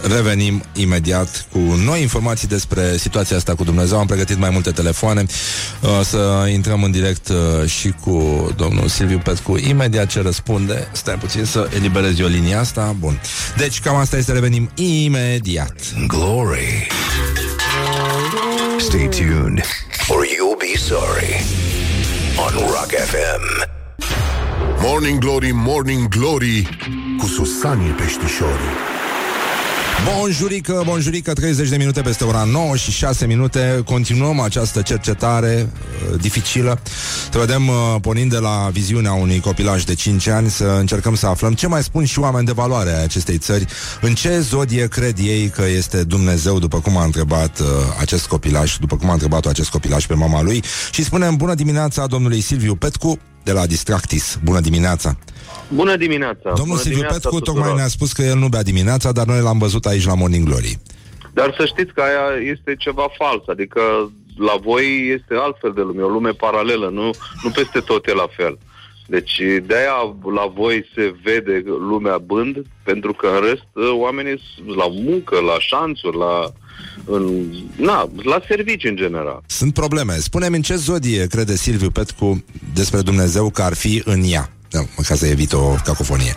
revenim 0.03 0.62
imediat 0.73 1.47
cu 1.53 1.59
noi 1.59 2.01
informații 2.01 2.49
despre 2.49 2.97
situația 2.97 3.37
asta 3.37 3.55
cu 3.55 3.65
Dumnezeu. 3.65 3.99
Am 3.99 4.07
pregătit 4.07 4.39
mai 4.39 4.51
multe 4.51 4.71
telefoane. 4.71 5.27
Uh, 5.81 6.01
să 6.05 6.49
intrăm 6.53 6.83
în 6.83 6.91
direct 6.91 7.29
uh, 7.29 7.69
și 7.69 7.95
cu 8.05 8.49
domnul 8.57 8.89
Silviu 8.89 9.19
Petcu. 9.19 9.57
Imediat 9.57 10.07
ce 10.07 10.23
răspunde, 10.23 10.89
stai 10.93 11.15
puțin 11.15 11.45
să 11.45 11.69
eliberez 11.77 12.19
eu 12.19 12.27
linia 12.27 12.61
asta. 12.61 12.97
Bun. 12.99 13.21
Deci, 13.57 13.81
cam 13.81 13.97
asta 13.97 14.17
este, 14.17 14.33
revenim 14.33 14.71
imediat. 14.75 15.75
Glory. 16.07 16.87
Stay 18.79 19.09
tuned, 19.09 19.62
or 20.09 20.25
you'll 20.25 20.59
be 20.59 20.79
sorry. 20.79 21.45
On 22.37 22.59
Rock 22.59 22.91
FM. 22.91 23.69
Morning 24.83 25.19
Glory, 25.19 25.51
Morning 25.53 26.09
Glory 26.09 26.79
Cu 27.19 27.27
Susanii 27.27 27.91
Peștișorii 27.91 28.90
Bonjurică, 30.05 30.82
bonjurică, 30.85 31.32
30 31.32 31.68
de 31.68 31.77
minute 31.77 32.01
peste 32.01 32.24
ora 32.24 32.44
9 32.44 32.77
și 32.77 32.90
6 32.90 33.27
minute. 33.27 33.82
Continuăm 33.85 34.40
această 34.40 34.82
cercetare 34.82 35.68
uh, 36.12 36.20
dificilă. 36.20 36.81
Să 37.32 37.39
vedem, 37.39 37.68
uh, 37.68 37.74
pornind 38.01 38.31
de 38.31 38.39
la 38.39 38.68
viziunea 38.72 39.12
unui 39.12 39.40
copilaj 39.40 39.85
de 39.85 39.94
5 39.94 40.27
ani 40.27 40.51
Să 40.51 40.64
încercăm 40.64 41.14
să 41.14 41.27
aflăm 41.27 41.52
ce 41.55 41.66
mai 41.66 41.82
spun 41.82 42.05
și 42.05 42.18
oameni 42.18 42.47
de 42.47 42.52
valoare 42.52 42.90
a 42.90 43.02
acestei 43.02 43.39
țări 43.39 43.66
În 44.01 44.14
ce 44.14 44.40
zodie 44.40 44.89
cred 44.89 45.18
ei 45.18 45.48
că 45.48 45.64
este 45.77 46.05
Dumnezeu 46.05 46.59
După 46.59 46.81
cum 46.81 46.97
a 46.97 47.05
întrebat 47.05 47.59
uh, 47.59 47.66
acest 48.01 48.27
copilaj 48.27 48.77
După 48.77 48.97
cum 48.97 49.10
a 49.10 49.12
întrebat 49.12 49.47
acest 49.47 49.68
copilaj 49.68 50.06
pe 50.06 50.14
mama 50.14 50.43
lui. 50.43 50.62
Și 50.93 51.05
spunem 51.05 51.36
bună 51.36 51.55
dimineața 51.55 52.06
domnului 52.06 52.40
Silviu 52.40 52.74
Petcu 52.74 53.18
de 53.43 53.53
la 53.53 53.67
Distractis 53.67 54.39
Bună 54.45 54.61
dimineața! 54.61 55.19
Bună 55.69 55.97
dimineața! 55.97 56.41
Domnul 56.43 56.65
Bună 56.67 56.79
Silviu 56.79 56.97
dimineața 56.97 57.29
Petcu 57.29 57.39
tuturor. 57.39 57.61
tocmai 57.61 57.77
ne-a 57.77 57.89
spus 57.89 58.12
că 58.12 58.23
el 58.23 58.39
nu 58.39 58.49
bea 58.49 58.62
dimineața 58.62 59.12
Dar 59.12 59.27
noi 59.27 59.41
l-am 59.41 59.59
văzut 59.59 59.87
aici 59.87 60.07
la 60.07 60.15
Morning 60.15 60.47
Glory 60.47 60.79
Dar 61.33 61.55
să 61.59 61.67
știți 61.67 61.93
că 61.93 62.01
aia 62.01 62.51
este 62.53 62.75
ceva 62.79 63.07
fals, 63.19 63.43
adică 63.47 63.81
la 64.37 64.57
voi 64.62 65.09
este 65.09 65.35
altfel 65.35 65.73
de 65.73 65.81
lume, 65.81 66.03
o 66.03 66.09
lume 66.09 66.31
paralelă, 66.31 66.89
nu, 66.89 67.11
nu 67.43 67.51
peste 67.51 67.81
tot 67.81 68.07
e 68.07 68.12
la 68.15 68.29
fel. 68.37 68.59
Deci 69.07 69.43
de-aia 69.67 70.17
la 70.35 70.47
voi 70.55 70.85
se 70.95 71.15
vede 71.23 71.62
lumea 71.67 72.19
bând, 72.19 72.67
pentru 72.83 73.12
că 73.12 73.27
în 73.27 73.41
rest 73.49 73.67
oamenii 73.99 74.41
sunt 74.55 74.77
la 74.77 74.87
muncă, 74.89 75.41
la 75.41 75.57
șanțuri, 75.59 76.17
la, 76.17 76.53
în, 77.05 77.44
na, 77.77 78.11
la 78.23 78.40
servicii 78.48 78.89
în 78.89 78.97
general. 78.97 79.43
Sunt 79.47 79.74
probleme. 79.74 80.12
Spune-mi 80.19 80.57
în 80.57 80.62
ce 80.62 80.74
zodie 80.74 81.27
crede 81.27 81.57
Silviu 81.57 81.90
Petcu 81.90 82.44
despre 82.74 83.01
Dumnezeu 83.01 83.51
că 83.51 83.62
ar 83.62 83.74
fi 83.74 84.02
în 84.05 84.23
ea. 84.24 84.51
Da, 84.70 84.78
ca 85.07 85.15
să 85.15 85.27
evit 85.27 85.52
o 85.52 85.74
cacofonie. 85.85 86.35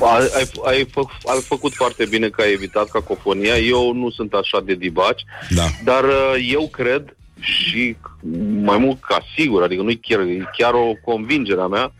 ai, 0.00 0.28
ai, 0.36 0.50
ai, 0.64 0.88
fă, 0.90 1.00
ai 1.24 1.40
făcut 1.40 1.74
foarte 1.74 2.04
bine 2.06 2.28
că 2.28 2.42
ai 2.42 2.52
evitat 2.52 2.88
cacofonia. 2.90 3.56
Eu 3.56 3.92
nu 3.92 4.10
sunt 4.10 4.32
așa 4.32 4.60
de 4.64 4.74
dibaci, 4.74 5.22
Da. 5.50 5.64
dar 5.84 6.04
uh, 6.04 6.48
eu 6.52 6.68
cred 6.68 7.16
și 7.40 7.96
mai 8.62 8.78
mult 8.78 9.00
ca 9.00 9.18
sigur, 9.36 9.62
adică 9.62 9.82
nu 9.82 9.92
chiar, 10.00 10.20
e 10.20 10.50
chiar 10.56 10.74
o 10.74 10.92
convingere 11.04 11.60
a 11.60 11.66
mea, 11.66 11.92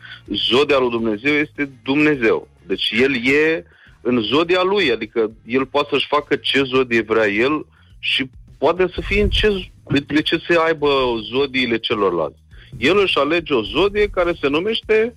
zodia 0.49 0.77
lui 0.77 0.89
Dumnezeu 0.89 1.33
este 1.33 1.69
Dumnezeu. 1.83 2.47
Deci 2.67 2.93
el 3.01 3.15
e 3.27 3.63
în 4.01 4.21
zodia 4.21 4.61
lui, 4.63 4.91
adică 4.91 5.31
el 5.45 5.65
poate 5.65 5.87
să-și 5.91 6.07
facă 6.07 6.35
ce 6.35 6.63
zodie 6.63 7.01
vrea 7.01 7.27
el 7.27 7.65
și 7.99 8.29
poate 8.57 8.91
să 8.93 9.01
fie 9.07 9.21
în 9.21 9.29
ce, 9.29 9.69
de 10.07 10.21
ce 10.21 10.41
să 10.47 10.59
aibă 10.65 10.89
zodiile 11.31 11.77
celorlalți. 11.77 12.39
El 12.77 12.99
își 12.99 13.17
alege 13.17 13.53
o 13.53 13.61
zodie 13.63 14.07
care 14.07 14.33
se 14.41 14.47
numește 14.47 15.15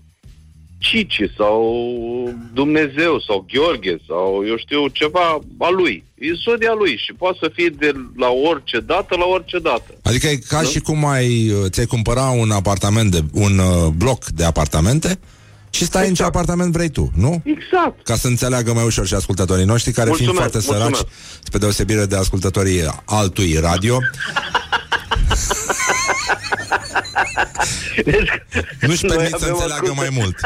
Cici 0.79 1.31
sau 1.37 1.63
Dumnezeu 2.53 3.21
sau 3.21 3.47
Gheorghe 3.53 3.97
sau 4.07 4.45
eu 4.47 4.57
știu 4.57 4.89
ceva 4.89 5.39
a 5.59 5.71
lui. 5.71 6.05
E 6.15 6.27
zodia 6.45 6.75
lui 6.79 6.97
și 6.97 7.13
poate 7.13 7.39
să 7.41 7.51
fie 7.55 7.69
de 7.79 7.93
la 8.17 8.29
orice 8.29 8.81
dată 8.81 9.17
la 9.17 9.25
orice 9.25 9.59
dată. 9.59 9.95
Adică 10.03 10.27
e 10.27 10.37
ca 10.49 10.63
și 10.63 10.81
cum 10.81 11.05
ai, 11.07 11.51
uh, 11.51 11.71
ți-ai 11.71 11.87
cumpăra 11.87 12.29
un 12.29 12.51
apartament, 12.51 13.11
de, 13.11 13.21
un 13.33 13.59
uh, 13.59 13.89
bloc 13.97 14.25
de 14.25 14.45
apartamente 14.45 15.19
și 15.75 15.85
stai 15.85 16.09
în 16.09 16.15
ce 16.15 16.23
apartament 16.23 16.73
vrei 16.73 16.89
tu, 16.89 17.11
nu? 17.17 17.43
Exact. 17.45 18.05
Ca 18.05 18.15
să 18.17 18.27
înțeleagă 18.27 18.73
mai 18.73 18.85
ușor 18.85 19.07
și 19.07 19.15
ascultătorii 19.15 19.65
noștri, 19.65 19.93
care 19.93 20.11
fiind 20.15 20.33
Mulțumesc, 20.33 20.51
foarte 20.53 20.73
săraci, 20.73 20.89
mulțumesc. 20.99 21.17
spre 21.43 21.59
deosebire 21.59 22.05
de 22.07 22.17
ascultătorii 22.17 22.83
altui 23.05 23.59
radio, 23.63 23.99
nu-și 28.81 29.05
Noi 29.05 29.17
permit 29.17 29.31
să 29.31 29.37
avem 29.45 29.49
înțeleagă 29.55 29.91
ascultă- 29.91 29.95
mai 30.01 30.09
mult. 30.13 30.37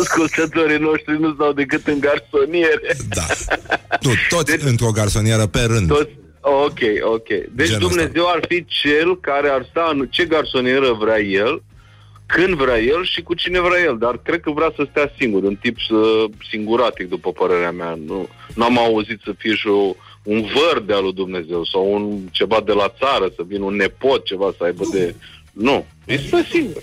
Ascultătorii 0.00 0.78
noștri 0.78 1.20
nu 1.20 1.32
stau 1.34 1.52
decât 1.52 1.86
în 1.86 2.00
garsoniere. 2.00 2.96
Da. 3.08 3.26
Nu, 4.00 4.10
toți 4.28 4.64
într-o 4.64 4.90
garsonieră 4.90 5.46
pe 5.46 5.60
rând. 5.60 5.88
Toți, 5.88 6.10
ok, 6.40 6.78
ok. 7.14 7.28
Deci 7.54 7.66
Genul 7.68 7.88
Dumnezeu 7.88 8.26
ar 8.34 8.40
fi 8.48 8.64
cel 8.82 9.20
care 9.20 9.48
ar 9.48 9.66
sta 9.70 9.90
în 9.92 10.06
ce 10.10 10.24
garsonieră 10.24 10.92
vrea 11.00 11.20
el, 11.20 11.62
când 12.36 12.54
vrea 12.54 12.78
el 12.78 13.04
și 13.12 13.20
cu 13.22 13.34
cine 13.34 13.60
vrea 13.60 13.80
el. 13.88 13.96
Dar 13.98 14.14
cred 14.26 14.40
că 14.40 14.50
vrea 14.50 14.72
să 14.76 14.86
stea 14.90 15.12
singur, 15.18 15.42
în 15.42 15.56
tip 15.56 15.76
să, 15.88 15.98
singuratic, 16.50 17.08
după 17.08 17.30
părerea 17.32 17.70
mea. 17.70 17.98
Nu 18.54 18.64
am 18.64 18.78
auzit 18.78 19.20
să 19.24 19.32
fie 19.38 19.54
și 19.54 19.66
o, 19.66 19.94
un 20.22 20.40
văr 20.54 20.82
de 20.86 20.92
al 20.92 21.02
lui 21.02 21.12
Dumnezeu 21.12 21.64
sau 21.64 21.92
un 21.94 22.04
ceva 22.30 22.58
de 22.66 22.72
la 22.72 22.94
țară, 22.98 23.26
să 23.36 23.42
vină 23.46 23.64
un 23.64 23.76
nepot, 23.76 24.24
ceva 24.24 24.54
să 24.58 24.64
aibă 24.64 24.84
de... 24.92 25.14
Nu, 25.52 25.86
este 26.04 26.46
singur. 26.50 26.82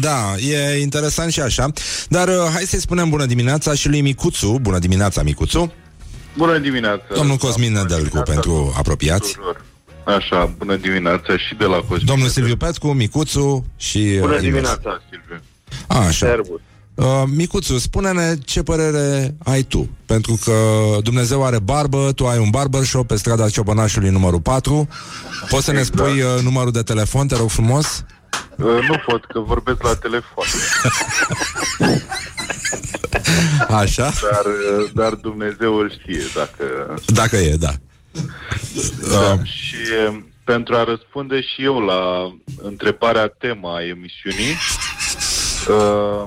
Da, 0.00 0.34
e 0.36 0.80
interesant 0.80 1.32
și 1.32 1.40
așa. 1.40 1.66
Dar 2.08 2.28
uh, 2.28 2.34
hai 2.52 2.62
să-i 2.62 2.80
spunem 2.80 3.08
bună 3.10 3.26
dimineața 3.26 3.74
și 3.74 3.88
lui 3.88 4.00
Micuțu. 4.00 4.58
Bună 4.62 4.78
dimineața, 4.78 5.22
Micuțu. 5.22 5.72
Bună 6.36 6.58
dimineața. 6.58 7.14
Domnul 7.14 7.36
Cosmin 7.36 7.72
Nedelcu 7.72 8.22
pentru 8.24 8.74
apropiați. 8.76 9.36
Așa, 10.16 10.54
bună 10.58 10.76
dimineața 10.76 11.36
și 11.36 11.54
de 11.54 11.64
la 11.64 11.76
Cosmin. 11.76 12.06
Domnul 12.06 12.28
Silviu 12.28 12.56
Petcu, 12.56 12.88
Micuțu 12.92 13.66
și... 13.76 13.98
uh, 13.98 14.20
Bună 14.20 14.32
invers. 14.34 14.42
dimineața, 14.42 15.02
Silviu. 15.10 15.42
Așa. 15.86 16.26
Servus. 16.26 16.60
Uh, 16.94 17.22
Micuțu, 17.34 17.78
spune-ne 17.78 18.34
ce 18.44 18.62
părere 18.62 19.34
ai 19.44 19.62
tu 19.62 19.88
Pentru 20.06 20.38
că 20.44 20.52
Dumnezeu 21.02 21.44
are 21.44 21.58
barbă 21.58 22.12
Tu 22.14 22.26
ai 22.26 22.38
un 22.38 22.50
barbershop 22.50 23.06
pe 23.06 23.16
strada 23.16 23.48
Ciobănașului 23.48 24.10
numărul 24.10 24.40
4 24.40 24.88
Poți 25.48 25.64
să 25.64 25.72
ne 25.72 25.78
Exact. 25.78 25.98
spui 25.98 26.20
uh, 26.22 26.42
numărul 26.42 26.72
de 26.72 26.82
telefon, 26.82 27.26
te 27.26 27.36
rog 27.36 27.48
frumos? 27.50 28.04
Uh, 28.56 28.64
nu 28.88 29.02
pot, 29.06 29.24
că 29.24 29.40
vorbesc 29.40 29.82
la 29.82 29.94
telefon. 29.94 30.44
Așa? 33.82 34.12
Dar, 34.32 34.44
uh, 34.44 34.90
dar 34.94 35.14
Dumnezeu 35.14 35.74
îl 35.74 35.90
știe 36.00 36.22
dacă... 36.34 36.94
Dacă 37.06 37.36
e, 37.36 37.56
da 37.56 37.72
Da, 39.10 39.44
și 39.44 39.76
uh, 40.08 40.18
pentru 40.44 40.74
a 40.74 40.84
răspunde 40.84 41.40
și 41.40 41.64
eu 41.64 41.78
la 41.80 42.32
întrebarea 42.62 43.26
tema 43.26 43.74
a 43.74 43.84
emisiunii, 43.84 44.54
uh, 45.68 46.24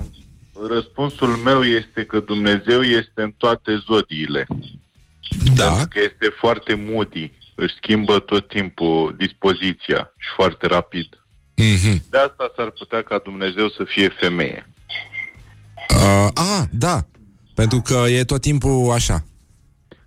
răspunsul 0.69 1.27
meu 1.27 1.63
este 1.63 2.05
că 2.05 2.19
Dumnezeu 2.19 2.81
este 2.81 3.21
în 3.21 3.33
toate 3.37 3.83
zodiile. 3.87 4.47
Da. 5.55 5.65
Pentru 5.65 5.87
că 5.89 5.99
este 5.99 6.35
foarte 6.39 6.73
moody, 6.73 7.31
își 7.55 7.75
schimbă 7.75 8.19
tot 8.19 8.47
timpul 8.47 9.15
dispoziția 9.17 10.13
și 10.17 10.29
foarte 10.35 10.67
rapid. 10.67 11.07
mm-hmm. 11.61 12.09
De 12.09 12.17
asta 12.17 12.51
s-ar 12.55 12.69
putea 12.69 13.01
ca 13.01 13.21
Dumnezeu 13.23 13.69
să 13.69 13.83
fie 13.85 14.09
femeie. 14.19 14.69
uh, 15.89 16.27
A, 16.33 16.67
da 16.71 17.05
Pentru 17.55 17.81
că 17.81 18.05
e 18.09 18.23
tot 18.23 18.41
timpul 18.41 18.91
așa 18.91 19.25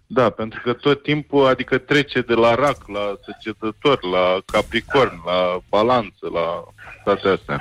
Da, 0.07 0.31
pentru 0.31 0.61
că 0.65 0.73
tot 0.73 1.03
timpul, 1.03 1.47
adică 1.47 1.79
trece 1.79 2.21
de 2.21 2.35
la 2.35 2.55
rac, 2.55 2.89
la 2.89 3.19
săgetător, 3.25 4.05
la 4.05 4.43
capricorn, 4.53 5.23
la 5.27 5.59
balanță, 5.69 6.29
la 6.33 6.65
toate 7.05 7.29
astea. 7.29 7.61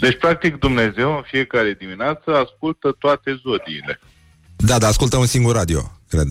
Deci, 0.00 0.18
practic, 0.18 0.56
Dumnezeu 0.58 1.16
în 1.16 1.22
fiecare 1.26 1.76
dimineață 1.78 2.36
ascultă 2.36 2.96
toate 2.98 3.40
zodiile. 3.42 4.00
Da, 4.56 4.78
dar 4.78 4.88
ascultă 4.88 5.16
un 5.16 5.26
singur 5.26 5.54
radio, 5.54 5.92
cred 6.08 6.28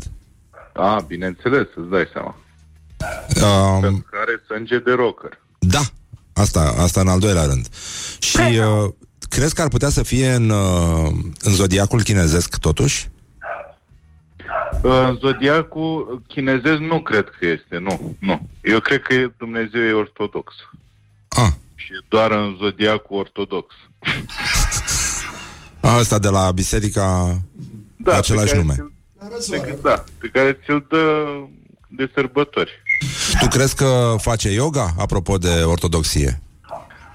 A, 0.73 1.03
bineînțeles, 1.07 1.67
îți 1.75 1.89
dai 1.89 2.09
seama. 2.13 2.35
um, 3.75 3.81
Pentru 3.81 4.05
că 4.09 4.17
are 4.21 4.43
sânge 4.47 4.79
de 4.79 4.91
rocker. 4.91 5.39
Da, 5.59 5.81
asta, 6.33 6.73
asta 6.77 7.01
în 7.01 7.07
al 7.07 7.19
doilea 7.19 7.45
rând 7.45 7.67
Și 8.19 8.37
uh, 8.39 8.93
crezi 9.29 9.53
că 9.53 9.61
ar 9.61 9.67
putea 9.67 9.89
să 9.89 10.03
fie 10.03 10.31
în, 10.31 10.49
uh, 10.49 11.11
în 11.39 11.53
zodiacul 11.53 12.01
chinezesc 12.03 12.57
totuși? 12.57 13.09
În 14.81 15.17
zodiacul 15.19 16.21
chinezesc 16.27 16.79
nu 16.79 17.01
cred 17.01 17.29
că 17.39 17.45
este, 17.45 17.77
nu, 17.77 18.15
nu. 18.19 18.47
Eu 18.61 18.79
cred 18.79 19.01
că 19.01 19.31
Dumnezeu 19.37 19.81
e 19.81 19.91
ortodox. 19.91 20.53
Ah. 21.27 21.51
Și 21.75 21.91
e 21.93 22.05
doar 22.07 22.31
în 22.31 22.55
zodiacul 22.59 23.17
ortodox. 23.17 23.73
Asta 25.81 26.19
de 26.19 26.29
la 26.29 26.51
biserica 26.51 27.37
da, 27.95 28.11
pe 28.11 28.17
același 28.17 28.47
care 28.47 28.59
nume. 28.59 28.73
ți-l- 29.39 29.59
Pe, 29.61 29.77
da, 29.81 30.03
pe 30.19 30.27
care 30.33 30.59
ți-l 30.65 30.85
dă 30.89 31.25
de 31.87 32.11
sărbători. 32.13 32.71
Tu 33.39 33.47
crezi 33.47 33.75
că 33.75 34.15
face 34.17 34.49
yoga, 34.51 34.93
apropo 34.99 35.37
de 35.37 35.61
ortodoxie? 35.63 36.41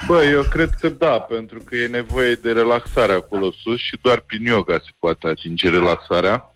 Bă, 0.06 0.22
eu 0.24 0.42
cred 0.42 0.70
că 0.80 0.88
da, 0.88 1.18
pentru 1.20 1.58
că 1.64 1.76
e 1.76 1.86
nevoie 1.86 2.34
de 2.34 2.52
relaxare 2.52 3.12
acolo 3.12 3.50
sus 3.62 3.78
și 3.80 3.98
doar 4.02 4.20
prin 4.20 4.44
yoga 4.46 4.74
se 4.84 4.90
poate 4.98 5.26
atinge 5.26 5.70
relaxarea, 5.70 6.54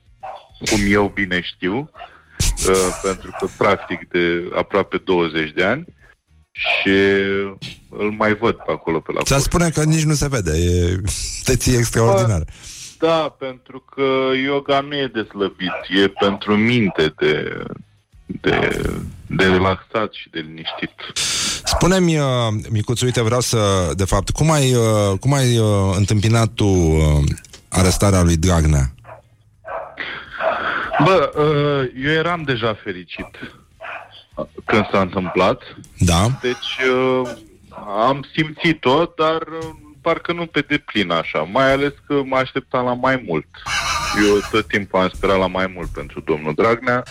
cum 0.71 0.79
eu 0.89 1.11
bine 1.15 1.41
știu, 1.41 1.91
uh, 2.69 3.01
pentru 3.03 3.37
că 3.39 3.47
practic 3.57 4.09
de 4.09 4.51
aproape 4.55 4.97
20 5.05 5.53
de 5.53 5.65
ani 5.65 5.85
și 6.53 6.99
îl 7.89 8.11
mai 8.11 8.35
văd 8.35 8.55
pe 8.55 8.73
acolo 8.73 9.01
pe 9.01 9.13
la 9.13 9.23
Ți-a 9.23 9.39
spune 9.39 9.71
că 9.71 9.85
nici 9.85 10.05
nu 10.05 10.15
se 10.15 10.29
vede, 10.29 10.51
e 10.51 11.01
te 11.45 11.57
ții 11.57 11.77
extraordinar. 11.77 12.45
Da, 12.99 13.37
pentru 13.39 13.85
că 13.95 14.37
yoga 14.45 14.81
nu 14.81 14.95
e 14.95 15.11
de 15.13 15.27
slăbit, 15.29 16.03
e 16.03 16.09
pentru 16.09 16.57
minte 16.57 17.15
de, 17.19 17.63
de, 18.27 18.83
de 19.27 19.45
relaxat 19.45 20.13
și 20.13 20.29
de 20.31 20.39
liniștit. 20.39 20.91
Spune-mi, 21.65 22.19
uh, 22.19 22.25
Micuțu, 22.71 23.05
uite, 23.05 23.23
vreau 23.23 23.41
să, 23.41 23.91
de 23.97 24.05
fapt, 24.05 24.31
cum 24.31 24.51
ai, 24.51 24.75
uh, 24.75 25.19
cum 25.21 25.33
ai 25.33 25.59
uh, 25.59 25.95
întâmpinat 25.97 26.49
tu 26.49 26.65
uh, 26.65 27.25
arestarea 27.69 28.23
lui 28.23 28.37
Dragnea? 28.37 28.95
Bă, 31.05 31.33
uh, 31.37 32.05
eu 32.05 32.11
eram 32.11 32.43
deja 32.43 32.75
fericit 32.83 33.29
când 34.65 34.89
s-a 34.93 35.01
întâmplat. 35.01 35.63
Da. 35.99 36.27
Deci 36.41 36.79
uh, 36.91 37.31
am 38.09 38.27
simțit-o, 38.35 39.05
dar 39.17 39.43
uh, 39.43 39.69
parcă 40.01 40.33
nu 40.33 40.47
pe 40.47 40.61
deplin 40.61 41.11
așa, 41.11 41.39
mai 41.39 41.73
ales 41.73 41.93
că 42.07 42.23
mă 42.25 42.37
așteptam 42.37 42.85
la 42.85 42.95
mai 42.95 43.25
mult. 43.27 43.47
Eu 44.27 44.41
tot 44.51 44.67
timpul 44.67 45.01
am 45.01 45.11
sperat 45.15 45.39
la 45.39 45.47
mai 45.47 45.73
mult 45.75 45.89
pentru 45.89 46.21
domnul 46.21 46.55
Dragnea 46.55 47.03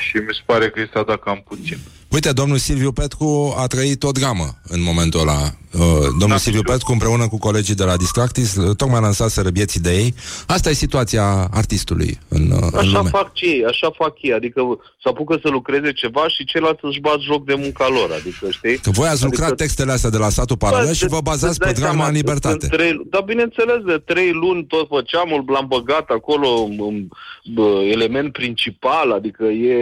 și 0.00 0.16
mi 0.16 0.34
se 0.34 0.40
pare 0.44 0.70
că 0.70 0.80
i 0.80 0.90
s-a 0.92 1.02
dat 1.02 1.22
cam 1.22 1.44
puțin. 1.48 1.78
Uite, 2.14 2.32
domnul 2.32 2.58
Silviu 2.58 2.92
Petcu 2.92 3.54
a 3.58 3.66
trăit 3.66 4.02
o 4.02 4.10
dramă 4.10 4.46
în 4.68 4.82
momentul 4.82 5.20
ăla. 5.20 5.40
Uh, 5.78 5.80
domnul 6.20 6.38
Silviu 6.38 6.62
Petcu 6.62 6.92
împreună 6.92 7.28
cu 7.28 7.38
colegii 7.38 7.74
de 7.74 7.84
la 7.84 7.96
Distractis 7.96 8.56
uh, 8.56 8.76
tocmai 8.76 9.00
lansaseră 9.00 9.48
vieții 9.50 9.80
de 9.80 9.90
ei. 9.90 10.14
Asta 10.46 10.70
e 10.70 10.72
situația 10.72 11.48
artistului 11.50 12.18
în, 12.28 12.50
uh, 12.50 12.68
în 12.72 12.78
Așa 12.78 12.96
lume. 12.96 13.08
fac 13.08 13.30
și 13.36 13.44
ei, 13.44 13.64
așa 13.64 13.90
fac 13.96 14.22
ei, 14.22 14.32
adică 14.32 14.60
să 15.02 15.08
apucă 15.08 15.38
să 15.42 15.48
lucreze 15.48 15.92
ceva 15.92 16.28
și 16.28 16.44
ceilalți 16.44 16.84
își 16.84 17.00
bat 17.00 17.18
joc 17.20 17.44
de 17.44 17.54
munca 17.54 17.88
lor, 17.88 18.10
adică 18.18 18.50
știi? 18.50 18.76
Că 18.78 18.90
voi 18.90 19.08
ați 19.08 19.24
lucrat 19.24 19.54
textele 19.54 19.92
astea 19.92 20.10
de 20.10 20.18
la 20.18 20.28
satul 20.28 20.56
paralel 20.56 20.94
și 20.94 21.06
vă 21.06 21.20
bazați 21.22 21.58
pe 21.58 21.72
drama 21.72 22.06
în 22.06 22.14
libertate. 22.14 22.68
În 22.70 22.76
trei, 22.76 23.06
dar 23.10 23.22
bineînțeles, 23.22 23.80
de 23.86 24.02
trei 24.04 24.32
luni 24.32 24.64
tot 24.64 24.88
făceam, 24.88 25.44
l-am 25.46 25.66
băgat 25.68 26.08
acolo 26.08 26.48
în, 26.48 27.06
bă, 27.54 27.80
element 27.92 28.32
principal, 28.32 29.12
adică 29.12 29.44
e 29.44 29.76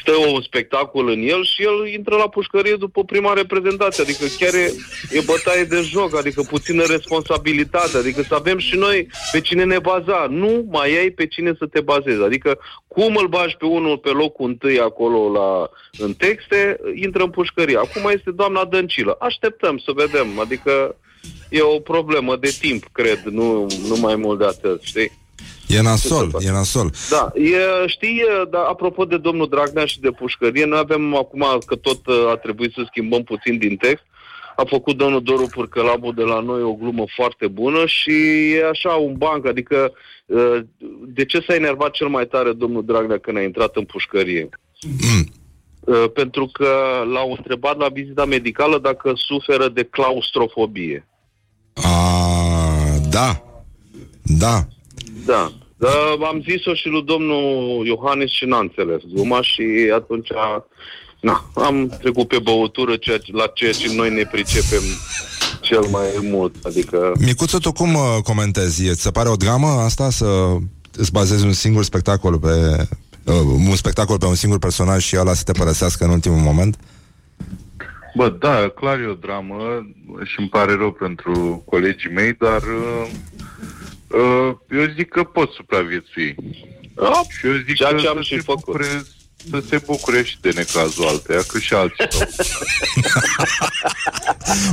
stă 0.00 0.12
un 0.34 0.40
spectacol 0.42 1.09
în 1.10 1.20
el 1.22 1.44
și 1.44 1.62
el 1.62 1.92
intră 1.92 2.16
la 2.16 2.28
pușcărie 2.28 2.74
după 2.74 3.04
prima 3.04 3.32
reprezentație. 3.32 4.02
Adică 4.02 4.24
chiar 4.38 4.54
e, 4.54 4.72
e 5.10 5.20
bătaie 5.26 5.64
de 5.64 5.80
joc, 5.80 6.16
adică 6.16 6.42
puțină 6.42 6.84
responsabilitate, 6.84 7.96
adică 7.96 8.22
să 8.22 8.34
avem 8.34 8.58
și 8.58 8.76
noi 8.76 9.08
pe 9.32 9.40
cine 9.40 9.64
ne 9.64 9.78
baza. 9.78 10.26
Nu 10.30 10.66
mai 10.70 10.98
ai 10.98 11.10
pe 11.10 11.26
cine 11.26 11.54
să 11.58 11.66
te 11.66 11.80
bazezi. 11.80 12.22
Adică 12.22 12.58
cum 12.88 13.16
îl 13.16 13.26
bagi 13.26 13.56
pe 13.56 13.64
unul 13.64 13.98
pe 13.98 14.10
locul 14.10 14.48
întâi 14.48 14.80
acolo 14.80 15.30
la, 15.32 15.70
în 15.98 16.12
texte, 16.12 16.80
intră 16.94 17.22
în 17.22 17.30
pușcărie. 17.30 17.76
Acum 17.76 18.10
este 18.14 18.30
doamna 18.30 18.64
Dăncilă. 18.64 19.16
Așteptăm 19.20 19.78
să 19.78 19.92
vedem. 19.94 20.38
Adică 20.38 20.96
e 21.48 21.62
o 21.62 21.78
problemă 21.78 22.36
de 22.36 22.56
timp, 22.60 22.84
cred, 22.92 23.20
nu, 23.24 23.66
nu 23.88 23.96
mai 24.00 24.16
mult 24.16 24.38
de 24.38 24.44
atât, 24.44 24.82
știi? 24.82 25.19
E 25.70 25.80
nasol, 25.80 26.30
e 26.40 26.50
nasol. 26.50 26.90
Da, 27.10 27.32
e, 27.34 27.86
știi, 27.86 28.16
e, 28.16 28.44
da, 28.50 28.58
apropo 28.58 29.04
de 29.04 29.16
domnul 29.16 29.48
Dragnea 29.48 29.84
și 29.84 30.00
de 30.00 30.10
pușcărie, 30.10 30.64
noi 30.64 30.78
avem 30.78 31.16
acum, 31.16 31.44
că 31.66 31.76
tot 31.76 32.06
uh, 32.06 32.30
a 32.30 32.36
trebuit 32.36 32.72
să 32.72 32.82
schimbăm 32.86 33.22
puțin 33.22 33.58
din 33.58 33.76
text, 33.76 34.04
a 34.56 34.64
făcut 34.64 34.96
domnul 34.96 35.22
Doru 35.22 35.46
Purcălabu 35.46 36.12
de 36.12 36.22
la 36.22 36.40
noi 36.40 36.62
o 36.62 36.72
glumă 36.72 37.04
foarte 37.14 37.46
bună 37.46 37.86
și 37.86 38.10
e 38.52 38.68
așa 38.68 38.90
un 38.90 39.14
banc, 39.16 39.46
adică 39.46 39.92
uh, 40.26 40.58
de 41.06 41.24
ce 41.24 41.44
s-a 41.46 41.54
enervat 41.54 41.90
cel 41.90 42.08
mai 42.08 42.26
tare 42.26 42.52
domnul 42.52 42.84
Dragnea 42.84 43.18
când 43.18 43.36
a 43.36 43.42
intrat 43.42 43.76
în 43.76 43.84
pușcărie? 43.84 44.48
Uh, 45.80 46.04
Pentru 46.14 46.46
că 46.46 46.68
l-au 47.12 47.30
întrebat 47.30 47.76
la 47.78 47.88
vizita 47.88 48.24
medicală 48.24 48.78
dacă 48.78 49.12
suferă 49.14 49.68
de 49.68 49.82
claustrofobie. 49.82 51.06
A, 51.74 51.88
da. 53.10 53.44
Da. 54.22 54.66
Da. 55.30 55.52
Da, 55.76 56.26
am 56.26 56.42
zis-o 56.48 56.74
și 56.74 56.88
lui 56.88 57.02
domnul 57.02 57.86
Iohannis 57.86 58.30
și 58.30 58.44
n-a 58.44 58.58
înțeles 58.58 59.00
gluma 59.12 59.42
și 59.42 59.64
atunci 59.94 60.28
na, 61.20 61.50
am 61.54 61.88
trecut 62.00 62.28
pe 62.28 62.38
băutură 62.42 62.96
ceea 62.96 63.18
ce, 63.18 63.32
la 63.32 63.46
ceea 63.54 63.72
ce 63.72 63.94
noi 63.94 64.10
ne 64.10 64.24
pricepem 64.30 64.82
cel 65.60 65.84
mai 65.90 66.06
mult. 66.22 66.54
Adică 66.62 67.12
Micuțu, 67.18 67.58
tu 67.58 67.72
cum 67.72 67.94
uh, 67.94 68.16
comentezi? 68.24 68.88
Îți 68.88 69.02
se 69.02 69.10
pare 69.10 69.28
o 69.28 69.36
dramă 69.36 69.66
asta 69.66 70.10
să 70.10 70.56
îți 70.96 71.12
bazezi 71.12 71.44
un 71.44 71.52
singur 71.52 71.84
spectacol 71.84 72.38
pe 72.38 72.86
uh, 73.24 73.34
un 73.68 73.76
spectacol 73.76 74.18
pe 74.18 74.26
un 74.26 74.34
singur 74.34 74.58
personaj 74.58 75.02
și 75.02 75.16
ăla 75.18 75.34
să 75.34 75.44
te 75.44 75.52
părăsească 75.52 76.04
în 76.04 76.10
ultimul 76.10 76.38
moment? 76.38 76.76
Bă, 78.16 78.36
da, 78.38 78.68
clar 78.68 78.98
e 78.98 79.06
o 79.06 79.14
dramă 79.14 79.56
și 80.24 80.34
îmi 80.38 80.48
pare 80.48 80.74
rău 80.74 80.92
pentru 80.92 81.62
colegii 81.66 82.10
mei, 82.10 82.32
dar 82.32 82.62
uh, 82.62 83.10
uh, 83.40 83.99
eu 84.70 84.84
zic 84.96 85.08
că 85.08 85.22
pot 85.24 85.50
supraviețui. 85.52 86.34
Da, 86.94 87.22
și 87.38 87.46
eu 87.46 87.52
zic 87.66 87.74
ceea 87.74 87.90
că 87.90 87.96
ce 88.00 88.06
am 88.08 88.16
să 88.16 88.22
și 88.22 88.34
se 88.34 88.40
făcut. 88.40 88.64
bucure, 88.64 89.02
să 89.50 89.62
se 89.68 89.82
bucure 89.86 90.24
și 90.24 90.36
de 90.40 90.50
necazul 90.54 91.06
alteia, 91.06 91.42
că 91.46 91.58
și 91.58 91.74
alții 91.74 92.04
au. 92.12 92.28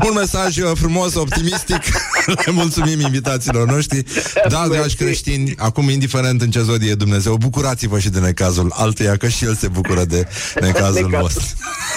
Un 0.07 0.13
mesaj 0.13 0.57
uh, 0.57 0.71
frumos, 0.75 1.15
optimistic. 1.15 1.81
Le 2.45 2.51
mulțumim 2.51 2.99
invitațiilor 2.99 3.67
noștri. 3.69 4.03
Da, 4.49 4.67
dragi 4.67 4.95
creștini, 4.95 5.53
acum, 5.57 5.89
indiferent 5.89 6.41
în 6.41 6.51
ce 6.51 6.61
zodie 6.61 6.89
e 6.89 6.95
Dumnezeu, 6.95 7.35
bucurați-vă 7.37 7.99
și 7.99 8.09
de 8.09 8.19
necazul 8.19 8.71
altuia, 8.75 9.17
că 9.17 9.27
și 9.27 9.45
el 9.45 9.55
se 9.55 9.67
bucură 9.67 10.03
de 10.05 10.27
necazul 10.59 10.93
Necazul. 11.01 11.17
vostru. 11.19 11.45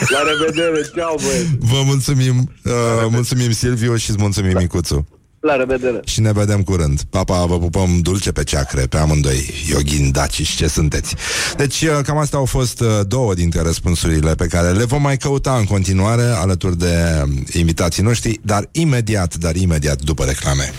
La 0.08 0.18
revedere, 0.22 0.90
ceau 0.94 1.18
băieți! 1.22 1.48
Vă 1.58 1.82
mulțumim, 1.84 2.52
uh, 2.64 2.72
mulțumim 3.10 3.50
Silviu 3.52 3.96
și 3.96 4.10
îți 4.10 4.18
mulțumim 4.20 4.56
Micuțu. 4.56 5.08
La 5.40 5.56
revedere! 5.56 6.00
Și 6.04 6.20
ne 6.20 6.32
vedem 6.32 6.62
curând. 6.62 7.02
Papa, 7.10 7.44
vă 7.44 7.58
pupăm 7.58 8.00
dulce 8.00 8.32
pe 8.32 8.44
ceacre, 8.44 8.86
pe 8.86 8.96
amândoi, 8.96 9.64
yogin, 9.68 10.10
daci, 10.12 10.42
ce 10.56 10.68
sunteți. 10.68 11.14
Deci, 11.56 11.82
uh, 11.82 11.98
cam 12.04 12.16
astea 12.18 12.38
au 12.38 12.44
fost 12.44 12.80
uh, 12.80 12.88
două 13.06 13.34
dintre 13.34 13.60
răspunsurile 13.62 14.34
pe 14.34 14.46
care 14.46 14.70
le 14.70 14.84
vom 14.84 15.02
mai 15.02 15.16
căuta 15.16 15.56
în 15.56 15.64
continuare 15.64 16.22
alături 16.22 16.78
de 16.78 17.22
um, 17.22 17.44
invitații 17.52 18.02
noștri, 18.02 18.40
dar 18.42 18.68
imediat, 18.72 19.34
dar 19.34 19.56
imediat 19.56 20.02
după 20.02 20.24
reclame. 20.24 20.72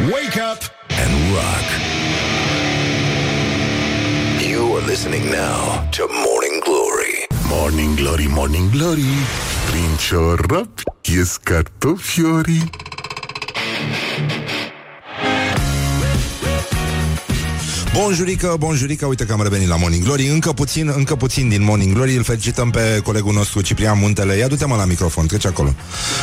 Wake 0.00 0.40
up 0.52 0.62
and 1.04 1.12
rock. 1.32 1.66
You 4.50 4.76
are 4.76 4.86
listening 4.86 5.24
now 5.24 5.88
to 5.96 6.02
Morning 6.24 6.62
Glory. 6.64 7.26
Morning 7.48 7.94
Glory, 7.94 8.26
Morning 8.28 8.70
Glory 8.70 9.12
Prin 9.70 9.96
ciorap 10.08 10.82
ies 11.02 11.36
cartofiorii 11.42 12.70
Thank 13.88 14.30
you. 14.32 14.35
Bonjurică, 18.02 18.56
bonjurică, 18.58 19.06
uite 19.06 19.24
că 19.24 19.32
am 19.32 19.42
revenit 19.42 19.68
la 19.68 19.76
Morning 19.76 20.04
Glory 20.04 20.26
Încă 20.28 20.52
puțin, 20.52 20.92
încă 20.96 21.14
puțin 21.16 21.48
din 21.48 21.62
Morning 21.64 21.94
Glory 21.94 22.16
Îl 22.16 22.22
felicităm 22.22 22.70
pe 22.70 23.00
colegul 23.04 23.32
nostru 23.34 23.60
Ciprian 23.60 23.98
Muntele 23.98 24.36
Ia 24.36 24.46
du-te 24.48 24.64
mă 24.66 24.76
la 24.76 24.84
microfon, 24.84 25.26
trece 25.26 25.46
acolo 25.48 25.74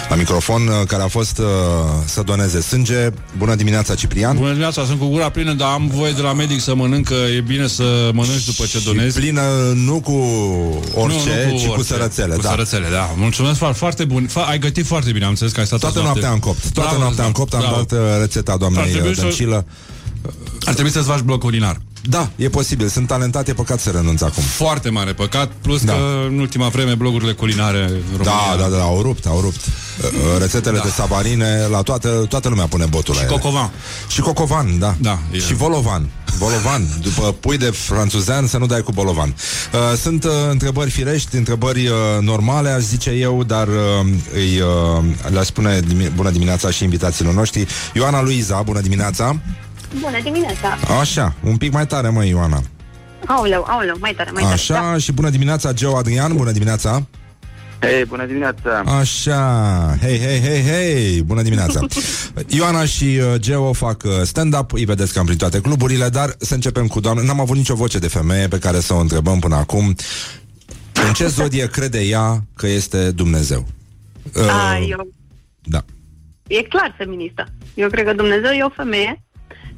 La 0.10 0.16
microfon, 0.16 0.68
uh, 0.68 0.88
care 0.88 1.04
a 1.04 1.08
fost 1.08 1.38
uh, 1.38 1.46
să 2.06 2.22
doneze 2.22 2.62
sânge 2.62 3.10
Bună 3.38 3.56
dimineața, 3.56 3.96
Ciprian 3.96 4.36
Bună 4.36 4.48
dimineața, 4.48 4.86
sunt 4.86 5.00
cu 5.00 5.08
gura 5.08 5.30
plină, 5.30 5.54
dar 5.54 5.72
am 5.72 5.88
voie 5.94 6.12
de 6.12 6.22
la 6.22 6.34
medic 6.34 6.62
să 6.62 6.76
mănânc, 6.76 7.08
că 7.08 7.16
e 7.38 7.42
bine 7.42 7.68
să 7.68 8.10
mănânci 8.14 8.46
după 8.46 8.66
ce 8.66 8.80
donezi. 8.86 9.20
Plină 9.20 9.42
nu 9.76 10.00
cu 10.00 10.12
orice, 10.96 11.56
ci 11.60 11.66
cu 11.68 11.82
sărățele 11.84 12.36
Cu 12.36 12.42
da. 12.42 12.50
sărățele, 12.50 12.88
da. 12.92 13.14
Mulțumesc 13.18 13.58
foarte, 13.58 13.78
foarte 13.78 14.06
bun. 14.06 14.28
Fa- 14.30 14.48
ai 14.50 14.60
gătit 14.60 14.86
foarte 14.86 15.12
bine, 15.12 15.24
am 15.24 15.30
înțeles 15.30 15.52
că 15.54 15.60
ai 15.60 15.66
stat 15.66 15.80
Toată 15.80 15.98
azi 15.98 16.06
noaptea 16.06 16.30
am 16.30 16.40
copt 16.40 16.70
Toată 16.70 16.90
Bravo, 16.90 17.02
noaptea 17.04 17.24
am 17.24 17.32
da. 17.32 17.40
copt 17.40 17.54
Am 17.54 17.60
Bravo. 17.60 17.76
dat 17.76 17.92
uh, 18.00 18.06
rețeta 18.20 18.52
Ar 18.52 18.58
doamnei 18.58 18.92
trebui 18.92 19.10
uh, 19.10 19.16
să- 19.16 19.22
Dăncilă 19.22 19.66
Ar 20.66 20.74
trebui 20.74 20.92
să-ți 20.92 21.08
faci 21.08 21.20
bloc 21.20 21.40
culinar. 21.40 21.82
Da, 22.10 22.30
e 22.36 22.50
posibil, 22.50 22.88
sunt 22.88 23.08
talentat, 23.08 23.48
e 23.48 23.54
păcat 23.54 23.80
să 23.80 23.90
renunț 23.90 24.22
acum. 24.22 24.44
Foarte 24.44 24.90
mare 24.90 25.14
păcat, 25.14 25.52
plus 25.62 25.84
Da. 25.84 25.94
că 25.94 26.00
în 26.30 26.40
ultima 26.40 26.68
vreme 26.68 26.96
blogurile 26.96 27.32
culinare 27.32 27.78
în 27.84 28.02
România... 28.12 28.32
Da, 28.58 28.64
da, 28.64 28.76
da, 28.78 28.82
au 28.84 29.02
rupt, 29.02 29.26
au 29.26 29.42
rupt. 29.42 29.60
Uh, 29.66 30.06
uh, 30.06 30.40
Rețetele 30.40 30.80
de 30.84 30.90
sabarine 30.90 31.68
La 31.72 31.82
toată, 31.82 32.26
toată 32.30 32.50
lumea 32.50 32.66
pune 32.68 32.86
botul 32.86 33.14
la 33.14 33.22
ele. 33.22 33.30
Cocovan. 33.30 33.72
Și 34.08 34.20
cocovan, 34.22 34.80
da, 34.80 34.96
Da, 35.00 35.20
e- 35.32 35.40
Și 35.40 35.54
volovan. 35.54 36.10
Bolovan, 36.38 36.88
după 37.02 37.36
pui 37.40 37.58
de 37.58 37.66
franțuzean 37.66 38.48
Să 38.48 38.58
nu 38.58 38.66
dai 38.66 38.82
cu 38.82 38.92
bolovan 38.92 39.30
uh, 39.74 39.98
Sunt 39.98 40.24
uh, 40.24 40.32
întrebări 40.50 40.90
firești, 40.90 41.36
întrebări 41.36 41.88
uh, 41.88 41.96
normale 42.22 42.70
Aș 42.70 42.82
zice 42.82 43.10
eu, 43.10 43.44
dar 43.44 43.68
uh, 43.68 43.74
îi, 44.34 44.60
uh, 44.60 45.04
Le-aș 45.32 45.46
spune 45.46 45.80
dimi- 45.80 46.12
bună 46.16 46.30
dimineața 46.30 46.72
Și 46.72 46.84
invitațiilor 46.84 47.34
noștri. 47.34 47.66
Ioana 47.94 48.22
Luiza, 48.22 48.62
bună 48.62 48.80
dimineața 48.80 49.40
Bună 50.00 50.22
dimineața! 50.24 50.78
Așa, 51.00 51.34
un 51.44 51.58
pic 51.58 51.72
mai 51.72 51.88
tare, 51.88 52.10
măi, 52.10 52.30
Ioana 52.30 52.62
Aoleu, 53.26 53.66
aoleu, 53.68 53.96
mai 54.00 54.14
tare, 54.14 54.32
mai 54.32 54.44
tare. 54.44 54.54
Așa, 54.54 54.98
și 54.98 55.12
bună 55.12 55.30
dimineața, 55.30 55.74
Geo 55.74 55.96
Adrian, 55.98 56.36
bună 56.36 56.52
dimineața 56.52 57.06
Hei, 57.80 58.06
bună 58.06 58.26
dimineața! 58.26 58.84
Așa, 59.00 59.98
hei, 60.02 60.20
hei, 60.20 60.42
hei, 60.42 60.62
hei, 60.62 61.22
bună 61.22 61.42
dimineața 61.42 61.80
Ioana 62.58 62.86
și 62.86 63.04
uh, 63.04 63.40
Geo 63.40 63.74
fac 63.74 64.04
uh, 64.04 64.12
stand-up, 64.24 64.74
îi 64.74 64.86
vedeți 64.86 65.14
cam 65.14 65.26
prin 65.26 65.38
toate 65.38 65.60
cluburile 65.60 66.10
Dar 66.10 66.36
să 66.38 66.54
începem 66.54 66.88
cu 66.88 67.00
doamne 67.00 67.24
N-am 67.24 67.40
avut 67.40 67.56
nicio 67.56 67.76
voce 67.76 68.00
de 68.00 68.08
femeie 68.08 68.48
pe 68.48 68.60
care 68.60 68.80
să 68.80 68.94
o 68.94 69.00
întrebăm 69.00 69.40
până 69.40 69.56
acum 69.56 69.96
În 71.08 71.14
ce 71.14 71.28
zodie 71.28 71.68
crede 71.68 72.00
ea 72.00 72.44
că 72.56 72.68
este 72.68 73.12
Dumnezeu? 73.12 73.68
Uh, 74.36 74.50
A, 74.50 74.78
eu, 74.90 75.08
da 75.62 75.84
e 76.48 76.64
clar 76.64 76.96
feministă. 76.98 77.48
Eu 77.74 77.90
cred 77.90 78.06
că 78.06 78.14
Dumnezeu 78.14 78.52
e 78.52 78.64
o 78.64 78.70
femeie 78.70 79.24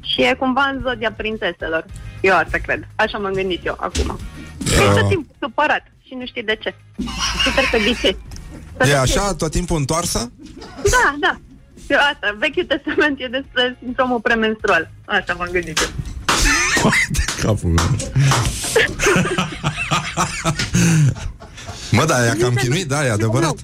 și 0.06 0.22
e 0.22 0.34
cumva 0.38 0.70
în 0.72 0.80
zodia 0.82 1.12
prințeselor. 1.12 1.84
Eu 2.20 2.36
asta 2.36 2.58
cred. 2.58 2.88
Așa 2.94 3.18
m-am 3.18 3.32
gândit 3.32 3.66
eu 3.66 3.76
acum. 3.78 4.18
E 4.64 5.00
tot 5.00 5.08
timpul 5.08 5.34
supărat 5.40 5.84
și 6.06 6.14
nu 6.14 6.26
știi 6.26 6.42
de 6.42 6.58
ce. 6.60 6.74
Super 7.44 7.64
pe 7.70 7.78
ghicit. 7.78 8.16
E 8.80 8.98
așa, 8.98 9.34
tot 9.34 9.50
timpul 9.50 9.76
întoarsă? 9.76 10.32
Da, 10.82 11.14
da. 11.20 11.36
Eu 11.88 11.98
asta, 11.98 12.36
Vechiul 12.38 12.64
Testament 12.64 13.20
e 13.20 13.26
despre 13.26 13.76
sindromul 13.82 14.20
premenstrual. 14.20 14.90
Asta 15.04 15.34
m-am 15.34 15.48
gândit 15.52 15.78
eu. 15.78 15.88
Capul 17.42 17.70
meu 17.70 17.84
Mă, 21.90 22.04
da, 22.04 22.24
ea 22.24 22.36
cam 22.40 22.54
chinuit, 22.54 22.86
da, 22.86 23.06
e 23.06 23.10
adevărat 23.10 23.54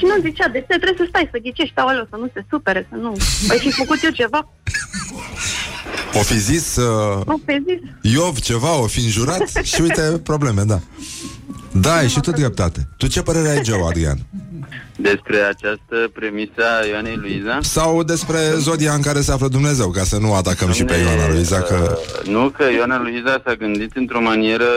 Și 0.00 0.06
nu 0.06 0.20
zicea, 0.28 0.48
de 0.48 0.58
ce 0.58 0.78
trebuie 0.78 0.94
să 0.96 1.06
stai 1.08 1.28
să 1.32 1.38
ghicești 1.38 1.78
aoleu, 1.78 2.06
să 2.10 2.16
nu 2.16 2.30
se 2.34 2.44
supere, 2.50 2.86
să 2.90 2.96
nu... 2.96 3.16
Ai 3.50 3.58
fi 3.58 3.70
făcut 3.70 3.98
eu 4.02 4.10
ceva? 4.10 4.48
O 6.14 6.22
fi 6.22 6.38
zis 6.38 6.76
uh, 6.76 7.26
Nu, 7.26 7.38
pe 7.44 7.62
zis. 7.66 8.12
Iov 8.12 8.38
ceva, 8.38 8.78
o 8.78 8.86
fi 8.86 8.98
înjurat 9.04 9.42
Și 9.62 9.80
uite, 9.80 10.20
probleme, 10.24 10.62
da 10.62 10.78
Da, 11.72 11.94
ai 11.96 12.08
și 12.08 12.20
tu 12.20 12.30
dreptate 12.30 12.88
Tu 12.96 13.06
ce 13.06 13.22
părere 13.22 13.48
ai, 13.48 13.62
Geo, 13.62 13.86
Adrian? 13.86 14.18
Despre 14.96 15.36
această 15.36 16.10
premisă 16.12 16.62
a 16.80 16.86
Ioanei 16.86 17.16
Luiza? 17.16 17.58
Sau 17.60 18.02
despre 18.02 18.38
zodia 18.56 18.92
în 18.92 19.02
care 19.02 19.20
se 19.20 19.32
află 19.32 19.48
Dumnezeu 19.48 19.90
Ca 19.90 20.02
să 20.02 20.18
nu 20.18 20.34
atacăm 20.34 20.72
și 20.72 20.84
pe 20.84 20.96
Ioana 20.96 21.28
Luiza 21.28 21.60
că... 21.60 21.98
Uh, 22.22 22.28
Nu, 22.28 22.48
că 22.48 22.64
Ioana 22.76 23.00
Luiza 23.00 23.42
s-a 23.44 23.54
gândit 23.54 23.96
într-o 23.96 24.20
manieră 24.20 24.70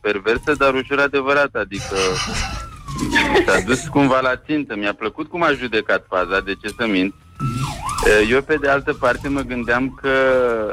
perversă, 0.00 0.52
dar 0.58 0.74
ușor 0.74 0.98
adevărată, 0.98 1.58
adică 1.58 1.96
s-a 3.46 3.60
dus 3.66 3.88
cumva 3.88 4.20
la 4.20 4.36
țintă. 4.46 4.76
Mi-a 4.76 4.94
plăcut 4.94 5.28
cum 5.28 5.42
a 5.42 5.52
judecat 5.52 6.04
faza, 6.08 6.40
de 6.40 6.54
ce 6.62 6.68
să 6.78 6.86
mint. 6.86 7.14
Uh, 7.42 8.30
Eu, 8.30 8.42
pe 8.42 8.56
de 8.56 8.68
altă 8.68 8.92
parte, 8.92 9.28
mă 9.28 9.40
gândeam 9.40 9.98
că 10.02 10.10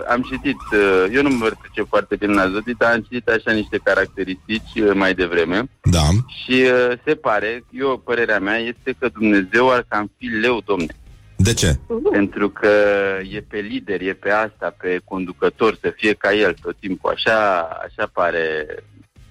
am 0.09 0.21
citit, 0.21 0.57
uh, 0.71 1.05
eu 1.11 1.21
nu 1.21 1.29
mă 1.29 1.51
ce 1.71 1.81
foarte 1.81 2.15
bine 2.15 2.33
la 2.33 2.49
Zodii, 2.49 2.75
dar 2.77 2.93
am 2.93 3.01
citit 3.01 3.27
așa 3.27 3.51
niște 3.51 3.79
caracteristici 3.83 4.75
uh, 4.75 4.91
mai 4.93 5.13
devreme. 5.13 5.63
Da. 5.81 6.07
Și 6.43 6.51
uh, 6.51 6.97
se 7.05 7.15
pare, 7.15 7.63
eu, 7.71 8.01
părerea 8.05 8.39
mea, 8.39 8.57
este 8.57 8.95
că 8.99 9.07
Dumnezeu 9.13 9.71
ar 9.71 9.85
cam 9.87 10.11
fi 10.17 10.25
leu, 10.25 10.61
domne. 10.65 10.93
De 11.35 11.53
ce? 11.53 11.79
Pentru 12.11 12.49
că 12.49 12.69
e 13.31 13.43
pe 13.49 13.57
lider, 13.57 14.01
e 14.01 14.13
pe 14.13 14.31
asta, 14.31 14.75
pe 14.81 14.99
conducător, 15.03 15.77
să 15.81 15.93
fie 15.95 16.13
ca 16.13 16.33
el 16.33 16.55
tot 16.61 16.75
timpul. 16.79 17.11
Așa, 17.15 17.59
așa 17.85 18.09
pare 18.13 18.65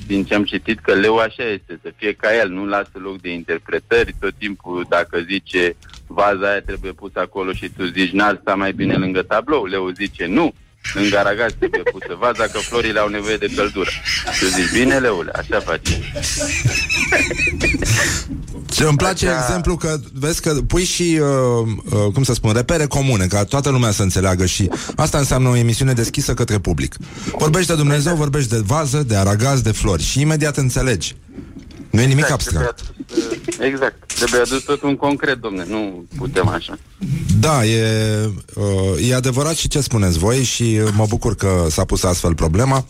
din 0.07 0.25
ce 0.25 0.35
am 0.35 0.45
citit 0.45 0.79
că 0.79 0.95
leu 0.95 1.17
așa 1.17 1.45
este, 1.45 1.79
să 1.83 1.93
fie 1.97 2.13
ca 2.13 2.37
el, 2.37 2.49
nu 2.51 2.67
lasă 2.67 2.91
loc 2.93 3.21
de 3.21 3.33
interpretări, 3.33 4.15
tot 4.21 4.35
timpul 4.39 4.87
dacă 4.89 5.21
zice 5.21 5.77
vaza 6.07 6.51
aia 6.51 6.61
trebuie 6.61 6.93
pusă 6.93 7.19
acolo 7.21 7.53
și 7.53 7.71
tu 7.77 7.85
zici 7.85 8.13
n-ar 8.13 8.39
sta 8.41 8.55
mai 8.55 8.73
bine 8.73 8.95
lângă 8.95 9.23
tablou, 9.23 9.65
leu 9.65 9.89
zice 9.89 10.27
nu, 10.27 10.55
lângă 10.95 11.19
aragaz 11.19 11.53
trebuie 11.59 11.83
pusă 11.83 12.17
vaza 12.21 12.45
că 12.45 12.59
florile 12.59 12.99
au 12.99 13.09
nevoie 13.09 13.37
de 13.37 13.51
căldură. 13.57 13.91
Tu 14.39 14.47
zici 14.47 14.73
bine 14.73 14.99
leule, 14.99 15.31
așa 15.35 15.61
faci. 15.61 15.99
Și 18.73 18.83
îmi 18.83 18.97
place 18.97 19.29
Așa... 19.29 19.45
exemplu 19.45 19.77
că 19.77 19.97
vezi 20.13 20.41
că 20.41 20.55
pui 20.67 20.85
și, 20.85 21.21
uh, 21.21 21.69
uh, 21.85 22.13
cum 22.13 22.23
să 22.23 22.35
spun, 22.35 22.53
repere 22.53 22.87
comune, 22.87 23.27
ca 23.27 23.45
toată 23.45 23.71
lumea 23.71 23.91
să 23.91 24.03
înțeleagă 24.03 24.47
și 24.47 24.71
asta 24.97 25.19
înseamnă 25.19 25.49
o 25.49 25.57
emisiune 25.57 25.93
deschisă 25.93 26.35
către 26.35 26.59
public. 26.59 26.97
Vorbești 27.39 27.69
de 27.69 27.75
Dumnezeu, 27.75 28.15
vorbești 28.15 28.51
de 28.51 28.63
vază, 28.67 29.03
de 29.03 29.17
aragaz, 29.17 29.61
de 29.61 29.73
flori 29.73 30.03
și 30.03 30.21
imediat 30.21 30.57
înțelegi. 30.57 31.17
Nu 31.91 32.01
e 32.01 32.07
nimic 32.07 32.25
Exact, 32.25 32.33
abstract. 32.33 32.81
trebuie 33.07 33.27
adus, 33.27 33.57
uh, 33.59 33.67
Exact, 33.67 34.15
trebuie 34.15 34.41
adus 34.41 34.63
tot 34.63 34.83
un 34.83 34.97
concret, 34.97 35.39
domne, 35.41 35.65
nu 35.69 36.05
putem 36.17 36.49
așa. 36.49 36.79
Da, 37.41 37.65
e, 37.65 37.85
uh, 38.55 39.09
e 39.09 39.15
adevărat 39.15 39.55
și 39.57 39.69
ce 39.69 39.81
spuneți 39.81 40.19
voi 40.19 40.43
și 40.43 40.81
uh, 40.83 40.89
mă 40.97 41.07
bucur 41.09 41.35
că 41.35 41.67
s-a 41.71 41.85
pus 41.85 42.03
astfel 42.03 42.35
problema. 42.35 42.87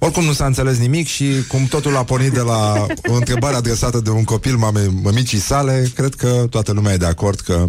Oricum 0.00 0.24
nu 0.24 0.32
s-a 0.32 0.46
înțeles 0.46 0.78
nimic 0.78 1.06
și 1.06 1.24
cum 1.48 1.64
totul 1.64 1.96
a 1.96 2.04
pornit 2.04 2.32
de 2.32 2.40
la 2.40 2.86
o 3.08 3.14
întrebare 3.14 3.56
adresată 3.56 4.00
de 4.00 4.10
un 4.10 4.24
copil 4.24 4.56
mame, 4.56 4.86
mămicii 5.02 5.38
sale, 5.38 5.90
cred 5.94 6.14
că 6.14 6.46
toată 6.50 6.72
lumea 6.72 6.92
e 6.92 6.96
de 6.96 7.06
acord 7.06 7.40
că 7.40 7.66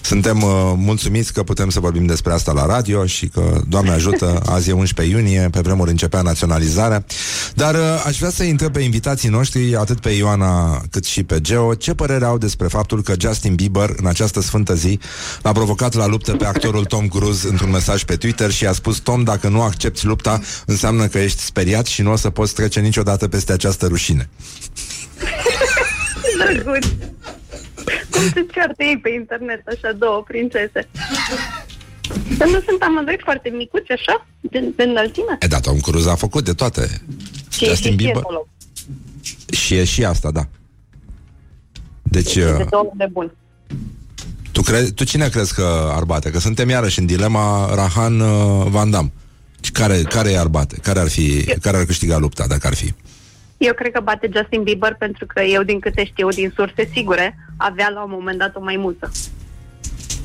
suntem 0.00 0.42
uh, 0.42 0.72
mulțumiți 0.76 1.32
că 1.32 1.42
putem 1.42 1.70
să 1.70 1.80
vorbim 1.80 2.06
despre 2.06 2.32
asta 2.32 2.52
la 2.52 2.66
radio 2.66 3.06
și 3.06 3.26
că, 3.26 3.60
Doamne 3.68 3.90
ajută, 3.90 4.42
azi 4.46 4.70
e 4.70 4.72
11 4.72 5.16
iunie, 5.16 5.48
pe 5.50 5.60
vremuri 5.60 5.90
începea 5.90 6.22
naționalizarea. 6.22 7.04
Dar 7.54 7.74
uh, 7.74 8.02
aș 8.06 8.18
vrea 8.18 8.30
să 8.30 8.42
întreb 8.42 8.72
pe 8.72 8.80
invitații 8.80 9.28
noștri, 9.28 9.76
atât 9.76 10.00
pe 10.00 10.10
Ioana 10.10 10.82
cât 10.90 11.04
și 11.04 11.22
pe 11.22 11.40
Geo, 11.40 11.74
ce 11.74 11.94
părere 11.94 12.24
au 12.24 12.38
despre 12.38 12.66
faptul 12.66 13.02
că 13.02 13.14
Justin 13.18 13.54
Bieber, 13.54 13.94
în 13.96 14.06
această 14.06 14.40
sfântă 14.40 14.74
zi, 14.74 14.98
l-a 15.42 15.52
provocat 15.52 15.94
la 15.94 16.06
luptă 16.06 16.32
pe 16.32 16.44
actorul 16.44 16.84
Tom 16.84 17.08
Cruise 17.08 17.48
într-un 17.48 17.70
mesaj 17.70 18.04
pe 18.04 18.16
Twitter 18.16 18.50
și 18.50 18.66
a 18.66 18.72
spus 18.72 18.98
Tom, 18.98 19.22
dacă 19.22 19.48
nu 19.48 19.62
accepti 19.62 20.06
lupta, 20.06 20.40
înseamnă 20.66 21.06
că 21.06 21.18
ești 21.18 21.42
speriat 21.52 21.86
și 21.86 22.02
nu 22.02 22.12
o 22.12 22.16
să 22.16 22.30
poți 22.30 22.54
trece 22.54 22.80
niciodată 22.80 23.28
peste 23.28 23.52
această 23.52 23.86
rușine. 23.86 24.28
Drăguț. 26.38 26.86
Cum 28.10 28.22
se 28.34 28.46
ceartă 28.52 28.82
ei 28.82 28.98
pe 29.02 29.10
internet, 29.10 29.62
așa, 29.66 29.92
două 29.98 30.22
prințese? 30.26 30.88
Să 32.36 32.44
nu 32.44 32.60
sunt 32.66 32.82
amândoi 32.82 33.18
foarte 33.22 33.48
micuți, 33.48 33.90
așa, 33.92 34.26
de, 34.40 34.58
de 34.76 34.82
înălțime? 34.82 35.36
E 35.40 35.46
da, 35.46 35.60
Tom 35.60 35.80
Cruise 35.80 36.10
a 36.10 36.14
făcut 36.14 36.44
de 36.44 36.52
toate. 36.52 37.02
Și 37.50 37.64
e 37.64 37.74
și 37.74 38.12
acolo. 38.14 38.48
Și 39.52 39.74
e 39.74 39.84
și 39.84 40.04
asta, 40.04 40.30
da. 40.30 40.46
Deci, 42.02 42.34
De 42.34 42.44
uh, 42.60 42.66
două 42.70 42.90
de 42.96 43.06
bun. 43.12 43.34
tu, 44.52 44.62
cre- 44.62 44.90
tu 44.94 45.04
cine 45.04 45.28
crezi 45.28 45.54
că 45.54 45.90
ar 45.94 46.04
bate? 46.04 46.30
Că 46.30 46.38
suntem 46.38 46.68
iarăși 46.68 46.98
în 46.98 47.06
dilema 47.06 47.74
Rahan 47.74 48.20
uh, 48.20 48.66
Van 48.68 48.90
Damme. 48.90 49.12
Și 49.64 49.72
Care, 49.72 50.02
care 50.02 50.36
ar 50.36 50.46
bate? 50.46 50.76
Care 50.82 50.98
ar, 50.98 51.08
fi, 51.08 51.44
care 51.60 51.76
ar 51.76 51.84
câștiga 51.84 52.18
lupta, 52.18 52.46
dacă 52.46 52.66
ar 52.66 52.74
fi? 52.74 52.94
Eu 53.56 53.72
cred 53.74 53.92
că 53.92 54.00
bate 54.00 54.30
Justin 54.36 54.62
Bieber 54.62 54.94
pentru 54.98 55.26
că 55.26 55.42
eu, 55.42 55.62
din 55.62 55.80
câte 55.80 56.04
știu, 56.04 56.28
din 56.28 56.52
surse 56.54 56.88
sigure, 56.92 57.36
avea 57.56 57.88
la 57.88 58.02
un 58.02 58.10
moment 58.12 58.38
dat 58.38 58.56
o 58.56 58.60
maimuță. 58.60 59.10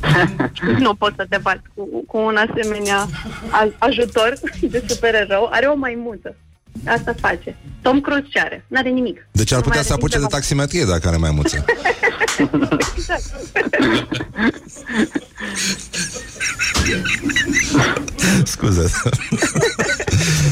nu 0.79 0.93
pot 0.95 1.13
să 1.15 1.25
te 1.29 1.37
bat 1.41 1.61
cu, 1.73 2.03
cu 2.07 2.17
un 2.17 2.35
asemenea 2.35 3.07
aj- 3.63 3.77
ajutor 3.77 4.33
de 4.61 4.83
supererou. 4.87 5.49
Are 5.51 5.65
o 5.65 5.75
maimuță. 5.75 6.35
Asta 6.85 7.15
face. 7.19 7.55
Tom 7.81 8.01
Cruise 8.01 8.27
ce 8.29 8.39
are? 8.39 8.65
N-are 8.67 8.89
nimic. 8.89 9.27
Deci 9.31 9.51
ar 9.51 9.57
Nu 9.57 9.63
putea 9.63 9.79
mai 9.79 9.87
să 9.87 9.93
are 9.93 10.01
apuce 10.01 10.17
de 10.17 10.23
nici 10.23 10.31
taximetrie 10.31 10.85
dacă 10.85 11.07
are 11.07 11.17
mai 11.17 11.31
mulță. 11.31 11.55
Exact. 11.67 11.95
Scuze. 18.45 18.91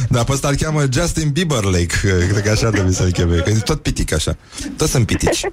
Dar 0.10 0.24
pe 0.24 0.32
ăsta 0.32 0.48
îl 0.48 0.56
cheamă 0.56 0.84
Justin 0.92 1.30
Bieber 1.30 1.64
Lake. 1.64 1.96
Cred 2.02 2.42
că 2.44 2.50
așa 2.50 2.70
trebuie 2.70 2.94
să-l 2.94 3.12
cheme. 3.12 3.36
Că 3.36 3.50
e 3.50 3.54
tot 3.54 3.82
pitic 3.82 4.14
așa. 4.14 4.38
Toți 4.78 4.92
sunt 4.92 5.06
pitici. 5.06 5.46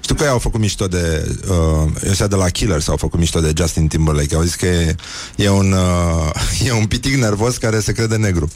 Știu 0.00 0.14
că 0.14 0.22
ei 0.22 0.28
au 0.28 0.38
făcut 0.38 0.60
mișto 0.60 0.86
de 0.86 1.34
uh, 1.48 1.90
ăștia 2.10 2.26
de 2.26 2.34
la 2.34 2.48
Killers 2.48 2.88
au 2.88 2.96
făcut 2.96 3.18
mișto 3.18 3.40
de 3.40 3.52
Justin 3.56 3.86
Timberlake. 3.86 4.34
Au 4.34 4.42
zis 4.42 4.54
că 4.54 4.66
e, 4.66 4.94
e 5.36 5.48
un 5.48 5.72
uh, 5.72 6.66
e 6.66 6.72
un 6.72 6.86
pitic 6.86 7.14
nervos 7.14 7.56
care 7.56 7.80
se 7.80 7.92
crede 7.92 8.16
negru. 8.16 8.50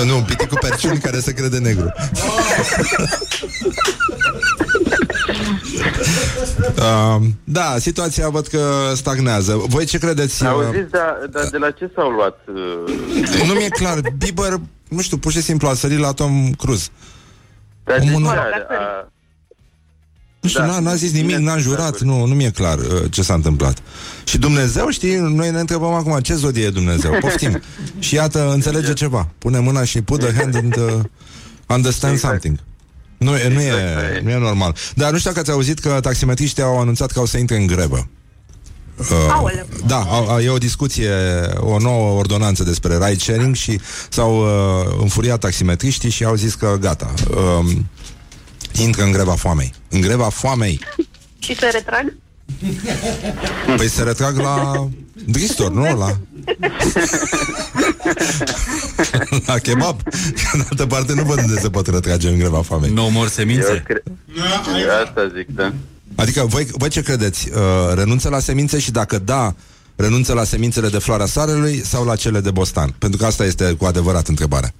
E 0.00 0.04
nu, 0.04 0.16
un 0.16 0.24
pitic 0.24 0.48
cu 0.48 0.54
perciuni 0.60 0.98
care 0.98 1.20
se 1.20 1.32
crede 1.32 1.58
negru. 1.58 1.92
Uh, 6.78 7.22
da, 7.44 7.74
situația 7.78 8.28
văd 8.28 8.46
că 8.46 8.92
stagnează. 8.94 9.62
Voi 9.68 9.84
ce 9.84 9.98
credeți? 9.98 10.42
uh, 10.42 10.48
Auziți, 10.48 10.90
dar 10.90 11.16
da, 11.30 11.40
de 11.50 11.56
la 11.58 11.70
ce 11.70 11.90
s-au 11.94 12.10
luat? 12.10 12.38
Uh, 12.48 13.46
Nu 13.46 13.52
mi-e 13.52 13.68
clar. 13.68 14.00
Bieber, 14.18 14.60
nu 14.88 15.00
știu, 15.00 15.16
pur 15.16 15.32
și 15.32 15.42
simplu 15.42 15.68
a 15.68 15.74
sărit 15.74 15.98
la 15.98 16.12
Tom 16.12 16.50
Cruise. 16.52 16.88
dar 17.84 17.98
de 17.98 18.04
Omul 18.04 18.14
ce 18.16 18.20
nu- 18.22 18.28
are? 18.28 18.66
A, 18.68 19.06
Nu 20.40 20.48
știu, 20.48 20.60
Da, 20.60 20.66
n-a, 20.66 20.78
n-a 20.78 20.94
zis 20.94 21.12
nimic, 21.12 21.36
bine, 21.36 21.50
n-a 21.50 21.58
jurat, 21.58 22.00
nu, 22.00 22.24
nu 22.26 22.34
mi-e 22.34 22.50
clar 22.50 22.78
uh, 22.78 22.86
ce 23.10 23.22
s-a 23.22 23.34
întâmplat. 23.34 23.78
Și 24.24 24.38
Dumnezeu, 24.38 24.88
știi, 24.88 25.14
noi 25.16 25.50
ne 25.50 25.60
întrebăm 25.60 25.92
acum 25.92 26.18
ce 26.20 26.34
zodie 26.34 26.64
e 26.64 26.70
Dumnezeu, 26.70 27.12
poftim. 27.20 27.60
și 27.98 28.14
iată, 28.14 28.50
înțelege 28.52 28.92
ceva. 28.92 29.28
Pune 29.38 29.58
mâna 29.58 29.84
și 29.84 30.02
put 30.02 30.20
the 30.20 30.32
hand 30.34 30.54
and 30.56 30.76
uh, 30.76 30.92
understand 31.68 32.18
something. 32.18 32.58
Nu, 33.22 33.36
e, 33.36 33.48
nu, 33.48 33.60
e, 33.60 34.20
nu 34.22 34.30
e 34.30 34.38
normal. 34.38 34.76
Dar 34.94 35.10
nu 35.10 35.18
știu 35.18 35.30
dacă 35.30 35.42
ați 35.42 35.50
auzit 35.50 35.78
că 35.78 35.98
taximetriștii 36.00 36.62
au 36.62 36.80
anunțat 36.80 37.10
că 37.10 37.18
au 37.18 37.26
să 37.26 37.38
intre 37.38 37.56
în 37.56 37.66
grevă. 37.66 38.08
Uh, 38.96 39.06
Aoleu. 39.30 39.66
da, 39.86 40.00
au, 40.00 40.28
au, 40.28 40.38
e 40.38 40.48
o 40.48 40.58
discuție, 40.58 41.10
o 41.56 41.78
nouă 41.78 42.18
ordonanță 42.18 42.62
despre 42.62 42.94
ride 42.94 43.18
sharing 43.18 43.54
și 43.54 43.80
s-au 44.08 44.40
uh, 44.40 44.96
înfuriat 45.00 45.40
taximetriștii 45.40 46.10
și 46.10 46.24
au 46.24 46.34
zis 46.34 46.54
că 46.54 46.76
gata, 46.80 47.14
uh, 47.30 47.76
intră 48.72 49.02
în 49.02 49.12
greva 49.12 49.34
foamei. 49.34 49.72
În 49.88 50.00
greva 50.00 50.28
foamei. 50.28 50.80
Și 51.38 51.56
se 51.56 51.68
retrag? 51.72 52.14
Păi 53.76 53.88
se 53.88 54.02
retrag 54.02 54.36
la 54.38 54.88
Dristor, 55.26 55.72
nu? 55.72 55.82
La, 55.82 56.16
la 59.46 59.58
kebab. 59.58 60.02
Că 60.02 60.10
în 60.52 60.60
altă 60.70 60.86
parte 60.86 61.14
nu 61.14 61.22
văd 61.22 61.38
unde 61.38 61.60
se 61.60 61.70
pot 61.70 61.86
retrage 61.86 62.28
în 62.28 62.38
greva 62.38 62.62
foamei. 62.62 62.90
Nu 62.92 63.10
mor 63.10 63.28
semințe? 63.28 63.70
eu 63.72 63.80
cre- 63.84 64.02
Asta 65.04 65.32
zic, 65.36 65.46
da. 65.54 65.72
Adică 66.14 66.44
voi, 66.46 66.66
voi 66.72 66.88
ce 66.88 67.02
credeți? 67.02 67.48
Uh, 67.54 67.58
renunță 67.94 68.28
la 68.28 68.38
semințe 68.38 68.78
și 68.78 68.90
dacă 68.90 69.18
da, 69.18 69.54
renunță 69.96 70.32
la 70.34 70.44
semințele 70.44 70.88
de 70.88 70.98
floarea 70.98 71.26
soarelui 71.26 71.76
sau 71.84 72.04
la 72.04 72.16
cele 72.16 72.40
de 72.40 72.50
bostan? 72.50 72.94
Pentru 72.98 73.18
că 73.18 73.26
asta 73.26 73.44
este 73.44 73.72
cu 73.78 73.84
adevărat 73.84 74.28
întrebarea. 74.28 74.72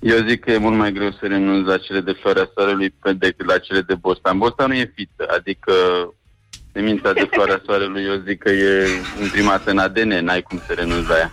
Eu 0.00 0.16
zic 0.28 0.40
că 0.44 0.50
e 0.50 0.56
mult 0.58 0.76
mai 0.76 0.92
greu 0.92 1.10
să 1.10 1.18
renunți 1.20 1.68
la 1.68 1.76
cele 1.78 2.00
de 2.00 2.16
floarea 2.20 2.50
soarelui 2.54 2.90
pe- 3.02 3.12
decât 3.12 3.46
la 3.46 3.58
cele 3.58 3.80
de 3.80 3.94
bostan. 3.94 4.38
Bostanul 4.38 4.76
e 4.76 4.92
fiță, 4.94 5.24
adică 5.38 5.72
semința 6.72 7.12
de 7.12 7.28
floarea 7.30 7.62
soarelui, 7.64 8.04
eu 8.04 8.22
zic 8.26 8.38
că 8.38 8.50
e 8.50 8.88
imprimată 9.22 9.70
în 9.70 9.78
ADN, 9.78 10.08
n-ai 10.08 10.42
cum 10.42 10.60
să 10.66 10.72
renunți 10.72 11.08
la 11.08 11.16
ea. 11.16 11.32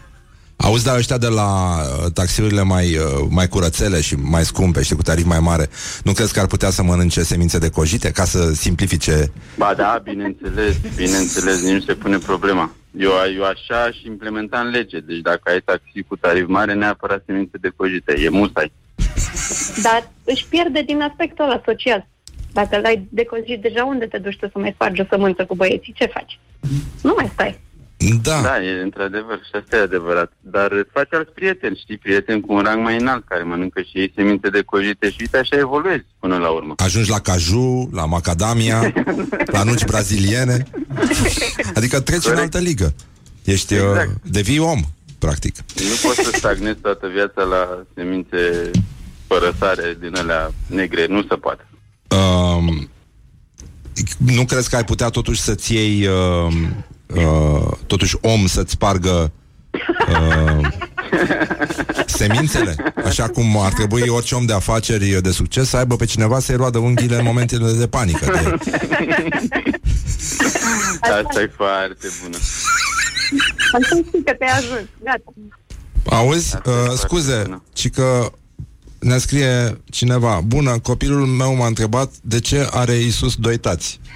Auzi, 0.56 0.86
dar 0.86 0.98
ăștia 0.98 1.18
de 1.18 1.28
la 1.28 1.78
uh, 1.80 2.12
taxiurile 2.14 2.62
mai, 2.62 2.98
uh, 2.98 3.28
mai 3.30 3.48
curățele 3.48 4.02
și 4.02 4.16
mai 4.16 4.46
scumpe, 4.46 4.82
știi, 4.84 4.96
cu 4.96 5.02
tarif 5.02 5.26
mai 5.26 5.40
mare, 5.40 5.70
nu 6.04 6.12
crezi 6.12 6.34
că 6.34 6.40
ar 6.40 6.48
putea 6.48 6.70
să 6.70 6.84
mănânce 6.84 7.24
semințe 7.24 7.58
de 7.58 7.70
cojite 7.70 8.12
ca 8.12 8.26
să 8.26 8.54
simplifice? 8.54 9.32
Ba 9.58 9.74
da, 9.78 10.02
bineînțeles, 10.04 10.76
bineînțeles, 10.96 11.62
nici 11.64 11.74
nu 11.74 11.80
se 11.80 11.94
pune 11.94 12.18
problema. 12.18 12.72
Eu, 12.98 13.12
eu 13.36 13.44
așa 13.44 13.84
aș 13.84 14.02
implementa 14.06 14.60
în 14.60 14.70
lege. 14.70 15.00
Deci 15.00 15.20
dacă 15.20 15.52
ai 15.52 15.62
taxi 15.62 16.04
cu 16.08 16.16
tarif 16.16 16.48
mare, 16.48 16.74
neapărat 16.74 17.24
semințe 17.26 17.58
de 17.62 17.72
cojite. 17.76 18.14
E 18.24 18.30
musai. 18.30 18.72
Dar 19.82 20.12
își 20.24 20.46
pierde 20.50 20.82
din 20.82 21.02
aspectul 21.02 21.46
ăla 21.46 21.62
social. 21.66 22.08
Dacă 22.52 22.80
l-ai 22.80 23.08
deconzit 23.10 23.62
deja, 23.62 23.86
unde 23.86 24.06
te 24.06 24.18
duci 24.18 24.38
tu 24.38 24.48
să 24.48 24.60
mai 24.60 24.72
spargi 24.74 25.02
o 25.02 25.06
sămânță 25.10 25.46
cu 25.46 25.56
băieții? 25.56 25.94
Ce 25.98 26.06
faci? 26.06 26.40
Nu 27.02 27.14
mai 27.18 27.30
stai. 27.34 27.60
Da. 28.22 28.42
Da, 28.42 28.64
e 28.64 28.82
într-adevăr 28.82 29.38
și 29.38 29.52
asta 29.62 29.76
e 29.76 29.80
adevărat. 29.80 30.32
Dar 30.42 30.72
îți 30.72 30.90
faci 30.94 31.14
alți 31.14 31.32
prieteni, 31.32 31.80
știi, 31.82 31.98
prieteni 31.98 32.42
cu 32.42 32.54
un 32.54 32.62
rang 32.62 32.84
mai 32.84 32.98
înalt 33.00 33.28
care 33.28 33.44
mănâncă 33.44 33.82
și 33.82 33.98
ei 33.98 34.12
semințe 34.16 34.50
de 34.50 34.62
cojite 34.62 35.10
și 35.10 35.18
uite 35.20 35.38
așa 35.38 35.58
evoluezi 35.58 36.06
până 36.20 36.38
la 36.38 36.50
urmă. 36.50 36.74
Ajungi 36.78 37.10
la 37.10 37.20
caju, 37.20 37.90
la 37.94 38.06
macadamia, 38.06 38.94
la 39.56 39.64
nuci 39.64 39.86
braziliene. 39.86 40.64
Adică 41.74 42.00
treci 42.00 42.26
în 42.26 42.36
altă 42.38 42.58
ligă. 42.58 42.94
Ești, 43.44 43.74
Exact. 43.74 44.08
uh, 44.08 44.14
devii 44.24 44.60
om, 44.60 44.80
practic. 45.20 45.56
Nu 45.76 46.08
poți 46.10 46.24
să 46.24 46.32
stagnezi 46.34 46.80
toată 46.80 47.08
viața 47.08 47.44
la 47.44 47.84
semințe 47.96 48.72
fără 49.28 49.56
sare 49.60 49.98
din 50.00 50.16
alea 50.16 50.52
negre. 50.68 51.06
Nu 51.06 51.22
se 51.22 51.36
poate. 51.36 51.64
Um, 52.18 52.90
nu 54.18 54.46
crezi 54.46 54.70
că 54.70 54.76
ai 54.76 54.84
putea 54.84 55.10
totuși 55.10 55.42
să-ți 55.42 55.74
iei 55.74 56.08
uh, 56.08 56.54
uh, 57.08 57.72
totuși 57.88 58.18
om 58.22 58.48
să-ți 58.48 58.72
spargă 58.72 59.32
uh, 60.08 60.68
semințele? 62.06 62.76
Așa 63.06 63.28
cum 63.28 63.58
ar 63.58 63.74
trebui 63.74 64.08
orice 64.08 64.36
om 64.36 64.46
de 64.46 64.54
afaceri 64.54 65.22
de 65.22 65.32
succes 65.32 65.70
să 65.70 65.78
aibă 65.78 65.96
pe 65.96 66.06
cineva 66.06 66.40
să-i 66.40 66.56
roadă 66.56 66.78
unghiile 66.78 67.16
în 67.16 67.24
momentele 67.24 67.72
de 67.72 67.88
panică. 67.88 68.26
De... 68.26 68.58
Asta 71.02 71.42
e 71.42 71.52
foarte 71.56 72.08
bună. 72.24 72.38
Atunci 73.72 74.06
știi 74.08 74.24
că 74.24 74.34
te-ai 74.34 74.58
ajuns. 74.58 74.88
Gata. 75.04 75.34
Auzi? 76.06 76.56
Uh, 76.66 76.94
scuze, 76.96 77.62
ci 77.74 77.90
că 77.90 78.32
ne 79.00 79.18
scrie 79.18 79.82
cineva 79.90 80.42
Bună, 80.46 80.80
copilul 80.80 81.26
meu 81.26 81.56
m-a 81.56 81.68
întrebat 81.68 82.12
De 82.22 82.40
ce 82.40 82.68
are 82.72 82.98
Isus 82.98 83.36
doi 83.36 83.58
tați? 83.58 84.00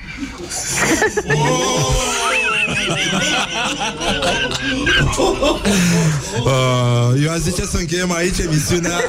Uh, 6.46 7.24
Eu 7.24 7.32
aș 7.32 7.38
zice 7.38 7.66
să 7.66 7.78
încheiem 7.78 8.12
aici 8.12 8.38
emisiunea. 8.38 8.98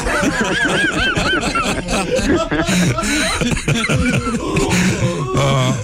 Uh, 5.35 5.75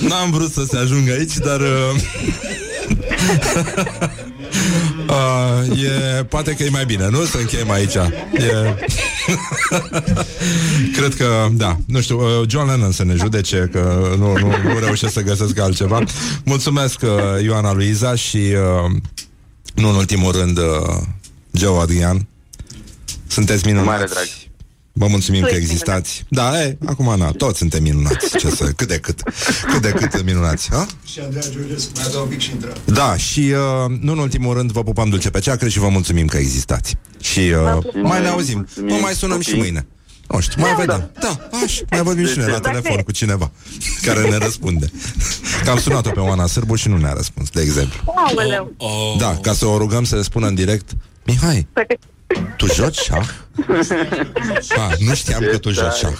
N-am 0.08 0.30
vrut 0.30 0.52
să 0.52 0.64
se 0.70 0.76
ajungă 0.76 1.12
aici 1.12 1.34
Dar 1.36 1.60
uh, 1.60 2.00
Uh, 4.38 4.97
e, 6.18 6.24
poate 6.24 6.52
că 6.54 6.62
e 6.62 6.68
mai 6.68 6.84
bine, 6.84 7.08
nu? 7.08 7.24
Să 7.24 7.38
încheiem 7.38 7.70
aici. 7.70 7.94
E... 7.94 8.74
Cred 10.96 11.14
că, 11.14 11.48
da, 11.52 11.76
nu 11.86 12.00
știu, 12.00 12.20
uh, 12.20 12.48
John 12.48 12.68
Lennon 12.68 12.92
să 12.92 13.04
ne 13.04 13.14
judece 13.14 13.68
că 13.72 14.14
nu, 14.18 14.38
nu, 14.38 14.46
nu 14.46 14.78
reușesc 14.78 15.12
să 15.12 15.22
găsesc 15.22 15.58
altceva. 15.58 16.02
Mulțumesc, 16.44 17.00
uh, 17.02 17.42
Ioana 17.42 17.72
Luiza 17.72 18.14
și, 18.14 18.36
uh, 18.36 18.90
nu 19.74 19.88
în 19.88 19.94
ultimul 19.94 20.32
rând, 20.32 20.58
uh, 20.58 20.64
Joe 21.50 21.80
Adrian. 21.80 22.26
Sunteți 23.26 23.66
minunați. 23.66 23.88
Mare 23.88 24.04
drag. 24.04 24.47
Vă 24.98 25.06
mulțumim 25.06 25.40
Tu 25.40 25.46
că 25.46 25.54
ești 25.54 25.64
existați. 25.70 26.24
Da, 26.28 26.62
e, 26.62 26.76
acum, 26.86 27.14
na, 27.18 27.30
toți 27.30 27.58
suntem 27.58 27.82
minunați. 27.82 28.38
Ce 28.38 28.48
să, 28.50 28.64
cât 28.76 28.88
de 28.88 28.98
cât. 28.98 29.22
Cât 29.72 29.82
de 29.82 29.90
cât 29.90 30.24
minunați. 30.24 30.68
Ha? 30.70 30.86
Și 31.04 31.20
Andreea 31.20 31.44
Georgescu 31.50 31.90
mai 31.94 32.04
avea 32.06 32.20
un 32.20 32.28
pic 32.28 32.40
și 32.40 32.50
intră. 32.50 32.72
Da, 32.84 33.16
și 33.16 33.40
uh, 33.40 33.98
nu 34.00 34.12
în 34.12 34.18
ultimul 34.18 34.54
rând 34.54 34.70
vă 34.72 34.82
pupăm 34.82 35.08
dulce 35.08 35.30
pe 35.30 35.38
ceacră 35.38 35.68
și 35.68 35.78
vă 35.78 35.88
mulțumim 35.88 36.26
că 36.26 36.36
existați. 36.36 36.96
Și 37.20 37.38
uh, 37.40 38.02
mai 38.02 38.20
ne 38.20 38.28
auzim. 38.28 38.56
Mulțumim, 38.56 38.94
Vă 38.94 39.00
mai 39.00 39.12
sunăm 39.12 39.40
și 39.40 39.46
copii. 39.48 39.60
mâine. 39.62 39.86
Nu 40.28 40.40
știu, 40.40 40.60
mai 40.62 40.74
vedem. 40.74 41.10
Da, 41.20 41.48
așa, 41.64 41.82
mai 41.90 42.02
vorbim 42.02 42.26
și 42.26 42.38
noi 42.38 42.50
la 42.50 42.58
telefon 42.58 42.96
cu 42.96 43.12
cineva 43.12 43.50
care 44.02 44.28
ne 44.28 44.36
răspunde. 44.36 44.90
Că 45.64 45.70
am 45.70 45.78
sunat-o 45.78 46.10
pe 46.10 46.20
Oana 46.20 46.46
Sârbu 46.46 46.74
și 46.74 46.88
nu 46.88 46.96
ne-a 46.96 47.12
răspuns, 47.12 47.50
de 47.50 47.60
exemplu. 47.60 48.00
Aoleu. 48.28 48.74
Da, 49.18 49.38
ca 49.42 49.52
să 49.52 49.66
o 49.66 49.78
rugăm 49.78 50.04
să 50.04 50.16
ne 50.16 50.22
spună 50.22 50.46
în 50.46 50.54
direct 50.54 50.90
Mihai, 51.24 51.66
tu 52.56 52.66
joci 52.74 52.98
șah? 52.98 53.28
Ah, 54.76 54.98
nu 54.98 55.14
știam 55.14 55.46
că 55.50 55.58
tu 55.58 55.70
joci 55.70 55.94
șah. 55.94 56.12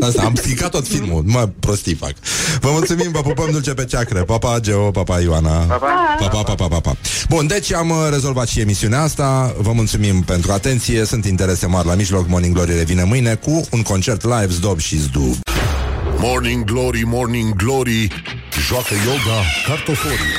Asta, 0.00 0.22
am 0.22 0.34
stricat 0.34 0.70
tot 0.70 0.86
filmul, 0.86 1.22
mă, 1.26 1.48
prostii 1.60 1.94
fac. 1.94 2.12
Vă 2.60 2.70
mulțumim, 2.70 3.10
vă 3.12 3.20
pupăm 3.20 3.50
dulce 3.50 3.74
pe 3.74 3.84
ceacră. 3.84 4.22
Papa, 4.24 4.58
Geo, 4.60 4.90
papa, 4.90 5.20
Ioana. 5.20 5.50
Pa, 5.50 5.74
pa. 5.74 6.16
Pa, 6.18 6.28
pa, 6.28 6.42
pa, 6.42 6.54
pa, 6.54 6.66
pa, 6.68 6.80
pa. 6.80 6.96
Bun, 7.28 7.46
deci 7.46 7.72
am 7.72 7.90
uh, 7.90 7.96
rezolvat 8.10 8.48
și 8.48 8.60
emisiunea 8.60 9.02
asta. 9.02 9.54
Vă 9.58 9.72
mulțumim 9.72 10.22
pentru 10.22 10.52
atenție. 10.52 11.04
Sunt 11.04 11.24
interese 11.24 11.66
mari 11.66 11.86
la 11.86 11.94
mijloc. 11.94 12.28
Morning 12.28 12.54
Glory 12.54 12.76
revine 12.76 13.02
mâine 13.02 13.34
cu 13.34 13.66
un 13.70 13.82
concert 13.82 14.22
live, 14.22 14.48
zdob 14.48 14.78
și 14.78 14.96
zdub. 14.96 15.34
Morning 16.18 16.64
Glory, 16.64 17.02
Morning 17.06 17.54
Glory 17.54 18.08
Joacă 18.66 18.94
yoga 19.04 19.40
cartoforii 19.66 20.34